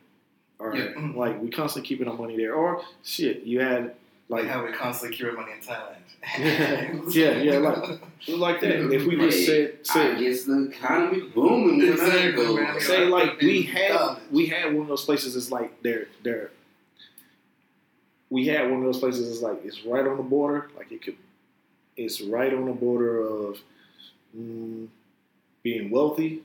All 0.61 0.69
right, 0.69 0.91
Yeah. 0.97 1.13
Like 1.15 1.41
we 1.43 1.51
constantly 1.51 1.87
keeping 1.89 2.09
our 2.09 2.17
money 2.17 2.37
there. 2.37 2.55
Or 2.55 2.83
shit, 3.05 3.43
you 3.45 3.61
had 3.61 3.95
like 4.29 4.45
like 4.45 4.47
how 4.49 4.65
we 4.65 4.73
constantly 4.73 5.17
keep 5.17 5.27
our 5.27 5.33
money 5.33 5.53
in 5.53 5.61
Thailand. 5.61 5.95
Yeah, 7.15 7.37
yeah, 7.37 7.59
like- 7.59 8.01
like 8.29 8.61
that. 8.61 8.93
If 8.93 9.05
we 9.07 9.17
just 9.17 9.47
said 9.47 9.79
I 9.91 9.93
said 9.93 10.19
guess 10.19 10.45
the 10.45 10.69
economy 10.71 11.21
booming 11.35 11.79
when 11.79 11.89
I 11.89 11.93
Exactly, 11.93 12.33
go. 12.45 12.57
man. 12.57 12.81
say 12.81 13.05
like 13.07 13.41
we 13.41 13.63
had 13.63 14.17
we 14.33 14.47
had 14.47 14.73
one 14.73 14.83
of 14.83 14.89
those 14.89 15.05
places. 15.05 15.37
It's 15.37 15.51
like 15.53 15.83
they're 15.83 16.09
they're. 16.25 16.51
We 18.31 18.47
had 18.49 18.69
one 18.71 18.81
of 18.81 18.85
those 18.87 18.99
places. 18.99 19.31
It's 19.31 19.43
like 19.43 19.65
it's 19.65 19.85
right 19.85 20.05
on 20.07 20.17
the 20.17 20.23
border. 20.23 20.69
Like 20.77 20.91
it 20.91 21.03
could 21.03 21.17
it's 21.97 22.21
right 22.21 22.53
on 22.53 22.65
the 22.67 22.73
border 22.73 23.21
of 23.21 23.59
mm, 24.37 24.89
being 25.63 25.91
wealthy. 25.91 26.43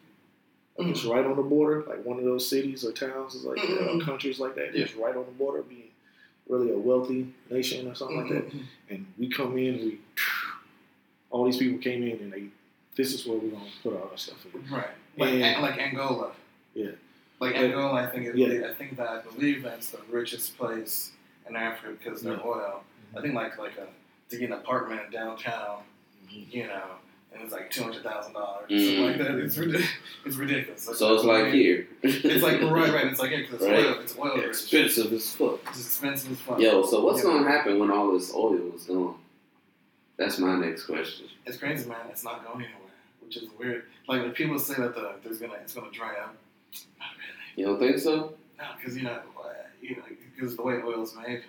Like 0.82 0.90
It's 0.92 1.04
right 1.06 1.26
on 1.26 1.36
the 1.36 1.44
border, 1.44 1.84
like 1.88 2.04
one 2.06 2.18
of 2.18 2.24
those 2.26 2.48
cities 2.48 2.84
or 2.84 2.92
towns 2.92 3.36
is 3.36 3.44
like 3.46 3.60
or 3.60 3.68
Mhm. 3.68 4.04
countries 4.04 4.40
like 4.40 4.56
that. 4.56 4.74
Yeah. 4.76 4.84
It's 4.86 4.96
right 4.96 5.16
on 5.16 5.26
the 5.26 5.32
border, 5.32 5.62
being 5.62 5.90
really 6.48 6.72
a 6.72 6.78
wealthy 6.78 7.34
nation 7.50 7.88
or 7.88 7.96
something 7.96 8.18
like 8.18 8.30
that. 8.30 8.50
Mhm. 8.50 8.64
And 8.90 9.06
we 9.18 9.30
come 9.30 9.58
in, 9.58 9.76
we 9.86 10.00
all 11.30 11.46
these 11.46 11.58
people 11.58 11.80
came 11.80 12.04
in, 12.04 12.18
and 12.20 12.34
they 12.34 12.46
this 12.96 13.14
is 13.14 13.26
where 13.26 13.38
we're 13.38 13.52
gonna 13.52 13.70
put 13.84 13.94
all 13.94 14.10
our 14.12 14.18
stuff 14.18 14.46
in. 14.54 14.70
Right. 14.70 14.88
Like, 15.18 15.30
And- 15.34 15.62
like 15.62 15.78
Angola. 15.80 16.34
Yeah. 16.74 16.92
Like. 17.40 17.56
Angola, 17.56 17.94
I 17.94 18.08
think 18.08 18.26
it, 18.28 18.36
Yeah. 18.38 18.68
I 18.70 18.74
think 18.74 18.98
that 18.98 19.08
I 19.08 19.22
believe 19.22 19.64
that's 19.64 19.90
the 19.92 20.00
richest 20.10 20.58
place 20.58 21.12
in 21.48 21.56
Africa 21.56 21.96
because 21.98 22.20
of 22.20 22.26
their 22.26 22.34
Yeah. 22.38 22.46
oil. 22.46 22.84
I 23.16 23.22
think 23.22 23.34
like 23.34 23.58
like 23.58 23.78
a 23.78 23.88
to 24.30 24.38
get 24.38 24.48
an 24.48 24.54
apartment 24.54 25.12
downtown, 25.12 25.84
Mhm. 26.30 26.54
you 26.54 26.68
know, 26.68 26.84
and 27.34 27.42
it's 27.42 27.52
like 27.54 27.70
two 27.72 27.84
hundred 27.84 28.04
thousand 28.04 28.34
dollars, 28.34 28.70
Mhm. 28.70 28.86
something 28.86 29.06
like 29.08 29.18
that. 29.20 29.40
It's 29.40 29.58
ridiculous. 29.58 29.90
It's 30.26 30.36
ridiculous. 30.36 30.82
So 31.00 31.16
it's 31.16 31.24
like 31.24 31.54
here. 31.54 31.88
It's 32.04 32.44
like 32.44 32.62
right, 32.62 32.94
right. 32.94 33.06
It's 33.08 33.20
like 33.20 33.32
yeah, 33.32 33.44
'cause 33.44 33.54
it's 33.56 33.64
Right. 33.64 33.86
oil. 33.86 34.00
It's 34.02 34.18
oil. 34.18 34.38
rich. 34.38 34.48
Expensive 34.50 35.14
as 35.14 35.36
fuck. 35.36 35.60
It's 35.70 35.80
expensive 35.86 36.32
as 36.34 36.40
fuck. 36.40 36.60
Yo, 36.60 36.84
so 36.86 37.04
what's 37.06 37.20
Yeah. 37.24 37.32
gonna 37.32 37.48
happen 37.50 37.80
when 37.80 37.90
all 37.92 38.12
this 38.14 38.34
oil 38.34 38.74
is 38.76 38.84
gone? 38.86 39.16
That's 40.18 40.38
my 40.40 40.56
next 40.58 40.86
question. 40.86 41.28
It's 41.46 41.58
crazy, 41.58 41.88
man. 41.90 41.98
It's 42.10 42.24
not 42.24 42.44
going 42.46 42.66
anywhere, 42.66 42.92
which 43.22 43.38
is 43.38 43.50
weird. 43.58 43.86
Like 44.08 44.22
when 44.22 44.32
people 44.34 44.60
say 44.60 44.76
that 44.76 44.94
the 44.94 45.16
there's 45.24 45.40
gonna 45.40 45.54
it's 45.56 45.74
gonna 45.74 45.90
dry 45.92 46.16
up. 46.18 46.36
Not 47.00 47.10
really. 47.18 47.40
You 47.56 47.66
don't 47.66 47.80
think 47.80 47.98
so? 48.00 48.36
No, 48.60 48.66
because 48.78 48.96
you 48.98 49.04
know, 49.04 49.20
uh, 49.44 49.54
you 49.82 49.96
know, 49.96 50.04
because 50.36 50.56
the 50.56 50.62
way 50.62 50.76
oil 50.76 51.02
is 51.04 51.16
made, 51.16 51.44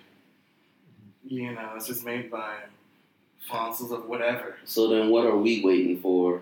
you 1.25 1.51
know, 1.51 1.73
it's 1.75 1.87
just 1.87 2.03
made 2.05 2.31
by 2.31 2.55
fossils 3.47 3.91
of 3.91 4.05
whatever. 4.05 4.55
So 4.65 4.87
then, 4.89 5.09
what 5.09 5.25
are 5.25 5.37
we 5.37 5.63
waiting 5.63 5.99
for? 5.99 6.41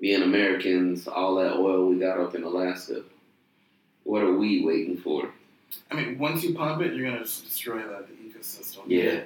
Being 0.00 0.22
Americans, 0.22 1.06
all 1.08 1.36
that 1.36 1.54
oil 1.56 1.88
we 1.88 1.98
got 1.98 2.18
up 2.18 2.34
in 2.34 2.42
Alaska. 2.42 3.02
What 4.02 4.22
are 4.22 4.34
we 4.36 4.64
waiting 4.64 4.96
for? 4.98 5.30
I 5.90 5.94
mean, 5.94 6.18
once 6.18 6.42
you 6.44 6.54
pump 6.54 6.82
it, 6.82 6.94
you're 6.94 7.08
gonna 7.10 7.22
just 7.22 7.44
destroy 7.44 7.78
that 7.78 8.06
the 8.08 8.14
ecosystem. 8.14 8.82
Yeah. 8.86 9.20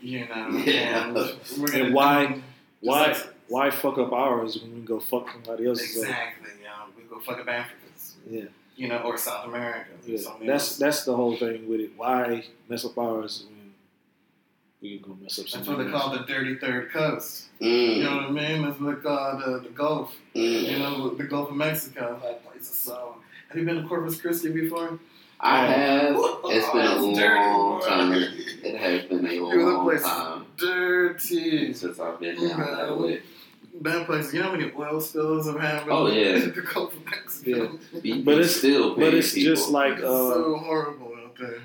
You 0.00 0.28
know. 0.28 0.48
Yeah. 0.64 1.06
And, 1.06 1.14
we're 1.58 1.68
gonna, 1.68 1.84
And 1.84 1.94
why- 1.94 2.42
Why 2.80 3.06
like- 3.08 3.34
why 3.48 3.70
fuck 3.70 3.96
up 3.98 4.12
ours 4.12 4.60
when 4.60 4.74
we 4.74 4.80
go 4.82 5.00
fuck 5.00 5.30
somebody 5.32 5.66
else's? 5.66 5.96
up? 5.96 6.02
Exactly. 6.02 6.50
Yeah. 6.62 6.84
We 6.96 7.02
go 7.04 7.18
fuck 7.20 7.40
up 7.40 7.48
Africans. 7.48 8.16
Yeah. 8.28 8.44
You 8.76 8.88
know, 8.88 8.98
or 8.98 9.16
South 9.16 9.46
America. 9.46 9.88
Yeah, 10.06 10.18
something 10.18 10.46
that's 10.46 10.68
else. 10.72 10.76
that's 10.78 11.04
the 11.04 11.16
whole 11.16 11.34
thing 11.36 11.66
with 11.68 11.80
it. 11.80 11.92
Why 11.96 12.44
mess 12.68 12.84
up 12.84 12.96
ours 12.98 13.46
when 13.48 13.57
we 14.80 14.98
can 14.98 15.08
go 15.10 15.18
mess 15.20 15.38
up 15.38 15.46
That's 15.46 15.66
what 15.66 15.78
they 15.78 15.90
call 15.90 16.10
the 16.10 16.24
dirty 16.24 16.56
third 16.56 16.90
coast. 16.92 17.46
You 17.58 17.68
Mm, 17.68 18.02
know 18.04 18.16
what 18.16 18.24
I 18.26 18.30
mean? 18.30 18.62
That's 18.62 18.80
what 18.80 18.96
they 18.96 19.02
call 19.02 19.38
the, 19.38 19.60
the 19.60 19.68
Gulf. 19.70 20.14
mm. 20.34 20.70
You 20.70 20.78
know, 20.78 21.10
the 21.10 21.24
Gulf 21.24 21.50
of 21.50 21.56
Mexico. 21.56 22.20
That 22.22 22.44
place 22.44 22.62
is 22.62 22.68
so. 22.76 23.16
Have 23.48 23.58
you 23.58 23.64
been 23.64 23.82
to 23.82 23.88
Corpus 23.88 24.20
Christi 24.20 24.50
before? 24.50 24.98
I 25.40 25.66
have. 25.66 26.16
It's 26.44 26.70
been 26.70 26.80
a 26.86 26.94
Oh, 26.96 27.10
it's 27.10 27.18
dirty, 27.18 27.34
long 27.40 27.80
boy. 27.80 27.86
time. 27.86 28.12
It 28.64 28.76
has 28.76 29.04
been 29.08 29.24
a 29.26 29.28
Dude, 29.30 29.52
that 29.52 29.56
long 29.64 29.84
place 29.84 30.02
time 30.02 30.44
dirty. 30.56 31.72
since 31.72 31.98
I've 32.00 32.20
been 32.20 32.36
down 32.48 32.58
that 32.60 32.98
way. 32.98 33.22
That 33.80 34.06
place, 34.06 34.32
you 34.32 34.40
know 34.40 34.46
how 34.46 34.56
many 34.56 34.72
oil 34.76 35.00
spills 35.00 35.46
have 35.46 35.60
happened? 35.60 35.92
Oh, 35.92 36.08
yeah. 36.08 36.36
in 36.36 36.52
the 36.54 36.62
Gulf 36.62 36.94
of 36.94 37.04
Mexico. 37.04 37.78
People 38.02 38.22
But 38.24 38.34
it's- 38.34 38.56
still 38.56 38.96
But 38.96 39.14
it's 39.14 39.32
people. 39.32 39.54
just 39.54 39.70
like 39.70 39.94
It's 39.94 40.02
uh, 40.04 40.34
so 40.34 40.56
horrible 40.56 41.14
out 41.24 41.36
there. 41.38 41.58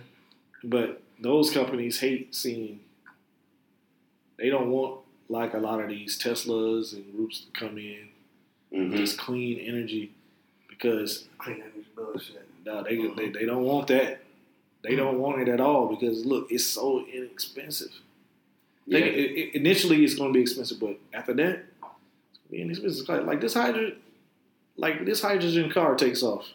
but 0.63 1.01
those 1.19 1.49
companies 1.51 1.99
hate 1.99 2.33
seeing. 2.35 2.79
They 4.37 4.49
don't 4.49 4.69
want 4.71 4.99
like 5.29 5.53
a 5.53 5.57
lot 5.59 5.79
of 5.81 5.89
these 5.89 6.19
Teslas 6.19 6.93
and 6.93 7.11
groups 7.15 7.41
to 7.45 7.51
come 7.59 7.77
in 7.77 8.09
Mhm. 8.73 8.91
this 8.91 9.15
clean 9.15 9.59
energy 9.59 10.11
because 10.67 11.27
Clean 11.37 11.57
energy 11.61 11.85
bullshit. 11.95 12.47
no, 12.65 12.83
they, 12.83 12.97
they 13.15 13.29
they 13.29 13.45
don't 13.45 13.63
want 13.63 13.87
that. 13.87 14.21
They 14.83 14.95
don't 14.95 15.19
want 15.19 15.41
it 15.41 15.47
at 15.47 15.61
all 15.61 15.87
because 15.87 16.25
look, 16.25 16.51
it's 16.51 16.65
so 16.65 17.05
inexpensive. 17.05 17.91
Yeah. 18.85 18.99
Think 18.99 19.15
it, 19.15 19.31
it- 19.39 19.55
initially 19.55 20.03
it's 20.03 20.15
going 20.15 20.33
to 20.33 20.37
be 20.37 20.41
expensive, 20.41 20.79
but 20.79 20.97
after 21.13 21.33
that, 21.35 21.49
it's 21.59 21.79
gonna 21.79 22.49
be 22.51 22.61
inexpensive. 22.61 23.07
Like, 23.07 23.25
like 23.25 23.41
this 23.41 23.53
hydrogen, 23.53 23.97
like 24.75 25.05
this 25.05 25.21
hydrogen 25.21 25.71
car 25.71 25.95
takes 25.95 26.21
off. 26.23 26.47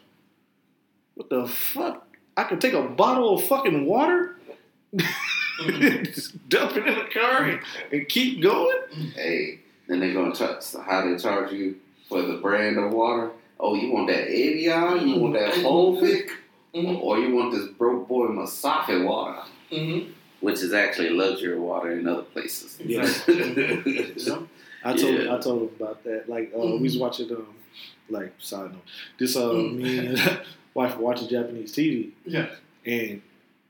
What 1.15 1.29
the 1.29 1.47
fuck? 1.47 2.05
I 2.37 2.43
could 2.43 2.61
take 2.61 2.73
a 2.73 2.83
bottle 2.83 3.33
of 3.35 3.43
fucking 3.45 3.85
water, 3.85 4.35
just 4.95 5.11
dump 6.49 6.75
it 6.77 6.87
in 6.87 6.95
the 6.95 7.05
car, 7.13 7.43
and, 7.45 7.59
and 7.91 8.07
keep 8.09 8.41
going. 8.41 8.77
Hey, 9.15 9.59
then 9.87 9.99
they're 9.99 10.13
gonna 10.13 10.33
charge 10.35 10.63
how 10.85 11.05
they 11.07 11.17
charge 11.17 11.51
you 11.51 11.75
for 12.07 12.21
the 12.21 12.35
brand 12.37 12.77
of 12.77 12.91
water. 12.91 13.31
Oh, 13.59 13.75
you 13.75 13.91
want 13.91 14.07
that 14.07 14.27
Evian? 14.29 15.07
You 15.07 15.19
want 15.19 15.33
that 15.33 15.53
Volvic? 15.55 16.29
Mhm. 16.73 17.01
Or 17.01 17.17
you 17.19 17.35
want 17.35 17.51
this 17.51 17.67
broke 17.77 18.07
boy 18.07 18.27
Masafi 18.27 19.03
water, 19.03 19.41
Mm-hmm. 19.71 20.11
which 20.39 20.61
is 20.61 20.71
actually 20.73 21.09
luxury 21.09 21.57
water 21.59 21.91
in 21.91 22.07
other 22.07 22.21
places. 22.23 22.77
Yeah. 22.83 23.01
Yeah. 23.27 24.39
I 24.83 24.93
told 24.95 25.13
Yeah. 25.15 25.35
I 25.35 25.39
told 25.39 25.61
him 25.63 25.69
about 25.79 26.03
that. 26.05 26.29
Like 26.29 26.51
uh, 26.55 26.59
we 26.59 26.79
was 26.83 26.97
watching 26.97 27.29
um, 27.31 27.47
like 28.09 28.33
side 28.39 28.71
note, 28.71 28.81
this 29.17 29.35
uh 29.35 29.49
Mm. 29.49 29.75
me 29.77 29.97
and 29.99 30.41
wife 30.73 30.95
were 30.97 31.03
watching 31.03 31.27
Japanese 31.27 31.73
TV, 31.75 32.11
Yeah. 32.25 32.47
and 32.85 33.21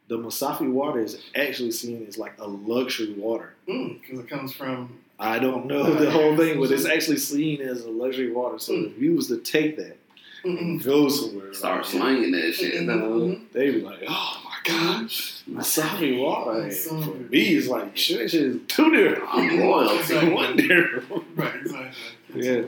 the 0.09 0.17
Masafi 0.17 0.69
water 0.69 0.99
is 0.99 1.21
actually 1.35 1.71
seen 1.71 2.05
as 2.07 2.17
like 2.17 2.33
a 2.39 2.47
luxury 2.47 3.13
water. 3.13 3.53
Hmm, 3.67 3.93
because 4.01 4.19
it 4.19 4.27
comes 4.27 4.51
from. 4.51 4.99
I 5.19 5.37
don't 5.37 5.67
know 5.67 5.93
the 5.93 6.09
whole 6.09 6.35
thing, 6.35 6.59
but 6.59 6.71
it's 6.71 6.83
mm-hmm. 6.83 6.91
actually 6.91 7.17
seen 7.17 7.61
as 7.61 7.85
a 7.85 7.89
luxury 7.89 8.31
water. 8.31 8.57
So 8.57 8.75
hmm. 8.75 8.85
if 8.85 8.99
you 8.99 9.15
was 9.15 9.27
to 9.27 9.37
take 9.37 9.77
that 9.77 9.97
and 10.43 10.81
mm-hmm. 10.81 10.89
go 10.89 11.09
somewhere, 11.09 11.53
Start 11.53 11.83
like, 11.83 11.85
slanging 11.85 12.31
that 12.31 12.53
shit. 12.53 12.73
Mhm. 12.73 13.51
they 13.51 13.71
be 13.71 13.81
like, 13.81 14.03
"Oh 14.07 14.41
my 14.43 14.57
god, 14.63 15.05
Masafi 15.49 16.19
water!" 16.19 16.51
Mm-hmm. 16.51 16.63
And 16.63 16.73
So 16.73 17.01
for 17.01 17.17
me, 17.17 17.55
it's 17.55 17.67
like 17.67 17.95
shit, 17.95 18.17
that 18.19 18.31
shit 18.31 18.41
is 18.41 18.61
too 18.67 18.89
different. 18.91 19.29
I'm 19.31 19.59
loyal 19.59 19.89
It's 19.99 20.07
to 20.07 20.29
one 20.33 20.55
different. 20.55 21.25
Right, 21.35 21.55
exactly. 21.55 21.91
Yeah, 22.33 22.61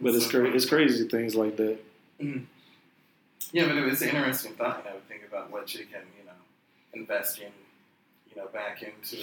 but 0.00 0.14
it's 0.16 0.24
So- 0.24 0.30
crazy. 0.40 0.56
It's 0.56 0.66
crazy 0.66 1.08
things 1.08 1.36
like 1.36 1.56
that. 1.58 1.78
Yeah, 3.52 3.66
but 3.66 3.76
it's 3.76 4.00
an 4.00 4.08
interesting 4.08 4.54
thought, 4.54 4.82
you 4.84 4.90
know, 4.90 4.96
to 4.96 5.02
think 5.08 5.22
about 5.28 5.50
what 5.52 5.74
you 5.74 5.84
can, 5.84 6.00
you 6.18 6.21
know, 6.94 7.00
invest 7.00 7.38
in, 7.40 7.48
you 8.30 8.36
know, 8.36 8.48
back 8.48 8.82
into, 8.82 9.22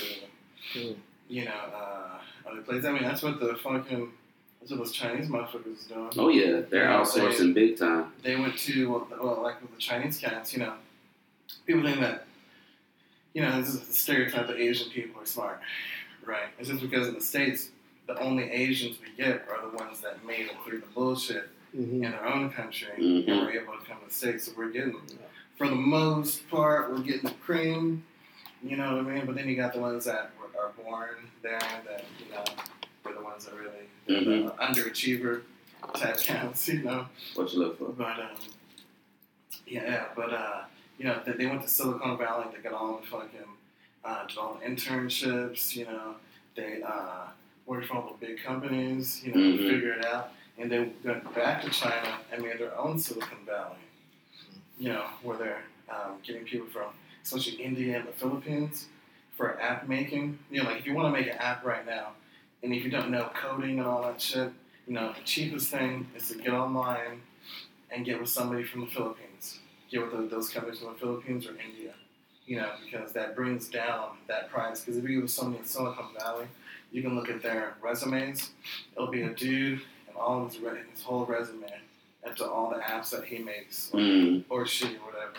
Mm. 0.76 0.96
you 1.30 1.46
know, 1.46 1.52
uh, 1.52 2.20
other 2.50 2.62
places. 2.62 2.86
I 2.86 2.92
mean, 2.92 3.04
that's 3.04 3.24
what 3.24 3.40
the 3.40 3.56
fucking, 3.56 4.12
that's 4.60 4.72
what 4.72 4.78
those 4.80 4.92
Chinese 4.92 5.28
motherfuckers 5.30 5.74
is 5.80 5.86
doing. 5.86 6.10
Oh 6.18 6.30
yeah, 6.30 6.62
they're 6.70 6.84
Yeah, 6.86 7.00
outsourcing 7.00 7.54
big 7.54 7.78
time. 7.78 8.12
They 8.24 8.36
went 8.36 8.58
to, 8.60 8.90
well, 8.92 9.08
well, 9.22 9.42
like 9.42 9.62
with 9.62 9.72
the 9.72 9.78
Chinese 9.78 10.18
cats, 10.18 10.54
you 10.54 10.60
know, 10.60 10.74
people 11.66 11.84
think 11.84 12.00
that, 12.02 12.26
you 13.34 13.42
know, 13.42 13.60
this 13.62 13.70
is 13.74 13.88
the 13.88 13.94
stereotype 13.94 14.48
that 14.48 14.58
Asian 14.58 14.90
people 14.92 15.22
are 15.22 15.26
smart, 15.26 15.62
right? 16.26 16.50
It's 16.60 16.70
just 16.70 16.82
because 16.82 17.08
in 17.08 17.14
the 17.16 17.22
States, 17.22 17.70
the 18.08 18.20
only 18.20 18.44
Asians 18.52 18.98
we 19.00 19.16
get 19.24 19.48
are 19.50 19.70
the 19.70 19.78
ones 19.78 20.02
that 20.02 20.26
made 20.26 20.48
it 20.48 20.56
through 20.66 20.80
the 20.82 20.88
bullshit 20.88 21.50
Mm-hmm. 21.78 22.04
in 22.04 22.12
their 22.12 22.26
own 22.26 22.50
country 22.50 22.88
Mhm. 22.98 23.28
and 23.28 23.42
we're 23.46 23.52
able 23.62 23.74
to 23.78 23.86
come 23.86 24.00
to 24.00 24.06
the 24.08 24.12
States. 24.12 24.46
So 24.46 24.54
we're 24.58 24.72
getting, 24.72 25.00
for 25.60 25.68
the 25.68 25.76
most 25.76 26.50
part, 26.50 26.90
we're 26.90 27.00
getting 27.00 27.24
the 27.24 27.32
cream, 27.46 28.02
you 28.64 28.78
know 28.78 28.96
what 28.96 29.06
I 29.06 29.14
mean? 29.16 29.26
But 29.26 29.36
then 29.36 29.48
you 29.50 29.58
got 29.58 29.74
the 29.74 29.80
ones 29.82 30.06
that 30.06 30.32
were, 30.40 30.60
are 30.60 30.70
born 30.82 31.10
there 31.44 31.60
that, 31.60 32.06
you 32.26 32.32
know, 32.34 32.44
are 33.06 33.14
the 33.14 33.22
ones 33.22 33.46
that 33.46 33.54
really, 33.56 33.90
Mhm. 34.08 34.46
the 34.46 34.52
underachiever 34.64 35.42
type 35.96 36.18
counts, 36.18 36.66
you 36.70 36.82
know? 36.82 37.08
What 37.36 37.52
you 37.52 37.60
look 37.60 37.78
for? 37.78 37.90
But, 37.90 38.20
um, 38.22 38.30
yeah, 39.68 39.84
yeah, 39.84 40.06
but, 40.16 40.32
uh, 40.34 40.62
you 40.98 41.04
know, 41.04 41.22
they, 41.26 41.34
they 41.34 41.46
went 41.46 41.62
to 41.64 41.68
Silicon 41.68 42.18
Valley, 42.18 42.46
they 42.56 42.62
got 42.62 42.72
all 42.74 42.98
the 43.02 43.08
fucking, 43.08 43.40
uh, 44.06 44.26
did 44.28 44.38
all 44.38 44.54
the 44.62 44.66
internships, 44.66 45.76
you 45.76 45.84
know, 45.86 46.16
they, 46.56 46.82
uh, 46.82 47.28
worked 47.66 47.88
for 47.88 47.96
all 47.98 48.18
the 48.18 48.26
big 48.26 48.42
companies, 48.42 49.22
you 49.26 49.34
know, 49.34 49.40
Mhm. 49.40 49.58
figure 49.70 49.92
it 49.92 50.06
out, 50.06 50.32
and 50.58 50.72
they 50.72 50.90
went 51.04 51.36
back 51.36 51.62
to 51.64 51.70
China 51.70 52.18
and 52.32 52.42
made 52.44 52.58
their 52.60 52.76
own 52.80 52.98
Silicon 52.98 53.46
Valley, 53.46 53.76
you 54.80 54.90
know, 54.90 55.06
where 55.22 55.38
they're 55.38 55.64
um, 55.90 56.14
getting 56.24 56.46
people 56.46 56.68
from, 56.68 56.88
especially 57.24 57.62
India 57.62 58.00
and 58.00 58.08
the 58.08 58.14
Philippines, 58.14 58.88
for 59.36 59.60
app 59.62 59.88
making. 59.88 60.40
You 60.50 60.64
know, 60.64 60.70
like 60.70 60.80
if 60.80 60.86
you 60.86 60.96
want 60.96 61.14
to 61.14 61.22
make 61.22 61.30
an 61.30 61.38
app 61.38 61.66
right 61.66 61.86
now, 61.86 62.14
and 62.64 62.74
if 62.74 62.84
you 62.84 62.90
don't 62.90 63.12
know 63.12 63.30
coding 63.36 63.80
and 63.80 63.88
all 63.88 64.02
that 64.04 64.22
shit, 64.22 64.52
you 64.88 64.94
know, 64.94 65.14
the 65.14 65.24
cheapest 65.24 65.70
thing 65.70 66.08
is 66.16 66.30
to 66.30 66.36
get 66.36 66.54
online 66.54 67.22
and 67.92 68.06
get 68.06 68.20
with 68.20 68.30
somebody 68.30 68.64
from 68.64 68.82
the 68.82 68.88
Philippines. 68.88 69.60
Get 69.92 70.02
with 70.02 70.12
the, 70.12 70.36
those 70.36 70.50
companies 70.50 70.80
from 70.80 70.94
the 70.94 71.00
Philippines 71.00 71.46
or 71.46 71.52
India, 71.52 71.94
you 72.46 72.58
know, 72.58 72.72
because 72.84 73.12
that 73.14 73.36
brings 73.36 73.68
down 73.68 74.18
that 74.28 74.50
price. 74.50 74.82
Because 74.82 74.98
if 74.98 75.04
you 75.08 75.18
go 75.18 75.22
with 75.24 75.32
somebody 75.32 75.60
in 75.60 75.66
Silicon 75.66 76.06
Valley, 76.20 76.46
you 76.92 77.02
can 77.02 77.16
look 77.16 77.30
at 77.30 77.42
their 77.42 77.76
resumes. 77.82 78.52
It'll 78.96 79.12
be 79.12 79.24
a 79.24 79.30
dude 79.30 79.82
and 80.08 80.18
all 80.18 80.46
of 80.46 80.54
his, 80.54 80.62
his 80.92 81.02
whole 81.04 81.26
resume 81.26 81.68
after 82.28 82.46
all 82.46 82.70
the 82.70 82.78
apps 82.78 83.12
that 83.12 83.26
he 83.26 83.40
makes 83.40 83.90
or, 83.94 84.00
Mm. 84.00 84.44
or 84.50 84.66
she 84.66 84.96
or 84.98 85.12
whatever, 85.12 85.34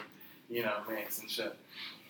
you 0.48 0.62
know, 0.62 0.78
makes 0.88 1.18
and 1.20 1.30
shit. 1.30 1.54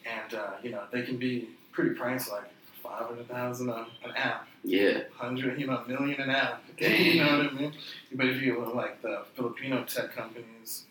And, 0.06 0.34
uh, 0.34 0.52
you 0.62 0.70
know, 0.70 0.84
they 0.92 1.02
can 1.02 1.18
be 1.18 1.48
pretty 1.72 1.90
pricey, 1.98 2.30
like 2.32 2.50
five 2.82 3.06
hundred 3.06 3.28
thousand 3.28 3.68
an 3.70 3.86
app, 4.16 4.48
Yeah. 4.64 5.02
hundred, 5.14 5.60
you 5.60 5.66
know, 5.66 5.84
million 5.86 6.20
an 6.20 6.30
app. 6.30 6.62
You 6.80 7.22
know 7.22 7.38
what 7.38 7.46
I 7.48 7.50
mean? 7.52 7.72
But 8.12 8.26
if 8.26 8.40
you 8.40 8.58
look 8.58 8.74
like 8.74 9.02
the 9.02 9.24
Filipino 9.34 9.84
tech 9.84 10.12
companies 10.14 10.84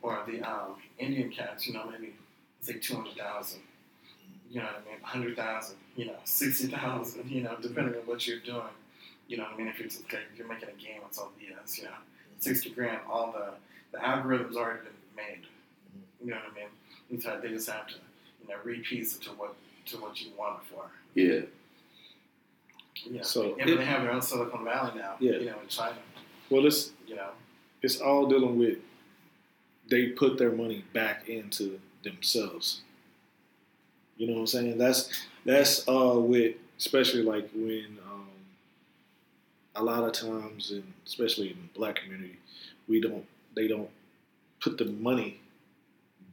or 0.00 0.22
the 0.26 0.40
um, 0.42 0.76
Indian 0.98 1.30
cats, 1.30 1.66
you 1.66 1.74
know, 1.74 1.90
maybe 1.90 2.14
say 2.62 2.74
two 2.78 2.94
hundred 2.96 3.16
thousand. 3.16 3.60
You 4.50 4.60
know 4.60 4.66
what 4.66 4.82
I 4.86 4.90
mean? 4.90 5.00
Hundred 5.02 5.36
thousand. 5.36 5.76
You 5.96 6.06
know, 6.06 6.16
sixty 6.24 6.68
thousand. 6.68 7.30
You 7.30 7.42
know, 7.42 7.56
depending 7.60 7.94
on 7.94 8.06
what 8.06 8.26
you're 8.26 8.38
doing. 8.40 8.62
You 9.28 9.36
know 9.38 9.44
what 9.44 9.54
I 9.54 9.56
mean? 9.58 9.68
If 9.68 9.80
it's 9.80 10.00
okay, 10.02 10.20
if 10.32 10.38
you're 10.38 10.48
making 10.48 10.68
a 10.70 10.72
game, 10.72 11.00
it's 11.06 11.18
all 11.18 11.32
BS. 11.38 11.78
You 11.78 11.84
know, 11.84 11.90
sixty 12.44 12.70
grand. 12.70 12.98
All 13.10 13.32
the 13.32 13.54
the 13.92 13.98
algorithms 14.04 14.56
already 14.56 14.80
been 14.80 15.16
made. 15.16 15.40
You 16.22 16.30
know 16.30 16.36
what 16.36 16.52
I 16.52 16.54
mean? 16.54 16.68
And 17.10 17.22
so 17.22 17.38
they 17.42 17.48
just 17.48 17.68
have 17.68 17.86
to, 17.88 17.94
you 18.42 18.48
know, 18.48 18.54
repiece 18.64 19.16
it 19.16 19.22
to 19.22 19.30
what 19.30 19.54
to 19.86 19.96
what 19.98 20.20
you 20.20 20.30
want 20.38 20.60
it 20.62 20.74
for. 20.74 20.84
Yeah. 21.14 21.40
Yeah. 23.04 23.22
So 23.22 23.54
yeah, 23.58 23.64
but 23.66 23.76
they 23.78 23.84
have 23.84 24.02
their 24.02 24.12
own 24.12 24.22
Silicon 24.22 24.64
Valley 24.64 24.92
now. 24.98 25.16
Yeah. 25.20 25.32
You 25.32 25.46
know, 25.46 25.60
in 25.62 25.68
China. 25.68 25.96
Well, 26.50 26.66
it's 26.66 26.92
You 27.06 27.16
know. 27.16 27.30
it's 27.82 28.00
all 28.00 28.26
dealing 28.26 28.58
with 28.58 28.78
they 29.90 30.06
put 30.08 30.38
their 30.38 30.52
money 30.52 30.84
back 30.94 31.28
into 31.28 31.78
themselves. 32.02 32.80
You 34.16 34.28
know 34.28 34.34
what 34.34 34.40
I'm 34.40 34.46
saying? 34.46 34.78
That's 34.78 35.10
that's 35.44 35.86
uh 35.88 36.14
with 36.16 36.56
especially 36.78 37.22
like 37.22 37.50
when 37.54 37.98
um, 38.10 38.26
a 39.76 39.82
lot 39.82 40.04
of 40.04 40.12
times 40.12 40.70
and 40.70 40.84
especially 41.06 41.48
in 41.50 41.56
the 41.72 41.78
black 41.78 41.96
community, 41.96 42.36
we 42.88 43.00
don't 43.00 43.24
they 43.56 43.68
don't 43.68 43.90
put 44.60 44.78
the 44.78 44.84
money 44.86 45.40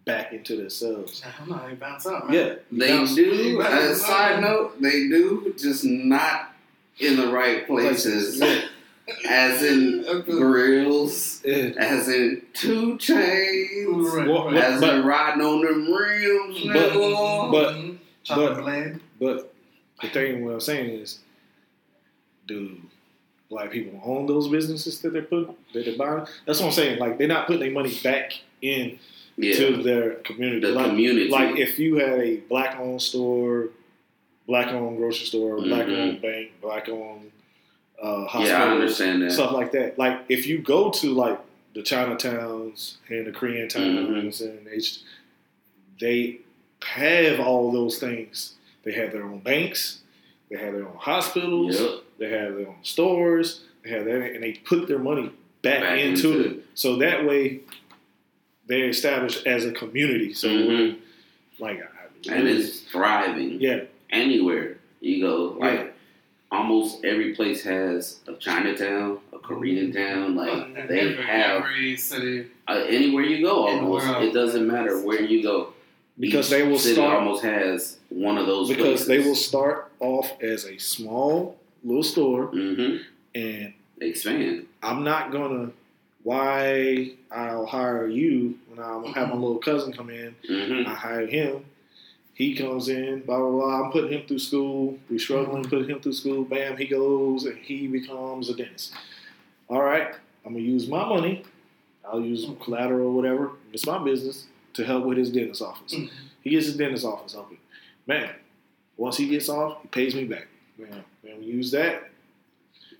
back 0.05 0.33
into 0.33 0.55
themselves. 0.57 1.21
I 1.25 1.37
don't 1.39 1.49
know. 1.49 1.67
They 1.67 1.75
bounce 1.75 2.07
out, 2.07 2.29
man. 2.29 2.35
Yeah, 2.35 2.55
They 2.71 2.87
bounce- 2.89 3.13
do. 3.15 3.61
As 3.61 3.91
a 3.91 3.95
side 4.03 4.41
note, 4.41 4.81
they 4.81 5.07
do, 5.07 5.53
just 5.57 5.83
not 5.85 6.53
in 6.99 7.17
the 7.17 7.27
right 7.31 7.67
places. 7.67 8.39
Yeah. 8.39 8.61
As 9.29 9.61
in 9.63 10.03
grills, 10.25 11.41
Yeah. 11.43 11.71
as 11.77 12.07
in 12.07 12.43
two 12.53 12.97
chains, 12.97 13.87
Right, 14.13 14.27
Well, 14.27 14.45
right. 14.45 14.53
but- 14.53 14.63
as 14.63 14.81
in 14.81 15.03
riding 15.05 15.41
on 15.43 15.65
them 15.65 15.91
rims, 15.93 16.61
But- 16.65 16.75
nigga. 16.93 17.51
but- 17.51 17.75
Mhm. 17.75 17.97
chocolate 18.23 18.93
but- 19.19 19.19
But 19.19 19.53
the 20.01 20.07
thing 20.09 20.45
what 20.45 20.53
I'm 20.53 20.59
saying 20.61 20.89
is, 21.01 21.19
do 22.47 22.77
black 23.51 23.69
people 23.69 24.01
own 24.03 24.25
those 24.25 24.47
businesses 24.47 24.99
that 25.01 25.13
they're 25.13 25.21
putting 25.21 25.55
that 25.73 25.85
they're 25.85 25.97
buying? 25.97 26.25
That's 26.47 26.59
what 26.59 26.67
I'm 26.67 26.71
saying. 26.71 26.97
Like 26.99 27.19
they're 27.19 27.27
not 27.27 27.45
putting 27.45 27.61
their 27.61 27.71
money 27.71 27.95
back 28.03 28.33
in 28.61 28.97
yeah, 29.37 29.55
to 29.55 29.83
their 29.83 30.15
community. 30.15 30.61
the 30.61 30.73
like, 30.73 30.87
community. 30.87 31.29
like 31.29 31.57
if 31.57 31.77
you 31.77 31.97
had 31.97 32.19
a 32.19 32.37
black 32.37 32.79
owned 32.79 33.01
store, 33.01 33.69
black 34.47 34.67
owned 34.69 34.97
grocery 34.97 35.25
store, 35.27 35.61
black 35.61 35.87
owned 35.87 36.21
bank, 36.21 36.51
black 36.61 36.89
owned 36.89 37.31
uh, 38.01 38.25
hospital, 38.25 38.47
yeah, 38.47 38.63
I 38.63 38.69
understand 38.69 39.21
that. 39.21 39.31
stuff 39.31 39.51
like 39.51 39.71
that. 39.73 39.99
Like 39.99 40.21
if 40.29 40.47
you 40.47 40.59
go 40.59 40.89
to 40.89 41.13
like 41.13 41.39
the 41.73 41.81
Chinatowns 41.81 42.95
and 43.09 43.27
the 43.27 43.31
Korean 43.31 43.69
towns 43.69 44.41
and 44.41 44.65
they, 44.65 44.79
they 45.99 46.39
have 46.83 47.39
all 47.39 47.71
those 47.71 47.99
things. 47.99 48.55
They 48.83 48.93
have 48.93 49.11
their 49.11 49.23
own 49.23 49.39
banks, 49.39 49.99
they 50.49 50.57
have 50.57 50.73
their 50.73 50.87
own 50.87 50.97
hospitals, 50.97 51.79
Yep. 51.79 51.89
They 52.21 52.29
have 52.29 52.55
their 52.55 52.67
own 52.67 52.75
stores, 52.83 53.61
they 53.83 53.89
have 53.89 54.05
that, 54.05 54.21
and 54.35 54.43
they 54.43 54.53
put 54.53 54.87
their 54.87 54.99
money 54.99 55.31
back, 55.63 55.81
Back 55.81 55.99
into, 55.99 56.31
into 56.37 56.49
it. 56.59 56.65
So 56.75 56.97
that 56.97 57.25
way, 57.25 57.61
they're 58.67 58.89
established 58.89 59.45
as 59.47 59.65
a 59.65 59.71
community. 59.71 60.33
So 60.33 60.47
Mhm. 60.47 60.97
like, 61.59 61.81
I, 61.81 62.33
and 62.33 62.47
it's 62.47 62.81
thriving. 62.81 63.59
yeah, 63.59 63.81
Anywhere 64.11 64.77
you 64.99 65.21
go, 65.21 65.55
like 65.59 65.79
Yeah. 65.79 65.87
almost 66.51 67.03
every 67.05 67.33
place 67.33 67.63
has 67.63 68.19
a 68.27 68.33
Chinatown, 68.35 69.19
a 69.33 69.39
Korean 69.39 69.91
town. 69.91 70.35
Like 70.35 70.51
And 70.77 70.87
they 70.89 70.99
every, 70.99 71.23
have 71.23 71.63
every 71.63 71.97
city. 71.97 72.45
uh, 72.67 72.83
anywhere 72.87 73.23
you 73.23 73.43
go, 73.43 73.65
almost 73.67 74.05
it 74.21 74.33
doesn't 74.33 74.67
matter 74.67 74.99
where 75.01 75.21
you 75.23 75.41
go. 75.41 75.73
because 76.19 76.47
Each 76.51 76.57
they 76.59 76.67
will 76.67 76.77
city 76.77 76.95
start 76.95 77.19
almost 77.19 77.41
has 77.43 77.97
one 78.09 78.37
of 78.37 78.45
those 78.45 78.67
because 78.69 79.07
they 79.07 79.19
will 79.19 79.33
start 79.33 79.89
off 79.99 80.29
as 80.41 80.65
a 80.65 80.77
small 80.77 81.57
little 81.83 82.03
store, 82.03 82.47
hmm 82.47 82.97
and 83.33 83.73
expand. 83.99 84.67
I'm 84.83 85.03
not 85.03 85.31
gonna. 85.31 85.71
Why 86.23 87.13
I'll 87.31 87.65
hire 87.65 88.05
you 88.07 88.59
when 88.67 88.79
I 88.79 89.07
have 89.15 89.29
my 89.29 89.33
little 89.35 89.57
cousin 89.57 89.91
come 89.91 90.09
in 90.11 90.35
hmm 90.47 90.87
I 90.87 90.93
hire 90.93 91.25
him. 91.25 91.65
He 92.35 92.55
comes 92.55 92.89
in, 92.89 93.21
blah 93.21 93.37
blah 93.39 93.49
blah. 93.49 93.83
I'm 93.85 93.91
putting 93.91 94.11
him 94.11 94.27
through 94.27 94.39
school. 94.39 94.97
We 95.09 95.17
struggling, 95.17 95.63
putting 95.63 95.89
him 95.89 95.99
through 95.99 96.13
school. 96.13 96.43
Bam, 96.43 96.77
he 96.77 96.85
goes 96.87 97.45
and 97.45 97.57
he 97.57 97.87
becomes 97.87 98.49
a 98.49 98.55
dentist. 98.55 98.93
All 99.69 99.81
right, 99.81 100.13
I'm 100.45 100.53
gonna 100.53 100.63
use 100.63 100.87
my 100.87 101.07
money. 101.07 101.43
I'll 102.05 102.21
use 102.21 102.45
collateral 102.63 103.07
or 103.07 103.11
whatever. 103.15 103.51
It's 103.73 103.85
my 103.85 103.97
business 104.03 104.45
to 104.73 104.83
help 104.85 105.05
with 105.05 105.17
his 105.17 105.31
dentist 105.31 105.61
office. 105.61 105.93
Mhm. 105.93 106.09
He 106.43 106.49
gets 106.51 106.65
his 106.67 106.77
dentist 106.77 107.05
office 107.05 107.35
open. 107.35 107.57
Man, 108.07 108.31
once 108.97 109.17
he 109.17 109.27
gets 109.27 109.49
off, 109.49 109.81
he 109.81 109.87
pays 109.87 110.15
me 110.15 110.25
back. 110.25 110.47
Man, 110.81 111.03
man 111.23 111.39
we 111.39 111.45
use 111.45 111.71
that. 111.71 112.09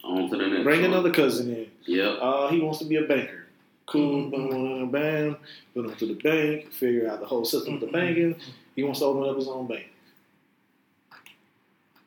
On 0.04 0.30
to 0.30 0.38
the 0.38 0.48
next. 0.48 0.64
Bring 0.64 0.82
one. 0.82 0.92
another 0.92 1.12
cousin 1.12 1.54
in. 1.56 1.68
Yep. 1.86 2.18
Uh, 2.22 2.48
he 2.50 2.60
wants 2.60 2.80
to 2.80 2.86
be 2.86 2.96
a 2.98 3.04
banker. 3.04 3.46
Cool, 3.86 4.32
Mhm. 4.32 4.32
bam, 4.32 4.90
bam, 4.92 5.38
put 5.74 5.86
him 5.86 5.96
to 5.96 6.06
the 6.06 6.14
bank, 6.14 6.72
figure 6.72 7.10
out 7.10 7.20
the 7.20 7.26
whole 7.26 7.44
system 7.46 7.76
of 7.76 7.82
the 7.82 7.88
banking. 7.88 8.36
He 8.76 8.84
wants 8.84 9.00
to 9.00 9.06
open 9.06 9.30
up 9.30 9.36
his 9.36 9.48
own 9.50 9.68
bank. 9.68 9.88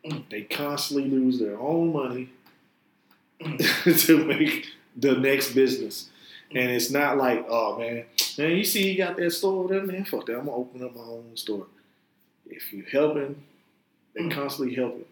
Mm. 0.05 0.29
They 0.31 0.43
constantly 0.43 1.09
lose 1.11 1.39
their 1.39 1.59
own 1.59 1.93
money 1.93 2.29
Mm. 3.41 3.59
to 4.07 4.25
make 4.25 4.67
the 4.97 5.17
next 5.17 5.55
business. 5.55 6.09
And 6.53 6.71
it's 6.71 6.91
not 6.91 7.17
like, 7.19 7.45
oh 7.49 7.79
man, 7.79 8.05
man, 8.39 8.51
you 8.53 8.65
see 8.65 8.83
he 8.91 8.95
got 8.95 9.17
that 9.17 9.31
store 9.33 9.65
over 9.65 9.75
there, 9.75 9.83
man, 9.85 10.05
fuck 10.05 10.27
that, 10.27 10.39
I'm 10.39 10.45
gonna 10.47 10.57
open 10.57 10.85
up 10.85 10.95
my 10.95 11.03
own 11.03 11.33
store. 11.37 11.67
If 12.47 12.73
you 12.73 12.85
helping, 12.91 13.43
they 14.15 14.23
Mm. 14.23 14.31
constantly 14.33 14.75
helping, 14.77 15.05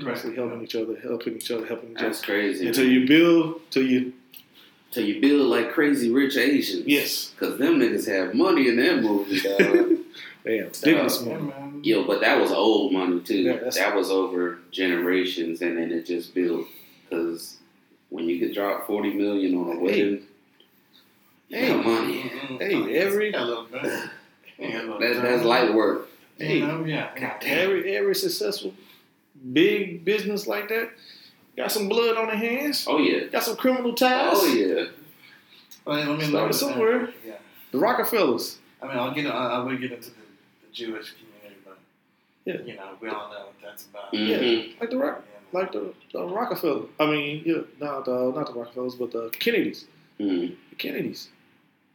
constantly 0.00 0.38
Right. 0.38 0.48
helping 0.48 0.64
each 0.64 0.74
other, 0.74 0.96
helping 1.00 1.36
each 1.36 1.50
other, 1.50 1.66
helping 1.66 1.90
each 1.92 1.96
other. 1.98 2.06
That's 2.06 2.20
crazy. 2.24 2.66
Until 2.66 2.84
man. 2.84 2.92
you 2.92 3.06
build, 3.06 3.60
till 3.70 3.86
you 3.86 4.12
Till 4.90 5.06
you 5.06 5.20
build 5.22 5.46
like 5.48 5.72
crazy 5.72 6.10
rich 6.10 6.36
Asians. 6.36 6.86
yes. 6.86 7.32
Cause 7.38 7.56
them 7.58 7.78
niggas 7.80 8.06
have 8.08 8.34
money 8.34 8.68
in 8.68 8.76
their 8.76 9.00
movies. 9.00 9.42
dog. 9.58 9.58
Damn, 10.44 10.66
ridiculous 10.66 11.22
Yeah, 11.24 11.32
money. 11.38 11.42
man. 11.48 11.80
Yo, 11.82 12.04
but 12.04 12.20
that 12.20 12.38
was 12.40 12.50
old 12.52 12.92
money 12.92 13.20
too. 13.20 13.38
Yeah, 13.42 13.70
that 13.70 13.94
was 13.96 14.10
over 14.10 14.58
generations, 14.70 15.62
and 15.62 15.78
then 15.78 15.90
it 15.92 16.04
just 16.04 16.34
built. 16.34 16.66
Cause 17.10 17.56
when 18.10 18.28
you 18.28 18.38
could 18.38 18.54
drop 18.54 18.86
forty 18.86 19.14
million 19.14 19.54
on 19.56 19.76
a 19.76 19.80
wedding, 19.80 20.26
you 21.48 21.56
Hey. 21.58 21.68
got 21.68 21.84
money. 21.86 22.18
Mm-mm. 22.20 22.60
Hey, 22.60 22.98
every- 22.98 23.30
Yeah, 23.30 23.44
a 23.44 23.46
little. 23.46 23.66
Yeah, 23.72 24.96
That, 25.00 25.22
that's 25.22 25.42
light 25.44 25.72
work. 25.72 26.08
Hey. 26.38 26.58
You 26.58 26.66
know, 26.66 26.84
yeah. 26.84 27.10
yeah. 27.16 27.38
Every 27.42 27.96
every 27.96 28.14
successful 28.14 28.74
big 29.52 30.04
business 30.04 30.46
like 30.46 30.68
that 30.68 30.90
got 31.56 31.70
some 31.72 31.88
blood 31.88 32.16
on 32.16 32.28
their 32.28 32.36
hands, 32.36 32.86
Oh 32.88 32.98
yeah. 32.98 33.24
got 33.26 33.42
some 33.42 33.56
criminal 33.56 33.94
ties. 33.94 34.34
Oh 34.36 34.46
yeah. 34.46 34.84
Well, 35.84 35.98
I 35.98 36.04
mean, 36.16 36.20
Started 36.20 36.32
look 36.32 36.48
at 36.50 36.54
somewhere. 36.54 36.98
that. 37.06 37.14
Yeah. 37.26 37.32
The 37.72 37.78
Rockefellers. 37.78 38.58
I 38.80 38.86
mean, 38.88 38.96
I'll 38.98 39.12
get. 39.14 39.26
I, 39.26 39.30
I 39.56 39.58
would 39.64 39.80
get 39.80 39.92
into 39.92 40.10
the, 40.10 40.16
the 40.16 40.72
Jewish 40.72 41.12
community, 41.14 41.60
but 41.64 41.78
Yeah. 42.44 42.60
you 42.64 42.76
know, 42.76 42.90
we 43.00 43.08
all 43.08 43.30
know 43.30 43.46
what 43.46 43.54
that's 43.62 43.86
about. 43.86 44.12
Mhm. 44.12 44.80
Like 44.80 44.90
the 44.90 44.96
Rock, 44.98 45.24
Yeah. 45.52 45.58
like 45.60 45.72
the, 45.72 45.92
the 46.12 46.24
Rockefeller. 46.24 46.82
I 47.00 47.06
mean, 47.06 47.42
yeah, 47.44 47.58
not 47.80 48.04
the 48.04 48.30
not 48.34 48.46
the 48.46 48.52
Rockefellers, 48.54 48.94
but 48.94 49.10
the 49.12 49.30
Kennedys. 49.38 49.86
Mhm. 50.20 50.54
The 50.70 50.76
Kennedys. 50.76 51.28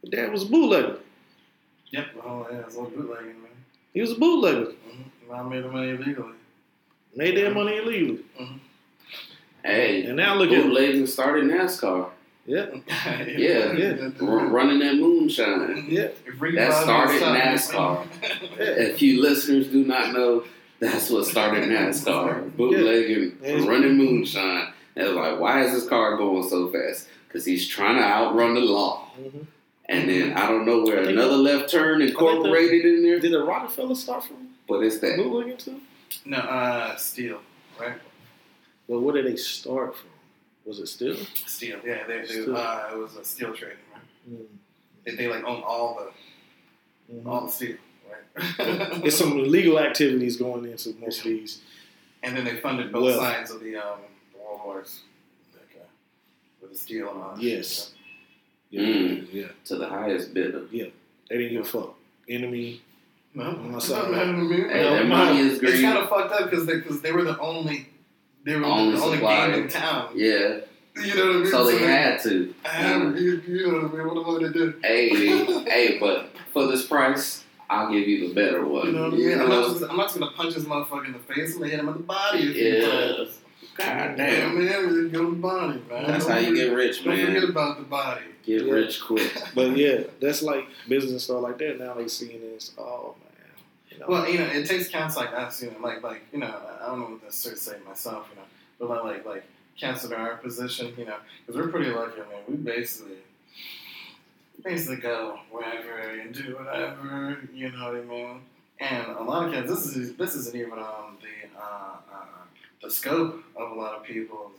The 0.02 0.10
dad 0.10 0.32
was 0.32 0.42
a 0.44 0.46
bootlegger. 0.46 0.98
Yep. 1.90 2.06
Oh 2.24 2.46
yeah, 2.50 2.58
it's 2.58 2.76
all 2.76 2.84
bootlegging, 2.86 3.40
man. 3.42 3.50
He 3.94 4.00
was 4.02 4.12
a 4.12 4.16
bootlegger. 4.16 4.66
Mm-hmm. 4.72 5.32
I 5.32 5.42
made 5.42 5.64
the 5.64 5.68
money 5.68 5.90
illegally. 5.90 6.32
Made 7.18 7.36
their 7.36 7.52
money 7.52 7.76
illegally. 7.78 8.20
Hey, 9.64 10.04
And 10.04 10.16
now 10.16 10.36
look 10.36 10.52
at 10.52 10.62
bootlegging 10.62 11.08
started 11.08 11.44
NASCAR. 11.50 12.10
yeah, 12.46 12.66
Yeah. 13.26 13.72
Yeah. 13.72 14.10
R- 14.20 14.46
running 14.46 14.78
that 14.78 14.94
moonshine. 14.94 15.86
yeah. 15.88 16.08
That 16.54 16.72
started 16.84 17.20
NASCAR. 17.20 18.06
If 18.60 19.02
you 19.02 19.20
listeners 19.20 19.66
do 19.66 19.84
not 19.84 20.12
know, 20.14 20.44
that's 20.78 21.10
what 21.10 21.26
started 21.26 21.64
NASCAR. 21.68 22.56
Bootlegging, 22.56 23.36
Yeah. 23.42 23.66
running 23.66 23.96
moonshine. 23.96 24.68
And 24.94 25.06
it 25.08 25.08
was 25.08 25.16
like, 25.16 25.40
why 25.40 25.64
is 25.64 25.72
this 25.72 25.88
car 25.88 26.16
going 26.16 26.48
so 26.48 26.68
fast? 26.70 27.08
Because 27.26 27.44
he's 27.44 27.66
trying 27.66 27.96
to 27.96 28.04
outrun 28.04 28.54
the 28.54 28.60
law. 28.60 29.10
Mhm. 29.20 29.44
And 29.86 30.08
then 30.08 30.34
I 30.34 30.48
don't 30.48 30.64
know 30.66 30.82
where 30.84 31.00
I 31.00 31.06
think- 31.06 31.18
another 31.18 31.36
left 31.36 31.68
turn 31.68 32.00
incorporated 32.00 32.84
in 32.84 33.02
there, 33.02 33.18
Did 33.18 33.32
the 33.32 33.42
Rockefeller 33.42 33.96
start 33.96 34.22
from 34.24 34.36
but 34.68 34.84
it's 34.84 34.98
that. 35.00 35.16
bootlegging 35.16 35.56
too? 35.56 35.80
No, 36.24 36.38
uh, 36.38 36.96
steel, 36.96 37.40
right? 37.80 37.98
Well, 38.86 39.00
where 39.00 39.14
did 39.14 39.26
they 39.32 39.36
start 39.36 39.96
from? 39.96 40.08
Was 40.64 40.78
it 40.80 40.86
steel? 40.88 41.16
Steel. 41.46 41.78
Yeah, 41.84 42.06
they, 42.06 42.18
they, 42.18 42.26
Steel. 42.26 42.56
uh, 42.56 42.90
it 42.92 42.98
was 42.98 43.16
a 43.16 43.24
steel 43.24 43.54
trading, 43.54 43.76
right? 43.92 44.02
Mm. 44.30 44.44
They, 45.04 45.14
they 45.16 45.28
like 45.28 45.44
own 45.44 45.62
all 45.62 45.94
the 46.00 46.10
all 47.28 47.42
Mhm. 47.42 47.46
the 47.46 47.52
steel, 47.52 47.76
right? 48.10 49.04
It's 49.04 49.16
some 49.16 49.32
illegal 49.38 49.78
activities 49.78 50.36
going 50.36 50.64
into 50.70 50.94
most 51.00 51.18
of 51.20 51.24
these 51.24 51.62
and 52.22 52.36
then 52.36 52.44
they 52.44 52.56
funded 52.56 52.92
both 52.92 53.04
Well- 53.04 53.20
sides 53.20 53.50
of 53.50 53.60
the 53.60 53.76
um, 53.76 54.00
World 54.38 54.60
Wars, 54.64 55.00
like, 55.54 55.76
uh, 55.80 55.86
with 56.60 56.72
the 56.72 56.78
steel 56.78 57.10
and 57.10 57.18
all 57.22 57.34
that. 57.36 57.42
Yes. 57.42 57.92
Yeah, 58.70 58.82
Mm. 58.82 59.28
yeah. 59.32 59.46
To 59.66 59.76
the 59.76 59.88
highest 59.88 60.34
bidder. 60.34 60.66
Yeah. 60.70 60.86
They 61.30 61.38
didn't 61.38 61.52
give 61.52 61.62
a 61.62 61.68
fuck. 61.68 61.94
Enemy. 62.28 62.82
No, 63.34 63.44
On 63.44 63.70
my 63.70 63.76
it's 63.76 63.86
side. 63.86 64.02
not 64.02 64.10
mad 64.10 64.28
at 64.28 64.34
me. 64.36 64.56
Hey, 64.56 64.82
No, 64.82 64.94
that 64.96 65.06
money 65.06 65.38
is 65.40 65.62
It's 65.62 65.80
kind 65.80 65.98
of 65.98 66.08
fucked 66.08 66.32
up 66.32 66.50
because 66.50 66.66
they 66.66 66.76
because 66.76 67.00
they 67.02 67.12
were 67.12 67.24
the 67.24 67.38
only 67.38 67.88
they 68.44 68.56
were 68.56 68.64
Only 68.64 68.96
the 68.96 69.02
only 69.02 69.16
supplier. 69.18 69.50
game 69.52 69.62
in 69.64 69.68
town. 69.68 70.10
Yeah. 70.14 70.58
You 70.96 71.14
know 71.14 71.26
what 71.26 71.36
I 71.36 71.38
mean? 71.40 71.46
So 71.50 71.66
they 71.66 71.78
had 71.78 72.20
to. 72.24 72.54
I 72.64 72.68
had 72.68 73.18
you, 73.18 73.40
you 73.46 73.66
know 73.70 73.74
what 73.82 73.92
I 73.92 73.96
mean? 73.96 74.06
What 74.08 74.16
am 74.16 74.24
I 74.36 74.38
gonna 74.40 74.52
do? 74.52 74.74
Hey, 74.82 75.08
hey, 75.64 75.98
but 76.00 76.30
for 76.52 76.66
this 76.66 76.86
price, 76.86 77.44
I'll 77.70 77.92
give 77.92 78.08
you 78.08 78.28
the 78.28 78.34
better 78.34 78.66
one. 78.66 78.86
You 78.86 78.92
know 78.92 79.02
what 79.04 79.14
I 79.14 79.16
You 79.16 79.28
mean? 79.28 79.40
I'm 79.40 79.48
not, 79.48 79.68
just, 79.78 79.82
I'm 79.90 79.96
not 79.96 80.06
just 80.06 80.18
gonna 80.18 80.32
punch 80.32 80.54
this 80.54 80.64
motherfucker 80.64 81.06
in 81.06 81.12
the 81.12 81.18
face. 81.20 81.52
I'm 81.54 81.58
gonna 81.60 81.70
hit 81.70 81.78
him 81.80 81.88
in 81.88 81.94
the 81.94 82.00
body 82.00 82.38
a 82.40 82.78
Yeah. 82.80 83.24
Times. 83.78 84.18
God 84.18 84.18
Yeah, 84.18 84.40
damn. 84.40 84.58
man, 84.58 85.10
go 85.10 85.24
to 85.24 85.30
the 85.30 85.36
body, 85.36 85.82
man. 85.88 86.06
That's 86.06 86.26
Don't 86.26 86.32
how 86.34 86.38
you 86.40 86.54
get 86.54 86.72
rich, 86.72 87.04
man. 87.04 87.16
Don't 87.16 87.26
forget 87.26 87.48
about 87.48 87.78
the 87.78 87.84
body. 87.84 88.22
Get 88.44 88.62
Yeah. 88.62 88.72
rich 88.72 89.00
quick. 89.02 89.32
But 89.54 89.76
yeah, 89.76 90.02
that's 90.20 90.42
like 90.42 90.66
business 90.88 91.12
and 91.12 91.20
stuff 91.20 91.42
like 91.42 91.58
that. 91.58 91.78
Now 91.78 91.94
they 91.94 92.08
seeing 92.08 92.40
this. 92.40 92.72
Oh 92.78 93.14
man. 93.20 93.32
You 93.90 93.98
know. 94.00 94.06
Well, 94.08 94.28
you 94.28 94.38
know, 94.38 94.46
it 94.46 94.66
takes 94.66 94.88
cats 94.88 95.16
like 95.16 95.32
us, 95.32 95.62
you 95.62 95.70
know, 95.70 95.78
like 95.80 96.02
like 96.02 96.22
you 96.32 96.38
know, 96.38 96.54
I 96.82 96.86
don't 96.86 96.98
know 97.00 97.06
what 97.06 97.26
to 97.26 97.32
sort 97.32 97.58
say 97.58 97.76
myself, 97.86 98.28
you 98.30 98.36
know, 98.36 98.46
but 98.78 99.04
like 99.04 99.24
like 99.24 99.26
like 99.26 99.44
cats 99.78 100.04
in 100.04 100.12
our 100.12 100.36
position, 100.36 100.92
you 100.98 101.04
know, 101.04 101.16
because 101.46 101.60
we're 101.60 101.68
pretty 101.68 101.90
lucky. 101.90 102.20
I 102.20 102.24
mean, 102.24 102.42
we 102.48 102.56
basically 102.56 103.16
basically 104.64 104.96
go 104.96 105.38
wherever 105.50 105.98
and 106.20 106.34
do 106.34 106.56
whatever, 106.56 107.38
you 107.52 107.70
know 107.70 107.92
what 107.92 107.96
I 108.00 108.04
mean. 108.04 108.40
And 108.80 109.06
a 109.08 109.22
lot 109.22 109.46
of 109.46 109.52
cats, 109.52 109.68
this 109.68 109.96
is 109.96 110.14
this 110.14 110.34
isn't 110.34 110.54
even 110.56 110.72
on 110.78 111.16
the 111.20 111.60
uh, 111.60 111.96
the 112.88 112.94
scope 112.94 113.44
of 113.54 113.70
a 113.70 113.74
lot 113.74 113.94
of 113.94 114.02
people's, 114.02 114.52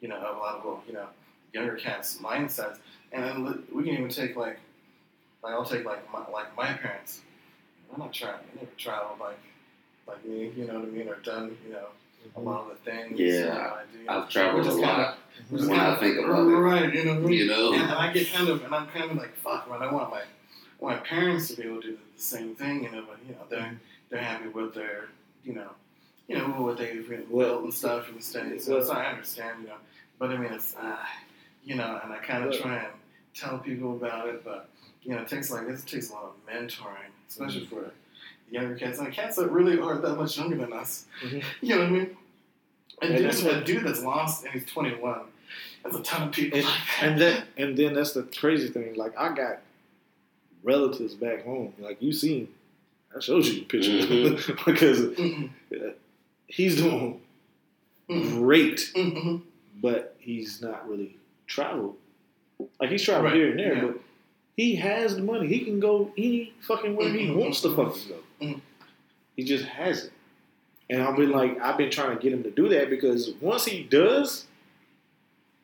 you 0.00 0.08
know, 0.08 0.16
of 0.16 0.36
a 0.36 0.38
lot 0.38 0.56
of 0.56 0.64
well, 0.64 0.82
you 0.86 0.94
know, 0.94 1.06
younger 1.52 1.76
cats' 1.76 2.16
mindsets. 2.16 2.78
And 3.12 3.22
then 3.24 3.62
we 3.72 3.84
can 3.84 3.92
even 3.92 4.08
take 4.08 4.36
like, 4.36 4.58
like 5.42 5.52
I'll 5.52 5.66
take 5.66 5.84
like 5.84 6.10
my, 6.10 6.20
like 6.32 6.56
my 6.56 6.72
parents. 6.72 7.20
I'm 7.92 8.00
not 8.00 8.12
trying. 8.12 8.34
I 8.34 8.56
never 8.56 8.70
traveled 8.78 9.20
like 9.20 9.38
like 10.06 10.24
me, 10.26 10.50
you 10.56 10.66
know 10.66 10.74
what 10.80 10.88
I 10.88 10.90
mean, 10.90 11.08
or 11.08 11.16
done, 11.16 11.56
you 11.66 11.72
know, 11.72 11.86
a 12.36 12.38
mm-hmm. 12.38 12.48
lot 12.48 12.62
of 12.62 12.68
the 12.70 12.90
things. 12.90 13.18
Yeah, 13.18 13.26
you 13.28 13.44
know, 13.44 13.52
I 13.52 13.82
do. 13.92 13.98
I've 14.08 14.28
traveled 14.30 14.66
a 14.66 14.70
kinda- 14.70 14.86
lot. 14.86 15.18
is 15.52 15.66
When 15.66 15.78
I 15.78 15.84
kinda- 15.84 16.00
think 16.00 16.24
about 16.24 16.40
it. 16.40 16.52
right, 16.52 16.94
you 16.94 17.04
know, 17.04 17.28
You 17.28 17.46
know? 17.46 17.72
and, 17.72 17.82
and 17.82 17.92
I 17.92 18.12
get 18.12 18.30
kind 18.32 18.48
of, 18.48 18.64
and 18.64 18.74
I'm 18.74 18.86
kind 18.88 19.10
of 19.10 19.16
like, 19.16 19.34
fuck, 19.36 19.70
man, 19.70 19.82
I 19.82 19.90
want 19.90 20.10
my, 20.10 20.18
I 20.20 20.24
want 20.78 20.96
my 20.98 21.06
parents 21.06 21.48
to 21.48 21.56
be 21.56 21.62
able 21.62 21.80
to 21.82 21.88
do 21.88 21.98
the 22.16 22.22
same 22.22 22.54
thing, 22.54 22.84
you 22.84 22.90
know, 22.90 23.04
but 23.08 23.18
you 23.26 23.34
know, 23.34 23.42
they're 23.48 23.78
they're 24.10 24.20
happy 24.22 24.48
with 24.48 24.74
their, 24.74 25.06
you 25.42 25.54
know, 25.54 25.70
you 26.28 26.38
know 26.38 26.44
what 26.48 26.78
they've 26.78 27.08
built 27.08 27.28
Well, 27.30 27.58
and 27.64 27.72
stuff 27.74 28.08
in 28.08 28.16
the 28.16 28.22
states. 28.22 28.66
So, 28.66 28.76
well- 28.76 28.84
so 28.84 28.92
I 28.92 29.06
understand, 29.06 29.62
you 29.62 29.68
know, 29.68 29.76
but 30.18 30.30
I 30.30 30.36
mean, 30.36 30.52
it's, 30.52 30.74
uh, 30.76 30.96
you 31.64 31.74
know, 31.76 32.00
and 32.02 32.12
I 32.12 32.18
kind 32.18 32.44
of 32.44 32.50
Well- 32.50 32.58
try 32.60 32.76
and 32.78 32.92
tell 33.34 33.58
people 33.58 33.96
about 33.96 34.28
it, 34.28 34.44
but 34.44 34.68
you 35.02 35.10
know, 35.14 35.20
it 35.20 35.28
takes 35.28 35.50
like 35.50 35.66
it 35.68 35.86
takes 35.86 36.10
a 36.10 36.12
lot 36.14 36.24
of 36.24 36.34
mentoring, 36.52 37.10
especially 37.28 37.66
Mm-hmm. 37.66 37.76
for 37.76 37.92
younger 38.50 38.76
cats, 38.76 38.98
and 38.98 39.12
cats 39.12 39.36
that 39.36 39.50
really 39.50 39.78
aren't 39.78 40.02
that 40.02 40.14
much 40.16 40.38
younger 40.38 40.56
than 40.56 40.72
us. 40.72 41.06
Mhm. 41.22 41.42
You 41.60 41.74
know 41.74 41.80
what 41.80 41.88
I 41.88 41.90
mean? 41.90 42.16
A 43.02 43.04
And 43.06 43.16
dude, 43.16 43.26
that's 43.26 43.42
a 43.42 43.60
dude 43.64 43.84
that's 43.84 44.02
lost 44.02 44.44
and 44.44 44.52
he's 44.54 44.64
21. 44.66 45.20
That's 45.82 45.96
a 45.96 46.02
ton 46.02 46.28
of 46.28 46.34
people. 46.34 46.58
and, 46.58 46.66
like 46.66 47.02
and 47.02 47.20
that 47.20 47.44
and 47.58 47.76
then 47.76 47.92
that's 47.94 48.12
the 48.12 48.22
crazy 48.22 48.68
thing. 48.68 48.94
Like 48.94 49.16
I 49.18 49.34
got 49.34 49.60
relatives 50.62 51.14
back 51.14 51.44
home. 51.44 51.74
Like 51.78 52.00
you 52.00 52.12
seen, 52.12 52.48
I 53.14 53.20
showed 53.20 53.44
you 53.44 53.54
the 53.54 53.64
picture 53.64 53.90
Mhm. 53.90 54.64
because 54.64 55.00
Mm-mm. 55.02 55.50
He's 56.46 56.76
doing 56.76 57.20
Mm-mm. 58.08 58.30
great, 58.38 58.90
Mm-mm. 58.94 59.42
but 59.80 60.14
he's 60.18 60.60
not 60.62 60.88
really 60.88 61.16
traveled. 61.46 61.96
Like 62.80 62.90
he's 62.90 63.02
traveled 63.02 63.26
Right, 63.26 63.34
here 63.34 63.50
and 63.50 63.58
there, 63.58 63.74
yeah. 63.74 63.80
but 63.86 64.00
he 64.56 64.76
has 64.76 65.16
the 65.16 65.22
money. 65.22 65.48
He 65.48 65.60
can 65.60 65.80
go 65.80 66.12
any 66.16 66.52
fucking 66.60 66.94
where 66.96 67.08
he 67.08 67.26
Mhm, 67.26 67.36
wants 67.36 67.60
to 67.62 67.70
fucking 67.74 68.02
go. 68.08 68.16
mhm. 68.46 68.60
He 69.36 69.44
just 69.44 69.64
has 69.64 70.04
it. 70.04 70.12
And 70.90 71.02
I've 71.02 71.16
been 71.16 71.30
like, 71.30 71.60
I've 71.60 71.76
been 71.78 71.90
trying 71.90 72.16
to 72.16 72.22
get 72.22 72.32
him 72.32 72.42
to 72.44 72.50
do 72.50 72.68
that 72.68 72.90
because 72.90 73.30
once 73.40 73.64
he 73.64 73.82
does, 73.82 74.46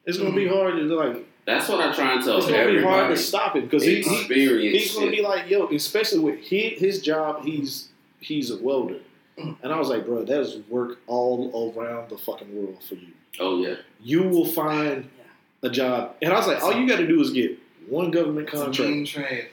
it's 0.07 0.19
gonna 0.19 0.35
be 0.35 0.47
Mhm. 0.47 0.55
hard 0.55 0.75
to 0.77 0.83
like. 0.83 1.27
That's 1.47 1.69
what 1.69 1.81
I 1.81 1.93
try 1.95 2.15
and 2.15 2.25
tell 2.25 2.39
It's 2.39 2.47
gonna 2.47 2.67
be 2.73 2.83
hard 2.83 3.11
to 3.11 3.17
stop 3.17 3.55
him 3.57 3.65
because 3.65 3.83
he, 3.85 4.03
he 4.03 4.71
he's 4.79 4.95
gonna 4.95 5.11
be 5.11 5.21
like, 5.23 5.49
yo, 5.51 5.69
especially 5.69 6.21
with 6.21 6.41
his, 6.41 6.79
his 6.81 7.03
job, 7.03 7.45
he's 7.45 7.89
he's 8.21 8.51
a 8.51 8.59
welder. 8.59 8.99
Mm. 9.39 9.57
And 9.63 9.73
I 9.73 9.79
was 9.79 9.89
like, 9.89 10.05
bro, 10.07 10.25
that's 10.25 10.57
work 10.69 10.99
all 11.07 11.75
around 11.77 12.11
the 12.11 12.19
fucking 12.19 12.55
world 12.55 12.83
for 12.87 12.95
you. 12.97 13.09
Oh 13.39 13.63
yeah. 13.63 13.77
You 14.03 14.25
will 14.25 14.47
find 14.47 15.09
a 15.63 15.71
job. 15.71 16.17
And 16.23 16.33
I 16.33 16.37
was 16.37 16.47
like, 16.47 16.63
all 16.63 16.73
you 16.75 16.87
gotta 16.89 17.07
do 17.07 17.21
is 17.21 17.31
get 17.31 17.59
one 17.89 18.11
government 18.11 18.49
It's 18.49 18.61
a 18.61 18.65
contract. 18.65 18.91
mean 18.91 19.05
trade. 19.07 19.47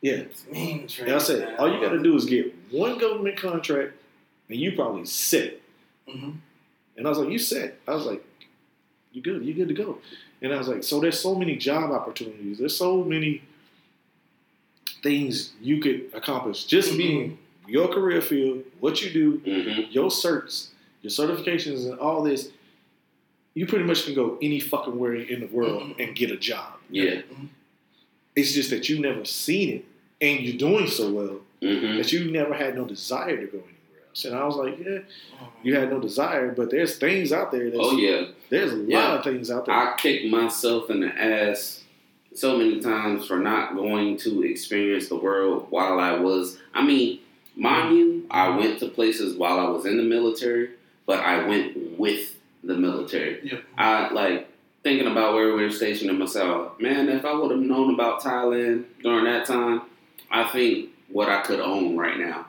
Yeah. 0.00 0.12
It's 0.14 0.46
mean 0.46 0.86
trade. 0.86 1.08
And 1.08 1.16
I 1.16 1.18
said, 1.18 1.56
all 1.58 1.72
you 1.72 1.80
gotta 1.80 2.02
do 2.02 2.14
is 2.16 2.24
get 2.24 2.54
one 2.70 2.98
government 2.98 3.36
contract 3.36 3.92
and 4.48 4.58
you 4.58 4.72
probably 4.72 5.04
set. 5.04 5.60
Mhm. 6.08 6.36
And 6.96 7.06
I 7.06 7.10
was 7.10 7.18
like, 7.18 7.28
you 7.30 7.38
set. 7.38 7.78
I 7.86 7.94
was 7.94 8.06
like, 8.06 8.24
you 9.12 9.20
good, 9.22 9.44
you 9.44 9.52
good 9.54 9.68
to 9.68 9.74
go. 9.74 9.98
And 10.40 10.52
I 10.54 10.58
was 10.58 10.68
like, 10.68 10.84
so 10.84 11.00
there's 11.00 11.18
so 11.18 11.34
many 11.34 11.56
job 11.56 11.90
opportunities. 11.90 12.58
There's 12.58 12.76
so 12.76 13.02
many 13.02 13.42
things 15.02 15.52
you 15.60 15.80
could 15.80 16.10
accomplish 16.14 16.64
just 16.64 16.92
Mhm. 16.92 16.96
being 16.98 17.38
your 17.68 17.88
career 17.88 18.20
field, 18.20 18.64
what 18.80 19.02
you 19.02 19.10
do, 19.10 19.30
hmm 19.44 19.82
your 19.90 20.08
certs, 20.10 20.68
your 21.02 21.10
certifications, 21.10 21.88
and 21.90 21.98
all 22.00 22.22
this. 22.22 22.50
You 23.54 23.66
pretty 23.66 23.84
much 23.84 24.04
can 24.04 24.14
go 24.14 24.38
any 24.40 24.60
fucking 24.60 24.96
where 24.98 25.14
in 25.14 25.40
the 25.40 25.46
world 25.46 25.82
Mhm. 25.82 26.06
and 26.06 26.16
get 26.16 26.30
a 26.30 26.36
job. 26.36 26.74
Yeah. 26.90 27.22
It's 28.36 28.52
just 28.52 28.70
that 28.70 28.88
you 28.88 29.00
never 29.00 29.24
seen 29.24 29.68
it 29.76 29.84
and 30.20 30.40
you're 30.44 30.56
doing 30.56 30.86
so 30.86 31.10
well 31.10 31.40
hmm 31.60 31.96
that 31.96 32.12
you 32.12 32.30
never 32.30 32.54
had 32.54 32.76
no 32.76 32.84
desire 32.84 33.36
to 33.36 33.46
go 33.46 33.58
anywhere 33.58 34.04
else. 34.08 34.24
And 34.24 34.36
I 34.36 34.44
was 34.46 34.54
like, 34.56 34.78
yeah, 34.78 34.98
Mhm. 34.98 35.48
you 35.64 35.74
had 35.74 35.90
no 35.90 35.98
desire, 35.98 36.52
but 36.56 36.70
there's 36.70 36.96
things 36.98 37.32
out 37.32 37.50
there. 37.50 37.64
That's, 37.70 37.76
Oh 37.82 37.96
yeah. 37.96 38.26
There's 38.48 38.72
a 38.72 38.76
lot 38.76 38.88
Yeah. 38.88 39.18
of 39.18 39.24
things 39.24 39.50
out 39.50 39.66
there. 39.66 39.74
I 39.74 39.96
kicked 39.96 40.26
myself 40.26 40.88
in 40.88 41.00
the 41.00 41.08
ass 41.08 41.82
so 42.34 42.56
many 42.56 42.78
times 42.80 43.26
for 43.26 43.40
not 43.40 43.74
going 43.74 44.16
to 44.18 44.44
experience 44.44 45.08
the 45.08 45.16
world 45.16 45.66
while 45.70 45.98
I 45.98 46.12
was. 46.20 46.58
I 46.74 46.84
mean, 46.86 47.18
mind 47.58 47.96
you, 47.96 48.26
I 48.30 48.48
went 48.56 48.78
to 48.80 48.88
places 48.88 49.36
while 49.36 49.58
I 49.58 49.68
was 49.68 49.84
in 49.84 49.96
the 49.96 50.02
military, 50.02 50.70
but 51.06 51.20
I 51.20 51.46
went 51.46 51.98
with 51.98 52.34
the 52.64 52.74
military. 52.74 53.40
Yeah. 53.42 53.58
I 53.76 54.10
like 54.12 54.48
thinking 54.82 55.08
about 55.08 55.34
where 55.34 55.54
we 55.54 55.62
were 55.62 55.70
stationed 55.70 56.10
in 56.10 56.18
myself. 56.18 56.80
Man, 56.80 57.08
if 57.08 57.24
I 57.24 57.34
would 57.34 57.50
have 57.50 57.60
known 57.60 57.92
about 57.94 58.22
Thailand 58.22 58.84
during 59.02 59.24
that 59.24 59.44
time, 59.46 59.82
I 60.30 60.44
think 60.44 60.90
what 61.10 61.28
I 61.28 61.42
could 61.42 61.60
own 61.60 61.96
right 61.96 62.18
now. 62.18 62.46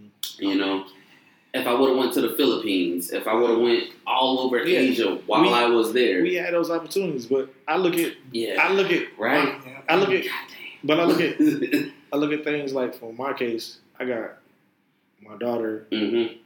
Mhm. 0.00 0.40
You 0.40 0.54
know, 0.56 0.84
if 1.54 1.66
I 1.66 1.74
would 1.74 1.88
have 1.90 1.98
went 1.98 2.12
to 2.14 2.20
the 2.20 2.30
Philippines, 2.36 3.10
if 3.12 3.26
I 3.26 3.34
would 3.34 3.50
have 3.50 3.58
went 3.58 3.90
all 4.06 4.40
over 4.40 4.58
Yeah. 4.66 4.78
Asia 4.78 5.18
while 5.26 5.42
We- 5.42 5.48
I 5.48 5.66
was 5.66 5.92
there. 5.92 6.22
We 6.22 6.34
had 6.34 6.54
those 6.54 6.70
opportunities, 6.70 7.26
but 7.26 7.48
I 7.66 7.76
look 7.78 7.96
at, 7.98 8.12
yeah. 8.30 8.56
I 8.62 8.72
look 8.72 8.92
at, 8.92 9.06
right. 9.18 9.48
Yeah. 9.66 9.80
I 9.88 9.96
look 9.96 10.10
at, 10.10 10.24
but 10.84 11.00
I 11.00 11.04
look 11.04 11.20
at, 11.20 11.38
mm-hmm. 11.38 11.88
I 12.12 12.16
look 12.16 12.32
at 12.32 12.44
things 12.44 12.72
like 12.72 12.94
for 12.94 13.12
my 13.12 13.32
case, 13.32 13.78
I 13.98 14.04
got 14.04 14.38
my 15.28 15.36
daughter. 15.36 15.86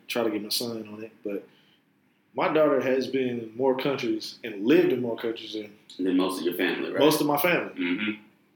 Try 0.09 0.23
to 0.25 0.31
get 0.31 0.43
my 0.43 0.49
son 0.51 0.89
on 0.93 1.03
it, 1.03 1.13
but 1.25 1.47
my 2.35 2.53
daughter 2.53 2.81
has 2.81 3.07
been 3.07 3.29
in 3.29 3.53
more 3.57 3.77
countries 3.77 4.39
and 4.45 4.65
lived 4.67 4.93
in 4.93 5.01
more 5.03 5.17
countries 5.17 5.55
than 5.55 5.73
Than 5.99 6.17
most 6.17 6.41
of 6.41 6.45
your 6.47 6.55
family, 6.55 6.91
right? 6.91 7.01
most 7.01 7.21
of 7.21 7.27
my 7.27 7.37
family. 7.39 7.73
mm-hmm. 7.75 8.11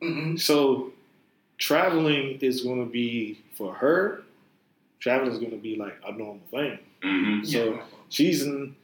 Mhm. 0.06 0.40
So 0.40 0.92
traveling 1.58 2.38
is 2.40 2.62
going 2.62 2.84
to 2.84 2.90
be 2.90 3.38
for 3.54 3.74
her. 3.74 4.22
Traveling 5.00 5.32
is 5.32 5.38
going 5.38 5.50
to 5.52 5.56
be 5.58 5.76
like 5.76 5.96
a 6.06 6.12
normal 6.12 6.40
thing. 6.50 6.78
Mm-hmm. 7.02 7.44
So 7.44 7.74
Yeah. 7.74 7.82
she's 8.08 8.42
in. 8.42 8.76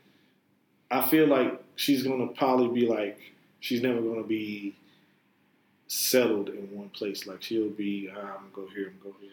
I 0.90 1.06
feel 1.08 1.26
like 1.26 1.62
she's 1.76 2.02
going 2.02 2.26
to 2.26 2.34
probably 2.34 2.68
be 2.80 2.86
like 2.86 3.18
she's 3.60 3.82
never 3.82 4.00
going 4.00 4.22
to 4.22 4.28
be 4.28 4.74
settled 5.88 6.48
in 6.48 6.68
one 6.76 6.88
place. 6.90 7.26
Like 7.26 7.42
she'll 7.42 7.70
be, 7.70 8.10
ah, 8.14 8.18
I'm 8.18 8.50
gonna 8.50 8.50
go 8.54 8.66
here, 8.74 8.88
I'm 8.88 8.98
gonna 9.02 9.14
go 9.14 9.20
here, 9.20 9.30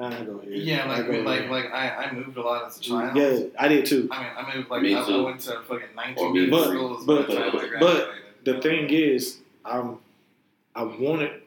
I 0.00 0.24
go 0.24 0.38
here. 0.38 0.52
Yeah, 0.54 0.84
I 0.84 0.88
like 0.98 1.06
go 1.06 1.12
we, 1.12 1.18
like 1.22 1.40
here. 1.42 1.50
like 1.50 1.72
I, 1.72 1.88
I 2.04 2.12
moved 2.12 2.36
a 2.36 2.42
lot 2.42 2.66
as 2.66 2.78
a 2.78 2.80
child. 2.80 3.16
yeah, 3.16 3.40
I 3.58 3.68
did 3.68 3.86
too. 3.86 4.08
I 4.10 4.22
mean, 4.22 4.32
I 4.36 4.56
moved 4.56 4.70
like 4.70 4.82
Me 4.82 4.94
I, 4.94 5.00
I 5.02 5.20
went 5.20 5.40
to 5.40 5.60
fucking 5.68 5.88
nineteen 5.96 6.32
me 6.32 6.46
different 6.46 6.64
too. 6.64 6.70
schools 6.70 7.04
But- 7.06 7.28
by 7.28 7.34
the 7.34 7.76
I 7.76 7.80
but. 7.80 8.10
The 8.42 8.58
thing 8.62 8.88
is, 8.88 9.36
I'm, 9.66 9.98
I 10.74 10.82
wanted, 10.84 11.42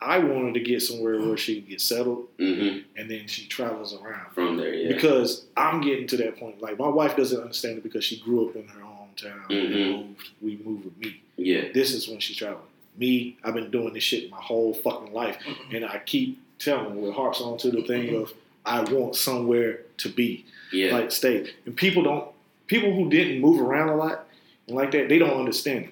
I 0.00 0.18
wanted 0.18 0.54
to 0.54 0.60
get 0.60 0.80
somewhere 0.80 1.18
where 1.20 1.36
she 1.36 1.60
could 1.60 1.70
get 1.70 1.80
settled, 1.80 2.28
Mm-hmm. 2.38 2.78
and 2.96 3.10
then 3.10 3.26
she 3.26 3.48
travels 3.48 3.92
around. 4.00 4.30
From 4.32 4.56
there, 4.56 4.72
yeah. 4.74 4.94
Because 4.94 5.46
I'm 5.56 5.80
getting 5.80 6.06
to 6.08 6.16
that 6.18 6.38
point. 6.38 6.62
Like 6.62 6.78
my 6.78 6.88
wife 6.88 7.16
doesn't 7.16 7.40
understand 7.40 7.78
it 7.78 7.82
because 7.82 8.04
she 8.04 8.20
grew 8.20 8.48
up 8.48 8.54
in 8.54 8.68
her 8.68 8.80
hometown 8.80 9.50
and 9.50 9.74
Mhm. 9.74 10.06
moved. 10.06 10.28
We 10.40 10.56
moved 10.64 10.84
with 10.84 10.96
me. 10.98 11.20
yeah. 11.36 11.72
This 11.74 11.92
is 11.92 12.06
when 12.06 12.20
she's 12.20 12.36
traveling. 12.36 12.62
Me, 12.96 13.36
I've 13.42 13.54
been 13.54 13.72
doing 13.72 13.92
this 13.92 14.04
shit 14.04 14.30
my 14.30 14.40
whole 14.40 14.72
fucking 14.72 15.12
life, 15.12 15.38
Mhm. 15.44 15.74
and 15.76 15.84
I 15.84 15.98
keep 16.06 16.38
telling 16.58 16.90
her 16.90 16.96
what 17.00 17.14
harps 17.14 17.40
on 17.40 17.58
to 17.58 17.70
the 17.70 17.82
thing 17.82 18.14
of 18.16 18.32
I 18.66 18.82
want 18.82 19.14
somewhere 19.16 19.80
to 19.98 20.08
be, 20.08 20.44
Yeah. 20.72 20.92
like 20.96 21.12
stay. 21.12 21.50
And 21.66 21.76
people 21.76 22.02
don't, 22.02 22.28
people 22.66 22.94
who 22.94 23.10
didn't 23.10 23.40
move 23.40 23.60
around 23.60 23.90
a 23.90 23.96
lot 23.96 24.26
and 24.66 24.76
like 24.76 24.90
that, 24.92 25.08
they 25.08 25.18
don't 25.18 25.38
understand. 25.38 25.90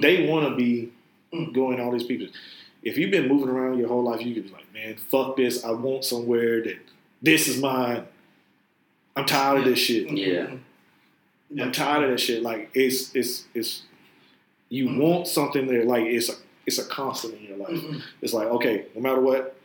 They 0.00 0.26
want 0.28 0.48
to 0.48 0.54
be 0.56 0.90
Mm. 1.32 1.54
going 1.54 1.80
all 1.80 1.90
these 1.90 2.04
people. 2.04 2.26
If 2.82 2.98
you've 2.98 3.10
been 3.10 3.26
moving 3.26 3.48
around 3.48 3.78
your 3.78 3.88
whole 3.88 4.02
life, 4.02 4.20
you 4.20 4.34
could 4.34 4.44
be 4.48 4.50
like, 4.52 4.70
man, 4.74 4.96
fuck 4.96 5.34
this. 5.36 5.64
I 5.64 5.70
want 5.70 6.04
somewhere 6.04 6.60
that 6.62 6.76
this 7.22 7.48
is 7.48 7.58
mine. 7.58 8.04
I'm 9.16 9.24
tired 9.24 9.60
of 9.60 9.64
this 9.64 9.78
shit. 9.78 10.10
Yeah. 10.10 10.56
Yeah. 11.50 11.64
I'm 11.64 11.72
tired 11.72 12.04
of 12.04 12.10
that 12.10 12.18
shit. 12.20 12.42
Like 12.42 12.70
it's 12.74 13.14
it's 13.14 13.44
it's 13.54 13.82
you 14.68 14.88
Mm. 14.88 14.98
want 14.98 15.26
something 15.28 15.66
there. 15.66 15.84
Like 15.84 16.04
it's 16.04 16.28
a 16.28 16.34
it's 16.66 16.78
a 16.78 16.84
constant 16.84 17.34
in 17.34 17.44
your 17.44 17.56
life. 17.56 17.70
Mm-mm. 17.70 18.02
It's 18.20 18.34
like 18.34 18.48
okay, 18.48 18.86
no 18.94 19.00
matter 19.00 19.20
what, 19.20 19.56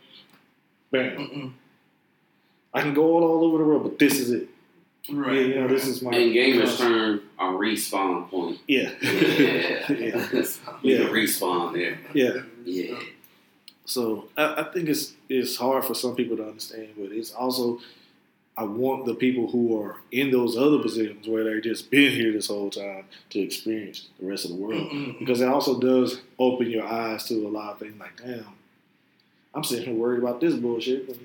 bam, 0.90 1.16
Mm-mm. 1.16 1.52
I 2.74 2.82
can 2.82 2.94
go 2.94 3.02
all, 3.04 3.24
all 3.24 3.44
over 3.44 3.58
the 3.58 3.64
world, 3.64 3.82
but 3.84 3.98
this 3.98 4.18
is 4.20 4.30
it. 4.30 4.48
Right. 5.10 5.36
Yeah, 5.36 5.40
you 5.40 5.54
know, 5.54 5.68
this 5.68 5.86
is 5.86 6.02
my 6.02 6.14
In 6.14 6.32
gamers' 6.34 6.64
constant. 6.66 6.88
term, 6.90 7.22
a 7.38 7.42
respawn 7.44 8.28
point. 8.28 8.58
Yeah, 8.68 8.90
Yeah. 9.02 9.88
yeah, 9.90 10.26
We 10.82 10.94
Yeah. 10.94 11.08
respawn 11.08 11.72
there. 11.74 11.98
yeah. 12.12 12.42
Yeah. 12.64 12.98
So 13.86 14.28
I, 14.36 14.60
I 14.60 14.64
think 14.72 14.88
it's 14.90 15.14
it's 15.30 15.56
hard 15.56 15.84
for 15.86 15.94
some 15.94 16.14
people 16.14 16.36
to 16.36 16.46
understand, 16.46 16.88
but 16.98 17.10
it's 17.10 17.32
also 17.32 17.80
I 18.54 18.64
want 18.64 19.06
the 19.06 19.14
people 19.14 19.48
who 19.50 19.80
are 19.80 19.96
in 20.12 20.30
those 20.30 20.58
other 20.58 20.78
positions 20.80 21.26
where 21.26 21.44
they've 21.44 21.62
just 21.62 21.90
been 21.90 22.12
here 22.12 22.32
this 22.32 22.48
whole 22.48 22.68
time 22.70 23.04
to 23.30 23.38
experience 23.40 24.08
the 24.20 24.26
rest 24.26 24.44
of 24.44 24.50
the 24.50 24.56
world. 24.58 24.90
Mm-mm. 24.90 25.18
because 25.20 25.40
it 25.40 25.48
also 25.48 25.80
does 25.80 26.20
open 26.38 26.68
your 26.68 26.84
eyes 26.84 27.24
to 27.28 27.46
a 27.46 27.48
lot 27.48 27.72
of 27.72 27.78
things. 27.78 27.98
Like, 27.98 28.20
damn, 28.22 28.44
I'm 29.58 29.64
sitting 29.64 29.86
here 29.86 29.94
worried 29.94 30.20
about 30.22 30.40
this 30.40 30.54
bullshit. 30.54 31.08
But 31.08 31.16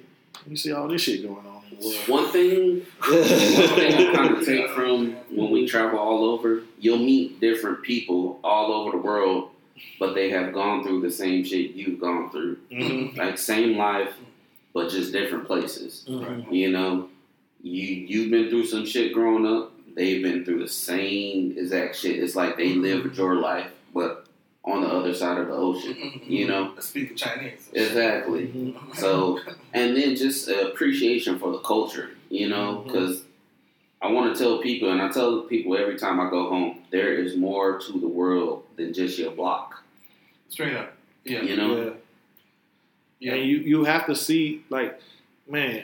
you 0.49 0.57
see 0.57 0.71
all 0.71 0.87
this 0.87 1.01
shit 1.01 1.21
going 1.21 1.45
on 1.45 1.61
in 1.71 1.77
the 1.79 1.85
world. 1.85 2.07
One 2.07 2.31
thing, 2.31 2.81
one 2.99 3.23
thing 3.23 3.93
I 4.09 4.15
kind 4.15 4.37
of 4.37 4.45
take 4.45 4.69
from 4.71 5.13
when 5.29 5.51
we 5.51 5.67
travel 5.67 5.99
all 5.99 6.25
over, 6.25 6.63
you'll 6.79 6.97
meet 6.97 7.39
different 7.39 7.83
people 7.83 8.39
all 8.43 8.73
over 8.73 8.91
the 8.91 8.97
world, 9.03 9.51
but 9.99 10.15
they 10.15 10.29
have 10.31 10.51
gone 10.51 10.83
through 10.83 11.01
the 11.01 11.11
same 11.11 11.43
shit 11.45 11.71
you've 11.71 12.01
gone 12.01 12.31
through. 12.31 12.57
Mhm. 12.71 13.15
Like 13.15 13.37
same 13.37 13.77
life, 13.77 14.13
but 14.73 14.89
just 14.89 15.11
different 15.11 15.45
places. 15.45 16.03
Mhm. 16.09 16.51
You 16.51 16.71
know, 16.71 17.09
you 17.61 17.85
you've 17.85 18.31
been 18.31 18.49
through 18.49 18.65
some 18.65 18.85
shit 18.87 19.13
growing 19.13 19.45
up. 19.45 19.71
They've 19.95 20.23
been 20.23 20.43
through 20.43 20.59
the 20.59 20.67
same 20.67 21.55
exact 21.55 21.95
shit. 21.97 22.17
It's 22.23 22.35
like 22.35 22.57
they 22.57 22.73
lived 22.73 23.15
your 23.15 23.35
life, 23.35 23.69
but 23.93 24.22
on 24.65 24.81
the 24.81 24.87
other 24.87 25.13
side 25.13 25.37
of 25.37 25.47
the 25.47 25.53
ocean. 25.53 26.21
You 26.23 26.47
mm-hmm. 26.47 26.49
know, 26.49 26.73
Speaking 26.79 27.17
Chinese. 27.17 27.69
exactly. 27.73 28.47
Mhm. 28.47 28.95
So, 28.95 29.39
and 29.73 29.95
then 29.95 30.15
just 30.15 30.47
appreciation 30.47 31.37
for 31.37 31.51
the 31.51 31.59
culture, 31.59 32.11
you 32.29 32.47
know, 32.49 32.77
mm-hmm. 32.77 32.87
because 32.87 33.23
I 34.01 34.11
want 34.11 34.35
to 34.35 34.41
tell 34.41 34.59
people, 34.59 34.91
and 34.91 35.01
I 35.01 35.09
tell 35.09 35.41
people 35.41 35.77
every 35.77 35.97
time 35.97 36.19
I 36.19 36.29
go 36.29 36.49
home, 36.49 36.79
there 36.91 37.13
is 37.13 37.35
more 37.37 37.79
to 37.79 37.91
the 37.99 38.07
world 38.07 38.65
than 38.75 38.93
just 38.93 39.17
your 39.17 39.31
block, 39.31 39.81
Straight 40.49 40.75
up. 40.75 40.93
Yeah. 41.23 41.41
you 41.41 41.55
know. 41.57 41.83
Yeah. 41.83 41.89
Yeah. 43.19 43.33
And 43.35 43.49
you 43.49 43.57
you 43.59 43.83
have 43.85 44.05
to 44.07 44.15
see 44.15 44.63
like, 44.69 44.99
man, 45.47 45.83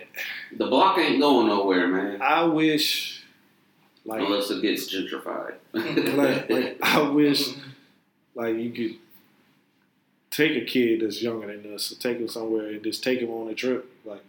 The 0.56 0.68
block 0.68 0.98
ain't 0.98 1.20
going 1.22 1.48
nowhere, 1.48 1.88
man, 1.88 2.22
I 2.22 2.44
wish, 2.44 3.24
like, 4.06 4.22
unless 4.22 4.50
it 4.52 4.62
gets 4.62 4.94
gentrified. 4.94 5.54
Mm-hmm. 5.74 6.18
like, 6.18 6.50
like 6.50 6.78
I 6.82 7.02
wish, 7.10 7.54
like 8.40 8.56
you 8.56 8.72
could 8.72 8.96
take 10.32 10.62
a 10.62 10.66
kid 10.66 11.02
that's 11.02 11.22
younger 11.22 11.48
than 11.48 11.74
us, 11.74 11.94
take 12.00 12.18
him 12.20 12.28
somewhere 12.28 12.68
and 12.70 12.84
just 12.84 13.04
take 13.04 13.20
him 13.20 13.30
on 13.32 13.50
a 13.50 13.56
trip, 13.56 13.90
like 14.06 14.24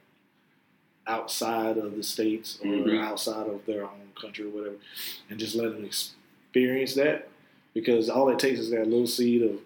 outside 1.07 1.77
of 1.78 1.97
the 1.97 2.03
states 2.03 2.59
or 2.62 2.66
Mhm. 2.66 3.03
outside 3.03 3.47
of 3.49 3.65
their 3.66 3.85
own 3.85 4.12
country 4.20 4.45
or 4.45 4.51
whatever, 4.51 4.77
and 5.28 5.39
just 5.39 5.55
let 5.55 5.73
them 5.73 5.85
experience 5.85 6.95
that. 6.95 7.28
Because 7.74 8.09
all 8.11 8.28
it 8.31 8.39
takes 8.39 8.59
is 8.59 8.70
that 8.70 8.87
little 8.89 9.07
seed 9.07 9.43
of 9.43 9.61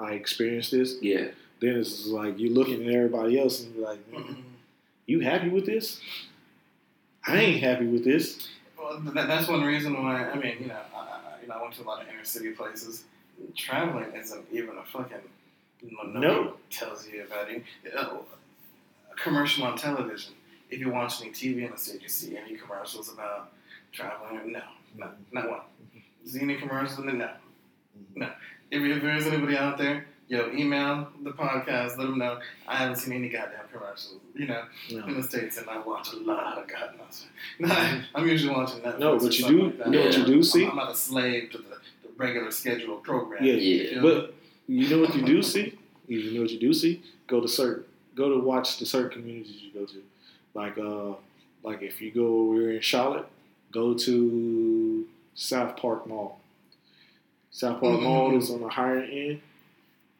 I 0.00 0.12
experienced 0.12 0.70
this. 0.70 0.96
yeah, 1.02 1.28
Then 1.60 1.74
it's 1.76 2.06
like 2.06 2.38
you're 2.38 2.52
looking 2.52 2.86
at 2.86 2.94
everybody 2.94 3.38
else 3.38 3.62
and 3.64 3.74
be 3.74 3.80
like, 3.80 3.98
Mm-mm. 4.12 4.42
"You 5.06 5.20
happy 5.20 5.48
with 5.48 5.66
this? 5.66 6.00
I 7.26 7.40
ain't 7.40 7.60
happy 7.62 7.86
with 7.86 8.04
this." 8.04 8.48
Well, 8.78 9.00
that's 9.00 9.48
one 9.48 9.62
reason 9.64 9.94
why. 10.00 10.30
I 10.30 10.36
mean, 10.38 10.56
you 10.60 10.66
know, 10.68 10.80
I, 10.94 10.98
I- 10.98 11.40
you 11.42 11.48
know, 11.48 11.54
I 11.54 11.62
went 11.62 11.74
to 11.74 11.82
a 11.82 11.84
lot 11.84 12.02
of 12.02 12.08
inner 12.08 12.22
city 12.24 12.50
places. 12.52 13.04
Traveling 13.56 14.12
isn't 14.14 14.46
even 14.52 14.76
a 14.78 14.84
fucking. 14.84 15.18
You 15.82 15.96
No. 16.14 16.54
tells 16.70 17.08
you 17.08 17.24
about 17.24 17.50
it. 17.50 17.62
Uh, 17.96 18.16
a 19.12 19.14
commercial 19.16 19.64
on 19.64 19.76
television. 19.76 20.34
If 20.70 20.80
you 20.80 20.90
watch 20.90 21.20
any 21.22 21.30
TV 21.30 21.64
in 21.64 21.70
the 21.70 21.78
city, 21.78 22.00
you 22.02 22.08
see 22.08 22.36
any 22.36 22.56
commercials 22.56 23.12
about 23.12 23.52
traveling? 23.92 24.52
No, 24.52 24.62
no, 24.96 25.10
not 25.32 25.48
one. 25.48 25.60
See 26.26 26.40
any 26.40 26.56
commercials? 26.56 26.98
No, 26.98 27.12
no. 28.14 28.30
If, 28.70 28.82
if 28.82 29.02
there 29.02 29.14
is 29.16 29.26
anybody 29.26 29.56
out 29.56 29.78
there, 29.78 30.06
yo, 30.28 30.50
email 30.52 31.08
the 31.22 31.30
podcast. 31.30 31.96
Let 31.96 32.08
them 32.08 32.18
know 32.18 32.38
I 32.66 32.76
haven't 32.76 32.96
seen 32.96 33.14
any 33.14 33.28
goddamn 33.30 33.64
commercials. 33.72 34.16
You 34.34 34.46
know, 34.48 34.64
in 34.90 35.14
the 35.16 35.22
states, 35.22 35.56
and 35.56 35.68
I 35.70 35.78
watch 35.78 36.12
a 36.12 36.16
lot 36.16 36.58
of 36.58 36.66
goddamn. 36.68 36.98
No, 37.60 38.02
I'm 38.14 38.28
usually 38.28 38.54
watching 38.54 38.80
Netflix. 38.80 38.98
No, 38.98 39.18
but 39.18 39.38
you 39.38 39.46
do- 39.48 39.62
Like 39.64 39.78
that. 39.78 39.86
you 39.86 39.92
know 39.92 40.04
what 40.04 40.18
you 40.18 40.24
do 40.26 40.42
see? 40.42 40.64
I'm, 40.64 40.70
I'm 40.72 40.76
not 40.76 40.90
a 40.92 40.96
slave 40.96 41.50
to 41.52 41.58
the 41.58 41.67
regular 42.18 42.50
scheduled 42.50 43.02
program. 43.02 43.42
Yeah, 43.42 43.54
yeah. 43.54 44.02
but 44.02 44.34
you 44.66 44.88
know 44.88 44.98
what 45.00 45.14
you 45.14 45.22
do 45.24 45.42
see? 45.42 45.78
You 46.06 46.34
know 46.34 46.42
what 46.42 46.50
you 46.50 46.58
do 46.60 46.74
see? 46.74 47.02
Go 47.26 47.40
to 47.40 47.48
certain, 47.48 47.84
go 48.14 48.28
to 48.28 48.38
watch 48.38 48.78
the 48.78 48.84
certain 48.86 49.10
communities 49.22 49.62
you 49.62 49.72
go 49.72 49.86
to, 49.86 50.02
like 50.54 50.76
uh, 50.76 51.16
like 51.62 51.82
if 51.82 52.02
you 52.02 52.10
go, 52.10 52.44
we're 52.44 52.72
in 52.72 52.80
Charlotte, 52.82 53.26
go 53.72 53.94
to 53.94 55.06
South 55.34 55.76
Park 55.76 56.06
Mall. 56.06 56.38
South 57.50 57.80
Park 57.80 58.00
Mhm. 58.00 58.02
Mall 58.02 58.36
is 58.36 58.50
on 58.50 58.60
the 58.60 58.68
higher 58.68 59.00
end. 59.00 59.40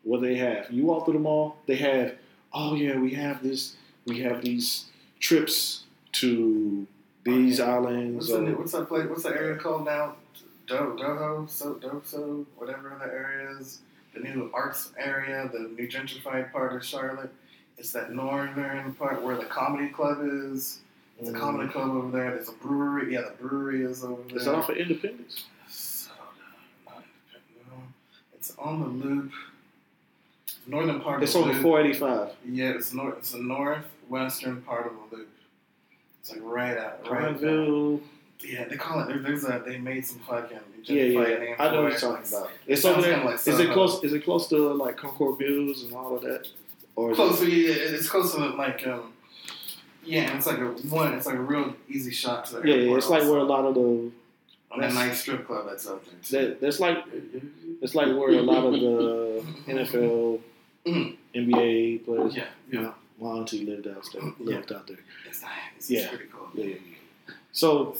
What 0.04 0.22
they 0.22 0.36
have, 0.36 0.70
you 0.70 0.86
walk 0.86 1.04
through 1.04 1.14
the 1.14 1.20
mall, 1.20 1.58
they 1.66 1.76
have, 1.76 2.14
oh 2.52 2.74
yeah, 2.74 2.96
we 2.98 3.12
have 3.14 3.42
this, 3.42 3.76
we 4.06 4.20
have 4.20 4.42
these 4.42 4.86
trips 5.20 5.84
to 6.12 6.86
these 7.24 7.60
islands. 7.60 8.28
What's, 8.28 8.44
the, 8.44 8.52
what's 8.56 8.72
that 8.72 8.88
place? 8.88 9.06
What's 9.08 9.22
that 9.24 9.34
area 9.34 9.56
called 9.56 9.84
now? 9.84 10.14
Do, 10.68 10.96
Doho, 11.00 11.48
so 11.48 11.74
Doso, 11.74 12.44
whatever 12.56 12.96
the 13.00 13.10
area 13.10 13.56
is. 13.58 13.80
The 14.14 14.20
new 14.20 14.50
arts 14.52 14.92
area, 14.98 15.48
the 15.52 15.60
new 15.60 15.88
gentrified 15.88 16.52
part 16.52 16.74
of 16.74 16.84
Charlotte. 16.84 17.32
It's 17.78 17.92
that 17.92 18.12
northern 18.12 18.92
part 18.94 19.22
where 19.22 19.36
the 19.36 19.44
comedy 19.44 19.88
club 19.88 20.18
is. 20.22 20.80
There's 21.16 21.30
a 21.30 21.32
mm-hmm. 21.32 21.40
comedy 21.40 21.72
club 21.72 21.90
over 21.90 22.10
there. 22.10 22.32
There's 22.32 22.48
a 22.48 22.52
brewery. 22.52 23.14
Yeah, 23.14 23.22
the 23.22 23.42
brewery 23.42 23.82
is 23.82 24.04
over 24.04 24.22
there. 24.28 24.36
Is 24.36 24.44
that 24.44 24.54
off 24.54 24.68
of 24.68 24.76
Independence? 24.76 25.46
Soda, 25.68 26.14
not 26.86 27.02
independent, 27.32 27.70
no. 27.70 27.82
It's 28.34 28.54
on 28.58 28.80
the 28.80 29.06
loop. 29.06 29.32
Northern 30.66 31.00
part 31.00 31.22
It's 31.22 31.34
of 31.34 31.42
on 31.42 31.48
the 31.48 31.54
the 31.54 31.60
loop. 31.60 31.98
485. 31.98 32.36
Yeah, 32.46 32.70
it's 32.70 32.92
north. 32.92 33.18
It's 33.18 33.32
the 33.32 33.38
northwestern 33.38 34.62
part 34.62 34.86
of 34.86 34.92
the 35.10 35.16
loop. 35.16 35.28
It's 36.20 36.30
like 36.30 36.40
right 36.42 36.76
out, 36.76 37.08
right. 37.08 37.42
out. 37.42 38.00
Yeah, 38.40 38.64
they 38.66 38.76
call 38.76 39.00
it. 39.00 39.22
There's 39.22 39.44
a. 39.44 39.62
They 39.66 39.78
made 39.78 40.06
some 40.06 40.20
fucking. 40.20 40.58
Yeah, 40.84 41.02
yeah. 41.02 41.38
name 41.38 41.54
I 41.58 41.70
know 41.72 41.82
what 41.82 41.90
you're 41.92 42.00
talking 42.00 42.28
about. 42.28 42.50
It's 42.66 42.84
over 42.84 43.02
there. 43.02 43.24
like 43.24 43.34
Is 43.34 43.48
it 43.58 43.72
close? 43.72 44.02
Is 44.04 44.12
it 44.12 44.24
close 44.24 44.48
to 44.48 44.72
like 44.74 44.96
Concord 44.96 45.38
Mills 45.40 45.82
and 45.82 45.92
all 45.92 46.16
of 46.16 46.22
that? 46.22 46.46
Or 46.94 47.14
Close. 47.14 47.40
it, 47.42 47.48
yeah, 47.48 47.74
it's 47.96 48.08
close 48.08 48.32
to 48.34 48.40
like. 48.40 48.86
um 48.86 49.12
Yeah, 50.04 50.36
it's 50.36 50.46
like 50.46 50.58
a 50.58 50.66
one. 50.88 51.14
It's 51.14 51.26
like 51.26 51.36
a 51.36 51.40
real 51.40 51.74
easy 51.88 52.10
shot 52.12 52.46
to 52.46 52.60
the 52.60 52.68
yeah, 52.68 52.74
yeah. 52.76 52.96
It's 52.96 53.08
like 53.10 53.22
where 53.22 53.38
a 53.38 53.44
lot 53.44 53.64
of 53.64 53.74
the 53.74 54.10
on 54.70 54.80
that 54.80 54.92
nice 54.94 55.20
strip 55.20 55.46
club 55.46 55.66
that's 55.68 55.88
out 55.88 56.04
there. 56.30 56.44
That 56.46 56.60
that's 56.60 56.78
like 56.80 56.98
it's 57.82 57.94
like 57.94 58.06
where 58.08 58.30
a 58.30 58.42
lot 58.42 58.64
of 58.66 58.72
the 58.74 59.44
NFL. 59.66 60.40
NBA 61.34 62.04
players. 62.04 62.34
Yeah, 62.36 62.44
yeah. 62.70 62.92
my 63.20 63.28
auntie 63.30 63.64
lived 63.64 63.86
out 63.88 64.06
there. 64.12 64.22
Lived 64.38 64.72
out 64.72 64.86
there. 64.86 64.98
It's 65.28 65.42
nice. 65.42 65.50
It's 65.76 65.90
Yeah. 65.90 66.08
pretty 66.08 66.24
cool. 66.32 66.48
Yeah, 66.54 66.64
yeah, 66.64 66.70
yeah. 66.74 66.97
So 67.58 67.96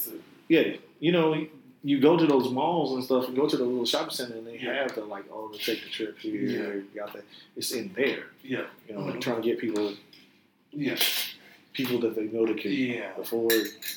yeah, 0.49 0.77
you 1.01 1.11
know, 1.11 1.47
you 1.83 2.01
go 2.01 2.17
to 2.17 2.27
those 2.27 2.49
malls 2.51 2.93
and 2.95 3.03
stuff, 3.03 3.27
and 3.27 3.37
go 3.37 3.49
to 3.49 3.57
the 3.57 3.65
little 3.65 3.85
shopping 3.85 4.11
center, 4.11 4.37
and 4.37 4.47
they 4.47 4.59
Yeah. 4.59 4.75
have 4.83 4.95
the 4.95 5.05
like, 5.05 5.25
oh, 5.33 5.49
to 5.49 5.59
take 5.59 5.83
the 5.83 5.91
trip 5.91 6.17
here, 6.19 6.43
Yeah. 6.43 6.59
you 6.75 6.85
got 6.95 7.13
that. 7.15 7.25
It's 7.57 7.73
in 7.73 7.93
there. 7.95 8.27
yeah, 8.45 8.67
You 8.89 8.95
know, 8.95 9.01
like 9.01 9.17
Mhm. 9.17 9.21
trying 9.21 9.43
to 9.43 9.49
get 9.49 9.59
people 9.59 9.95
yeah, 10.71 10.97
people 11.73 11.99
that 12.01 12.15
they 12.15 12.25
know 12.27 12.45
that 12.47 12.59
can 12.59 12.71
yeah. 12.73 13.11
afford 13.19 13.51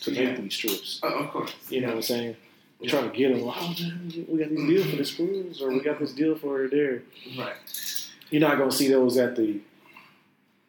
to 0.03 0.11
Yeah. 0.11 0.31
make 0.31 0.41
these 0.41 0.57
trips. 0.57 0.99
Oh, 1.03 1.09
of 1.09 1.29
course. 1.29 1.53
You 1.69 1.81
know 1.81 1.87
what 1.89 1.95
I'm 1.97 2.01
saying? 2.01 2.35
We're 2.79 2.89
trying 2.89 3.11
to 3.11 3.15
get 3.15 3.33
them. 3.33 3.43
Oh, 3.45 3.75
man, 3.79 4.25
we 4.29 4.39
got 4.39 4.49
this 4.49 4.67
deal 4.67 4.83
for 4.89 4.95
this 4.95 5.13
cruise, 5.15 5.61
or 5.61 5.69
we 5.71 5.79
got 5.81 5.99
this 5.99 6.13
deal 6.13 6.35
for 6.35 6.67
there. 6.69 7.03
Right. 7.37 7.55
You're 8.31 8.41
not 8.41 8.57
gonna 8.57 8.71
see 8.71 8.87
those 8.87 9.17
at 9.17 9.35
the 9.35 9.59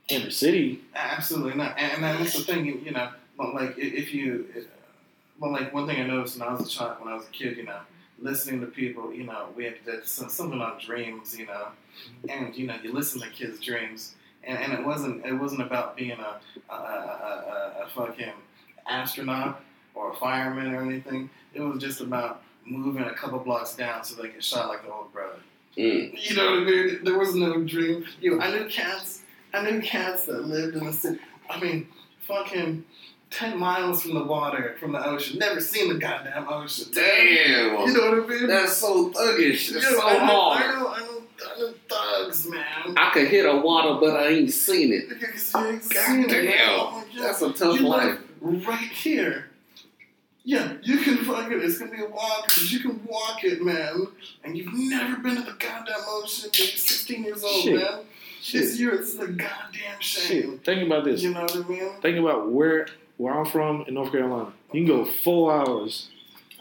inner 0.09 0.31
city. 0.31 0.81
Absolutely 0.95 1.55
not. 1.55 1.79
And, 1.79 1.93
and 1.95 2.03
that's 2.05 2.35
the 2.37 2.43
thing, 2.45 2.67
you 2.85 2.91
know, 2.91 3.09
like 3.39 3.75
if 3.79 4.13
you, 4.13 4.47
well, 5.43 5.51
like 5.51 5.75
one 5.75 5.89
thing 5.89 6.01
I 6.01 6.07
noticed 6.07 6.39
when 6.39 6.49
I 6.49 6.53
was 6.53 6.69
a 6.69 6.71
child, 6.71 7.01
when 7.01 7.13
I 7.13 7.17
was 7.17 7.25
a 7.25 7.31
kid, 7.31 7.57
you 7.57 7.65
know, 7.65 7.81
listening 8.21 8.61
to 8.61 8.67
people, 8.69 9.13
you 9.13 9.25
know, 9.25 9.49
we 9.57 9.65
had 9.65 9.85
did 9.85 10.07
some, 10.07 10.29
something 10.29 10.63
on 10.63 10.79
dreams, 10.79 11.37
you 11.37 11.47
know, 11.47 11.67
and 12.29 12.57
you 12.57 12.69
know, 12.69 12.77
you 12.81 12.93
listen 12.93 13.21
to 13.21 13.29
kids' 13.29 13.59
dreams, 13.59 14.15
and, 14.45 14.57
and 14.57 14.73
it 14.73 14.87
wasn't 14.87 15.27
it 15.27 15.33
wasn't 15.33 15.61
about 15.61 15.97
being 15.97 16.13
a 16.13 16.41
a, 16.73 16.75
a, 16.75 17.75
a, 17.83 17.89
fucking 17.93 18.33
astronaut 18.89 19.61
or 19.97 20.13
a 20.13 20.15
fireman 20.15 20.73
or 20.73 20.83
anything. 20.83 21.29
It 21.55 21.61
was 21.61 21.83
just 21.83 22.01
about 22.01 22.43
moving 22.65 23.03
a 23.03 23.13
couple 23.13 23.41
blocks 23.41 23.75
down 23.75 24.05
so 24.05 24.23
they 24.23 24.29
could 24.29 24.45
shot 24.45 24.69
like 24.69 24.85
the 24.85 24.93
old 24.93 25.13
brother. 25.13 25.41
Mm. 25.77 26.13
You 26.23 26.37
know 26.37 26.51
what 26.53 26.61
I 26.61 26.65
mean? 26.65 26.99
There 27.03 27.19
was 27.19 27.35
no 27.35 27.65
dream. 27.65 28.05
You, 28.21 28.41
I 28.41 28.57
knew 28.57 28.69
cats. 28.69 29.23
I 29.53 29.69
knew 29.69 29.83
cats 29.83 30.27
that 30.27 30.47
lived 30.47 30.77
in 30.77 30.87
the 30.87 30.93
city. 30.93 31.19
I 31.51 31.59
mean, 31.59 31.89
fucking 32.29 32.85
ten 33.33 33.59
miles 33.59 34.03
from 34.03 34.15
the 34.15 34.23
water, 34.23 34.77
from 34.79 34.93
the 34.93 35.05
ocean. 35.05 35.39
Never 35.39 35.61
seen 35.61 35.89
the 35.93 35.99
goddamn 35.99 36.49
ocean. 36.49 36.87
Damn. 36.93 37.89
You 37.89 37.93
know 37.95 38.21
what 38.21 38.25
I 38.25 38.27
mean? 38.27 38.47
That's 38.47 38.77
so 38.77 39.11
thuggish. 39.11 39.73
That's 39.73 39.85
Yeah, 39.87 39.91
so 39.93 40.07
I 40.07 40.13
know, 40.15 40.27
hard. 40.27 40.63
I 40.63 40.73
know, 40.81 40.89
I 40.89 40.99
know, 41.01 41.23
I 41.55 41.59
know 41.59 41.75
thugs, 41.89 42.47
man. 42.47 42.65
I 42.97 43.11
could 43.13 43.29
hit 43.29 43.47
a 43.47 43.57
water, 43.57 43.99
but 44.01 44.17
I 44.17 44.29
ain't 44.29 44.53
seen 44.53 44.93
it. 44.93 45.05
You 45.09 45.15
ain't 45.17 45.89
God 45.91 46.07
seen 46.07 46.31
it, 46.31 46.55
Oh 46.69 47.05
That's 47.19 47.43
a 47.43 47.53
tough 47.53 47.81
You 47.81 47.89
life. 47.89 48.19
right 48.41 48.79
here. 48.91 49.47
Yeah, 50.45 50.73
you 50.83 50.99
can 50.99 51.19
fucking, 51.19 51.61
it's 51.63 51.79
gonna 51.79 51.93
be 51.93 52.03
a 52.03 52.09
walk, 52.09 52.51
you 52.69 52.81
can 52.81 53.01
walk 53.05 53.45
it, 53.45 53.63
man. 53.63 54.09
And 54.43 54.59
you've 54.59 54.73
never 54.75 55.17
been 55.19 55.37
to 55.37 55.43
the 55.43 55.53
goddamn 55.53 55.95
ocean. 56.09 56.51
You're 56.53 56.67
16 56.67 57.23
years 57.25 57.45
old, 57.45 57.63
Shit. 57.63 57.77
man. 57.77 57.99
This 58.53 58.81
year, 58.81 58.93
it's 58.95 59.15
a 59.15 59.29
goddamn 59.29 60.01
shame. 60.01 60.43
Shit, 60.55 60.65
think 60.65 60.85
about 60.85 61.05
this. 61.05 61.23
You 61.23 61.33
know 61.33 61.43
what 61.43 61.55
I 61.55 61.69
mean? 61.69 61.91
Think 62.01 62.19
about 62.19 62.51
where 62.51 62.89
where 63.17 63.35
I'm 63.35 63.47
from 63.47 63.85
in 63.87 63.95
North 63.95 64.13
Carolina. 64.13 64.53
You 64.73 64.85
can 64.85 64.97
go 64.97 65.05
four 65.05 65.53
hours 65.55 66.09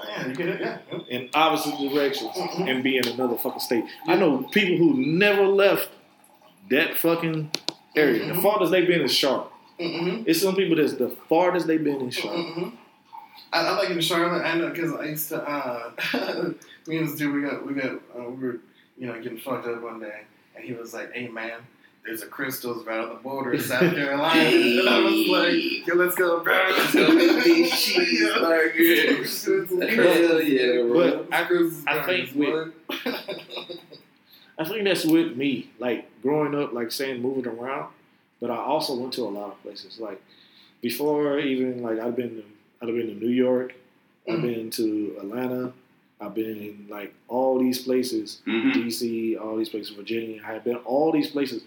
yeah, 0.08 0.28
you 0.28 0.36
get 0.36 0.50
it, 0.50 0.62
yeah. 0.62 0.78
in 1.10 1.30
opposite 1.34 1.78
directions 1.78 2.32
and 2.36 2.84
be 2.84 2.98
in 2.98 3.08
another 3.08 3.38
fucking 3.38 3.60
state. 3.60 3.84
I 4.08 4.16
know 4.16 4.44
people 4.52 4.78
who 4.78 4.96
never 5.06 5.46
left 5.46 5.90
that 6.70 6.98
fucking 6.98 7.52
area. 7.96 8.26
The 8.28 8.34
Mhm. 8.34 8.42
farthest 8.42 8.72
they've 8.72 8.88
been 8.88 9.02
is 9.02 9.14
Charlotte. 9.14 9.48
Mm-hmm. 9.80 10.24
It's 10.26 10.42
some 10.42 10.56
people 10.56 10.76
that's 10.78 10.94
the 10.94 11.10
farthest 11.30 11.68
they've 11.68 11.84
been 11.84 12.02
in 12.02 12.10
Charlotte. 12.10 12.46
Mm-hmm. 12.48 12.76
I, 13.54 13.60
I 13.68 13.72
like 13.78 13.90
in 13.90 14.02
Charlotte. 14.02 14.44
I 14.44 14.56
know 14.58 14.70
because 14.70 14.94
I 14.94 15.06
used 15.06 15.30
to. 15.30 15.42
Uh, 15.48 15.92
me 16.88 16.98
and 16.98 17.08
this 17.08 17.16
dude, 17.16 17.34
we 17.36 17.42
got, 17.42 17.66
we 17.66 17.74
got, 17.74 17.92
uh, 18.18 18.30
we 18.30 18.48
were, 18.48 18.60
you 18.98 19.08
know, 19.08 19.22
getting 19.22 19.38
fucked 19.40 19.68
up 19.68 19.82
one 19.82 20.00
day, 20.00 20.22
and 20.56 20.64
he 20.64 20.74
was 20.74 20.94
like, 20.94 21.12
"Hey, 21.14 21.28
man, 21.28 21.60
there's 22.06 22.22
a 22.24 22.28
Krystal's 22.28 22.86
right 22.86 23.00
on 23.00 23.10
the 23.10 23.16
border 23.16 23.54
of 23.54 23.62
South 23.62 23.94
Carolina," 23.94 24.50
and 24.50 24.90
I 24.90 25.00
was 25.00 25.28
like, 25.28 25.88
"Yo, 25.88 25.96
let's 25.96 26.16
go, 26.16 26.42
bro. 26.44 26.54
Let's 26.78 26.94
go 26.94 27.12
make 27.14 27.44
these 27.44 27.72
cheeseburgers. 27.86 29.90
Hell 29.90 30.42
yeah, 30.42 30.82
bro. 30.84 31.24
But 31.28 31.34
I, 31.34 31.48
I 31.88 32.02
think 32.06 32.36
with 32.36 32.74
I 34.58 34.66
think 34.66 34.84
that's 34.84 35.06
with 35.06 35.36
me. 35.38 35.70
Like 35.80 36.10
growing 36.22 36.54
up, 36.56 36.74
like 36.74 36.92
saying 36.92 37.22
moving 37.22 37.48
around, 37.48 37.92
but 38.40 38.52
I 38.52 38.58
also 38.58 38.96
went 38.96 39.14
to 39.14 39.22
a 39.24 39.30
lot 39.30 39.52
of 39.52 39.62
places. 39.64 40.00
Like 40.00 40.22
before, 40.82 41.40
even 41.40 41.82
like 41.84 42.00
I've 42.00 42.16
been, 42.16 42.38
to, 42.38 42.44
I've 42.82 42.88
been 42.94 43.08
to 43.08 43.16
New 43.16 43.30
York, 43.32 43.74
I've 44.30 44.40
Mhm. 44.40 44.42
been 44.42 44.70
to 44.72 45.16
Atlanta, 45.20 45.74
I've 46.20 46.36
been 46.36 46.86
like 46.90 47.14
all 47.28 47.58
these 47.60 47.82
places, 47.82 48.42
Mhm. 48.48 48.74
DC, 48.74 49.38
all 49.40 49.58
these 49.58 49.70
places, 49.70 49.96
Virginia. 49.96 50.42
I 50.46 50.54
have 50.54 50.64
been 50.64 50.78
all 50.78 51.12
these 51.12 51.30
places 51.32 51.64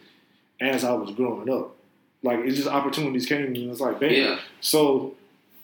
as 0.60 0.84
I 0.84 0.92
was 0.92 1.10
growing 1.12 1.48
up. 1.50 1.74
Like 2.22 2.40
it's 2.40 2.56
just 2.56 2.68
opportunities 2.68 3.26
came 3.26 3.44
and 3.46 3.56
it's 3.56 3.80
like, 3.80 4.00
bam. 4.00 4.12
Yeah. 4.12 4.38
So 4.60 5.14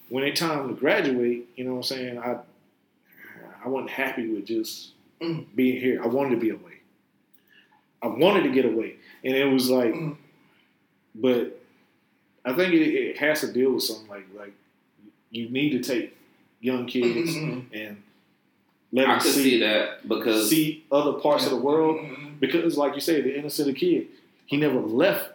when 0.08 0.24
it 0.24 0.36
time 0.36 0.68
to 0.68 0.74
graduate, 0.74 1.48
you 1.56 1.64
know 1.64 1.72
what 1.72 1.76
I'm 1.78 1.82
saying, 1.84 2.18
I 2.18 2.38
I 3.64 3.68
wasn't 3.68 3.90
happy 3.90 4.28
with 4.28 4.46
just 4.46 4.90
Mm. 5.20 5.44
being 5.54 5.78
here. 5.78 6.02
I 6.02 6.06
wanted 6.06 6.30
to 6.30 6.36
be 6.40 6.48
away. 6.48 6.78
I 8.02 8.06
wanted 8.06 8.44
to 8.44 8.48
get 8.48 8.64
away. 8.64 8.94
And 9.22 9.36
it 9.36 9.44
was 9.44 9.68
like 9.70 9.92
Mm. 9.94 10.16
but 11.14 11.60
I 12.44 12.54
think 12.54 12.72
it, 12.72 12.80
it 12.82 13.18
has 13.18 13.40
to 13.42 13.52
deal 13.52 13.72
with 13.72 13.82
something 13.82 14.08
like 14.08 14.26
like 14.36 14.52
you 15.30 15.48
need 15.50 15.70
to 15.70 15.80
take 15.80 16.16
young 16.60 16.86
kids 16.86 17.34
Mhm. 17.36 17.64
and 17.72 18.02
let 18.92 19.08
I 19.08 19.12
them 19.12 19.20
see, 19.20 19.42
see 19.42 19.60
that 19.60 20.08
because 20.08 20.48
see 20.50 20.84
other 20.90 21.12
parts 21.20 21.44
of 21.44 21.50
the 21.50 21.56
world 21.58 21.96
Mhm. 21.98 22.40
because 22.40 22.76
like 22.78 22.94
you 22.94 23.00
say 23.00 23.20
the 23.20 23.36
inner 23.38 23.48
city 23.50 23.72
kid, 23.74 24.08
he 24.50 24.56
never 24.56 24.80
left. 24.80 25.30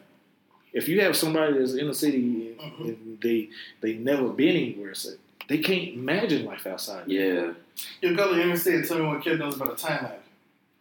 If 0.74 0.90
you 0.90 1.00
have 1.02 1.16
somebody 1.16 1.58
that's 1.58 1.74
in 1.74 1.88
the 1.88 1.94
city 1.94 2.20
and, 2.60 2.60
Mhm. 2.60 2.88
and 2.90 3.18
they 3.22 3.50
they 3.82 3.94
never 3.94 4.28
been 4.28 4.56
anywhere, 4.58 4.94
so 4.94 5.10
they 5.48 5.60
can't 5.60 5.88
imagine 5.94 6.44
life 6.46 6.68
outside. 6.68 7.04
yeah. 7.08 7.54
You 8.02 8.16
go 8.16 8.30
to 8.30 8.36
the 8.36 8.42
interstate 8.44 8.76
and 8.76 8.86
tell 8.88 9.00
me 9.00 9.06
what 9.08 9.24
kid 9.24 9.40
knows 9.40 9.56
about 9.56 9.72
a 9.72 9.76
Thailand. 9.86 10.20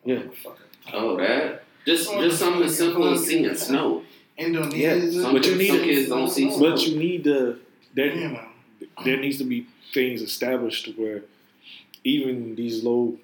Yeah. 0.05 0.16
Motherfucker. 0.23 0.66
Oh, 0.93 1.16
that. 1.16 1.62
Just 1.86 2.09
Oh, 2.11 2.23
just 2.24 2.39
something 2.39 2.62
as 2.65 2.77
simple 2.77 3.05
as 3.12 3.20
yeah. 3.23 3.27
seeing 3.28 3.55
snow. 3.55 4.02
Indonesia. 4.36 4.77
Yeah, 4.77 5.23
Some, 5.23 5.32
But 5.35 5.47
you 5.47 5.55
need 5.55 5.69
some 5.69 5.78
to- 5.78 5.85
kids 5.85 6.09
don't 6.09 6.28
see 6.31 6.51
snow. 6.51 6.70
But 6.70 6.86
you 6.86 6.97
need 6.98 7.23
to 7.24 7.59
there 7.94 8.12
You 8.15 8.28
know. 8.35 8.47
there 9.05 9.19
needs 9.19 9.39
to 9.39 9.44
be 9.44 9.66
things 9.93 10.23
established 10.23 10.89
where 10.98 11.23
even 12.02 12.55
these 12.56 12.82
low 12.82 13.16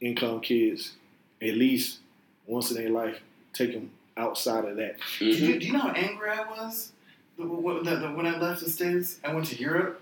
income 0.00 0.40
kids, 0.40 0.94
at 1.40 1.54
least 1.54 1.98
once 2.46 2.70
in 2.72 2.76
their 2.76 2.90
life, 2.90 3.20
take 3.52 3.72
them 3.72 3.90
outside 4.22 4.64
of 4.64 4.76
that. 4.76 4.96
Do 5.18 5.26
Mhm. 5.26 5.40
you, 5.40 5.58
do 5.60 5.66
you 5.66 5.72
know 5.72 5.78
how 5.80 5.90
angry 5.92 6.30
I 6.30 6.44
was 6.50 6.92
the, 7.38 7.44
the, 7.44 7.80
the, 7.90 7.96
the- 8.08 8.12
when 8.14 8.26
I 8.26 8.38
left 8.38 8.62
the 8.62 8.70
States? 8.70 9.18
I 9.24 9.32
went 9.32 9.46
to 9.46 9.56
Europe 9.56 10.00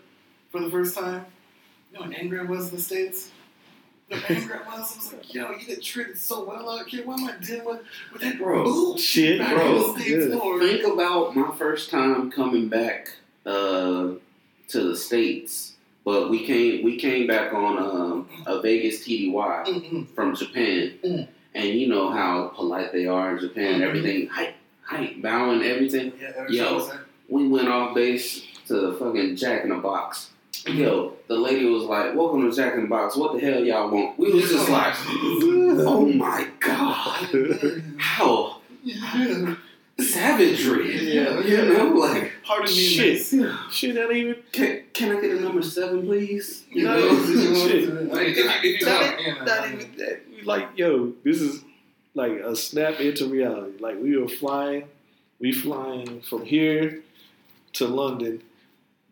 for 0.51 0.61
the 0.61 0.71
first 0.71 0.97
time. 0.97 1.27
You 1.93 1.99
know 2.01 2.07
how 2.07 2.11
angry 2.13 2.39
I 2.41 2.43
was 2.45 2.71
in 2.71 2.77
the 2.77 2.83
States? 2.83 3.31
You 4.09 4.17
know 4.17 4.23
how 4.23 4.35
angry 4.35 4.55
I 4.55 4.59
was? 4.59 4.93
I 4.93 4.97
was 4.97 5.13
like, 5.13 5.35
yo, 5.35 5.51
you 5.53 5.67
get 5.67 5.83
treated 5.83 6.19
so 6.19 6.45
well 6.45 6.71
out 6.79 6.87
here. 6.89 7.05
Why 7.05 7.15
am 7.15 7.25
I 7.29 7.35
dealing 7.45 7.65
with, 7.67 7.81
with 8.13 8.23
that 8.23 8.39
Bro. 8.39 8.65
bullshit 8.65 9.39
Shit, 9.39 9.49
bro, 9.49 9.67
in 9.67 9.83
the 9.95 10.01
States 10.01 10.27
yeah. 10.31 10.39
for? 10.39 10.61
Think 10.61 10.85
about 10.93 11.37
my 11.37 11.55
first 11.57 11.91
time 11.91 12.31
coming 12.31 12.69
back 12.69 13.15
uh, 13.45 14.15
to 14.69 14.81
the 14.89 14.97
states, 14.97 15.75
but 16.05 16.31
we 16.31 16.45
came 16.47 16.85
we 16.85 16.97
came 16.97 17.27
back 17.27 17.53
on 17.55 17.79
um, 17.79 18.29
a 18.47 18.61
Vegas 18.61 19.07
TDY 19.07 19.33
Mm-mm. 19.67 20.09
from 20.15 20.35
Japan, 20.35 20.95
Mm. 21.05 21.29
And 21.57 21.69
you 21.69 21.89
know 21.89 22.11
how 22.11 22.49
polite 22.55 22.93
they 22.93 23.07
are 23.07 23.33
in 23.33 23.39
Japan. 23.41 23.81
Mhm. 23.81 23.87
Everything 23.89 24.27
height, 24.29 24.55
height, 24.83 25.23
bowing, 25.23 25.63
everything. 25.63 26.13
Yeah, 26.21 26.47
Yo. 26.49 26.91
We 27.29 27.49
went 27.49 27.67
off 27.69 27.93
base 27.95 28.43
to 28.69 28.75
the 28.75 28.93
fucking 28.93 29.35
Jack 29.35 29.65
in 29.65 29.71
the 29.71 29.77
Box. 29.77 30.31
Yo, 30.69 31.15
the 31.29 31.37
lady 31.37 31.65
was 31.65 31.85
like, 31.85 32.15
"Welcome 32.15 32.49
to 32.49 32.55
Jack 32.55 32.75
in 32.75 32.83
the 32.83 32.87
Box. 32.89 33.17
What 33.17 33.33
the 33.35 33.41
hell 33.41 33.65
y'all 33.65 33.91
want?" 33.91 34.19
We 34.19 34.33
was 34.33 34.49
just 34.49 34.69
like, 34.69 34.95
"Oh 35.09 36.07
my 36.07 36.47
god, 36.61 37.83
how 37.97 38.57
yeah. 38.85 39.55
savagery!" 39.99 41.15
Yeah, 41.15 41.41
you 41.41 41.73
know, 41.73 41.87
like. 41.89 42.26
Pardon 42.47 42.67
me, 42.67 42.73
Shit. 42.73 43.33
miss. 43.33 43.35
Shit, 43.73 43.95
that 43.97 44.11
even 44.13 44.37
Can, 44.53 44.83
can 44.93 45.17
I 45.17 45.21
get 45.21 45.31
a 45.33 45.41
number 45.41 45.63
seven, 45.63 46.03
please? 46.07 46.65
You 46.71 46.85
No, 46.85 46.97
know, 46.99 47.69
shit. 47.69 48.13
Like, 48.13 48.29
if 48.29 48.37
you- 48.37 48.51
if 48.71 48.81
you 48.81 48.87
not, 48.87 49.01
want- 49.01 49.21
you 49.27 49.35
not 49.45 49.67
even 49.73 49.97
that. 49.99 50.21
Like, 50.45 50.69
yo, 50.77 51.13
this 51.25 51.41
is 51.41 51.63
like 52.15 52.33
a 52.33 52.55
snap 52.55 53.01
into 53.01 53.27
reality. 53.27 53.79
Like 53.81 54.01
we 54.01 54.17
were 54.17 54.29
flying, 54.29 54.85
we 55.41 55.53
flying 55.53 56.21
from 56.21 56.45
here 56.45 57.03
to 57.75 57.87
London, 57.87 58.43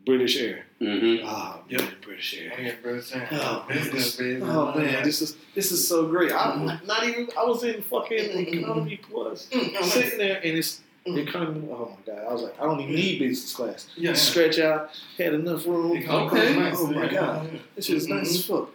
British 0.07 0.37
Air. 0.37 0.67
Mhm. 0.81 1.23
Ah, 1.25 1.61
Yep. 1.69 1.81
man, 1.81 1.95
British 2.03 2.35
Air. 2.39 2.53
Yeah, 2.61 2.75
bro, 2.83 3.01
saying, 3.01 3.27
Oh, 3.33 3.65
business, 3.69 4.17
baby. 4.17 4.43
Oh 4.43 4.75
man, 4.79 5.03
this 5.03 5.23
is 5.23 5.37
this 5.55 5.73
is 5.73 5.87
so 5.89 6.07
great. 6.07 6.31
I'm 6.33 6.67
not 6.87 7.05
even. 7.09 7.29
I 7.37 7.45
was 7.45 7.65
in 7.65 7.83
fucking 7.83 8.19
Mm-hmm. 8.19 8.59
economy 8.59 9.01
plus, 9.11 9.49
Mm, 9.51 9.75
oh, 9.79 9.83
sitting 9.87 10.19
there, 10.19 10.37
and 10.45 10.57
it's 10.59 10.81
Mm. 11.07 11.19
economy. 11.29 11.69
Oh 11.71 11.97
my 12.07 12.13
god, 12.15 12.25
I 12.29 12.33
was 12.33 12.43
like, 12.43 12.59
I 12.61 12.65
don't 12.65 12.81
even 12.81 12.95
need 12.95 13.19
business 13.19 13.55
class. 13.55 13.89
Yeah, 13.97 14.11
yeah. 14.11 14.17
Stretch 14.17 14.59
out, 14.59 14.91
had 15.19 15.35
enough 15.35 15.67
room. 15.67 15.93
Okay. 16.09 16.73
Oh 16.75 16.87
my 16.87 17.09
god, 17.09 17.61
this 17.77 17.91
is 17.91 18.09
nice 18.09 18.31
as 18.35 18.47
fuck. 18.47 18.71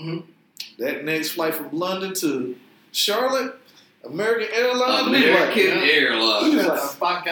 Mhm. 0.00 0.22
That 0.78 1.04
next 1.04 1.32
flight 1.32 1.54
from 1.54 1.68
London 1.72 2.14
to 2.14 2.56
Charlotte, 2.92 3.56
American 4.04 4.48
Airlines. 4.54 5.06
American 5.08 5.80
like. 5.80 5.90
Airlines. 5.90 6.54
Yeah. 6.54 6.62
That's 6.62 6.84
a 6.84 6.88
spot. 6.88 7.28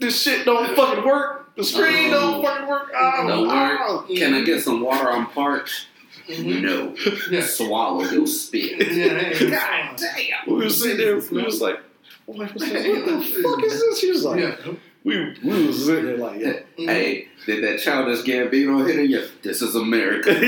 This 0.00 0.20
shit 0.22 0.44
don't 0.44 0.74
fucking 0.76 1.04
work. 1.04 1.54
The 1.56 1.62
screen 1.64 2.12
Oh. 2.12 2.20
don't 2.40 2.44
fucking 2.44 2.68
work. 2.68 2.92
Oh, 2.96 3.26
Don't 3.28 3.48
work. 3.48 3.78
oh. 3.82 4.06
Can 4.14 4.34
I 4.34 4.42
get 4.42 4.62
some 4.62 4.80
water? 4.80 5.10
I'm 5.10 5.26
parched. 5.26 5.86
Mhm. 6.28 6.62
No. 6.62 6.94
Yeah. 7.30 7.44
Swallow 7.46 8.02
your 8.04 8.26
spit. 8.26 8.78
Yeah, 8.92 9.32
God 9.50 9.96
damn. 9.96 10.46
We 10.54 10.64
were 10.64 10.70
sitting 10.70 10.98
there. 10.98 11.16
We 11.32 11.42
was 11.42 11.60
like, 11.60 11.80
my 12.28 12.38
wife 12.44 12.54
was 12.54 12.62
like, 12.62 12.72
what 12.72 13.06
the 13.06 13.42
fuck 13.42 13.62
is 13.64 13.80
this? 13.80 13.98
She 14.00 14.10
was 14.10 14.24
like, 14.24 14.40
Yeah. 14.40 14.56
we 15.04 15.36
we 15.42 15.66
was 15.66 15.84
sitting 15.86 16.04
there 16.06 16.16
like, 16.18 16.40
yeah. 16.40 16.60
Hey, 16.76 17.28
did 17.46 17.64
that 17.64 17.80
childish 17.80 18.20
Gambino 18.22 18.86
hit 18.86 19.08
you? 19.08 19.26
This 19.42 19.62
is 19.62 19.74
America. 19.74 20.30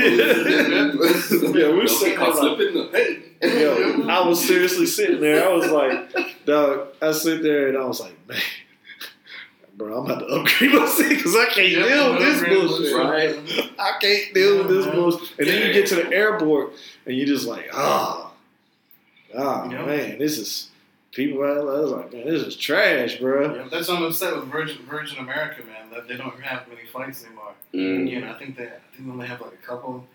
Yeah, 1.53 1.69
we're 1.69 1.87
sitting 1.87 2.17
get 2.17 2.19
caught 2.19 2.35
there 2.41 2.49
like- 2.49 2.91
slipping. 2.91 2.91
Hey. 3.41 3.61
Yo, 3.63 4.07
I 4.07 4.27
was 4.27 4.45
seriously 4.45 4.85
sitting 4.85 5.19
there. 5.19 5.43
I 5.47 5.51
was 5.53 5.69
like, 5.71 6.45
dog, 6.45 6.89
I 7.01 7.11
sit 7.11 7.41
there 7.41 7.69
and 7.69 7.77
I 7.77 7.85
was 7.85 7.99
like, 7.99 8.13
man, 8.27 8.37
bro, 9.75 9.97
I'm 9.99 10.05
about 10.05 10.19
to 10.19 10.25
upgrade 10.27 10.71
my 10.73 10.85
seat 10.85 11.09
because 11.09 11.35
I 11.35 11.45
can't 11.45 11.71
Yeah, 11.71 11.87
deal 11.87 12.11
with 12.13 12.19
this 12.19 12.37
upgrade 12.41 12.57
bullshit. 12.67 12.95
Right. 12.95 13.73
I 13.79 13.97
can't 13.99 14.33
deal 14.35 14.57
with 14.59 14.67
this 14.67 14.85
Yeah. 14.85 14.91
bullshit. 14.93 15.39
And 15.39 15.47
then 15.47 15.67
you 15.67 15.73
get 15.73 15.87
to 15.87 15.95
the 15.95 16.13
airport 16.13 16.73
and 17.07 17.15
you're 17.17 17.25
just 17.25 17.47
like, 17.47 17.67
ah, 17.73 18.31
ah, 19.35 19.69
Yeah. 19.71 19.85
man, 19.85 20.19
this 20.19 20.37
is 20.37 20.69
people, 21.11 21.43
I 21.43 21.59
was 21.59 21.91
like, 21.91 22.13
man, 22.13 22.25
this 22.27 22.41
is 22.43 22.55
trash, 22.55 23.17
bro. 23.19 23.55
Yeah, 23.55 23.67
that's 23.69 23.87
why 23.87 23.95
I'm 23.95 24.03
upset 24.03 24.35
with 24.35 24.45
Virgin 24.45 24.85
Virgin 24.89 25.19
America, 25.19 25.63
man. 25.65 25.89
That 25.91 26.07
they 26.07 26.17
don't 26.17 26.39
have 26.41 26.67
many 26.67 26.85
flights 26.91 27.25
anymore. 27.25 27.53
Mm. 27.73 28.09
You 28.09 28.21
know, 28.21 28.31
I 28.31 28.37
think 28.39 28.57
they 28.57 28.65
I 28.67 28.69
think 28.95 29.05
they 29.05 29.11
only 29.11 29.27
have 29.27 29.41
like 29.41 29.53
a 29.53 29.65
couple. 29.65 30.05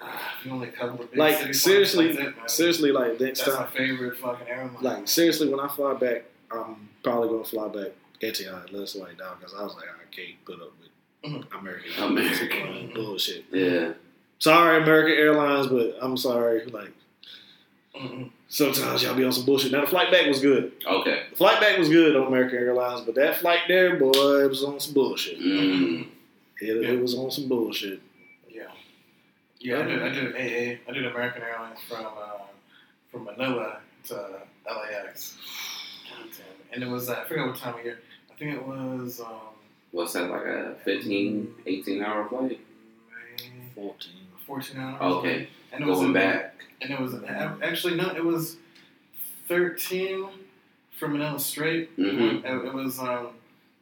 Uh, 0.00 0.08
only 0.50 0.66
a 0.68 0.72
couple 0.72 1.00
of 1.00 1.10
big 1.12 1.18
Like 1.18 1.54
seriously, 1.54 2.12
flights. 2.12 2.34
That's 2.36 2.52
it, 2.52 2.56
seriously, 2.56 2.90
like 2.90 3.20
next 3.20 3.44
That's 3.44 3.56
my 3.56 3.66
favorite 3.68 4.18
fucking 4.18 4.48
airline. 4.48 4.76
like 4.80 5.06
seriously, 5.08 5.48
when 5.48 5.60
I 5.60 5.68
fly 5.68 5.94
back, 5.94 6.24
I'm 6.50 6.88
probably 7.04 7.28
gonna 7.28 7.44
fly 7.44 7.68
back 7.68 7.92
Etihad. 8.20 8.72
Let's 8.72 8.96
like 8.96 9.16
down 9.18 9.36
because 9.38 9.54
I 9.56 9.62
was 9.62 9.76
like, 9.76 9.84
I 9.84 10.14
can't 10.14 10.44
put 10.44 10.60
up 10.60 10.72
with 10.80 11.32
Mhm. 11.32 11.60
American 11.60 12.02
American. 12.02 12.90
bullshit. 12.94 13.44
Yeah. 13.52 13.92
Sorry, 14.40 14.82
American 14.82 15.16
Airlines, 15.16 15.68
but 15.68 15.96
I'm 16.00 16.16
sorry. 16.16 16.64
Like 16.66 16.90
Mm-mm. 17.94 18.30
Sometimes 18.52 19.02
y'all 19.02 19.14
be 19.14 19.24
on 19.24 19.32
some 19.32 19.46
bullshit. 19.46 19.72
Now 19.72 19.80
the 19.80 19.86
flight 19.86 20.10
back 20.12 20.26
was 20.26 20.40
good. 20.40 20.72
Okay. 20.86 21.22
The 21.30 21.36
flight 21.36 21.60
back 21.60 21.78
was 21.78 21.88
good 21.88 22.14
on 22.14 22.26
American 22.26 22.58
Airlines, 22.58 23.00
but 23.00 23.14
that 23.14 23.38
flight 23.38 23.60
there, 23.66 23.96
boy, 23.96 24.44
it 24.44 24.48
was 24.48 24.62
on 24.62 24.78
some 24.78 24.92
bullshit. 24.94 25.40
Mm. 25.40 26.06
It, 26.60 26.90
it 26.90 27.00
was 27.00 27.14
on 27.16 27.30
some 27.30 27.48
bullshit. 27.48 28.00
Yeah. 28.48 28.64
Yeah, 29.58 29.78
I 29.78 29.82
did. 29.82 30.02
I 30.02 30.08
did 30.10 30.34
AA. 30.34 30.80
I 30.88 30.92
did 30.92 31.06
American 31.06 31.42
Airlines 31.42 31.78
from 31.88 32.06
uh, 32.06 32.42
from 33.10 33.24
Manila 33.24 33.78
to 34.08 34.14
LAX. 34.66 35.36
God 36.10 36.28
damn. 36.30 36.74
And 36.74 36.82
it 36.82 36.92
was 36.92 37.08
uh, 37.08 37.22
I 37.24 37.28
forgot 37.28 37.48
what 37.48 37.56
time 37.56 37.78
of 37.78 37.84
year. 37.84 38.00
I 38.30 38.34
think 38.38 38.54
it 38.54 38.66
was 38.66 39.20
um, 39.20 39.52
What's 39.92 40.14
that, 40.14 40.30
like 40.30 40.44
a 40.44 40.74
15, 40.84 41.54
18 41.66 42.02
hour 42.02 42.26
flight? 42.28 42.60
Fourteen. 43.74 44.12
fourteen 44.46 44.80
hours. 44.80 45.00
Okay. 45.00 45.48
And 45.72 45.82
it 45.82 45.86
was 45.86 45.98
Going 45.98 46.08
in- 46.08 46.12
back. 46.14 46.54
And 46.80 46.90
it 46.90 47.00
was 47.00 47.14
actually 47.62 47.94
no, 47.94 48.10
it 48.10 48.24
was 48.24 48.56
thirteen 49.48 50.28
from 50.98 51.12
an 51.14 51.18
Manila 51.20 51.38
straight. 51.40 51.96
Mhm. 51.96 52.44
It, 52.44 52.66
it 52.66 52.74
was 52.74 52.98
um, 52.98 53.28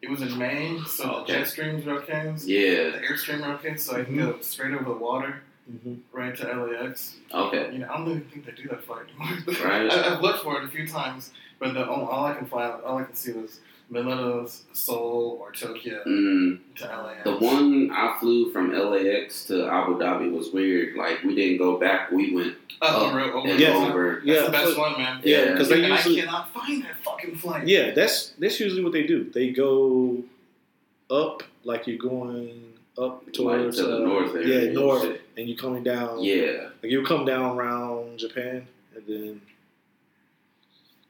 it 0.03 0.09
was 0.11 0.23
in 0.23 0.37
May, 0.39 0.79
so 0.87 1.11
Okay. 1.11 1.33
the 1.33 1.39
jet 1.41 1.49
streams 1.49 1.85
were 1.85 1.95
okay. 1.95 2.33
The 2.37 2.47
Yeah. 2.47 3.01
airstream 3.09 3.41
were 3.47 3.55
okay, 3.55 3.77
so 3.77 3.99
I 3.99 4.05
can 4.05 4.17
go 4.17 4.39
straight 4.41 4.73
over 4.75 4.85
the 4.85 4.93
water 4.93 5.43
Mm-hmm. 5.71 5.95
right 6.11 6.35
to 6.37 6.47
LAX. 6.53 7.17
Okay. 7.33 7.71
You 7.73 7.79
know, 7.79 7.89
I 7.89 7.97
don't 7.99 8.09
even 8.09 8.23
think 8.23 8.45
they 8.45 8.51
do 8.53 8.67
that 8.71 8.83
flight 8.83 9.07
anymore. 9.09 9.39
Right. 9.65 9.89
I, 9.93 10.15
I've 10.17 10.21
looked 10.21 10.43
for 10.43 10.59
it 10.61 10.65
a 10.65 10.69
few 10.69 10.85
times, 10.89 11.33
but 11.61 11.75
the, 11.75 11.87
all, 11.89 12.07
all 12.09 12.25
I 12.25 12.35
can 12.35 12.47
fly, 12.47 12.71
all 12.85 12.99
I 12.99 13.05
can 13.05 13.15
see 13.15 13.33
was 13.33 13.61
Manila, 13.91 14.47
Seoul, 14.73 15.39
or 15.41 15.51
Tokyo 15.53 16.03
Mm. 16.07 16.59
to 16.77 16.85
LAX. 16.85 17.25
The 17.25 17.37
one 17.37 17.91
I 17.91 18.17
flew 18.21 18.51
from 18.53 18.73
LAX 18.73 19.45
to 19.47 19.67
Abu 19.67 19.99
Dhabi 19.99 20.31
was 20.33 20.51
weird. 20.53 20.97
Like, 20.97 21.23
we 21.25 21.35
didn't 21.35 21.59
go 21.59 21.77
back, 21.77 22.13
we 22.13 22.33
went 22.35 22.55
oh, 22.81 22.87
up 22.87 23.13
over, 23.13 23.21
over 23.21 23.49
and 23.49 23.59
Yeah. 23.61 23.75
over. 23.75 24.23
That's 24.25 24.27
Yeah, 24.27 24.47
the 24.47 24.53
best 24.53 24.75
so- 24.75 24.79
one, 24.79 24.93
man. 24.93 25.21
Yeah, 25.25 25.51
because 25.53 25.69
they 25.69 25.85
usually 25.87 26.23
I 26.23 26.25
cannot 26.25 26.55
find 26.55 26.83
that 26.85 27.03
fucking 27.05 27.37
flight. 27.37 27.67
Yeah, 27.67 27.91
that's 27.93 28.29
that's 28.39 28.61
usually 28.61 28.85
what 28.85 28.93
they 28.93 29.03
do. 29.03 29.25
They 29.25 29.51
go 29.51 30.23
up 31.11 31.43
like 31.65 31.87
you're 31.89 31.99
going 31.99 32.75
up 32.97 33.23
Like 33.25 33.33
towards 33.33 33.77
to 33.79 33.83
the 33.85 33.97
uh, 33.97 33.99
north 34.01 34.35
area. 34.37 34.65
Yeah, 34.67 34.73
north, 34.73 35.03
shit. 35.03 35.21
and 35.37 35.49
you're 35.49 35.59
coming 35.59 35.83
down. 35.83 36.23
Yeah. 36.23 36.69
like 36.83 36.93
you 36.93 37.03
come 37.05 37.25
down 37.25 37.57
around 37.57 38.19
Japan, 38.19 38.67
and 38.95 39.05
then 39.09 39.41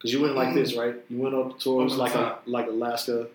because 0.01 0.15
you 0.15 0.23
went 0.23 0.35
like 0.35 0.55
this, 0.55 0.75
right? 0.75 0.95
You 1.11 1.19
went 1.19 1.35
up 1.35 1.61
towards 1.61 1.95
like 1.95 2.15
a, 2.15 2.39
like 2.47 2.69
Alaska. 2.69 3.27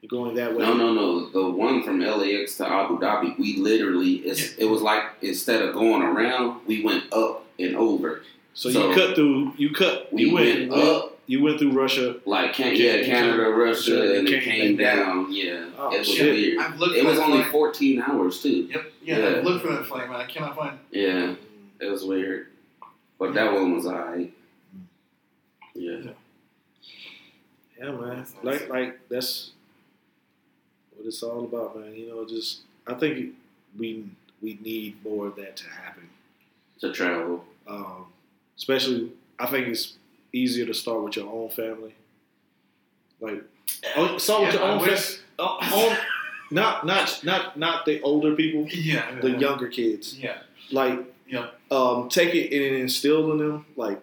You're 0.00 0.08
going 0.08 0.34
that 0.36 0.52
way. 0.54 0.58
No, 0.64 0.74
no, 0.74 0.92
no. 0.94 1.28
The 1.30 1.50
one 1.50 1.82
from 1.82 2.00
LAX 2.00 2.56
to 2.56 2.66
Abu 2.66 2.98
Dhabi, 2.98 3.38
we 3.38 3.56
literally, 3.56 4.14
it's, 4.16 4.54
it 4.56 4.64
was 4.66 4.82
like 4.82 5.02
instead 5.22 5.62
of 5.62 5.74
going 5.74 6.02
around, 6.02 6.60
we 6.66 6.82
went 6.84 7.10
up 7.12 7.46
and 7.58 7.76
over. 7.76 8.22
So, 8.54 8.70
So- 8.70 8.88
you 8.88 8.94
cut 8.94 9.14
through. 9.14 9.52
You 9.56 9.72
cut. 9.72 10.12
We 10.12 10.24
you 10.24 10.34
went, 10.34 10.70
went 10.70 10.82
up. 10.82 11.18
You 11.26 11.42
went 11.42 11.58
through 11.58 11.72
Russia. 11.72 12.16
Like, 12.26 12.52
can, 12.52 12.74
Yeah, 12.76 12.96
yeah, 12.96 13.04
Canada, 13.06 13.48
Russia, 13.48 14.18
and 14.18 14.28
it 14.28 14.42
came 14.44 14.76
back 14.76 14.96
down. 14.96 15.32
Yeah. 15.32 15.70
Oh, 15.78 15.94
it 15.94 16.00
was 16.00 16.08
shit. 16.08 16.34
weird. 16.34 16.58
I've 16.58 16.78
looked 16.78 16.96
It 16.96 17.04
was 17.06 17.18
only 17.18 17.38
flight. 17.40 17.50
14 17.52 18.02
hours, 18.02 18.42
too. 18.42 18.68
Yep. 18.70 18.92
Yeah, 19.02 19.18
Yeah. 19.18 19.26
I've 19.38 19.44
looked 19.44 19.64
for 19.64 19.72
that 19.72 19.86
flight, 19.86 20.10
man. 20.10 20.20
I 20.20 20.26
cannot 20.26 20.54
find. 20.54 20.78
Yeah. 20.90 21.34
It 21.80 21.86
was 21.90 22.04
weird. 22.04 22.48
But 23.18 23.32
that 23.34 23.54
one 23.54 23.74
was 23.74 23.86
alright. 23.86 24.34
Yeah. 25.74 26.10
Yeah, 27.78 27.90
man. 27.92 28.16
That's 28.18 28.34
nice. 28.34 28.44
Like, 28.60 28.68
like 28.68 29.00
that's 29.08 29.50
what 30.96 31.06
it's 31.06 31.22
all 31.22 31.44
about, 31.44 31.78
man. 31.78 31.94
You 31.94 32.08
know, 32.08 32.24
just 32.26 32.60
I 32.86 32.94
think 32.94 33.34
we 33.78 34.04
we 34.40 34.58
need 34.62 35.02
more 35.04 35.26
of 35.28 35.36
that 35.36 35.56
to 35.56 35.68
happen. 35.68 36.08
To 36.80 36.92
travel. 36.92 37.44
Um, 37.66 38.06
especially, 38.56 39.10
I 39.38 39.46
think 39.46 39.68
it's 39.68 39.94
easier 40.32 40.66
to 40.66 40.74
start 40.74 41.02
with 41.02 41.16
your 41.16 41.28
own 41.30 41.48
family. 41.50 41.94
Like, 43.20 43.42
oh, 43.96 44.18
start 44.18 44.42
with 44.42 44.54
Yeah, 44.54 44.60
your 44.60 44.68
I 44.68 44.72
own 44.74 44.80
wish- 44.82 45.16
family. 45.36 45.90
own, 45.90 45.96
not 46.50 46.86
not 46.86 47.24
not 47.24 47.56
not 47.58 47.84
the 47.86 48.00
older 48.02 48.34
people, 48.36 48.66
Yeah. 48.70 49.18
the 49.20 49.30
yeah. 49.30 49.38
younger 49.38 49.68
kids. 49.68 50.16
Yeah. 50.18 50.38
Like, 50.70 51.00
Yeah. 51.26 51.48
um, 51.70 52.08
take 52.08 52.34
it 52.34 52.52
and 52.54 52.76
instill 52.76 53.32
in 53.32 53.38
them, 53.38 53.66
like. 53.76 54.00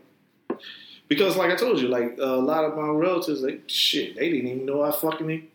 Because, 1.11 1.35
like 1.35 1.51
I 1.51 1.55
told 1.57 1.77
you, 1.81 1.89
like 1.89 2.15
a 2.19 2.25
lot 2.25 2.63
of 2.63 2.77
my 2.77 2.87
relatives, 2.87 3.41
like 3.41 3.63
shit, 3.67 4.15
they 4.15 4.29
didn't 4.31 4.47
even 4.47 4.65
know 4.65 4.81
I 4.81 4.93
fucking. 4.93 5.45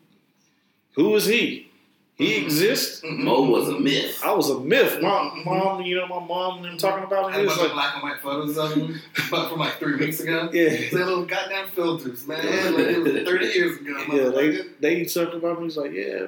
Who 0.97 1.17
is 1.17 1.25
he? 1.25 1.71
He 2.17 2.35
Mhm. 2.35 2.43
exists. 2.45 3.01
Mhm. 3.03 3.19
Mo 3.21 3.41
was 3.51 3.67
a 3.71 3.79
myth. 3.81 4.21
I 4.23 4.33
was 4.35 4.51
a 4.51 4.61
myth. 4.61 5.01
My 5.01 5.09
Mhm. 5.09 5.45
mom, 5.47 5.81
you 5.83 5.95
know, 5.97 6.07
my 6.09 6.19
mom 6.19 6.57
and 6.59 6.65
them 6.67 6.77
talking 6.77 7.05
about 7.05 7.25
I 7.25 7.29
me. 7.29 7.33
had 7.33 7.41
a 7.41 7.45
It's 7.45 7.57
bunch 7.57 7.71
of 7.71 7.75
like, 7.75 7.75
black 7.75 7.95
and 7.95 8.03
white 8.03 8.21
photos 8.23 8.59
of 8.59 8.73
him, 8.75 9.01
but 9.31 9.49
from 9.49 9.59
like 9.61 9.79
three 9.79 9.97
weeks 9.97 10.21
ago. 10.21 10.51
yeah, 10.53 10.69
They 10.69 10.91
little 10.93 11.25
goddamn 11.25 11.69
filters, 11.69 12.27
man. 12.27 12.45
Like 12.75 12.87
it 12.89 13.03
was 13.03 13.23
30 13.23 13.47
years 13.47 13.79
ago. 13.81 13.95
yeah. 14.13 14.29
They 14.29 14.65
they 14.81 15.05
talking 15.07 15.37
about 15.39 15.59
me. 15.61 15.65
He's 15.69 15.79
like, 15.79 15.93
yeah. 15.95 16.27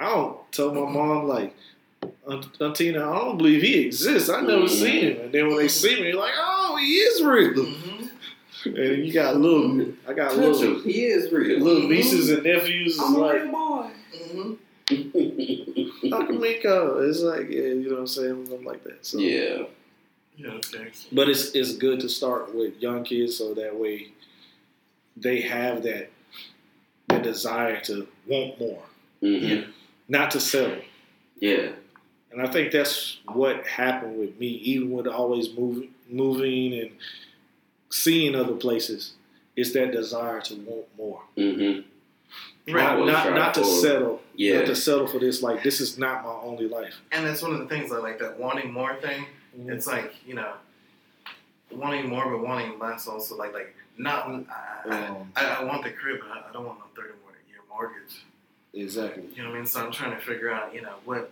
I 0.00 0.08
don't 0.08 0.36
tell 0.52 0.72
my 0.72 0.88
mom 0.88 1.26
like, 1.26 1.52
"Aunt- 2.28 2.56
Auntina, 2.60 3.02
I 3.12 3.18
don't 3.18 3.38
believe 3.38 3.62
he 3.62 3.86
exists. 3.86 4.28
I 4.30 4.40
never 4.42 4.62
Mhm. 4.62 4.68
seen 4.68 5.00
him. 5.02 5.20
And 5.22 5.32
then 5.32 5.48
when 5.48 5.56
they 5.56 5.66
see 5.68 6.00
me, 6.00 6.12
like, 6.12 6.34
oh, 6.38 6.76
he 6.80 6.92
is 7.08 7.22
real. 7.22 7.66
And 8.64 9.06
you 9.06 9.12
got 9.12 9.36
little, 9.36 9.92
I 10.06 10.12
got 10.12 10.30
Touch 10.30 10.38
little, 10.38 10.62
him. 10.76 10.82
He 10.82 11.04
is 11.04 11.30
real. 11.32 11.60
little 11.60 11.88
nieces 11.88 12.30
and 12.30 12.42
nephews. 12.42 12.98
I'm 13.00 13.14
a 13.14 13.18
like, 13.18 13.42
real 13.42 13.52
boy. 13.52 13.90
Mm-hmm. 14.16 14.54
Uncle 16.14 16.38
Miko. 16.38 17.08
It's 17.08 17.20
like, 17.20 17.48
yeah, 17.50 17.62
you 17.62 17.88
know 17.88 17.94
what 17.94 18.00
I'm 18.00 18.06
saying, 18.06 18.46
something 18.46 18.64
like 18.64 18.82
that. 18.84 19.04
So, 19.04 19.18
yeah. 19.18 19.64
Yeah, 20.36 20.50
okay. 20.52 20.92
But 21.10 21.28
it's 21.28 21.50
it's 21.50 21.76
good 21.76 21.98
to 22.00 22.08
start 22.08 22.54
with 22.54 22.80
young 22.80 23.02
kids 23.02 23.36
so 23.36 23.54
that 23.54 23.74
way 23.74 24.12
they 25.16 25.40
have 25.40 25.82
that 25.82 26.10
that 27.08 27.24
desire 27.24 27.80
to 27.82 28.06
want 28.26 28.60
more, 28.60 28.82
hmm 29.20 29.62
not 30.08 30.30
to 30.30 30.40
settle. 30.40 30.80
Yeah. 31.38 31.70
And 32.32 32.40
I 32.40 32.46
think 32.46 32.72
that's 32.72 33.18
what 33.26 33.66
happened 33.66 34.18
with 34.18 34.38
me, 34.38 34.46
even 34.46 34.90
with 34.90 35.06
always 35.06 35.52
moving, 35.54 35.90
moving 36.08 36.74
and 36.78 36.90
seeing 37.90 38.34
other 38.34 38.54
places. 38.54 39.14
It's 39.56 39.72
that 39.72 39.90
desire 39.92 40.40
to 40.42 40.54
want 40.54 40.86
more, 40.96 41.22
hmm 41.36 41.80
not 42.66 43.04
not, 43.06 43.32
not 43.34 43.54
to 43.54 43.64
settle, 43.64 44.20
Yeah. 44.34 44.58
not 44.58 44.66
to 44.66 44.76
settle 44.76 45.06
for 45.06 45.18
this. 45.18 45.42
Like 45.42 45.62
this 45.62 45.80
is 45.80 45.96
not 45.98 46.22
my 46.22 46.30
only 46.30 46.68
life. 46.68 46.94
And 47.12 47.26
that's 47.26 47.40
one 47.42 47.52
of 47.54 47.60
the 47.60 47.66
things 47.66 47.90
I 47.90 47.96
like 47.96 48.18
that 48.18 48.38
wanting 48.38 48.70
more 48.72 48.94
thing. 48.96 49.24
Mm-hmm. 49.58 49.70
It's 49.70 49.86
like 49.86 50.14
you 50.26 50.34
know, 50.34 50.52
wanting 51.70 52.08
more 52.08 52.24
but 52.30 52.46
wanting 52.46 52.78
less. 52.78 53.06
Also, 53.08 53.36
like 53.36 53.52
like 53.52 53.74
not. 53.96 54.28
I, 54.28 54.88
Um, 54.88 55.32
I, 55.34 55.46
I 55.60 55.64
want 55.64 55.82
the 55.82 55.90
crib, 55.90 56.20
but 56.20 56.30
I, 56.30 56.48
I 56.48 56.52
don't 56.52 56.66
want 56.66 56.78
no 56.78 56.84
thirty 56.94 57.14
more 57.22 57.32
year 57.48 57.60
mortgage. 57.70 58.24
exactly. 58.74 59.24
You 59.34 59.42
know 59.42 59.48
what 59.48 59.56
I 59.56 59.58
mean? 59.60 59.66
So 59.66 59.80
I'm 59.84 59.90
trying 59.90 60.12
to 60.12 60.20
figure 60.20 60.50
out, 60.52 60.74
you 60.74 60.82
know, 60.82 60.94
what, 61.04 61.30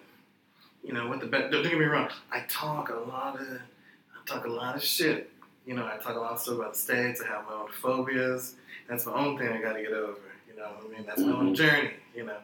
you 0.83 0.93
know, 0.93 1.07
what 1.09 1.21
the 1.21 1.27
best. 1.27 1.53
Don't 1.53 1.63
get 1.63 1.79
me 1.79 1.85
wrong. 1.85 2.09
I 2.33 2.41
talk 2.49 2.89
a 2.89 2.95
lot 2.95 3.41
of, 3.41 3.47
I 3.47 4.25
talk 4.27 4.47
a 4.47 4.51
lot 4.51 4.75
of 4.75 4.83
shit. 4.83 5.31
You 5.67 5.75
know, 5.75 5.85
I 5.87 5.97
talk 5.99 6.15
a 6.17 6.21
lot 6.21 6.33
of 6.33 6.41
stuff 6.41 6.57
about 6.57 6.73
the 6.75 6.79
states. 6.79 7.21
I 7.21 7.27
have 7.27 7.45
my 7.47 7.55
own 7.55 7.69
phobias. 7.83 8.55
That's 8.89 9.05
my 9.07 9.15
own 9.15 9.37
thing 9.37 9.49
I 9.49 9.61
got 9.61 9.73
to 9.75 9.83
get 9.83 9.93
over. 9.93 10.19
You 10.49 10.57
know, 10.57 10.69
I 10.85 10.89
mean, 10.97 11.05
that's 11.07 11.21
my 11.21 11.33
own 11.33 11.53
Mhm. 11.53 11.57
journey. 11.57 11.91
You 12.15 12.25
know, 12.25 12.39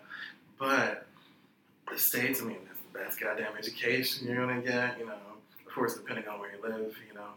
but 0.59 1.07
the 1.91 1.99
states. 1.99 2.43
I 2.43 2.45
mean, 2.47 2.59
that's 2.67 2.81
the 2.81 2.99
best 2.99 3.21
goddamn 3.21 3.57
education 3.57 4.27
you're 4.27 4.37
gonna 4.45 4.61
get. 4.61 4.99
You 4.99 5.07
know, 5.07 5.13
of 5.67 5.73
course, 5.73 5.95
depending 5.95 6.27
on 6.27 6.41
where 6.41 6.51
you 6.51 6.61
live. 6.63 6.97
You 7.09 7.15
know. 7.15 7.29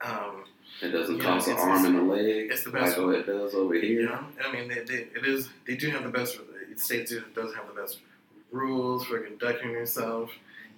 Um, 0.00 0.44
It 0.82 0.88
doesn't 0.90 1.20
cost 1.20 1.48
an 1.48 1.56
arm 1.56 1.84
and 1.86 1.96
a 1.98 2.02
leg 2.02 2.50
it's 2.50 2.64
the 2.64 2.70
best 2.70 2.98
like 2.98 3.18
it 3.18 3.26
does 3.26 3.54
over 3.54 3.74
here. 3.74 4.02
Yeah, 4.02 4.24
I 4.44 4.52
mean, 4.52 4.68
they, 4.68 4.80
they, 4.80 5.08
it 5.14 5.24
is. 5.24 5.48
They 5.66 5.76
do 5.76 5.88
have 5.90 6.02
the 6.02 6.10
best. 6.10 6.38
The 6.72 6.78
state 6.78 7.08
do, 7.08 7.22
does 7.34 7.54
have 7.54 7.66
the 7.72 7.80
best 7.80 8.00
rules 8.50 9.04
for 9.06 9.18
conducting 9.20 9.70
yourself 9.70 10.30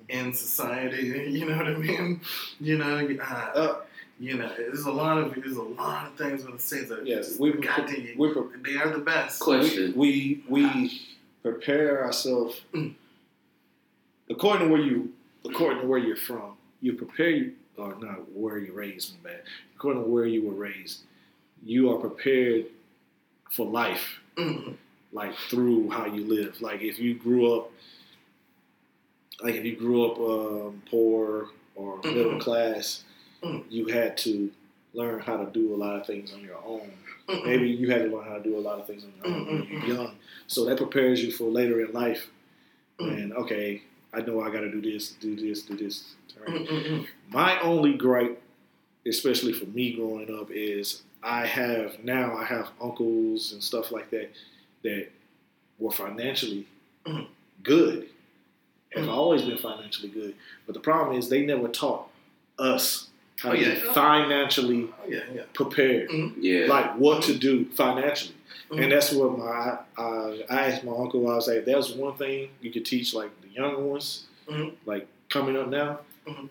in 0.08 0.32
society. 0.34 1.26
You 1.36 1.46
know 1.46 1.56
what 1.56 1.66
I 1.66 1.74
mean? 1.76 2.20
You 2.60 2.78
know, 2.78 2.96
uh, 3.20 3.24
Uh, 3.54 3.76
you 4.18 4.34
know, 4.38 4.48
there's 4.56 4.84
a 4.86 4.90
lot 4.90 5.18
of 5.18 5.34
there's 5.34 5.56
a 5.56 5.62
lot 5.62 6.06
of 6.06 6.14
things 6.16 6.44
with 6.44 6.54
the 6.56 6.62
states 6.62 6.88
that 6.88 7.06
Yes, 7.06 7.28
just, 7.28 7.40
we 7.40 7.52
goddamn, 7.52 8.16
we 8.16 8.32
pre- 8.32 8.62
they 8.64 8.76
are 8.78 8.90
the 8.90 8.98
best. 9.04 9.40
Question. 9.40 9.92
we 9.94 10.42
we 10.48 11.00
prepare 11.42 12.04
ourselves 12.04 12.60
according 14.30 14.66
to 14.68 14.72
where 14.72 14.80
you 14.82 15.12
according 15.44 15.80
to 15.82 15.86
where 15.86 15.98
you're 15.98 16.16
from. 16.16 16.56
You 16.80 16.94
prepare 16.94 17.30
you 17.30 17.52
or 17.76 17.94
not 18.00 18.30
where 18.32 18.58
you're 18.58 18.74
raised, 18.74 19.12
my 19.22 19.30
bad. 19.30 19.42
According 19.76 20.02
to 20.04 20.08
where 20.08 20.26
you 20.26 20.42
were 20.46 20.54
raised, 20.54 21.00
you 21.64 21.90
are 21.92 21.98
prepared 21.98 22.66
for 23.50 23.66
life, 23.66 24.18
Mhm. 24.36 24.74
like 25.12 25.34
through 25.50 25.90
how 25.90 26.06
you 26.06 26.24
live. 26.24 26.60
Like 26.62 26.80
if 26.82 26.98
you 26.98 27.14
grew 27.14 27.54
up, 27.54 27.70
like 29.42 29.54
if 29.54 29.64
you 29.64 29.76
grew 29.76 30.10
up 30.10 30.18
um, 30.18 30.82
poor 30.90 31.48
or 31.74 31.98
Mhm. 31.98 32.14
middle 32.14 32.40
class, 32.40 33.04
Mhm. 33.42 33.64
you 33.68 33.86
had 33.86 34.16
to 34.18 34.50
learn 34.94 35.20
how 35.20 35.36
to 35.36 35.50
do 35.52 35.74
a 35.74 35.76
lot 35.76 35.96
of 36.00 36.06
things 36.06 36.32
on 36.32 36.40
your 36.42 36.56
own. 36.64 36.90
Mhm. 37.28 37.44
Maybe 37.44 37.68
you 37.68 37.90
had 37.90 38.02
to 38.10 38.16
learn 38.16 38.24
how 38.26 38.38
to 38.38 38.42
do 38.42 38.56
a 38.56 38.60
lot 38.60 38.78
of 38.80 38.86
things 38.86 39.04
on 39.04 39.12
your 39.18 39.26
own 39.36 39.46
when 39.46 39.68
you're 39.68 39.84
young. 39.96 40.16
So 40.46 40.64
that 40.64 40.78
prepares 40.78 41.22
you 41.22 41.30
for 41.32 41.50
later 41.50 41.84
in 41.84 41.92
life. 41.92 42.30
Mhm. 42.98 43.18
And 43.18 43.32
okay, 43.34 43.82
I 44.14 44.22
know 44.22 44.40
I 44.40 44.50
got 44.50 44.60
to 44.60 44.70
do 44.70 44.80
this, 44.80 45.10
do 45.20 45.36
this, 45.36 45.62
do 45.62 45.76
this. 45.76 46.14
right? 46.46 47.06
My 47.30 47.58
only 47.60 47.94
gripe, 47.94 48.40
especially 49.06 49.52
for 49.52 49.66
me 49.66 49.92
growing 49.92 50.32
up, 50.38 50.50
is 50.50 51.02
I 51.22 51.46
have 51.46 52.02
now 52.04 52.36
I 52.36 52.44
have 52.44 52.70
uncles 52.80 53.52
and 53.52 53.62
stuff 53.62 53.90
like 53.90 54.10
that 54.10 54.30
that 54.82 55.08
were 55.78 55.90
financially 55.90 56.66
Mhm. 57.06 57.26
good. 57.62 58.08
Have 58.96 59.08
always 59.08 59.42
been 59.42 59.58
financially 59.58 60.08
good, 60.08 60.34
but 60.66 60.74
the 60.74 60.80
problem 60.80 61.16
is 61.18 61.28
they 61.28 61.44
never 61.44 61.68
taught 61.68 62.08
us 62.58 63.08
how 63.38 63.50
Oh, 63.50 63.52
to 63.52 63.60
yeah. 63.60 63.74
be 63.74 63.80
financially 63.92 64.88
Oh, 64.90 65.08
yeah, 65.08 65.20
yeah. 65.34 65.42
prepared, 65.52 66.10
Yeah. 66.40 66.66
like 66.66 66.96
what 66.96 67.22
to 67.24 67.34
do 67.34 67.66
financially. 67.74 68.34
Mhm. 68.70 68.82
And 68.82 68.92
that's 68.92 69.12
what 69.12 69.38
my 69.38 69.44
I, 69.98 70.42
I 70.48 70.66
asked 70.68 70.84
my 70.84 70.92
uncle. 70.96 71.28
I 71.30 71.34
was 71.36 71.46
like, 71.46 71.64
"There's 71.66 71.92
one 71.92 72.16
thing 72.16 72.48
you 72.62 72.70
could 72.72 72.84
teach 72.86 73.14
like 73.14 73.30
the 73.42 73.48
younger 73.48 73.80
ones, 73.82 74.24
Mhm. 74.50 74.72
like 74.86 75.06
coming 75.28 75.56
up 75.56 75.68
now. 75.68 76.00
Mhm. 76.26 76.48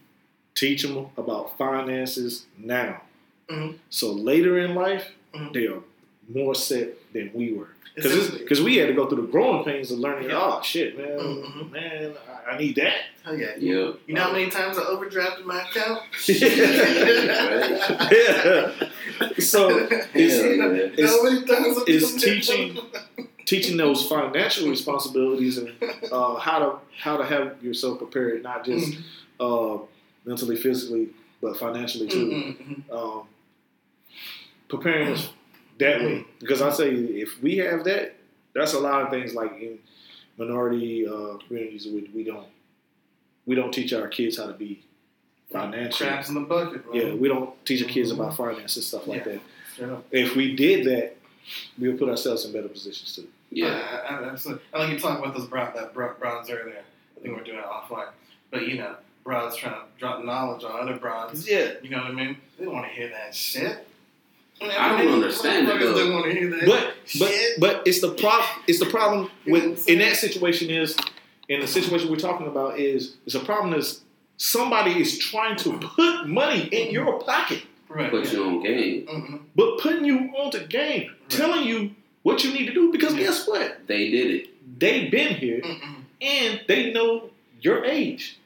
Teach 0.54 0.84
them 0.84 1.08
about 1.18 1.58
finances 1.58 2.46
now. 2.58 3.02
Mhm. 3.50 3.76
So 3.90 4.12
later 4.14 4.58
in 4.60 4.76
life, 4.76 5.12
Mhm. 5.34 5.54
they 5.54 5.68
are 5.68 5.82
more 6.30 6.56
set 6.56 7.12
than 7.14 7.32
we 7.34 7.52
were. 7.54 7.70
Essentially. 7.98 8.40
Because 8.40 8.62
we 8.62 8.76
had 8.78 8.88
to 8.88 8.94
go 8.94 9.08
through 9.08 9.22
the 9.26 9.32
growing 9.32 9.64
pains 9.64 9.90
of 9.92 10.00
learning. 10.00 10.30
Yeah. 10.30 10.40
Oh 10.42 10.62
shit, 10.62 10.98
man, 10.98 11.72
man, 11.72 12.14
I, 12.30 12.35
I 12.48 12.58
need 12.58 12.76
that. 12.76 12.94
Oh, 13.26 13.34
yeah. 13.34 13.56
Yeah. 13.58 13.92
You 14.06 14.14
know 14.14 14.22
how 14.22 14.32
many 14.32 14.50
times 14.52 14.78
I 14.78 14.82
overdrafted 14.82 15.46
my 15.46 15.62
account? 15.64 16.02
yeah. 18.12 18.72
So 19.40 19.88
it's, 20.14 20.14
Yeah, 20.14 20.44
You 20.50 20.58
know 20.58 20.70
man. 20.70 20.80
It's- 20.94 21.10
how 21.10 21.24
many 21.24 21.46
times 21.46 21.78
I 21.78 21.84
it's 21.88 22.14
teaching- 22.24 22.78
teaching 23.46 23.78
those 23.78 24.08
financial 24.08 24.70
responsibilities 24.70 25.58
and 25.60 25.72
uh, 26.12 26.36
how 26.36 26.60
to 26.60 26.80
how 27.00 27.18
to 27.18 27.26
have 27.26 27.64
yourself 27.64 27.98
prepared, 28.00 28.42
not 28.44 28.66
just 28.66 28.92
Mhm. 28.94 29.02
uh, 29.40 29.84
mentally, 30.26 30.56
physically, 30.56 31.10
but 31.42 31.58
financially 31.58 32.08
too. 32.08 32.28
Mhm. 32.28 32.58
Mhm. 32.90 32.92
Um, 32.96 33.28
preparing 34.68 35.10
us 35.14 35.30
that 35.78 36.02
way, 36.02 36.26
because 36.40 36.62
I 36.62 36.72
say 36.72 36.90
if 36.94 37.42
we 37.42 37.58
have 37.58 37.84
that, 37.86 38.16
that's 38.54 38.74
a 38.74 38.80
lot 38.80 39.02
of 39.04 39.10
things 39.12 39.34
like 39.36 39.52
in 39.62 39.78
minority 40.38 41.08
uh, 41.08 41.38
communities 41.48 41.88
we, 41.88 42.10
we 42.14 42.24
don't 42.24 42.48
we 43.46 43.56
don't 43.56 43.72
teach 43.72 43.94
our 43.94 44.08
kids 44.08 44.38
how 44.38 44.48
to 44.48 44.54
be 44.54 44.84
financial. 45.52 46.08
Crabs 46.08 46.30
in 46.30 46.36
the 46.36 46.42
bucket, 46.42 46.84
bro. 46.86 46.94
Yeah, 46.94 47.14
we 47.14 47.28
don't 47.28 47.54
teach 47.66 47.82
our 47.84 47.88
kids 47.90 48.12
about 48.12 48.36
finance 48.36 48.76
and 48.76 48.84
stuff 48.84 49.08
like 49.08 49.26
Yeah. 49.26 49.34
that. 49.34 49.42
Straight 49.74 49.90
up. 49.92 50.06
If 50.12 50.36
we 50.36 50.56
did 50.56 50.86
that, 50.88 51.16
we 51.80 51.88
would 51.90 52.00
put 52.00 52.10
ourselves 52.10 52.44
in 52.46 52.52
better 52.54 52.68
positions 52.68 53.16
too. 53.16 53.28
Yeah. 53.52 53.68
I, 54.10 54.16
I, 54.16 54.30
absolutely. 54.32 54.64
I 54.74 54.80
like 54.80 54.90
you 54.94 55.00
talk 55.00 55.20
about 55.20 55.36
those 55.38 55.46
brown, 55.48 55.74
that 55.76 55.94
bro- 55.94 56.16
bronze 56.20 56.50
earlier. 56.50 56.82
I 57.18 57.20
think 57.22 57.38
we're 57.38 57.44
doing 57.44 57.60
it 57.60 57.66
offline. 57.66 58.10
But 58.50 58.68
you 58.68 58.80
know, 58.80 58.96
bronze 59.24 59.56
trying 59.56 59.76
to 59.76 59.82
drop 60.00 60.24
knowledge 60.26 60.64
on 60.64 60.72
other 60.82 60.98
bronze. 60.98 61.48
Yeah, 61.48 61.74
You 61.84 61.90
know 61.92 61.98
what 61.98 62.08
I 62.08 62.14
mean? 62.14 62.38
They 62.58 62.66
don't 62.66 62.74
want 62.74 62.88
to 62.88 62.92
hear 62.94 63.10
that 63.10 63.36
shit. 63.36 63.88
I 64.62 64.98
don't 65.04 65.14
understand 65.14 65.68
it, 65.68 65.80
though. 65.80 65.94
don't 65.98 66.14
want 66.14 66.26
to 66.26 66.32
hear 66.32 66.50
that 66.50 66.66
but 66.66 66.96
but 67.20 67.32
but 67.60 67.88
it's 67.88 68.02
the 68.02 68.12
problem. 68.14 68.48
It's 68.68 68.80
the 68.80 68.86
problem 68.86 69.30
You 69.46 69.52
know 69.54 69.60
what 69.60 69.64
I'm 69.64 69.70
with 69.72 69.90
in 69.90 70.00
that 70.00 70.16
situation 70.16 70.70
is 70.70 70.96
in 71.50 71.60
the 71.60 71.68
situation 71.68 72.10
we're 72.10 72.16
talking 72.18 72.48
about 72.48 72.80
is 72.80 73.18
it's 73.26 73.36
a 73.36 73.40
problem 73.42 73.74
is 73.74 74.02
somebody 74.38 75.00
is 75.00 75.18
trying 75.20 75.56
to 75.58 75.78
put 75.78 76.28
money 76.28 76.62
in 76.72 76.92
your 76.92 77.20
pocket, 77.20 77.64
right. 77.90 78.10
Put 78.10 78.32
you 78.34 78.44
on 78.46 78.64
game. 78.64 79.06
Mhm. 79.08 79.40
but 79.56 79.80
putting 79.80 80.06
you 80.06 80.18
on 80.38 80.52
the 80.52 80.60
game, 80.62 81.12
telling 81.30 81.66
you 81.68 81.92
what 82.24 82.44
you 82.44 82.52
need 82.54 82.66
to 82.68 82.74
do. 82.74 82.92
Because 82.92 83.14
Yeah. 83.14 83.24
guess 83.26 83.48
what? 83.48 83.86
They 83.88 84.10
did 84.10 84.32
it. 84.32 84.50
They've 84.80 85.12
been 85.12 85.36
here 85.36 85.62
Mhm. 85.62 85.96
and 86.22 86.62
they 86.68 86.92
know 86.92 87.30
your 87.62 87.86
age. 87.86 88.38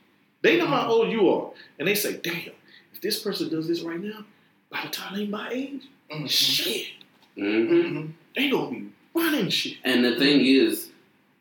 They 0.42 0.58
know 0.58 0.66
Mm-hmm. 0.66 0.74
how 0.74 0.90
old 0.90 1.12
you 1.12 1.30
are, 1.30 1.52
and 1.78 1.88
they 1.88 1.96
say, 1.96 2.14
"Damn, 2.22 2.52
if 2.94 3.02
this 3.02 3.20
person 3.22 3.50
does 3.50 3.68
this 3.68 3.82
right 3.82 4.02
now, 4.02 4.26
by 4.70 4.82
the 4.84 4.90
time 4.90 5.16
they 5.16 5.26
my 5.26 5.50
age, 5.52 5.84
Mhm. 6.12 6.30
shit, 6.30 6.88
hmm 7.36 7.44
Mhm. 7.44 8.08
they 8.36 8.50
gonna 8.50 8.72
be 8.72 8.84
running 9.14 9.50
shit." 9.50 9.78
And 9.84 10.04
the 10.04 10.16
thing 10.18 10.46
is, 10.46 10.90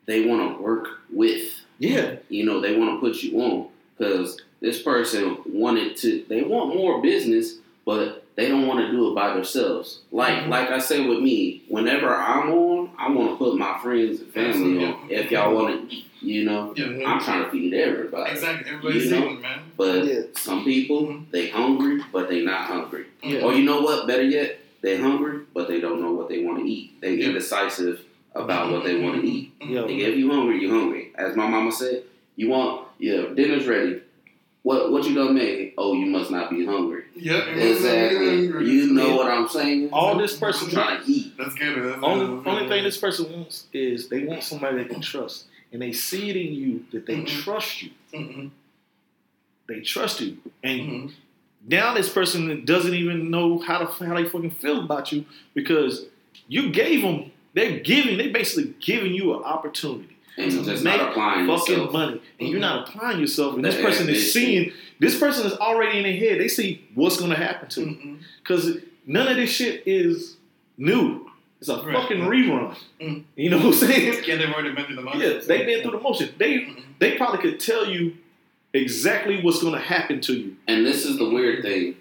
they 0.05 0.25
want 0.25 0.57
to 0.57 0.61
work 0.61 0.99
with. 1.11 1.55
Yeah, 1.81 2.15
You 2.27 2.43
know, 2.45 2.59
they 2.59 2.75
want 2.75 2.95
to 2.95 2.99
put 2.99 3.23
you 3.23 3.39
on 3.41 3.67
because 3.97 4.37
this 4.59 4.81
person 4.81 5.37
wanted 5.45 5.95
to. 5.97 6.25
They 6.27 6.41
want 6.41 6.75
more 6.75 7.01
business, 7.01 7.55
but 7.85 8.25
they 8.35 8.49
don't 8.49 8.67
want 8.67 8.81
to 8.85 8.91
do 8.91 9.09
it 9.09 9.15
by 9.15 9.33
themselves. 9.33 9.99
Like, 10.11 10.43
Mhm. 10.43 10.49
like 10.49 10.71
I 10.71 10.79
say 10.79 11.07
with 11.07 11.19
me, 11.19 11.61
whenever 11.69 12.13
I'm 12.13 12.51
on, 12.51 12.89
I 12.97 13.09
want 13.09 13.29
to 13.31 13.35
put 13.37 13.57
my 13.57 13.77
friends 13.81 14.19
and 14.19 14.29
family 14.33 14.83
on. 14.83 14.95
If 15.09 15.31
y'all 15.31 15.55
want 15.55 15.89
to 15.89 15.95
eat, 15.95 16.05
you 16.21 16.43
know, 16.43 16.73
Yeah. 16.75 16.87
I'm 17.07 17.21
trying 17.21 17.45
to 17.45 17.49
feed 17.49 17.73
everybody. 17.73 18.31
Exactly. 18.31 18.69
Everybody's 18.71 19.05
You 19.05 19.11
know? 19.11 19.29
man. 19.35 19.58
But 19.79 20.05
Yeah. 20.05 20.21
some 20.33 20.65
people, 20.65 21.21
they 21.31 21.47
hungry, 21.47 22.01
but 22.11 22.27
they 22.27 22.41
not 22.43 22.65
hungry. 22.65 23.05
Yeah. 23.23 23.43
Or 23.45 23.53
you 23.53 23.63
know 23.63 23.79
what? 23.79 24.07
Better 24.07 24.23
yet, 24.23 24.59
they 24.81 24.97
hungry, 24.97 25.39
but 25.53 25.69
they 25.69 25.79
don't 25.79 26.01
know 26.01 26.11
what 26.11 26.27
they 26.27 26.43
want 26.43 26.59
to 26.59 26.65
eat. 26.69 26.99
They 26.99 27.15
Yeah. 27.15 27.27
indecisive 27.27 28.01
about 28.35 28.73
what 28.73 28.83
they 28.83 28.95
want 28.99 29.21
to 29.21 29.25
eat. 29.27 29.53
Yeah. 29.61 29.83
Nigga, 29.87 30.01
if 30.11 30.17
you 30.17 30.29
hungry, 30.31 30.61
you 30.61 30.69
hungry. 30.69 31.13
As 31.15 31.37
my 31.37 31.47
mama 31.47 31.71
said, 31.71 32.03
you 32.35 32.49
want 32.49 32.87
yeah, 32.99 33.21
dinner's 33.33 33.65
ready. 33.67 34.01
What 34.63 34.91
what 34.91 35.07
you 35.07 35.15
done 35.15 35.33
made? 35.35 35.71
Oh, 35.77 35.93
you 35.93 36.07
must 36.07 36.29
not 36.29 36.49
be 36.49 36.65
hungry. 36.65 37.03
Yep. 37.15 37.47
Exactly. 37.55 38.41
You 38.73 38.87
know 38.91 39.15
what 39.15 39.27
I'm 39.31 39.47
saying? 39.47 39.89
all 39.93 40.17
this 40.17 40.33
I'm 40.33 40.39
person 40.41 40.69
trying 40.69 41.01
to 41.01 41.09
eat. 41.09 41.37
That's 41.37 41.55
good. 41.55 41.81
That's 41.85 42.03
Only, 42.03 42.25
good. 42.25 42.47
only 42.51 42.67
thing 42.67 42.83
this 42.83 42.97
person 42.97 43.31
wants 43.31 43.67
is 43.71 44.09
they 44.09 44.25
want 44.25 44.43
somebody 44.43 44.75
they 44.83 44.89
can 44.93 44.99
trust, 44.99 45.45
and 45.71 45.81
they 45.81 45.93
see 45.93 46.29
it 46.31 46.35
in 46.35 46.53
you 46.53 46.85
that 46.91 47.05
they 47.05 47.15
Mhm. 47.15 47.27
trust 47.43 47.83
you. 47.83 47.91
Mhm. 48.13 48.49
They 49.69 49.79
trust 49.81 50.19
you, 50.19 50.37
and 50.63 50.81
Mhm. 50.81 51.11
now 51.67 51.93
this 51.93 52.09
person 52.09 52.65
doesn't 52.65 52.93
even 52.95 53.29
know 53.29 53.59
how 53.59 53.77
to 53.77 53.85
how 54.05 54.15
they 54.15 54.25
fucking 54.27 54.51
feel 54.51 54.79
about 54.83 55.11
you 55.11 55.25
because 55.53 56.07
you 56.47 56.71
gave 56.71 57.03
them. 57.03 57.31
They're 57.53 57.79
giving. 57.79 58.17
They 58.17 58.29
basically 58.29 58.73
giving 58.79 59.13
you 59.13 59.33
an 59.37 59.43
opportunity 59.43 60.15
And 60.37 60.53
you're 60.53 60.63
just 60.63 60.83
Make 60.85 60.97
not 60.97 61.09
applying 61.09 61.47
fucking 61.47 61.73
yourself. 61.73 61.91
money, 61.91 62.21
and 62.39 62.49
you're 62.49 62.59
not 62.61 62.87
applying 62.87 63.19
yourself. 63.19 63.55
And 63.55 63.65
this 63.65 63.75
That 63.75 63.83
person 63.83 64.07
is 64.09 64.31
seeing. 64.33 64.71
This 64.99 65.19
person 65.19 65.45
is 65.45 65.53
already 65.53 65.97
in 65.97 66.03
their 66.03 66.13
head. 66.15 66.39
They 66.39 66.47
see 66.47 66.81
what's 66.95 67.17
going 67.17 67.31
to 67.31 67.35
happen 67.37 67.67
to 67.69 67.79
them 67.81 68.19
because 68.41 68.77
none 69.05 69.27
of 69.27 69.35
this 69.35 69.51
shit 69.51 69.83
is 69.85 70.37
new. 70.77 71.29
It's 71.59 71.67
a 71.67 71.75
Right. 71.81 71.93
fucking 71.93 72.19
rerun. 72.19 72.73
Mm. 73.01 73.23
You 73.35 73.49
know 73.49 73.57
what 73.57 73.65
I'm 73.67 73.73
saying? 73.73 74.23
Yeah, 74.25 74.37
they've 74.37 74.49
already 74.49 74.71
been 74.73 74.85
through 74.85 74.95
the 74.95 75.01
motions. 75.01 75.23
Yeah, 75.23 75.39
they've 75.45 75.65
been 75.65 75.81
through 75.81 75.91
the 75.91 75.99
motion. 75.99 76.29
They 76.37 76.53
Mhm. 76.59 76.75
they 76.99 77.11
probably 77.17 77.39
could 77.41 77.59
tell 77.59 77.89
you 77.89 78.13
exactly 78.73 79.41
what's 79.41 79.61
going 79.61 79.73
to 79.73 79.79
happen 79.79 80.21
to 80.21 80.33
you. 80.33 80.55
And 80.67 80.85
this 80.85 81.05
is 81.05 81.17
the 81.17 81.29
weird 81.29 81.63
thing. 81.63 81.95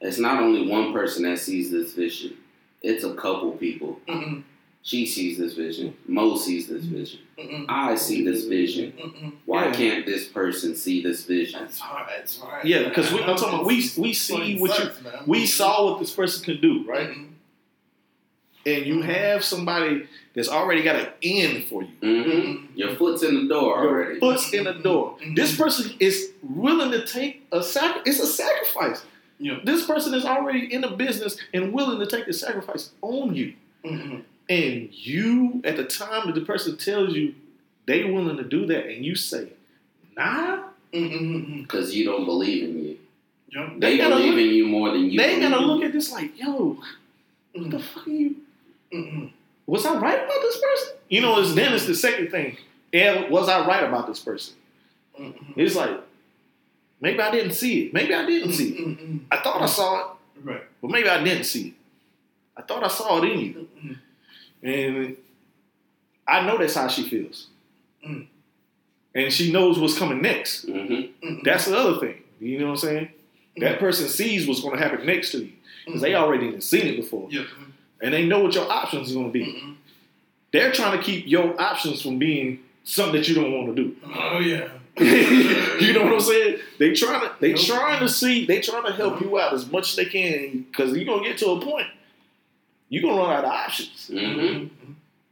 It's 0.00 0.18
not 0.18 0.42
only 0.42 0.68
one 0.68 0.92
person 0.92 1.22
that 1.24 1.38
sees 1.38 1.70
this 1.70 1.94
vision. 1.94 2.36
It's 2.80 3.04
a 3.04 3.14
couple 3.14 3.52
people. 3.52 4.00
Mhm. 4.08 4.42
She 4.84 5.06
sees 5.06 5.38
this 5.38 5.54
vision. 5.54 5.94
Mo 6.08 6.36
sees 6.36 6.66
this 6.66 6.82
vision. 6.82 7.20
Mhm. 7.38 7.66
I 7.68 7.94
see 7.94 8.24
this 8.24 8.46
vision. 8.46 8.92
Mhm. 8.98 9.32
Why 9.46 9.66
Yeah. 9.66 9.72
can't 9.72 10.06
this 10.06 10.26
person 10.26 10.74
see 10.74 11.00
this 11.00 11.24
vision? 11.24 11.60
That's 11.60 11.78
hard. 11.78 12.08
That's 12.08 12.36
hard. 12.40 12.66
Yeah, 12.66 12.88
because 12.88 13.12
we, 13.12 13.20
I'm 13.20 13.36
talking 13.36 13.54
about 13.60 13.64
we 13.66 13.88
we 13.96 14.12
see 14.12 14.34
Fucking 14.36 14.58
what 14.60 14.76
you 14.80 14.84
man. 15.04 15.22
we 15.28 15.46
saw 15.46 15.88
what 15.88 16.00
this 16.00 16.10
person 16.10 16.44
can 16.44 16.60
do, 16.60 16.82
right? 16.84 17.10
Mhm. 17.10 17.26
And 18.64 18.86
you 18.86 19.02
have 19.02 19.42
somebody 19.44 20.06
that's 20.34 20.48
already 20.48 20.82
got 20.82 20.96
an 20.96 21.08
end 21.22 21.64
for 21.64 21.82
you. 21.82 21.88
hmm 22.00 22.66
Your 22.76 22.94
foot's 22.94 23.22
in 23.22 23.34
the 23.34 23.48
door 23.54 23.82
Your 23.82 23.88
already. 24.04 24.20
foot's 24.20 24.52
in 24.54 24.64
the 24.64 24.72
door. 24.74 25.16
Mhm. 25.20 25.34
This 25.36 25.56
person 25.56 25.94
is 25.98 26.30
willing 26.42 26.90
to 26.92 27.04
take 27.06 27.42
a 27.52 27.62
sac. 27.62 28.02
It's 28.06 28.20
a 28.20 28.26
sacrifice. 28.26 29.04
Yeah. 29.40 29.58
This 29.64 29.84
person 29.84 30.14
is 30.14 30.24
already 30.24 30.72
in 30.72 30.82
the 30.82 30.88
business 30.90 31.36
and 31.52 31.72
willing 31.72 31.98
to 31.98 32.06
take 32.06 32.26
the 32.26 32.32
sacrifice 32.32 32.90
on 33.02 33.34
you. 33.34 33.54
Mhm. 33.84 34.22
And 34.48 34.88
you, 34.92 35.60
at 35.64 35.76
the 35.76 35.84
time 35.84 36.26
that 36.26 36.34
the 36.36 36.42
person 36.46 36.76
tells 36.76 37.14
you 37.14 37.34
they're 37.86 38.12
willing 38.12 38.36
to 38.36 38.44
do 38.44 38.64
that, 38.66 38.86
and 38.86 39.04
you 39.04 39.16
say, 39.16 39.48
"Nah," 40.16 40.60
Mhm. 40.92 41.62
Because 41.62 41.94
you 41.94 42.04
don't 42.04 42.26
believe 42.26 42.62
in 42.64 42.84
you. 42.84 42.98
Yep. 43.54 43.72
They, 43.78 43.90
They 43.92 43.96
gotta 43.96 44.16
believe 44.16 44.34
look- 44.34 44.40
in 44.40 44.48
you 44.54 44.66
more 44.66 44.90
than 44.92 45.10
you 45.10 45.18
they 45.18 45.34
believe 45.36 45.50
gotta 45.50 45.66
look 45.66 45.80
you. 45.80 45.86
at 45.86 45.92
this 45.92 46.12
like, 46.12 46.38
"Yo, 46.38 46.78
what 47.54 47.70
the 47.70 47.76
Mhm. 47.78 47.80
fuck 47.80 48.06
are 48.06 48.10
you? 48.10 48.36
Was 49.66 49.86
I 49.86 49.94
right 49.98 50.18
about 50.24 50.40
this 50.42 50.60
person?" 50.60 50.96
You 51.08 51.20
know, 51.20 51.38
it's 51.40 51.54
then 51.54 51.72
it's 51.72 51.86
the 51.86 51.94
second 51.94 52.30
thing. 52.30 52.56
Yeah, 52.92 53.28
was 53.28 53.48
I 53.48 53.66
right 53.66 53.84
about 53.84 54.06
this 54.06 54.20
person? 54.20 54.54
Mhm. 55.18 55.54
It's 55.56 55.74
like 55.76 55.98
maybe 57.00 57.20
I 57.20 57.30
didn't 57.30 57.52
see 57.52 57.84
it. 57.86 57.94
Maybe 57.94 58.14
I 58.14 58.24
didn't 58.26 58.52
see 58.52 58.70
it. 58.70 58.78
Mhm. 58.98 59.20
I 59.30 59.36
thought 59.38 59.62
I 59.62 59.66
saw 59.66 60.00
it, 60.00 60.06
Right. 60.42 60.62
but 60.80 60.90
maybe 60.90 61.08
I 61.08 61.22
didn't 61.22 61.44
see 61.44 61.68
it. 61.68 61.74
I 62.56 62.62
thought 62.62 62.84
I 62.84 62.88
saw 62.88 63.22
it 63.22 63.30
in 63.32 63.40
you. 63.40 63.68
Mhm. 63.82 63.96
And 64.62 65.16
I 66.28 66.46
know 66.46 66.58
that's 66.58 66.74
how 66.74 66.88
she 66.88 67.08
feels. 67.08 67.48
Mm. 68.06 68.26
And 69.14 69.32
she 69.32 69.52
knows 69.52 69.78
what's 69.78 69.98
coming 69.98 70.22
next. 70.22 70.66
Mhm. 70.66 71.10
Mhm. 71.22 71.42
That's 71.44 71.66
the 71.66 71.76
other 71.76 71.98
thing. 72.00 72.22
You 72.40 72.58
know 72.58 72.66
what 72.66 72.70
I'm 72.72 72.88
saying? 72.88 73.08
That 73.58 73.78
person 73.78 74.08
sees 74.08 74.46
what's 74.46 74.60
going 74.60 74.76
to 74.78 74.82
happen 74.82 75.04
next 75.06 75.32
to 75.32 75.38
you 75.44 75.52
because 75.84 76.00
they 76.00 76.14
already 76.14 76.58
seen 76.60 76.86
it 76.86 76.96
before, 76.96 77.28
Yeah. 77.30 77.44
And 78.02 78.12
they 78.12 78.26
know 78.26 78.40
what 78.40 78.54
your 78.54 78.70
options 78.70 79.10
are 79.10 79.14
going 79.14 79.26
to 79.28 79.32
be. 79.32 79.44
Mhm. 79.46 79.76
They're 80.52 80.72
trying 80.72 80.98
to 80.98 81.02
keep 81.04 81.26
your 81.26 81.58
options 81.60 82.02
from 82.02 82.18
being 82.18 82.58
something 82.84 83.20
that 83.20 83.28
you 83.28 83.34
don't 83.34 83.52
want 83.52 83.74
to 83.74 83.82
do. 83.82 83.96
Oh 84.14 84.38
yeah. 84.40 84.68
you 85.00 85.94
know 85.94 86.04
what 86.04 86.12
I'm 86.12 86.20
saying? 86.20 86.58
They 86.78 86.92
trying 86.92 87.20
to 87.22 87.32
they 87.40 87.52
Nope. 87.54 87.62
trying 87.64 88.00
to 88.00 88.08
see 88.10 88.44
they 88.44 88.60
trying 88.60 88.84
to 88.84 88.92
help 88.92 89.22
you 89.22 89.38
out 89.38 89.54
as 89.54 89.70
much 89.72 89.88
as 89.90 89.96
they 89.96 90.04
can 90.04 90.66
because 90.70 90.94
you're 90.94 91.06
gonna 91.06 91.26
get 91.26 91.38
to 91.38 91.50
a 91.52 91.60
point 91.62 91.86
you're 92.90 93.00
gonna 93.02 93.16
run 93.16 93.30
out 93.30 93.44
of 93.44 93.50
options. 93.50 94.10
Mhm. 94.12 94.68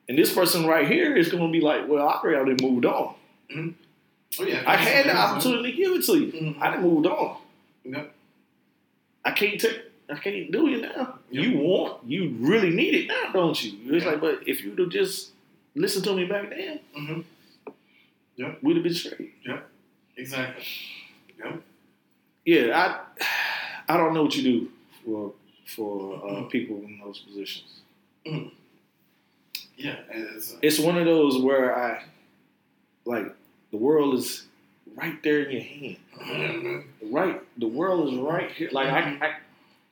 And 0.08 0.16
this 0.18 0.32
person 0.32 0.64
right 0.66 0.88
here 0.88 1.14
is 1.14 1.28
gonna 1.30 1.50
be 1.52 1.60
like, 1.60 1.86
well, 1.88 2.08
I 2.08 2.14
already 2.24 2.56
moved 2.66 2.86
on. 2.86 3.14
Oh 4.38 4.44
yeah. 4.44 4.62
I 4.66 4.76
had 4.76 5.04
the 5.06 5.14
opportunity 5.14 5.72
to 5.72 5.76
give 5.76 5.92
it 5.92 6.04
to 6.06 6.16
you. 6.18 6.32
Mhm. 6.32 6.62
I 6.62 6.70
done 6.70 6.82
moved 6.82 7.06
on. 7.06 7.36
Yep. 7.84 8.14
I 9.26 9.30
can't 9.32 9.60
take. 9.60 9.78
I 10.12 10.18
can't 10.18 10.50
do 10.50 10.66
it 10.68 10.82
now. 10.82 11.18
Yep. 11.30 11.44
You 11.44 11.58
want. 11.58 12.04
You 12.06 12.30
really 12.40 12.70
need 12.70 12.94
it 12.94 13.06
now, 13.08 13.32
don't 13.32 13.62
you? 13.62 13.94
It's 13.94 14.04
Yeah. 14.04 14.12
like, 14.12 14.20
but 14.20 14.40
if 14.48 14.62
you'd 14.64 14.78
have 14.78 14.88
just 14.90 15.30
listened 15.74 16.04
to 16.06 16.14
me 16.16 16.24
back 16.26 16.50
then, 16.50 16.80
Mhm. 16.96 17.24
we'd 18.62 18.76
have 18.76 18.82
been 18.82 18.94
straight. 18.94 19.34
Yeah, 19.46 19.60
exactly. 20.16 20.64
Yep. 21.38 21.62
Yeah, 22.44 22.78
I. 23.18 23.24
I 23.92 23.96
don't 23.96 24.14
know 24.14 24.22
what 24.22 24.36
you 24.36 24.42
do 24.42 24.70
for 25.04 25.32
for 25.66 26.16
uh, 26.16 26.42
Mhm. 26.42 26.50
people 26.50 26.76
in 26.82 26.98
those 27.04 27.18
positions. 27.20 27.80
Yeah. 29.76 29.96
It's, 30.10 30.54
uh, 30.54 30.58
It's 30.62 30.78
one 30.78 30.96
of 30.98 31.04
those 31.06 31.38
where 31.38 31.74
I, 31.76 32.04
like, 33.04 33.34
the 33.70 33.76
world 33.78 34.14
is 34.14 34.46
right 34.94 35.20
there 35.22 35.42
in 35.42 35.50
your 35.52 35.62
hand. 35.62 35.96
Mhm. 36.18 36.84
Right, 37.02 37.40
the 37.58 37.66
world 37.68 38.12
is 38.12 38.18
right 38.18 38.50
here. 38.50 38.68
Like 38.72 38.88
I, 38.88 39.00
I 39.26 39.36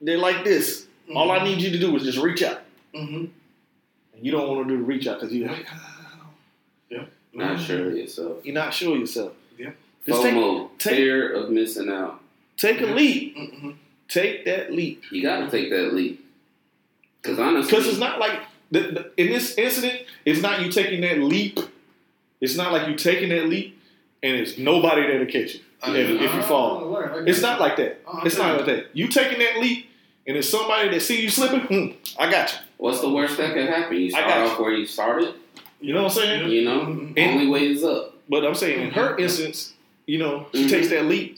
they're 0.01 0.17
like 0.17 0.43
this. 0.43 0.85
All 1.15 1.31
I 1.31 1.43
need 1.43 1.61
you 1.61 1.71
to 1.71 1.79
do 1.79 1.95
is 1.95 2.03
just 2.03 2.17
reach 2.19 2.43
out. 2.43 2.61
Mhm. 2.93 3.29
And 4.13 4.25
you 4.25 4.31
don't 4.31 4.47
want 4.47 4.67
to 4.67 4.73
do 4.73 4.77
the 4.79 4.83
reach 4.83 5.07
out 5.07 5.19
because 5.19 5.31
ah. 5.33 5.35
you're 5.37 5.47
like, 5.49 5.65
yeah, 6.89 7.05
Not 7.33 7.59
sure 7.59 7.87
of 7.89 7.95
yourself. 7.97 8.45
you're 8.45 8.53
not 8.53 8.73
sure 8.73 8.93
of 8.93 8.99
yourself. 8.99 9.33
Yeah. 9.57 9.71
Just 10.05 10.21
take, 10.21 10.33
FOMO, 10.33 10.69
take- 10.77 10.95
fear 10.95 11.33
of 11.33 11.49
missing 11.49 11.89
out. 11.89 12.21
take 12.57 12.81
a 12.81 12.85
leap. 12.85 13.35
Mhm. 13.37 13.75
Take 14.07 14.45
that 14.45 14.73
leap. 14.73 15.03
You 15.11 15.21
got 15.21 15.39
to 15.41 15.51
take 15.51 15.69
that 15.69 15.93
leap. 15.93 16.25
Because 17.21 17.37
honestly, 17.37 17.69
Because 17.69 17.87
it's 17.87 17.99
not 17.99 18.19
like 18.19 18.39
the, 18.71 18.79
the, 18.79 19.11
in 19.17 19.29
this 19.29 19.55
incident, 19.57 20.01
it's 20.25 20.41
not 20.41 20.61
you 20.63 20.71
taking 20.71 21.01
that 21.01 21.19
leap. 21.19 21.59
It's 22.41 22.55
not 22.55 22.71
like 22.71 22.87
you 22.87 22.95
taking 22.95 23.29
that 23.29 23.47
leap 23.47 23.79
and 24.23 24.35
it's 24.35 24.57
nobody 24.57 25.01
there 25.01 25.19
to 25.19 25.25
catch 25.25 25.55
you 25.55 25.61
if, 25.83 26.21
if 26.21 26.33
you 26.33 26.41
fall. 26.43 26.81
Oh, 26.83 26.91
word. 26.91 27.11
Okay. 27.11 27.31
It's 27.31 27.41
not 27.41 27.59
like 27.59 27.77
that. 27.77 28.01
Oh, 28.07 28.21
It's 28.25 28.37
not 28.37 28.57
like 28.57 28.65
that. 28.65 28.87
You 28.95 29.07
taking 29.07 29.39
that 29.39 29.59
leap 29.59 29.88
and 30.29 30.37
it's 30.37 30.47
somebody 30.47 30.89
that 30.89 31.01
see 31.01 31.21
you 31.23 31.29
slipping. 31.29 31.61
Hmm, 31.61 31.97
I 32.21 32.29
got 32.31 32.53
you. 32.53 32.59
what's 32.77 33.01
the 33.01 33.09
worst 33.09 33.35
that 33.37 33.53
could 33.53 33.67
happen? 33.67 33.97
You 33.97 34.05
I 34.07 34.09
start 34.09 34.27
got 34.27 34.37
off 34.51 34.59
where 34.59 34.71
you 34.71 34.85
started. 34.85 35.33
You 35.81 35.93
know 35.93 36.03
what 36.03 36.11
I'm 36.15 36.23
saying? 36.23 36.49
You 36.51 36.65
know. 36.65 36.81
And- 36.83 37.17
only 37.17 37.47
way 37.47 37.65
is 37.67 37.83
up. 37.83 38.15
But 38.29 38.45
I'm 38.45 38.53
saying 38.53 38.79
in 38.81 38.91
her 38.91 39.15
Mhm. 39.15 39.21
instance, 39.21 39.73
you 40.05 40.19
know, 40.19 40.45
she 40.53 40.65
Mhm. 40.65 40.69
takes 40.69 40.89
that 40.89 41.05
leap. 41.05 41.37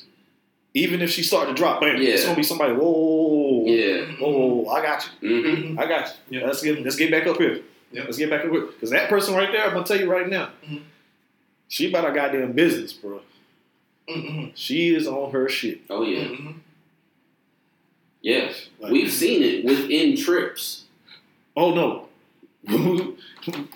Even 0.74 1.02
if 1.02 1.10
she 1.10 1.24
start 1.24 1.48
to 1.48 1.54
drop, 1.54 1.80
bam, 1.82 2.02
it's 2.02 2.24
gonna 2.26 2.36
be 2.36 2.44
somebody. 2.44 2.74
Whoa, 2.74 3.66
Yeah. 3.66 4.06
whoa, 4.20 4.68
I 4.70 4.82
got 4.82 5.10
you. 5.22 5.40
hmm 5.48 5.80
I 5.80 5.86
got 5.86 6.14
you. 6.30 6.40
Yeah. 6.40 6.48
Let's 6.48 6.62
get 6.62 6.84
let's 6.84 6.96
get 6.98 7.12
back 7.12 7.28
up 7.28 7.38
here. 7.38 7.62
Yep. 7.94 8.06
Let's 8.06 8.18
get 8.18 8.30
back 8.30 8.44
up 8.46 8.52
here. 8.52 8.62
Because 8.62 8.90
that 8.90 9.10
person 9.10 9.36
right 9.36 9.52
there, 9.52 9.66
I'm 9.66 9.74
gonna 9.74 9.86
tell 9.86 10.00
you 10.00 10.12
right 10.12 10.28
now, 10.30 10.50
Mhm. 10.70 10.82
she 11.70 11.88
about 11.90 12.04
her 12.06 12.12
goddamn 12.14 12.52
business, 12.54 12.92
bro. 12.94 13.22
Mhm. 14.10 14.52
She 14.56 14.94
is 14.96 15.08
on 15.08 15.32
her 15.32 15.48
shit. 15.48 15.80
Oh 15.90 16.04
yeah. 16.04 16.28
Yes. 18.22 18.68
Like- 18.80 18.92
We've 18.92 19.12
seen 19.12 19.42
it 19.44 19.66
within 19.66 20.16
trips. 20.16 20.86
Oh 21.56 21.74
no, 21.74 22.08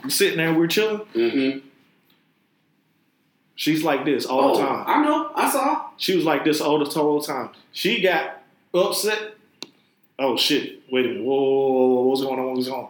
sitting 0.07 0.37
there, 0.37 0.53
we're 0.53 0.67
chilling. 0.67 0.99
hmm 1.13 1.59
She's 3.57 3.83
like 3.83 4.03
this 4.05 4.25
all 4.25 4.51
oh, 4.51 4.57
the 4.57 4.65
time. 4.65 4.83
I 4.87 5.03
know. 5.03 5.31
I 5.33 5.49
saw. 5.49 5.85
She 5.97 6.15
was 6.15 6.25
like 6.25 6.43
this 6.43 6.59
all 6.61 6.77
the 6.77 6.89
whole 6.89 7.21
time. 7.21 7.49
She 7.71 8.01
got 8.01 8.41
upset. 8.73 9.35
Oh 10.19 10.35
shit! 10.37 10.81
Wait 10.91 11.05
a 11.05 11.09
minute. 11.09 11.23
Whoa, 11.23 11.35
whoa, 11.35 11.69
whoa, 11.69 11.87
whoa, 11.87 12.01
what's 12.03 12.21
going 12.21 12.39
on? 12.39 12.53
What's 12.55 12.67
going 12.67 12.83
on? 12.85 12.89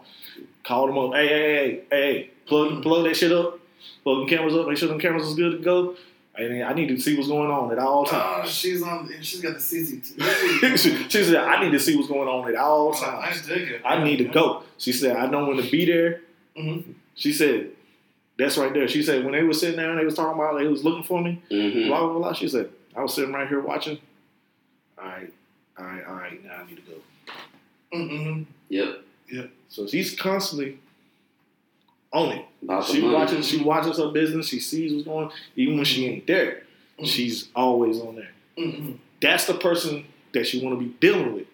Called 0.64 0.88
them 0.90 0.98
up. 0.98 1.14
Hey, 1.14 1.28
hey, 1.28 1.38
hey, 1.38 1.84
hey, 1.90 2.12
hey. 2.12 2.30
Plug, 2.46 2.82
plug 2.82 3.04
that 3.04 3.16
shit 3.16 3.32
up. 3.32 3.58
Plug 4.02 4.28
the 4.28 4.36
cameras 4.36 4.54
up. 4.54 4.66
Make 4.68 4.76
sure 4.76 4.88
them 4.88 4.98
cameras 5.00 5.26
is 5.28 5.34
good 5.34 5.52
to 5.52 5.58
go. 5.58 5.96
And 6.38 6.62
I 6.64 6.72
need 6.74 6.88
to 6.88 6.98
see 7.00 7.16
what's 7.16 7.28
going 7.28 7.50
on 7.50 7.72
at 7.72 7.78
all 7.78 8.02
Oh, 8.02 8.10
times. 8.10 8.50
she's 8.50 8.82
on. 8.82 9.10
She's 9.22 9.40
got 9.40 9.54
the 9.54 9.60
she, 9.60 9.76
CCTV. 9.76 11.10
she 11.10 11.24
said, 11.24 11.36
I 11.36 11.64
need 11.64 11.70
to 11.70 11.80
see 11.80 11.96
what's 11.96 12.08
going 12.08 12.28
on 12.28 12.48
at 12.48 12.56
all 12.56 12.88
Oh, 12.94 13.20
I 13.20 13.30
times. 13.30 13.46
dig 13.46 13.70
it. 13.70 13.82
I 13.84 14.02
need 14.04 14.18
to 14.18 14.24
go. 14.24 14.62
She 14.78 14.92
said, 14.92 15.16
I 15.16 15.26
know 15.26 15.46
when 15.46 15.56
to 15.56 15.70
be 15.70 15.86
there. 15.86 16.20
Mhm. 16.58 16.94
She 17.14 17.32
said, 17.32 17.70
that's 18.38 18.58
right 18.58 18.72
there. 18.74 18.86
She 18.86 19.02
said, 19.02 19.24
when 19.24 19.32
they 19.32 19.42
was 19.44 19.58
sitting 19.60 19.76
there 19.76 19.90
and 19.90 19.98
they 19.98 20.04
was 20.04 20.14
talking 20.14 20.38
about, 20.38 20.58
they 20.58 20.66
was 20.66 20.84
looking 20.84 21.04
for 21.04 21.22
me. 21.22 21.40
hmm 21.50 21.88
blah 21.88 22.00
blah 22.00 22.18
blah. 22.18 22.32
She 22.34 22.48
said, 22.48 22.68
I 22.94 23.00
was 23.00 23.14
sitting 23.14 23.32
right 23.32 23.48
here 23.48 23.60
watching. 23.60 23.98
All 24.98 25.04
right, 25.06 25.32
all 25.78 25.84
right, 25.86 26.04
all 26.06 26.14
right. 26.14 26.44
Now 26.44 26.62
I 26.62 26.66
need 26.66 26.76
to 26.76 26.82
go. 26.82 26.96
Mm-hmm. 27.94 28.42
Yep. 28.68 29.00
Yep. 29.32 29.50
So 29.70 29.86
she's 29.86 30.14
constantly 30.18 30.78
on 32.16 32.32
it. 32.32 32.44
About 32.62 32.84
She 32.86 33.02
watches. 33.02 33.46
She 33.46 33.62
watches 33.62 33.98
her 33.98 34.08
business. 34.08 34.48
She 34.48 34.60
sees 34.60 34.92
what's 34.92 35.04
going. 35.04 35.26
on. 35.26 35.32
Even 35.56 35.76
when 35.76 35.84
she 35.84 36.06
ain't 36.06 36.26
there, 36.26 36.62
Mhm. 36.98 37.06
she's 37.06 37.48
always 37.54 38.00
on 38.00 38.16
there. 38.16 38.30
Mhm. 38.58 38.96
That's 39.20 39.46
the 39.46 39.54
person 39.54 40.04
that 40.32 40.52
you 40.52 40.62
want 40.64 40.78
to 40.78 40.84
be 40.84 40.92
dealing 41.00 41.34
with. 41.34 41.46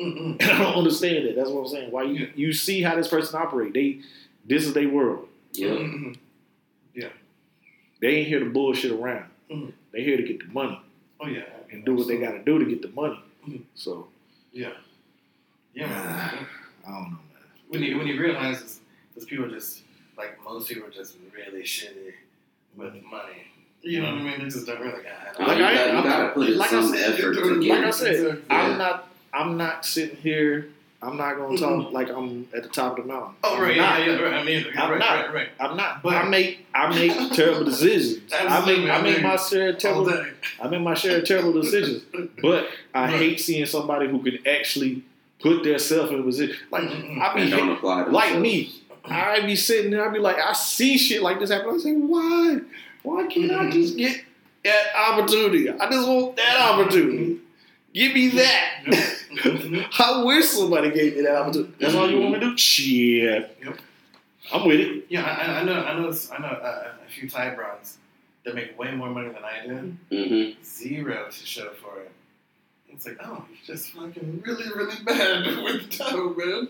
Mhm. 0.00 0.36
And 0.40 0.42
I 0.50 0.58
don't 0.58 0.74
understand 0.76 1.26
that. 1.26 1.36
That's 1.36 1.48
what 1.50 1.62
I'm 1.62 1.68
saying. 1.68 1.90
Why 1.90 2.02
you 2.04 2.30
you 2.34 2.52
see 2.52 2.82
how 2.82 2.96
this 2.96 3.08
person 3.08 3.38
operate? 3.40 3.72
They 3.72 4.00
this 4.44 4.64
is 4.66 4.74
their 4.74 4.88
world. 4.88 5.28
Yep. 5.52 5.78
Mhm. 5.78 6.16
They 7.98 8.08
ain't 8.08 8.28
here 8.28 8.40
to 8.40 8.50
bullshit 8.50 8.92
around. 8.92 9.24
They 9.92 10.02
here 10.02 10.18
to 10.18 10.22
get 10.22 10.40
the 10.46 10.52
money 10.52 10.78
Oh 11.18 11.26
yeah. 11.26 11.44
and 11.70 11.82
do 11.82 11.94
what 11.94 12.06
they 12.08 12.18
got 12.18 12.32
to 12.32 12.40
do 12.42 12.58
to 12.58 12.64
get 12.66 12.82
the 12.82 12.88
money. 12.88 13.18
So 13.74 14.08
Yeah. 14.52 14.72
Yeah. 15.74 15.86
man. 15.88 16.46
I 16.86 16.90
don't 16.90 17.02
know, 17.04 17.08
man. 17.08 17.18
when 17.68 17.82
you 17.82 17.96
when 17.96 18.06
you 18.06 18.20
realize 18.20 18.80
this, 19.16 19.24
this 19.24 19.24
people 19.24 19.48
just 19.48 19.82
like 20.16 20.38
most 20.44 20.68
people 20.68 20.86
are 20.86 20.90
just 20.90 21.16
really 21.34 21.62
shitty 21.62 22.12
with 22.76 22.94
money. 23.02 23.48
You 23.82 24.02
know 24.02 24.12
what 24.12 24.20
I 24.20 24.24
mean? 24.24 24.38
They 24.40 24.44
just 24.46 24.66
don't 24.66 24.80
really 24.80 25.02
got. 25.02 25.36
Oh, 25.38 25.44
Like 25.44 25.58
you, 25.58 25.64
I- 25.64 25.74
got, 25.74 25.86
you 25.88 25.92
I'm- 25.92 26.02
gotta 26.04 26.28
put 26.30 26.48
in 26.48 26.58
like 26.58 26.68
I 26.72 26.82
some 26.82 26.94
said, 26.94 27.14
effort 27.14 27.34
to 27.34 27.40
like 27.44 27.60
get 27.62 27.70
like 27.76 27.84
I 27.84 27.88
it. 27.88 27.92
said, 27.92 28.42
Yeah. 28.50 28.56
I'm 28.56 28.78
not. 28.78 29.08
I'm 29.34 29.56
not 29.56 29.84
sitting 29.84 30.16
here. 30.16 30.68
I'm 31.02 31.18
not 31.18 31.36
gonna 31.36 31.58
talk 31.58 31.92
like 31.92 32.08
I'm 32.08 32.48
at 32.56 32.62
the 32.62 32.70
top 32.70 32.98
of 32.98 33.04
the 33.06 33.12
mountain. 33.12 33.34
Oh 33.44 33.56
I'm 33.56 33.62
right, 33.62 33.76
not. 33.76 34.00
yeah, 34.00 34.06
yeah, 34.06 34.18
right. 34.22 34.32
I 34.34 34.44
mean, 34.44 34.66
I'm 34.76 34.90
right, 34.90 34.98
not. 34.98 35.10
right, 35.26 35.34
right. 35.34 35.48
I'm 35.60 35.76
not. 35.76 36.02
But- 36.02 36.14
I 36.14 36.26
make. 36.28 36.66
I 36.74 36.88
make 36.88 37.32
terrible 37.34 37.64
decisions. 37.64 38.32
I 38.32 38.64
make. 38.64 38.88
I 38.88 38.96
I 38.96 39.02
make 39.02 39.22
my 39.22 39.36
share 39.36 39.68
of 39.68 39.78
terrible. 39.78 40.10
I 40.60 40.68
make 40.68 40.80
my 40.80 40.94
share 40.94 41.18
of 41.18 41.24
terrible 41.26 41.52
decisions. 41.52 42.02
But 42.40 42.68
I 42.94 43.02
Right. 43.04 43.10
hate 43.18 43.40
seeing 43.40 43.66
somebody 43.66 44.08
who 44.08 44.22
can 44.22 44.38
actually 44.48 45.02
put 45.38 45.62
themselves 45.64 46.10
in 46.12 46.20
a 46.20 46.22
position. 46.22 46.56
Like 46.70 46.84
Mhm. 46.84 47.20
I 47.20 47.34
And 47.40 47.50
don't 47.50 47.66
be 47.68 47.72
apply 47.74 48.04
like 48.06 48.38
me. 48.38 48.72
I 49.10 49.40
be 49.46 49.56
sitting 49.56 49.90
there. 49.90 50.08
I 50.08 50.12
be 50.12 50.18
like, 50.18 50.36
I 50.38 50.52
see 50.52 50.98
shit 50.98 51.22
like 51.22 51.38
this 51.40 51.50
happen. 51.50 51.74
I 51.74 51.78
say, 51.78 51.94
why? 51.94 52.58
Why 53.02 53.26
can't 53.26 53.52
I 53.52 53.70
just 53.70 53.96
get 53.96 54.22
that 54.64 54.86
opportunity? 55.10 55.70
I 55.70 55.88
just 55.90 56.08
want 56.08 56.36
that 56.36 56.60
opportunity. 56.60 57.38
Give 57.94 58.12
me 58.12 58.28
that. 58.30 58.82
Mhm. 58.86 59.86
I 60.00 60.22
wish 60.24 60.46
somebody 60.46 60.90
gave 60.90 61.16
me 61.16 61.22
that 61.22 61.36
opportunity. 61.36 61.72
That's 61.78 61.94
all 61.94 62.10
you 62.10 62.20
want 62.20 62.34
me 62.34 62.40
to 62.40 62.50
do? 62.50 62.58
Shit. 62.58 63.56
Yep. 63.64 63.78
I'm 64.52 64.66
with 64.68 64.80
it. 64.80 65.06
Yeah, 65.08 65.24
I, 65.24 65.60
I 65.60 65.64
know. 65.64 65.74
I 65.82 65.98
know. 65.98 66.12
I 66.32 66.38
know 66.40 66.46
uh, 66.48 66.92
a 67.06 67.10
few 67.10 67.28
Thai 67.28 67.50
bros 67.54 67.96
that 68.44 68.54
make 68.54 68.78
way 68.78 68.92
more 68.92 69.08
money 69.10 69.28
than 69.28 69.42
I 69.44 69.66
do. 69.66 69.96
Mhm. 70.12 70.64
Zero 70.64 71.26
to 71.30 71.46
show 71.46 71.70
for 71.82 72.00
it. 72.00 72.10
It's 72.88 73.06
like, 73.06 73.18
oh, 73.24 73.44
you're 73.50 73.76
just 73.76 73.90
fucking 73.92 74.42
really, 74.46 74.68
really 74.74 74.96
bad 75.04 75.46
with 75.64 75.90
dough, 75.98 76.34
man. 76.36 76.68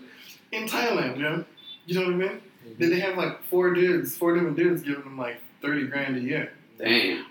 In 0.51 0.67
Thailand, 0.67 1.17
yo. 1.19 1.45
You 1.87 1.95
know 1.99 2.05
what 2.05 2.13
I 2.13 2.17
mean? 2.17 2.29
Mm-hmm. 2.29 2.73
They, 2.77 2.87
they 2.89 2.99
have 2.99 3.17
like 3.17 3.43
four 3.45 3.73
dudes, 3.73 4.15
four 4.15 4.35
different 4.35 4.57
dudes 4.57 4.81
giving 4.83 5.03
them 5.03 5.17
like 5.17 5.37
30 5.61 5.87
grand 5.87 6.17
a 6.17 6.19
year. 6.19 6.51
Damn. 6.77 7.25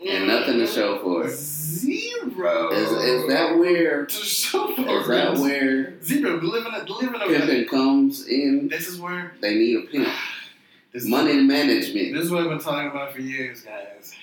And 0.00 0.08
mm-hmm. 0.08 0.26
nothing 0.28 0.58
to 0.58 0.66
show 0.68 1.00
for 1.00 1.26
it. 1.26 1.32
Zero. 1.32 2.70
Is, 2.70 2.90
is 2.92 3.28
that 3.28 3.58
where? 3.58 4.06
to 4.06 4.14
show 4.14 4.72
for 4.76 5.00
Is 5.00 5.08
that 5.08 5.34
it. 5.34 5.40
where 5.40 6.02
Zero. 6.02 6.36
Living, 6.36 6.72
living 6.72 7.20
over 7.20 7.32
there. 7.32 7.40
pimping 7.40 7.68
comes 7.68 8.26
in? 8.28 8.68
This 8.68 8.86
is 8.86 9.00
where 9.00 9.32
They 9.40 9.56
need 9.56 9.76
a 9.76 9.82
pimp. 9.88 10.08
this 10.92 11.02
is- 11.02 11.08
Money 11.08 11.42
management. 11.42 12.14
This 12.14 12.24
is 12.24 12.30
what 12.30 12.44
I've 12.44 12.50
been 12.50 12.60
talking 12.60 12.90
about 12.90 13.12
for 13.12 13.20
years, 13.20 13.62
guys. 13.62 14.14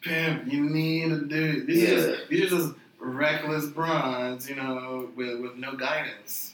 Pimp, 0.00 0.50
you 0.50 0.62
need 0.62 1.12
a 1.12 1.20
dude. 1.20 1.66
These, 1.66 1.90
are 1.90 2.16
just, 2.16 2.28
these 2.30 2.46
are 2.46 2.56
just 2.56 2.74
reckless 2.98 3.66
bronze, 3.66 4.48
you 4.48 4.56
know, 4.56 5.10
with, 5.14 5.40
with 5.40 5.56
no 5.56 5.76
guidance. 5.76 6.51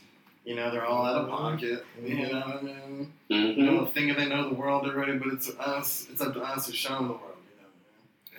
You 0.48 0.54
know, 0.54 0.70
they're 0.70 0.86
all 0.86 1.04
out 1.04 1.16
of 1.24 1.28
pocket. 1.28 1.84
You 2.02 2.16
know 2.32 2.40
what 2.40 2.56
I 2.56 2.62
mean? 2.62 3.12
You 3.28 3.36
Mm-hmm. 3.36 3.64
know, 3.66 3.84
thinking 3.84 4.16
they 4.16 4.26
know 4.26 4.48
the 4.48 4.54
world 4.54 4.86
already, 4.86 5.18
but 5.18 5.28
it's 5.28 5.50
us. 5.58 6.06
It's 6.10 6.22
up 6.22 6.32
to 6.32 6.40
us 6.40 6.64
to 6.68 6.72
show 6.74 6.94
them 6.94 7.08
the 7.08 7.12
world. 7.12 7.22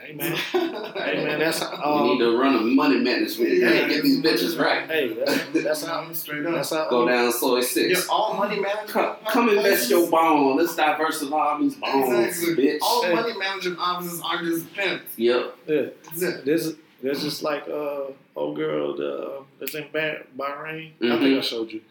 Hey 0.02 0.12
You 0.14 0.18
man, 0.18 0.36
hey 0.96 1.24
man, 1.24 1.40
that's 1.40 1.60
We 1.62 1.68
um, 1.68 2.04
need 2.08 2.18
to 2.20 2.36
run 2.36 2.56
a 2.56 2.62
money 2.62 2.98
management. 3.00 3.52
Yeah, 3.52 3.70
Yeah, 3.70 3.88
get 3.90 4.02
these 4.02 4.22
bitches 4.24 4.58
right. 4.60 4.90
hey, 4.90 5.14
that's, 5.14 5.64
that's 5.64 5.86
how 5.86 6.12
straight 6.14 6.46
up. 6.48 6.54
that's 6.56 6.72
how 6.72 6.90
Go 6.90 7.08
down 7.08 7.32
Soi 7.32 7.62
six. 7.62 7.90
You're 8.08 8.12
all 8.12 8.34
money 8.36 8.60
management. 8.60 8.90
Come, 8.90 9.16
come 9.30 9.50
invest 9.50 9.92
your 9.92 10.10
bond. 10.10 10.56
Let's 10.58 10.76
diversify 10.76 11.60
these 11.60 11.76
bonds, 11.76 12.10
Exactly. 12.42 12.66
bitch. 12.66 12.80
All 12.82 13.04
Hey. 13.04 13.14
money 13.14 13.38
management 13.38 13.78
offices 13.80 14.22
are 14.24 14.42
just 14.44 14.74
pimps. 14.74 15.12
Yep. 15.18 15.56
Yeah, 15.68 15.82
That's 16.06 16.22
it. 16.24 16.46
this 16.46 16.74
this 17.04 17.24
is 17.24 17.44
like 17.44 17.68
uh 17.68 18.06
old 18.36 18.56
girl 18.56 18.96
the 18.98 19.44
that's 19.60 19.76
in 19.76 19.84
Bahrain. 19.90 20.94
I 21.02 21.06
Mhm. 21.06 21.20
think 21.22 21.38
I 21.38 21.42
showed 21.42 21.72
you. 21.72 21.82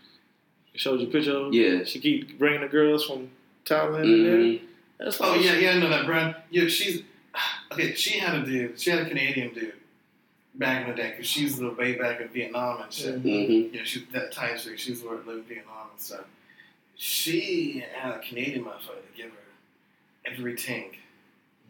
I 0.78 0.80
showed 0.80 1.00
you 1.00 1.08
a 1.08 1.10
picture. 1.10 1.32
of 1.32 1.52
Yeah. 1.52 1.82
She 1.84 1.98
keep 1.98 2.38
bringing 2.38 2.60
the 2.60 2.68
girls 2.68 3.04
from 3.04 3.28
Thailand 3.66 4.04
in 4.04 4.24
there. 4.24 4.36
Mhm. 4.38 4.60
That's 4.98 5.20
Oh 5.20 5.32
like- 5.32 5.44
yeah, 5.44 5.58
yeah, 5.58 5.70
I 5.72 5.78
know 5.80 5.88
that, 5.90 6.06
Brad. 6.06 6.36
Yeah, 6.50 6.68
she's 6.68 7.02
okay. 7.72 7.94
She 7.94 8.18
had 8.20 8.36
a 8.42 8.46
dude. 8.46 8.78
She 8.80 8.90
had 8.90 9.00
a 9.00 9.08
Canadian 9.08 9.52
dude 9.52 9.72
back 10.54 10.82
in 10.88 10.90
the 10.94 10.96
day 11.02 11.10
because 11.10 11.26
she's 11.26 11.56
the 11.58 11.70
way 11.70 11.94
back 11.96 12.20
in 12.20 12.28
Vietnam 12.28 12.82
and 12.82 12.92
shit. 12.92 13.20
Mhm. 13.24 13.72
You 13.72 13.78
know, 13.78 13.84
she's 13.84 14.04
that 14.12 14.30
Thai 14.30 14.56
chick. 14.56 14.78
She's 14.78 15.02
where 15.02 15.16
lived 15.16 15.28
in 15.28 15.42
Vietnam 15.56 15.88
and 15.92 16.00
stuff. 16.00 16.24
She 16.96 17.82
had 17.92 18.14
a 18.14 18.18
Canadian 18.20 18.64
motherfucker 18.64 19.02
to 19.02 19.16
give 19.16 19.30
her 19.30 20.32
everything. 20.32 20.96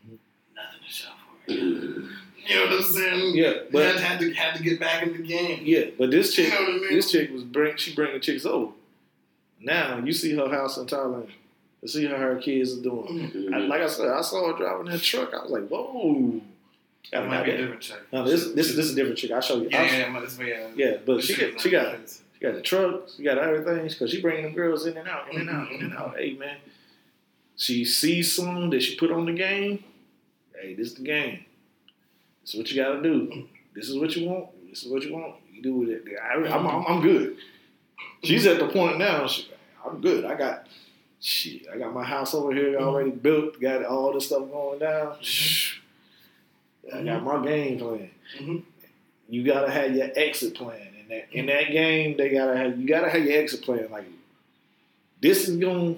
Mhm. 0.07 0.19
Nothing 0.55 0.81
to 0.87 0.93
show 0.93 1.09
for 1.47 1.51
it. 1.53 1.59
Mhm. 1.61 2.11
You 2.47 2.55
know 2.55 2.65
what 2.67 2.73
I'm 2.75 2.83
saying? 2.83 3.37
Yeah, 3.37 3.47
had, 3.49 3.73
but 3.73 3.97
had 4.01 4.21
to 4.21 4.33
had 4.35 4.57
to 4.57 4.63
get 4.63 4.79
back 4.81 5.03
in 5.03 5.13
the 5.13 5.19
game. 5.23 5.61
yeah, 5.65 5.87
but 5.99 6.11
this 6.11 6.35
chick, 6.35 6.47
You 6.47 6.55
know 6.55 6.61
what 6.61 6.69
I 6.71 6.79
mean? 6.79 6.95
this 6.95 7.11
chick 7.11 7.31
was 7.33 7.43
bring 7.43 7.77
she 7.77 7.95
bringing 7.95 8.21
chicks 8.21 8.45
over. 8.47 8.73
Now 9.61 9.99
you 9.99 10.13
see 10.13 10.35
her 10.37 10.49
house 10.49 10.77
in 10.77 10.87
Thailand. 10.87 11.29
You 11.83 11.89
see 11.89 12.07
how 12.07 12.17
her 12.17 12.37
kids 12.37 12.79
are 12.79 12.83
doing. 12.83 13.31
Mm. 13.31 13.55
I, 13.55 13.59
like 13.59 13.83
I 13.83 13.87
said, 13.87 14.09
I 14.09 14.21
saw 14.21 14.53
her 14.53 14.59
driving 14.59 14.91
that 14.91 15.01
truck. 15.01 15.33
I 15.33 15.43
was 15.43 15.51
like, 15.51 15.69
whoa. 15.69 16.41
That 17.13 17.19
Gotta 17.19 17.29
might 17.29 17.45
be 17.45 17.51
a 17.53 17.57
different 17.57 17.81
chick. 17.81 17.97
No, 18.13 18.25
this 18.25 18.47
this 18.53 18.75
this 18.75 18.87
is 18.87 18.93
a 18.93 18.97
different 18.97 19.17
chick. 19.19 19.31
I'll 19.31 19.41
show 19.41 19.57
you. 19.57 19.69
Yeah, 19.71 19.79
I'll- 19.81 19.87
yeah, 19.87 20.13
yeah, 20.13 20.21
this 20.21 20.39
way, 20.39 20.49
yeah. 20.51 20.69
yeah, 20.75 20.97
but 21.07 21.23
she 21.23 21.35
got 21.37 21.55
is 21.55 21.63
she 21.63 21.71
not 21.71 21.83
got 21.85 21.97
kids. 21.97 22.23
she 22.35 22.41
got 22.41 22.55
the 22.55 22.61
truck, 22.61 23.09
she 23.17 23.23
got 23.23 23.39
everything 23.39 23.89
because 23.89 24.11
she 24.11 24.21
bringing 24.21 24.45
them 24.45 24.55
girls 24.55 24.85
in 24.87 24.97
and 24.97 25.09
out, 25.09 25.33
in 25.33 25.41
and 25.41 25.51
out, 25.51 25.71
in 25.71 25.83
and 25.85 25.95
out. 25.95 26.17
Hey 26.19 26.35
man, 26.35 26.57
she 27.57 27.85
sees 27.85 28.33
something 28.35 28.69
that 28.71 28.83
she 28.83 28.97
put 28.97 29.11
on 29.11 29.25
the 29.25 29.33
game. 29.33 29.85
Hey, 30.61 30.75
this 30.75 30.89
is 30.89 30.95
the 30.97 31.03
game. 31.05 31.45
This 32.43 32.55
is 32.55 32.57
what 32.59 32.71
you 32.71 32.83
got 32.83 32.95
to 32.95 33.03
do. 33.03 33.47
This 33.75 33.89
is 33.89 33.97
what 33.97 34.15
you 34.17 34.29
want. 34.29 34.49
This 34.69 34.83
is 34.83 34.91
what 34.93 35.03
you 35.03 35.15
want. 35.15 35.37
You 35.53 35.63
do 35.63 35.75
with 35.75 35.89
it. 35.91 36.05
I, 36.23 36.35
I'm, 36.35 36.67
I'm, 36.67 36.85
I'm 36.87 37.01
good. 37.01 37.37
She's 38.23 38.47
at 38.47 38.59
the 38.59 38.69
point 38.69 38.99
now. 38.99 39.27
She, 39.27 39.49
I'm 39.87 40.01
good. 40.01 40.25
I 40.25 40.35
got 40.35 40.67
shit. 41.21 41.63
I 41.73 41.79
got 41.79 41.93
my 41.95 42.05
house 42.05 42.35
over 42.35 42.53
here 42.53 42.79
already 42.79 43.11
built. 43.11 43.61
Got 43.61 43.85
all 43.85 44.13
this 44.13 44.27
stuff 44.27 44.51
going 44.51 44.79
down. 44.81 45.17
I 46.95 47.03
got 47.05 47.23
my 47.23 47.45
game 47.45 47.79
plan. 47.79 48.11
Mhm. 48.39 48.63
You 49.29 49.45
gotta 49.45 49.71
have 49.71 49.95
your 49.95 50.09
exit 50.17 50.55
plan 50.55 50.89
in 51.01 51.09
that 51.09 51.29
in 51.33 51.47
that 51.47 51.71
game. 51.71 52.17
They 52.17 52.31
gotta 52.31 52.57
have 52.57 52.79
you 52.81 52.89
gotta 52.89 53.11
have 53.11 53.23
your 53.25 53.39
exit 53.41 53.63
plan. 53.63 53.89
Like 53.91 54.07
this 55.21 55.49
is 55.49 55.57
gonna. 55.57 55.97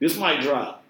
This 0.00 0.18
might 0.18 0.40
drop. 0.42 0.82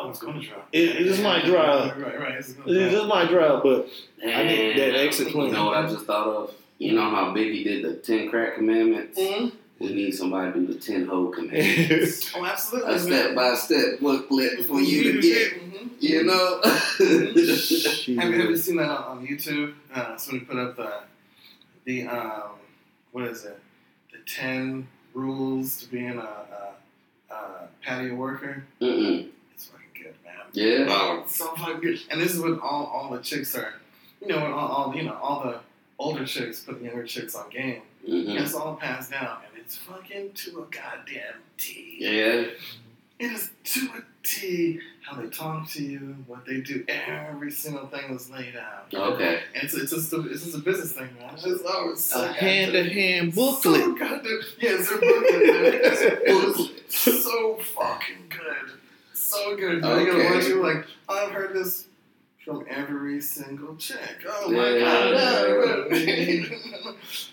Oh, 0.00 0.10
it's 0.10 0.20
going 0.20 0.40
to 0.40 0.46
drop. 0.46 0.68
It- 0.70 0.90
it 0.96 1.04
just 1.04 1.22
might 1.22 1.44
drop. 1.44 1.96
Right, 1.96 2.00
right, 2.06 2.20
right. 2.20 2.34
It's 2.34 2.52
gonna 2.52 2.72
This 2.72 2.92
drop. 2.94 3.08
might 3.08 3.28
drop, 3.30 3.62
but 3.64 3.88
I 4.24 4.44
need 4.44 4.78
that 4.78 4.94
exit 4.94 5.28
plan. 5.28 5.46
You 5.46 5.52
know 5.54 5.64
what 5.66 5.76
I 5.76 5.88
just 5.90 6.04
thought 6.04 6.26
of? 6.28 6.54
You 6.78 6.92
know 6.94 7.10
how 7.10 7.34
Biggie 7.34 7.64
did 7.64 7.84
the 7.84 7.94
ten 7.94 8.28
crack 8.30 8.54
commandments? 8.56 9.18
Mhm. 9.18 9.52
We 9.80 9.94
need 9.94 10.12
somebody 10.12 10.52
to 10.52 10.58
do 10.66 10.72
the 10.74 10.78
ten 10.80 11.06
hoe 11.06 11.28
commandments. 11.30 12.32
Oh, 12.36 12.44
absolutely. 12.44 12.94
a 12.94 12.98
step 12.98 13.34
by 13.34 13.54
step 13.54 14.00
booklet 14.00 14.64
for 14.66 14.80
you 14.80 15.12
to 15.12 15.20
get. 15.20 15.52
Mhm. 15.72 15.90
You 16.00 16.24
know? 16.24 16.60
Shit. 17.56 18.18
Have 18.18 18.32
you 18.32 18.42
ever 18.42 18.56
seen 18.56 18.76
that 18.76 18.88
on, 18.90 19.18
on 19.18 19.26
YouTube? 19.26 19.74
Uh, 19.92 20.16
somebody 20.16 20.44
put 20.46 20.56
up 20.56 20.76
the 20.76 20.92
the 21.84 22.06
um, 22.06 22.50
what 23.12 23.24
is 23.24 23.44
it? 23.44 23.58
The 24.12 24.18
ten 24.26 24.86
rules 25.14 25.80
to 25.82 25.88
being 25.90 26.18
a, 26.18 26.20
a, 27.30 27.34
a 27.34 27.68
Pattaya 27.84 28.16
worker. 28.16 28.64
Mm-mm. 28.80 29.28
It's 29.54 29.66
fucking 29.66 29.86
good, 29.94 30.14
man. 30.24 30.34
Yeah. 30.52 30.86
Oh, 30.88 31.20
it's 31.24 31.36
so 31.36 31.54
fucking 31.56 31.80
good. 31.80 31.98
And 32.10 32.20
this 32.20 32.34
is 32.34 32.40
what 32.40 32.60
all, 32.60 32.84
all 32.86 33.10
the 33.10 33.22
chicks 33.22 33.54
are. 33.56 33.74
You 34.20 34.28
know, 34.28 34.38
all, 34.52 34.68
all 34.68 34.96
you 34.96 35.02
know, 35.04 35.14
all 35.20 35.42
the 35.42 35.60
older 35.98 36.24
chicks 36.24 36.60
put 36.60 36.78
the 36.80 36.86
younger 36.86 37.04
chicks 37.04 37.34
on 37.34 37.48
game. 37.50 37.82
hmm 38.06 38.12
And 38.30 38.38
it's 38.38 38.54
all 38.54 38.76
passed 38.76 39.10
down, 39.10 39.38
and 39.48 39.62
it's 39.62 39.76
fucking 39.76 40.32
to 40.32 40.50
a 40.60 40.74
goddamn 40.74 41.34
T. 41.58 41.96
Yeah. 42.00 42.46
It 43.20 43.32
is 43.32 43.50
to 43.64 43.80
a 43.96 44.02
T 44.22 44.78
how 45.02 45.20
they 45.20 45.28
talk 45.28 45.68
to 45.70 45.82
you, 45.82 46.14
what 46.26 46.44
they 46.46 46.60
do. 46.60 46.84
Every 46.86 47.50
single 47.50 47.86
thing 47.88 48.14
is 48.14 48.30
laid 48.30 48.54
out. 48.56 48.86
Okay. 48.94 49.40
And 49.54 49.64
it's, 49.64 49.74
it's 49.74 49.90
just 49.90 50.12
a, 50.12 50.20
it's 50.30 50.44
just 50.44 50.54
a 50.54 50.60
business 50.60 50.92
thing, 50.92 51.08
man. 51.18 51.30
It's 51.34 51.42
just, 51.42 51.64
oh, 51.66 51.90
it's 51.92 52.04
so 52.04 52.22
a 52.24 52.28
hand 52.28 52.72
to 52.72 52.84
hand 52.88 53.34
booklet. 53.34 53.80
So 53.80 53.94
goddamn, 53.96 54.40
yeah, 54.60 54.70
it's 54.78 54.90
a 54.90 54.98
booklet, 54.98 55.46
man. 55.46 56.68
It's 56.88 57.22
so 57.24 57.56
fucking 57.56 58.28
good. 58.30 58.72
So 59.14 59.56
good. 59.56 59.82
You're 59.82 59.92
Okay. 59.92 60.10
gonna 60.10 60.34
watch 60.36 60.44
it 60.44 60.56
like, 60.56 60.86
I've 61.08 61.30
heard 61.32 61.54
this 61.54 61.86
from 62.48 62.64
every 62.70 63.20
single 63.20 63.76
check. 63.76 64.24
Oh 64.26 64.50
my 64.50 64.70
Yeah. 64.70 65.12
god. 65.12 65.92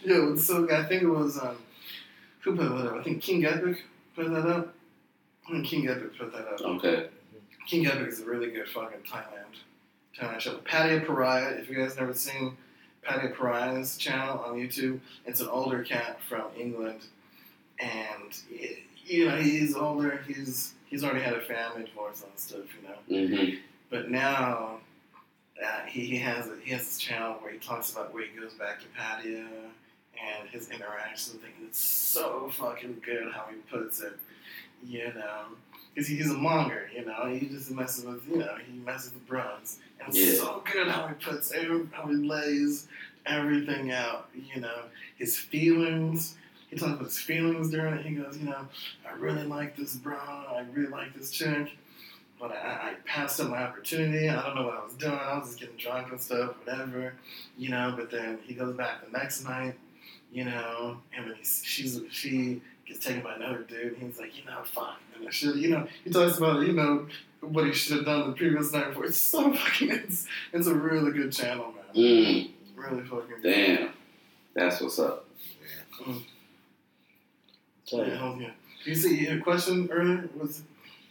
Yo, 0.04 0.34
it's 0.34 0.46
so. 0.46 0.70
I 0.70 0.84
think 0.84 1.04
it 1.04 1.08
was, 1.08 1.38
um, 1.38 1.56
who 2.42 2.56
put 2.56 2.68
that 2.70 2.88
up? 2.88 2.96
I 3.00 3.04
think 3.04 3.22
King 3.22 3.46
Epic 3.46 3.82
put 4.14 4.30
that 4.30 4.46
up. 4.46 4.74
I 5.48 5.52
think 5.54 5.66
King 5.66 5.88
Epic 5.88 6.18
put 6.18 6.34
that 6.34 6.48
up. 6.48 6.62
Okay. 6.62 7.08
King 7.66 7.88
Epic 7.88 8.08
is 8.10 8.20
a 8.20 8.26
really 8.26 8.52
good 8.52 8.68
fucking 8.68 9.00
Thailand 9.10 9.56
Thailand 10.20 10.40
show. 10.42 10.58
Pattaya 10.58 11.06
Pariah, 11.06 11.54
if 11.60 11.70
you 11.70 11.76
guys 11.76 11.96
never 11.98 12.14
seen 12.14 12.58
Pattaya 13.08 13.34
Pariah's 13.36 13.98
channel 13.98 14.40
on 14.40 14.56
YouTube, 14.58 15.00
it's 15.26 15.40
an 15.40 15.48
older 15.48 15.82
cat 15.84 16.20
from 16.28 16.44
England, 16.60 17.00
and 17.80 18.38
you 19.06 19.30
know 19.30 19.38
he's 19.38 19.76
older. 19.76 20.22
He's 20.28 20.74
he's 20.88 21.06
already 21.06 21.22
had 21.22 21.34
a 21.36 21.42
family, 21.42 21.86
divorce 21.86 22.22
and 22.22 22.38
stuff, 22.38 22.66
you 22.82 22.88
know. 22.88 23.28
Mm-hmm. 23.30 23.56
But 23.90 24.10
now 24.12 24.80
uh, 25.64 25.86
he, 25.88 26.02
he 26.06 26.18
has 26.18 26.50
he 26.64 26.72
has 26.72 26.82
this 26.86 26.98
channel 26.98 27.34
where 27.42 27.52
he 27.52 27.60
talks 27.60 27.92
about 27.92 28.14
where 28.14 28.26
he 28.26 28.40
goes 28.40 28.54
back 28.54 28.80
to 28.82 28.86
Pattaya 29.00 29.46
and 30.22 30.50
his 30.50 30.70
interactions 30.70 31.34
with 31.34 31.44
things. 31.44 31.56
It's 31.68 31.80
so 31.80 32.50
fucking 32.54 33.02
good 33.06 33.32
how 33.34 33.46
he 33.50 33.58
puts 33.76 34.02
it, 34.02 34.18
you 34.86 35.06
know. 35.14 35.44
Because 35.94 36.10
he's 36.10 36.30
a 36.30 36.34
monger, 36.34 36.90
you 36.94 37.06
know. 37.06 37.26
He 37.28 37.46
just 37.48 37.72
messes 37.72 38.04
with, 38.06 38.28
you 38.30 38.38
know, 38.40 38.56
he 38.70 38.78
messes 38.80 39.14
with 39.14 39.26
bros. 39.28 39.78
And 40.00 40.10
it's 40.10 40.18
Yeah. 40.18 40.34
so 40.44 40.64
good 40.70 40.88
how 40.90 41.08
he 41.08 41.14
puts, 41.16 41.52
every, 41.54 41.88
how 41.94 42.08
he 42.08 42.16
lays 42.16 42.88
everything 43.26 43.92
out, 43.92 44.30
you 44.54 44.60
know. 44.62 44.84
His 45.18 45.38
feelings. 45.38 46.36
He 46.70 46.76
talks 46.78 46.94
about 46.94 47.06
his 47.06 47.20
feelings 47.20 47.70
during 47.72 47.94
it. 47.94 48.06
He 48.06 48.16
goes, 48.16 48.38
you 48.38 48.46
know, 48.50 48.68
I 49.10 49.14
really 49.18 49.44
like 49.44 49.78
this 49.78 49.96
bro. 49.96 50.18
I 50.18 50.66
really 50.74 50.90
like 50.90 51.14
this 51.18 51.32
chick 51.32 51.70
but 52.40 52.52
I, 52.52 52.56
I 52.56 52.94
passed 53.06 53.40
up 53.40 53.50
my 53.50 53.64
opportunity. 53.64 54.30
I 54.30 54.46
don't 54.46 54.56
know 54.56 54.64
what 54.64 54.78
I 54.78 54.84
was 54.84 54.94
doing. 54.94 55.14
I 55.14 55.38
was 55.38 55.48
just 55.48 55.60
getting 55.60 55.78
drunk 55.78 56.12
and 56.12 56.20
stuff, 56.20 56.56
whatever, 56.64 57.14
you 57.58 57.70
know. 57.70 57.94
But 57.96 58.12
then 58.12 58.40
he 58.44 58.54
goes 58.54 58.76
back 58.76 59.06
the 59.06 59.18
next 59.18 59.44
night, 59.44 59.76
you 60.32 60.46
know, 60.46 60.98
and 61.16 61.26
when 61.26 61.36
he's, 61.36 61.62
she's 61.64 62.00
she 62.12 62.62
gets 62.88 63.04
taken 63.04 63.22
by 63.22 63.36
another 63.36 63.60
dude, 63.64 63.94
and 63.94 64.04
he's 64.04 64.20
like, 64.20 64.38
you 64.38 64.46
know, 64.46 64.64
fuck, 64.64 65.00
and 65.18 65.28
I 65.28 65.32
should, 65.32 65.56
you 65.56 65.70
know, 65.70 65.88
he 66.04 66.10
talks 66.12 66.38
about 66.38 66.66
you 66.66 66.74
know 66.74 67.08
what 67.42 67.66
he 67.66 67.74
should 67.74 67.98
have 67.98 68.06
done 68.06 68.30
the 68.30 68.36
previous 68.36 68.72
night 68.72 68.90
before. 68.90 69.06
It's 69.06 69.18
so 69.18 69.54
fucking, 69.54 69.92
it's, 69.92 70.28
it's 70.54 70.68
a 70.68 70.74
really 70.74 71.12
good 71.12 71.32
channel, 71.32 71.74
man. 71.74 71.96
Mm. 71.96 72.52
Really 72.76 73.04
fucking. 73.04 73.42
good. 73.42 73.44
Damn. 73.44 73.90
That's 74.54 74.82
what's 74.82 75.00
up. 75.00 75.26
So, 77.86 78.04
Yeah, 78.04 78.18
hell 78.18 78.38
yeah. 78.40 78.52
You 78.84 78.96
see 78.96 79.28
your 79.28 79.42
question 79.42 79.90
earlier 79.92 80.30
was 80.36 80.62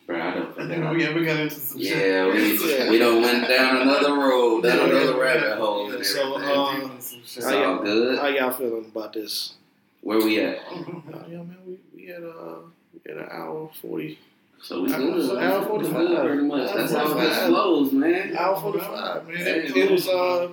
Bro, 0.07 0.21
I 0.21 0.35
don't 0.35 0.59
I 0.59 0.69
think 0.69 0.91
we 0.91 1.03
got 1.03 1.15
we 1.15 1.25
got 1.25 1.41
into 1.41 1.55
some 1.55 1.81
shit. 1.81 1.97
Yeah, 2.07 2.27
we, 2.27 2.91
we 2.91 2.99
don't 2.99 3.23
went 3.23 3.49
down 3.49 3.83
another 3.83 4.13
road, 4.15 4.63
down 4.63 4.91
another 4.91 5.19
rabbit 5.19 5.57
hole. 5.59 5.91
and 5.93 6.05
So, 6.05 6.35
everything. 6.37 6.91
uh, 6.91 6.97
it's 6.99 7.45
how 7.45 7.51
y'all- 7.59 7.83
good. 7.83 8.19
How 8.19 8.27
y'all 8.29 8.53
feeling 8.53 8.85
about 8.85 9.15
this? 9.15 9.55
Where 10.03 10.19
we 10.19 10.39
at? 10.41 10.59
Uh, 10.59 10.83
yeah, 11.29 11.39
man, 11.39 11.57
we, 11.67 11.79
we 11.97 12.07
had 12.07 12.23
uh, 12.23 12.57
we 12.93 13.01
had 13.11 13.17
an 13.23 13.29
hour 13.31 13.71
forty, 13.81 14.19
So 14.63 14.83
we 14.83 14.93
Hour- 14.93 15.01
good. 15.01 15.39
hour 15.43 15.61
We 15.61 15.67
45. 15.67 15.97
good, 15.97 16.27
pretty 16.27 16.43
much. 16.43 16.75
That's 16.75 16.93
how 16.93 17.05
this 17.05 17.13
45. 17.15 17.47
flows, 17.49 17.93
man. 17.93 18.37
hour 18.37 18.61
forty 18.61 18.81
five, 18.81 19.27
man. 19.27 19.37
It, 19.39 19.75
it 19.77 19.91
was 19.91 20.07
uh, 20.07 20.49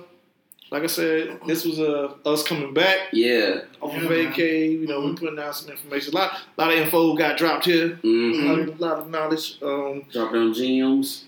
like 0.72 0.82
I 0.84 0.86
said, 0.86 1.38
this 1.46 1.64
was 1.64 1.78
uh 1.78 2.14
us 2.24 2.42
coming 2.42 2.72
back 2.74 2.98
Yeah. 3.12 3.60
off 3.80 3.94
of 3.94 4.02
Yeah, 4.02 4.08
man. 4.08 4.32
vacay. 4.32 4.72
You 4.80 4.86
know, 4.86 5.00
we 5.02 5.14
putting 5.14 5.38
out 5.38 5.54
some 5.54 5.70
information. 5.70 6.14
A 6.14 6.16
lot, 6.16 6.40
lot 6.56 6.72
of 6.72 6.78
info 6.78 7.14
got 7.14 7.36
dropped 7.36 7.66
here. 7.66 7.86
A 8.02 8.06
Mm-hmm. 8.06 8.48
lot, 8.48 8.58
of, 8.58 8.80
lot 8.80 8.98
of 9.00 9.10
knowledge. 9.10 9.58
Um, 9.62 10.04
Drop 10.10 10.32
them 10.32 10.52
gems. 10.54 11.24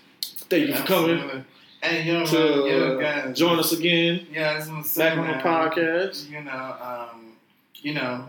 thank 0.49 0.67
you 0.67 0.73
for 0.75 0.83
coming 0.87 1.19
And 1.29 1.45
Hey, 1.81 2.11
yo, 2.11 2.25
to 2.25 2.33
man, 2.33 2.67
yo, 2.67 2.99
guys. 2.99 3.37
join 3.37 3.59
us 3.59 3.71
again 3.71 4.25
Yeah, 4.33 4.51
I 4.53 4.57
just 4.57 4.71
want 4.71 4.83
to 4.85 4.89
say, 4.89 5.09
back 5.09 5.17
on 5.19 5.27
the 5.27 5.33
podcast. 5.43 6.29
You 6.31 6.41
know, 6.43 6.75
um, 6.81 7.33
you 7.75 7.93
know, 7.93 8.25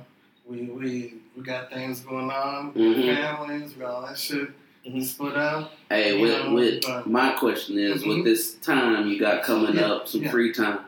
we 0.47 0.63
we 0.65 1.15
we 1.37 1.43
got 1.43 1.71
things 1.73 2.01
going 2.01 2.31
on, 2.31 2.73
Mhm. 2.75 3.15
families, 3.17 3.75
we 3.75 3.81
got 3.81 3.91
all 3.91 4.07
that 4.07 4.19
shit 4.19 4.49
Mhm. 4.87 5.03
split 5.03 5.37
up. 5.37 5.73
Hey, 5.91 6.21
with, 6.21 6.45
know, 6.45 6.53
with 6.55 7.07
my 7.07 7.31
question 7.31 7.79
is, 7.79 8.05
with 8.05 8.25
this 8.25 8.55
time 8.55 9.09
you 9.09 9.19
got 9.19 9.43
coming 9.43 9.75
Yeah, 9.77 9.93
up, 9.93 10.09
some 10.09 10.23
yeah. 10.23 10.31
free 10.31 10.53
time, 10.53 10.79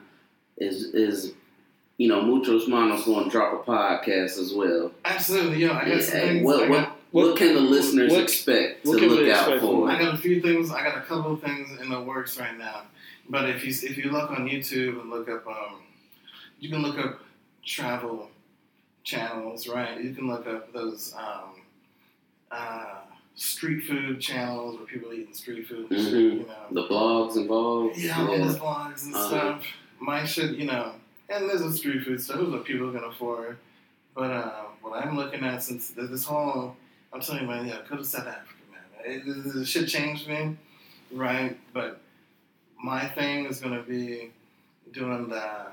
is 0.60 0.94
is 0.94 1.32
you 1.96 2.08
know 2.08 2.22
Muchos 2.22 2.68
Manos 2.68 3.04
going 3.04 3.24
to 3.24 3.30
drop 3.30 3.66
a 3.66 3.70
podcast 3.70 4.38
as 4.38 4.52
well? 4.54 4.92
Absolutely, 5.04 5.58
yo, 5.58 5.72
I 5.72 5.88
got 5.88 6.02
some 6.02 6.12
things. 6.20 6.44
what, 6.44 6.64
I 6.64 6.68
what, 6.68 6.76
got, 6.84 6.96
what, 7.10 7.36
can 7.36 7.54
the 7.54 7.60
listeners 7.60 8.12
what- 8.12 8.22
expect 8.22 8.84
to 8.84 8.90
what 8.90 8.98
can 9.00 9.08
look 9.08 9.28
out 9.30 9.52
expect 9.52 9.60
for? 9.62 9.90
I 9.90 9.98
got 9.98 10.14
a 10.14 10.18
few 10.18 10.40
things. 10.40 10.70
I 10.70 10.82
got 10.84 10.98
a 10.98 11.02
couple 11.02 11.32
of 11.34 11.42
things 11.42 11.80
in 11.80 11.88
the 11.88 12.00
works 12.00 12.38
right 12.38 12.56
now. 12.56 12.82
But 13.30 13.48
if 13.50 13.64
you 13.64 13.70
if 13.88 13.96
you 13.98 14.10
look 14.10 14.30
on 14.30 14.48
YouTube 14.48 15.00
and 15.00 15.10
look 15.10 15.28
up, 15.28 15.46
um, 15.46 15.80
you 16.60 16.70
can 16.70 16.82
look 16.82 16.98
up 16.98 17.20
travel 17.64 18.30
channels, 19.04 19.68
right? 19.68 20.00
You 20.02 20.14
can 20.14 20.28
look 20.28 20.46
up 20.46 20.72
those 20.72 21.14
um, 21.18 21.60
uh, 22.50 22.96
street 23.34 23.82
food 23.84 24.20
channels 24.20 24.76
where 24.78 24.86
people 24.86 25.12
eating 25.12 25.34
street 25.34 25.66
food. 25.66 25.90
and 25.90 26.00
shit, 26.00 26.12
Mhm. 26.14 26.32
You 26.32 26.46
know, 26.46 26.54
The 26.70 26.88
blogs 26.88 27.36
involved. 27.36 27.98
yeah, 27.98 28.18
all 28.20 28.26
those 28.38 28.56
vlogs 28.58 29.04
and 29.04 29.14
Uh-huh. 29.14 29.28
stuff. 29.28 29.64
My 30.00 30.24
shit, 30.24 30.56
you 30.56 30.66
know, 30.66 30.92
and 31.28 31.48
there's 31.48 31.60
a 31.60 31.72
street 31.72 32.04
food 32.04 32.20
stuff 32.20 32.40
what 32.48 32.64
people 32.64 32.92
can 32.92 33.04
afford. 33.04 33.58
But 34.14 34.30
uh, 34.30 34.62
what 34.80 35.04
I'm 35.04 35.16
looking 35.16 35.44
at 35.44 35.62
since 35.62 35.90
this 35.90 36.24
whole, 36.24 36.76
I'm 37.12 37.20
telling 37.20 37.42
you, 37.42 37.48
man, 37.48 37.66
yeah, 37.66 37.78
go 37.88 37.96
to 37.96 38.04
South 38.04 38.26
Africa, 38.26 38.62
man. 38.70 38.80
It, 39.04 39.22
it, 39.26 39.54
this 39.54 39.68
shit 39.68 39.88
changed 39.88 40.28
me, 40.28 40.56
right? 41.12 41.58
But 41.72 42.00
my 42.82 43.06
thing 43.06 43.46
is 43.46 43.60
gonna 43.60 43.82
be 43.82 44.30
doing 44.92 45.28
the 45.28 45.66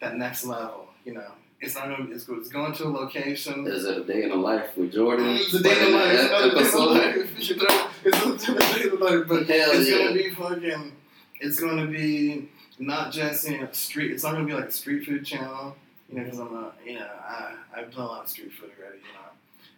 that 0.00 0.16
next 0.16 0.44
level. 0.44 0.88
You 1.04 1.14
know, 1.14 1.32
it's 1.60 1.74
not 1.74 1.88
gonna. 1.88 2.10
It's, 2.10 2.28
it's 2.28 2.48
going 2.48 2.72
to 2.74 2.84
a 2.84 2.88
location. 2.88 3.66
Is 3.66 3.84
it 3.84 3.98
a 3.98 4.04
day 4.04 4.24
in 4.24 4.28
the 4.30 4.36
life 4.36 4.76
with 4.76 4.92
Jordan? 4.92 5.28
It's 5.30 5.54
a 5.54 5.62
day 5.62 5.86
in 5.86 5.92
the 5.92 5.98
life. 5.98 6.14
It's 6.14 6.74
a 6.74 7.54
day 7.54 7.58
in 7.58 7.58
life. 7.66 8.04
You 8.04 8.10
know, 8.10 8.34
it's 8.34 8.48
a 8.48 8.54
day 8.54 8.90
in 8.90 9.00
life, 9.00 9.28
but 9.28 9.46
Hell 9.46 9.70
it's 9.72 9.88
yeah. 9.90 9.98
gonna 9.98 10.14
be 10.14 10.30
fucking. 10.30 10.92
It's 11.40 11.58
gonna 11.58 11.86
be 11.86 12.48
not 12.86 13.12
just 13.12 13.48
you 13.48 13.60
know 13.60 13.68
street. 13.72 14.10
It's 14.12 14.22
not 14.24 14.32
gonna 14.32 14.44
be 14.44 14.52
like 14.52 14.66
a 14.68 14.72
street 14.72 15.04
food 15.06 15.24
channel. 15.24 15.76
You 16.10 16.18
know, 16.18 16.24
because 16.24 16.38
I'm 16.40 16.54
a 16.54 16.72
you 16.84 16.94
know 16.98 17.08
I 17.26 17.54
I've 17.76 17.90
done 17.94 18.02
a 18.04 18.06
lot 18.06 18.24
of 18.24 18.28
street 18.28 18.52
food 18.52 18.70
already. 18.78 18.98
You 18.98 19.12
know, 19.14 19.28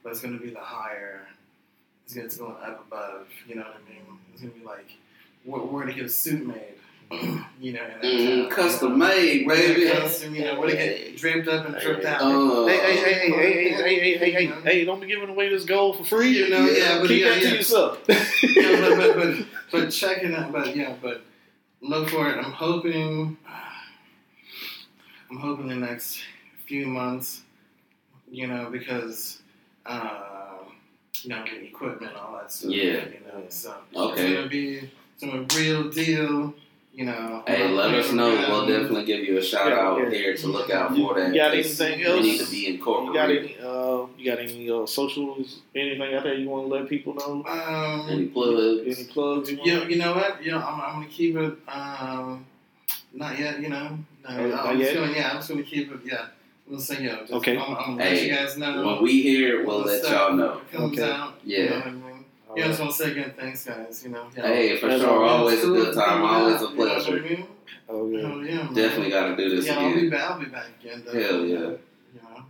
but 0.03 0.11
it's 0.13 0.21
gonna 0.21 0.39
be 0.39 0.51
the 0.51 0.61
higher. 0.61 1.27
It's 2.05 2.15
gonna 2.15 2.27
it's 2.27 2.37
going 2.37 2.57
up 2.63 2.85
above. 2.87 3.27
You 3.49 3.57
know 3.57 3.63
what 3.63 3.77
I 3.87 3.91
mean? 3.91 4.03
It's 4.33 4.43
gonna 4.43 4.53
be 4.55 4.65
like 4.65 4.91
where, 5.45 5.63
where 5.63 5.85
to 5.87 5.93
get 5.93 6.05
a 6.05 6.09
suit 6.09 6.47
made. 6.47 6.75
you 7.61 7.75
know, 7.75 7.81
Mhm, 8.03 8.51
Custom 8.51 8.99
made, 8.99 9.47
baby. 9.47 9.87
Custom, 9.91 10.35
you 10.35 10.43
know, 10.43 10.59
where 10.59 10.71
to 10.71 10.75
get 10.75 11.17
draped 11.17 11.47
up 11.47 11.67
and 11.67 11.79
tripped 11.81 12.05
out. 12.05 12.23
Uh, 12.23 12.67
Hey, 12.67 12.79
hey, 12.79 12.97
hey, 12.97 13.15
hey, 13.15 13.31
hey, 13.31 13.53
hey, 13.53 13.73
hey, 13.75 13.99
hey, 14.01 14.19
hey, 14.19 14.31
hey, 14.47 14.61
hey, 14.65 14.85
don't 14.87 15.01
be 15.01 15.07
giving 15.07 15.29
away 15.29 15.49
this 15.51 15.65
gold 15.65 15.99
for 15.99 16.05
free. 16.05 16.31
You 16.31 16.49
know, 16.49 16.65
yeah, 16.67 16.99
but 16.99 17.09
Keep 17.09 17.21
yeah, 17.23 17.29
that 17.35 17.43
to 17.43 17.57
yourself. 17.57 18.01
yeah, 18.09 18.81
but, 18.81 18.97
but, 18.97 19.17
but, 19.17 19.47
but 19.71 19.91
checking 19.91 20.35
out, 20.35 20.51
but 20.51 20.75
yeah, 20.75 20.95
but 21.01 21.23
look 21.85 22.09
for 22.09 22.28
it. 22.31 22.39
I'm 22.39 22.52
hoping, 22.52 23.36
I'm 25.31 25.36
hoping 25.39 25.69
the 25.69 25.77
next 25.77 26.20
few 26.66 26.86
months, 26.86 27.43
you 28.31 28.47
know, 28.47 28.70
because, 28.70 29.43
uh, 29.86 30.20
you 31.23 31.31
know, 31.31 31.44
getting 31.44 31.66
equipment, 31.66 32.12
and 32.12 32.20
all 32.20 32.32
that 32.35 32.51
stuff. 32.51 32.70
Yeah. 32.73 33.05
You 33.06 33.20
know, 33.27 33.44
so 33.48 33.74
Okay. 33.94 34.23
it's 34.27 34.35
gonna 34.35 34.48
be 34.48 34.90
some 35.19 35.47
real 35.56 35.90
deal. 35.90 36.55
You 36.95 37.07
know. 37.07 37.43
Hey, 37.45 37.69
let 37.71 37.93
us 37.93 38.12
know. 38.12 38.29
We'll 38.49 38.66
definitely 38.69 39.05
give 39.05 39.25
you 39.25 39.37
a 39.39 39.43
shout 39.43 39.69
Yeah, 39.69 39.81
out 39.81 39.99
yeah. 40.01 40.11
here 40.11 40.37
to 40.37 40.47
look 40.47 40.71
out 40.71 40.95
for 40.95 41.15
that. 41.19 41.31
you 41.35 41.41
got 41.41 41.53
anything 41.53 41.99
We 41.99 42.05
else? 42.07 42.23
need 42.23 42.39
to 42.41 42.51
be 42.51 42.57
You 42.59 42.66
got 43.12 43.31
incorporated. 43.31 43.45
any? 43.59 43.66
Uh, 43.66 44.07
you 44.16 44.31
got 44.31 44.39
any 44.39 44.71
uh, 44.71 44.87
socials? 44.87 45.61
Anything 45.75 46.15
out 46.15 46.23
there 46.23 46.35
you 46.35 46.49
want 46.49 46.69
to 46.69 46.75
let 46.75 46.89
people 46.89 47.15
know? 47.15 47.45
Um, 47.49 48.09
Any 48.09 48.27
plugs? 48.27 48.97
Any 48.99 49.09
plugs? 49.09 49.51
You 49.51 49.57
want? 49.59 49.91
You, 49.91 49.97
know 49.99 50.15
what? 50.15 50.45
You 50.45 50.53
know, 50.53 50.59
I'm, 50.61 50.81
I'm 50.81 50.93
gonna 51.01 51.07
keep 51.09 51.35
it. 51.37 51.55
Um, 51.66 52.47
not 53.12 53.37
yet. 53.41 53.59
You 53.61 53.71
know. 53.71 53.99
No, 54.29 54.37
Oh, 54.37 54.47
not 54.47 54.66
I'm 54.66 54.79
yet? 54.79 54.93
just 54.93 55.01
gonna. 55.01 55.12
Yeah, 55.12 55.31
I'm 55.31 55.37
just 55.39 55.49
gonna 55.49 55.62
keep 55.65 55.93
it. 55.93 55.99
Yeah. 56.05 56.27
Gonna 56.71 56.81
say 56.81 57.03
yo. 57.03 57.16
Just, 57.23 57.33
Okay. 57.33 57.57
I'm, 57.59 57.62
I'm 57.62 57.77
gonna 57.77 57.97
let 57.97 58.12
Hey, 58.12 58.29
you 58.29 58.35
guys 58.35 58.57
know. 58.57 58.87
When 58.87 59.03
we 59.03 59.21
hear, 59.21 59.66
we'll 59.66 59.81
let 59.81 60.03
y'all 60.09 60.33
know. 60.33 60.61
Comes 60.73 60.97
Okay. 60.99 61.11
out. 61.11 61.35
Yeah. 61.45 61.59
You 61.59 61.71
know 61.71 62.04
Yeah, 62.57 62.65
I 62.65 62.67
right. 62.67 62.69
just 62.71 62.81
want 62.81 62.93
to 62.93 62.99
say 62.99 63.11
again, 63.13 63.33
thanks, 63.39 63.65
guys. 63.65 64.03
You 64.05 64.11
know. 64.11 64.27
Yeah. 64.37 64.47
Hey, 64.47 64.77
for 64.77 64.91
sure. 64.91 65.09
all 65.11 65.21
right. 65.21 65.31
Always 65.31 65.63
a 65.65 65.67
good 65.67 65.95
time. 65.95 66.23
Yeah, 66.23 66.29
Always 66.31 66.57
a 66.57 66.65
you 66.65 66.69
know 66.71 66.75
pleasure. 66.75 67.21
mean? 67.23 67.47
Oh 67.89 68.09
yeah, 68.09 68.21
Hell 68.29 68.43
yeah, 68.45 68.55
man. 68.65 68.75
Definitely 68.75 69.11
got 69.11 69.27
to 69.29 69.37
do 69.37 69.57
this 69.57 69.67
Yeah, 69.67 69.79
I'll 69.79 69.95
be 69.95 70.09
back. 70.11 70.31
I'll 70.31 70.39
be 70.39 70.47
back 70.47 70.67
again. 70.81 71.03
Hell 71.05 71.13
definitely. 71.13 71.53
yeah. 71.53 71.71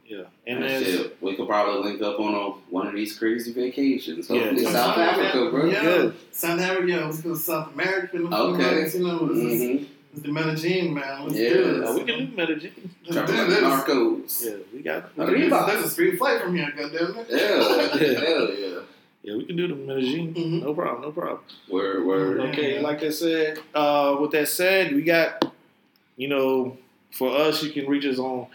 Yeah. 0.06 0.24
And 0.46 0.62
And 0.62 0.84
shit, 0.84 1.16
we 1.22 1.34
could 1.34 1.48
probably 1.48 1.90
link 1.90 2.02
up 2.02 2.20
on 2.20 2.34
a, 2.34 2.50
one 2.70 2.86
of 2.86 2.92
these 2.94 3.18
crazy 3.18 3.52
vacations. 3.54 4.28
Yeah, 4.28 4.40
Hopefully 4.40 4.62
yeah. 4.64 4.70
South 4.72 4.98
Africa, 4.98 5.50
bro. 5.50 5.64
Yeah. 5.64 5.80
Good. 5.82 6.14
South 6.30 6.60
Africa. 6.60 6.86
Yeah, 6.88 7.04
let's 7.06 7.20
go 7.22 7.30
to 7.30 7.36
South 7.36 7.72
America. 7.72 8.16
in 8.18 8.26
a 8.26 8.28
few 8.28 8.36
Okay. 8.36 8.74
months, 8.80 8.94
You 8.94 9.06
know, 9.06 9.26
this 9.28 9.38
is, 9.38 9.60
Mm-hmm. 9.62 9.76
this 9.78 9.86
is 10.16 10.22
the 10.22 10.28
Medellin, 10.32 10.94
man. 10.94 11.22
Let's 11.24 11.34
Yeah. 11.38 11.48
do 11.54 11.80
this. 11.80 11.88
uh, 11.90 11.92
we 11.94 12.04
can 12.04 12.26
do 12.26 12.36
Medellin. 12.36 12.72
Let's 13.08 13.30
do 13.32 13.36
this. 13.46 13.60
Narcos. 13.62 14.44
Yeah, 14.44 14.56
we 14.74 14.82
got. 14.82 15.16
There's, 15.16 15.30
Arriba. 15.30 15.64
there's 15.68 15.84
a 15.86 15.88
street 15.90 16.18
flight 16.18 16.42
from 16.42 16.54
here, 16.54 16.70
goddammit. 16.76 17.26
Yeah. 17.30 18.26
Hell 18.28 18.54
yeah. 18.54 18.80
Yeah, 19.24 19.36
we 19.36 19.44
can 19.46 19.56
do 19.56 19.66
the 19.68 19.74
Medellin. 19.74 20.34
Mhm. 20.34 20.62
No 20.62 20.74
problem. 20.74 21.00
No 21.02 21.10
problem. 21.12 21.40
Word, 21.68 22.04
word. 22.04 22.40
Yeah. 22.42 22.48
Okay, 22.50 22.80
like 22.80 23.02
I 23.02 23.08
said, 23.08 23.58
uh, 23.74 24.16
with 24.20 24.32
that 24.32 24.48
said, 24.48 24.94
we 24.94 25.00
got, 25.02 25.50
you 26.18 26.28
know, 26.28 26.76
for 27.10 27.30
us, 27.34 27.62
you 27.62 27.70
can 27.70 27.86
reach 27.88 28.04
us 28.04 28.18
on 28.18 28.46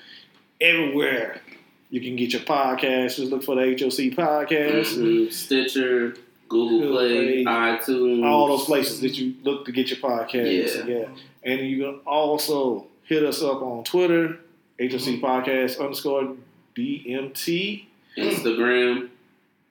everywhere. 0.61 1.41
You 1.89 2.01
can 2.01 2.15
get 2.15 2.33
your 2.33 2.43
podcast. 2.43 3.15
Just 3.15 3.31
look 3.31 3.43
for 3.43 3.55
the 3.55 3.63
HOC 3.63 4.11
podcast. 4.11 4.95
Mhm. 4.95 5.33
Stitcher, 5.33 6.13
Google 6.47 6.79
Google 6.81 6.97
Play, 6.97 7.43
Play, 7.43 7.45
iTunes. 7.45 8.23
All 8.23 8.47
those 8.49 8.65
places 8.65 9.01
that 9.01 9.17
you 9.17 9.33
look 9.43 9.65
to 9.65 9.71
get 9.71 9.89
your 9.89 9.97
podcast. 9.99 10.87
Yeah. 10.87 10.99
yeah. 10.99 11.05
And 11.43 11.61
you 11.67 11.83
can 11.83 11.95
also 12.05 12.85
hit 13.05 13.23
us 13.23 13.41
up 13.41 13.63
on 13.63 13.83
Twitter, 13.85 14.37
HOC 14.79 15.19
podcast 15.19 15.79
underscore 15.79 16.35
DMT. 16.75 17.85
Instagram. 18.17 19.09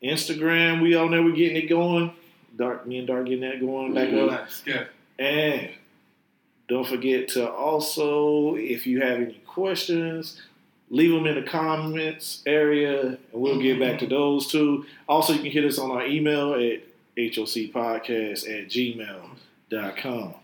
Instagram, 0.02 0.82
we 0.82 0.94
on 0.94 1.10
there, 1.10 1.22
we're 1.22 1.32
getting 1.32 1.56
it 1.56 1.68
going. 1.68 2.12
Dark, 2.56 2.86
me 2.86 2.98
and 2.98 3.06
Dark 3.06 3.26
getting 3.26 3.48
that 3.48 3.60
going 3.60 3.94
back 3.94 4.12
up. 4.12 4.30
Nice, 4.30 4.62
good. 4.62 4.88
And 5.18 5.70
don't 6.68 6.86
forget 6.86 7.28
to 7.30 7.50
also, 7.50 8.54
if 8.56 8.86
you 8.86 9.00
have 9.00 9.20
any 9.20 9.40
questions, 9.46 10.40
leave 10.90 11.12
them 11.12 11.26
in 11.26 11.36
the 11.36 11.48
comments 11.48 12.42
area, 12.46 13.06
and 13.06 13.18
we'll 13.32 13.60
get 13.60 13.78
back 13.80 13.98
to 14.00 14.06
those 14.06 14.46
too. 14.46 14.86
Also, 15.08 15.32
you 15.32 15.40
can 15.40 15.50
hit 15.50 15.64
us 15.64 15.78
on 15.78 15.90
our 15.90 16.04
email 16.06 16.54
at 16.54 16.82
hocpodcast 17.16 18.48
at 18.48 18.68
gmail.com. 18.68 20.34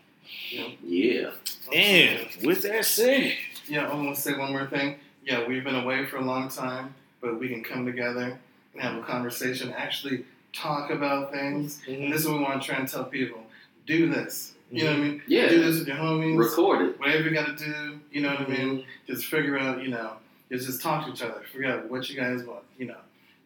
Yeah. 0.83 1.31
And 1.73 2.27
with 2.43 2.63
that 2.63 2.85
said, 2.85 3.35
Yeah, 3.69 3.89
I 3.89 3.95
want 3.95 4.15
to 4.15 4.21
say 4.21 4.37
one 4.37 4.53
more 4.53 4.67
thing. 4.67 4.97
Yeah, 5.25 5.47
we've 5.47 5.65
been 5.65 5.77
away 5.77 6.05
for 6.07 6.17
a 6.19 6.25
long 6.25 6.49
time, 6.49 6.95
but 7.21 7.39
we 7.39 7.49
can 7.49 7.65
come 7.65 7.87
together 7.87 8.21
and 8.21 8.39
have 8.79 8.97
a 8.97 9.03
conversation, 9.03 9.73
actually 9.77 10.25
talk 10.53 10.91
about 10.91 11.33
things. 11.33 11.81
Mm-hmm. 11.87 12.05
And 12.05 12.13
this 12.13 12.23
is 12.23 12.29
what 12.29 12.39
we 12.39 12.45
want 12.45 12.63
to 12.63 12.69
try 12.69 12.79
and 12.79 12.89
tell 12.89 13.05
people. 13.05 13.41
Do 13.87 14.09
this. 14.09 14.55
You 14.71 14.85
know 14.85 14.91
what 14.91 14.99
I 14.99 15.03
mean? 15.03 15.13
Mm-hmm. 15.21 15.33
Yeah. 15.33 15.49
Do 15.49 15.63
this 15.63 15.79
with 15.81 15.89
your 15.89 15.97
homies. 15.99 16.39
Record 16.39 16.83
it. 16.83 16.99
Whatever 16.99 17.29
you 17.29 17.35
got 17.35 17.57
to 17.59 17.65
do, 17.65 18.01
you 18.11 18.23
know 18.23 18.31
what 18.31 18.41
I 18.41 18.47
mean? 18.49 18.79
Mm-hmm. 18.79 18.83
Just 19.07 19.27
figure 19.27 19.59
out, 19.59 19.83
you 19.83 19.89
know, 19.89 20.15
just, 20.51 20.67
just 20.67 20.81
talk 20.83 21.07
to 21.07 21.13
each 21.13 21.23
other. 21.23 21.43
Figure 21.53 21.71
out 21.71 21.91
what 21.91 22.09
you 22.09 22.17
guys 22.17 22.43
want, 22.45 22.65
you 22.79 22.87
know, 22.87 22.97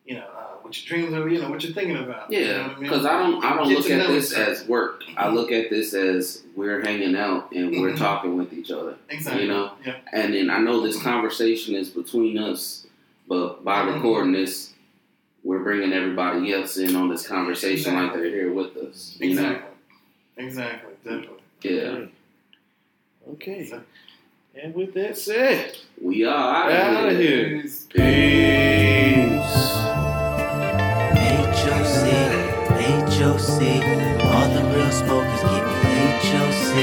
you 0.06 0.14
know, 0.14 0.24
uh, 0.24 0.56
what 0.62 0.74
your 0.78 0.88
dreams 0.88 1.14
are, 1.14 1.28
you 1.28 1.40
know, 1.40 1.50
what 1.50 1.62
you're 1.62 1.74
thinking 1.74 1.96
about. 1.96 2.30
you 2.30 2.40
know 2.40 2.46
Yeah, 2.46 2.62
I 2.64 2.68
mean? 2.68 2.82
because 2.82 3.04
I 3.04 3.18
don't 3.18 3.44
I 3.44 3.56
don't 3.56 3.68
Get 3.68 3.78
look 3.78 3.90
at 3.90 4.08
this 4.08 4.32
as 4.32 4.66
work. 4.66 5.02
I 5.16 5.28
look 5.28 5.52
at 5.52 5.68
this 5.68 5.92
as 5.92 6.44
we're 6.56 6.82
hanging 6.82 7.14
out 7.14 7.52
and 7.52 7.78
we're 7.80 7.96
talking 7.96 8.38
with 8.38 8.52
each 8.54 8.70
other. 8.70 8.94
exactly. 9.10 9.42
you 9.42 9.48
know, 9.48 9.72
Yeah. 9.84 9.96
And 10.12 10.32
then 10.32 10.48
I 10.50 10.58
know 10.58 10.80
this 10.80 11.02
conversation 11.02 11.74
is 11.74 11.90
between 11.90 12.38
us, 12.38 12.86
but 13.28 13.64
by 13.64 13.82
recording 13.82 14.32
this, 14.32 14.67
we're 15.48 15.60
bringing 15.60 15.94
everybody 15.94 16.52
else 16.52 16.76
in 16.76 16.94
on 16.94 17.08
this 17.08 17.26
conversation 17.26 17.94
like 17.94 18.12
they're 18.12 18.28
here 18.28 18.52
with 18.52 18.76
us. 18.76 19.16
You 19.18 19.30
Exactly. 19.30 19.70
Exactly. 20.36 20.92
Definitely. 21.02 21.38
Yeah. 21.62 22.04
okay. 23.32 23.64
So- 23.64 23.82
And 24.54 24.74
with 24.74 24.92
that 24.92 25.16
said, 25.16 25.74
We 26.02 26.24
are 26.24 26.70
out 26.70 26.70
Outta 26.70 27.08
of 27.14 27.18
here. 27.18 27.48
here. 27.48 27.62
Peace. 27.62 27.86
peace. 27.88 29.56
HOC, 31.64 32.04
HOC. 33.16 33.60
All 34.28 34.48
the 34.54 34.62
real 34.74 34.92
smokers 34.92 35.42
give 35.48 35.66
me 35.82 35.96
HOC. 36.28 36.74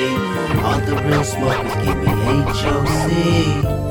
All 0.65 0.79
the 0.89 0.95
real 1.07 1.23
smokers 1.23 1.75
give 1.85 1.97
me 1.97 2.13
HOC. 2.57 3.84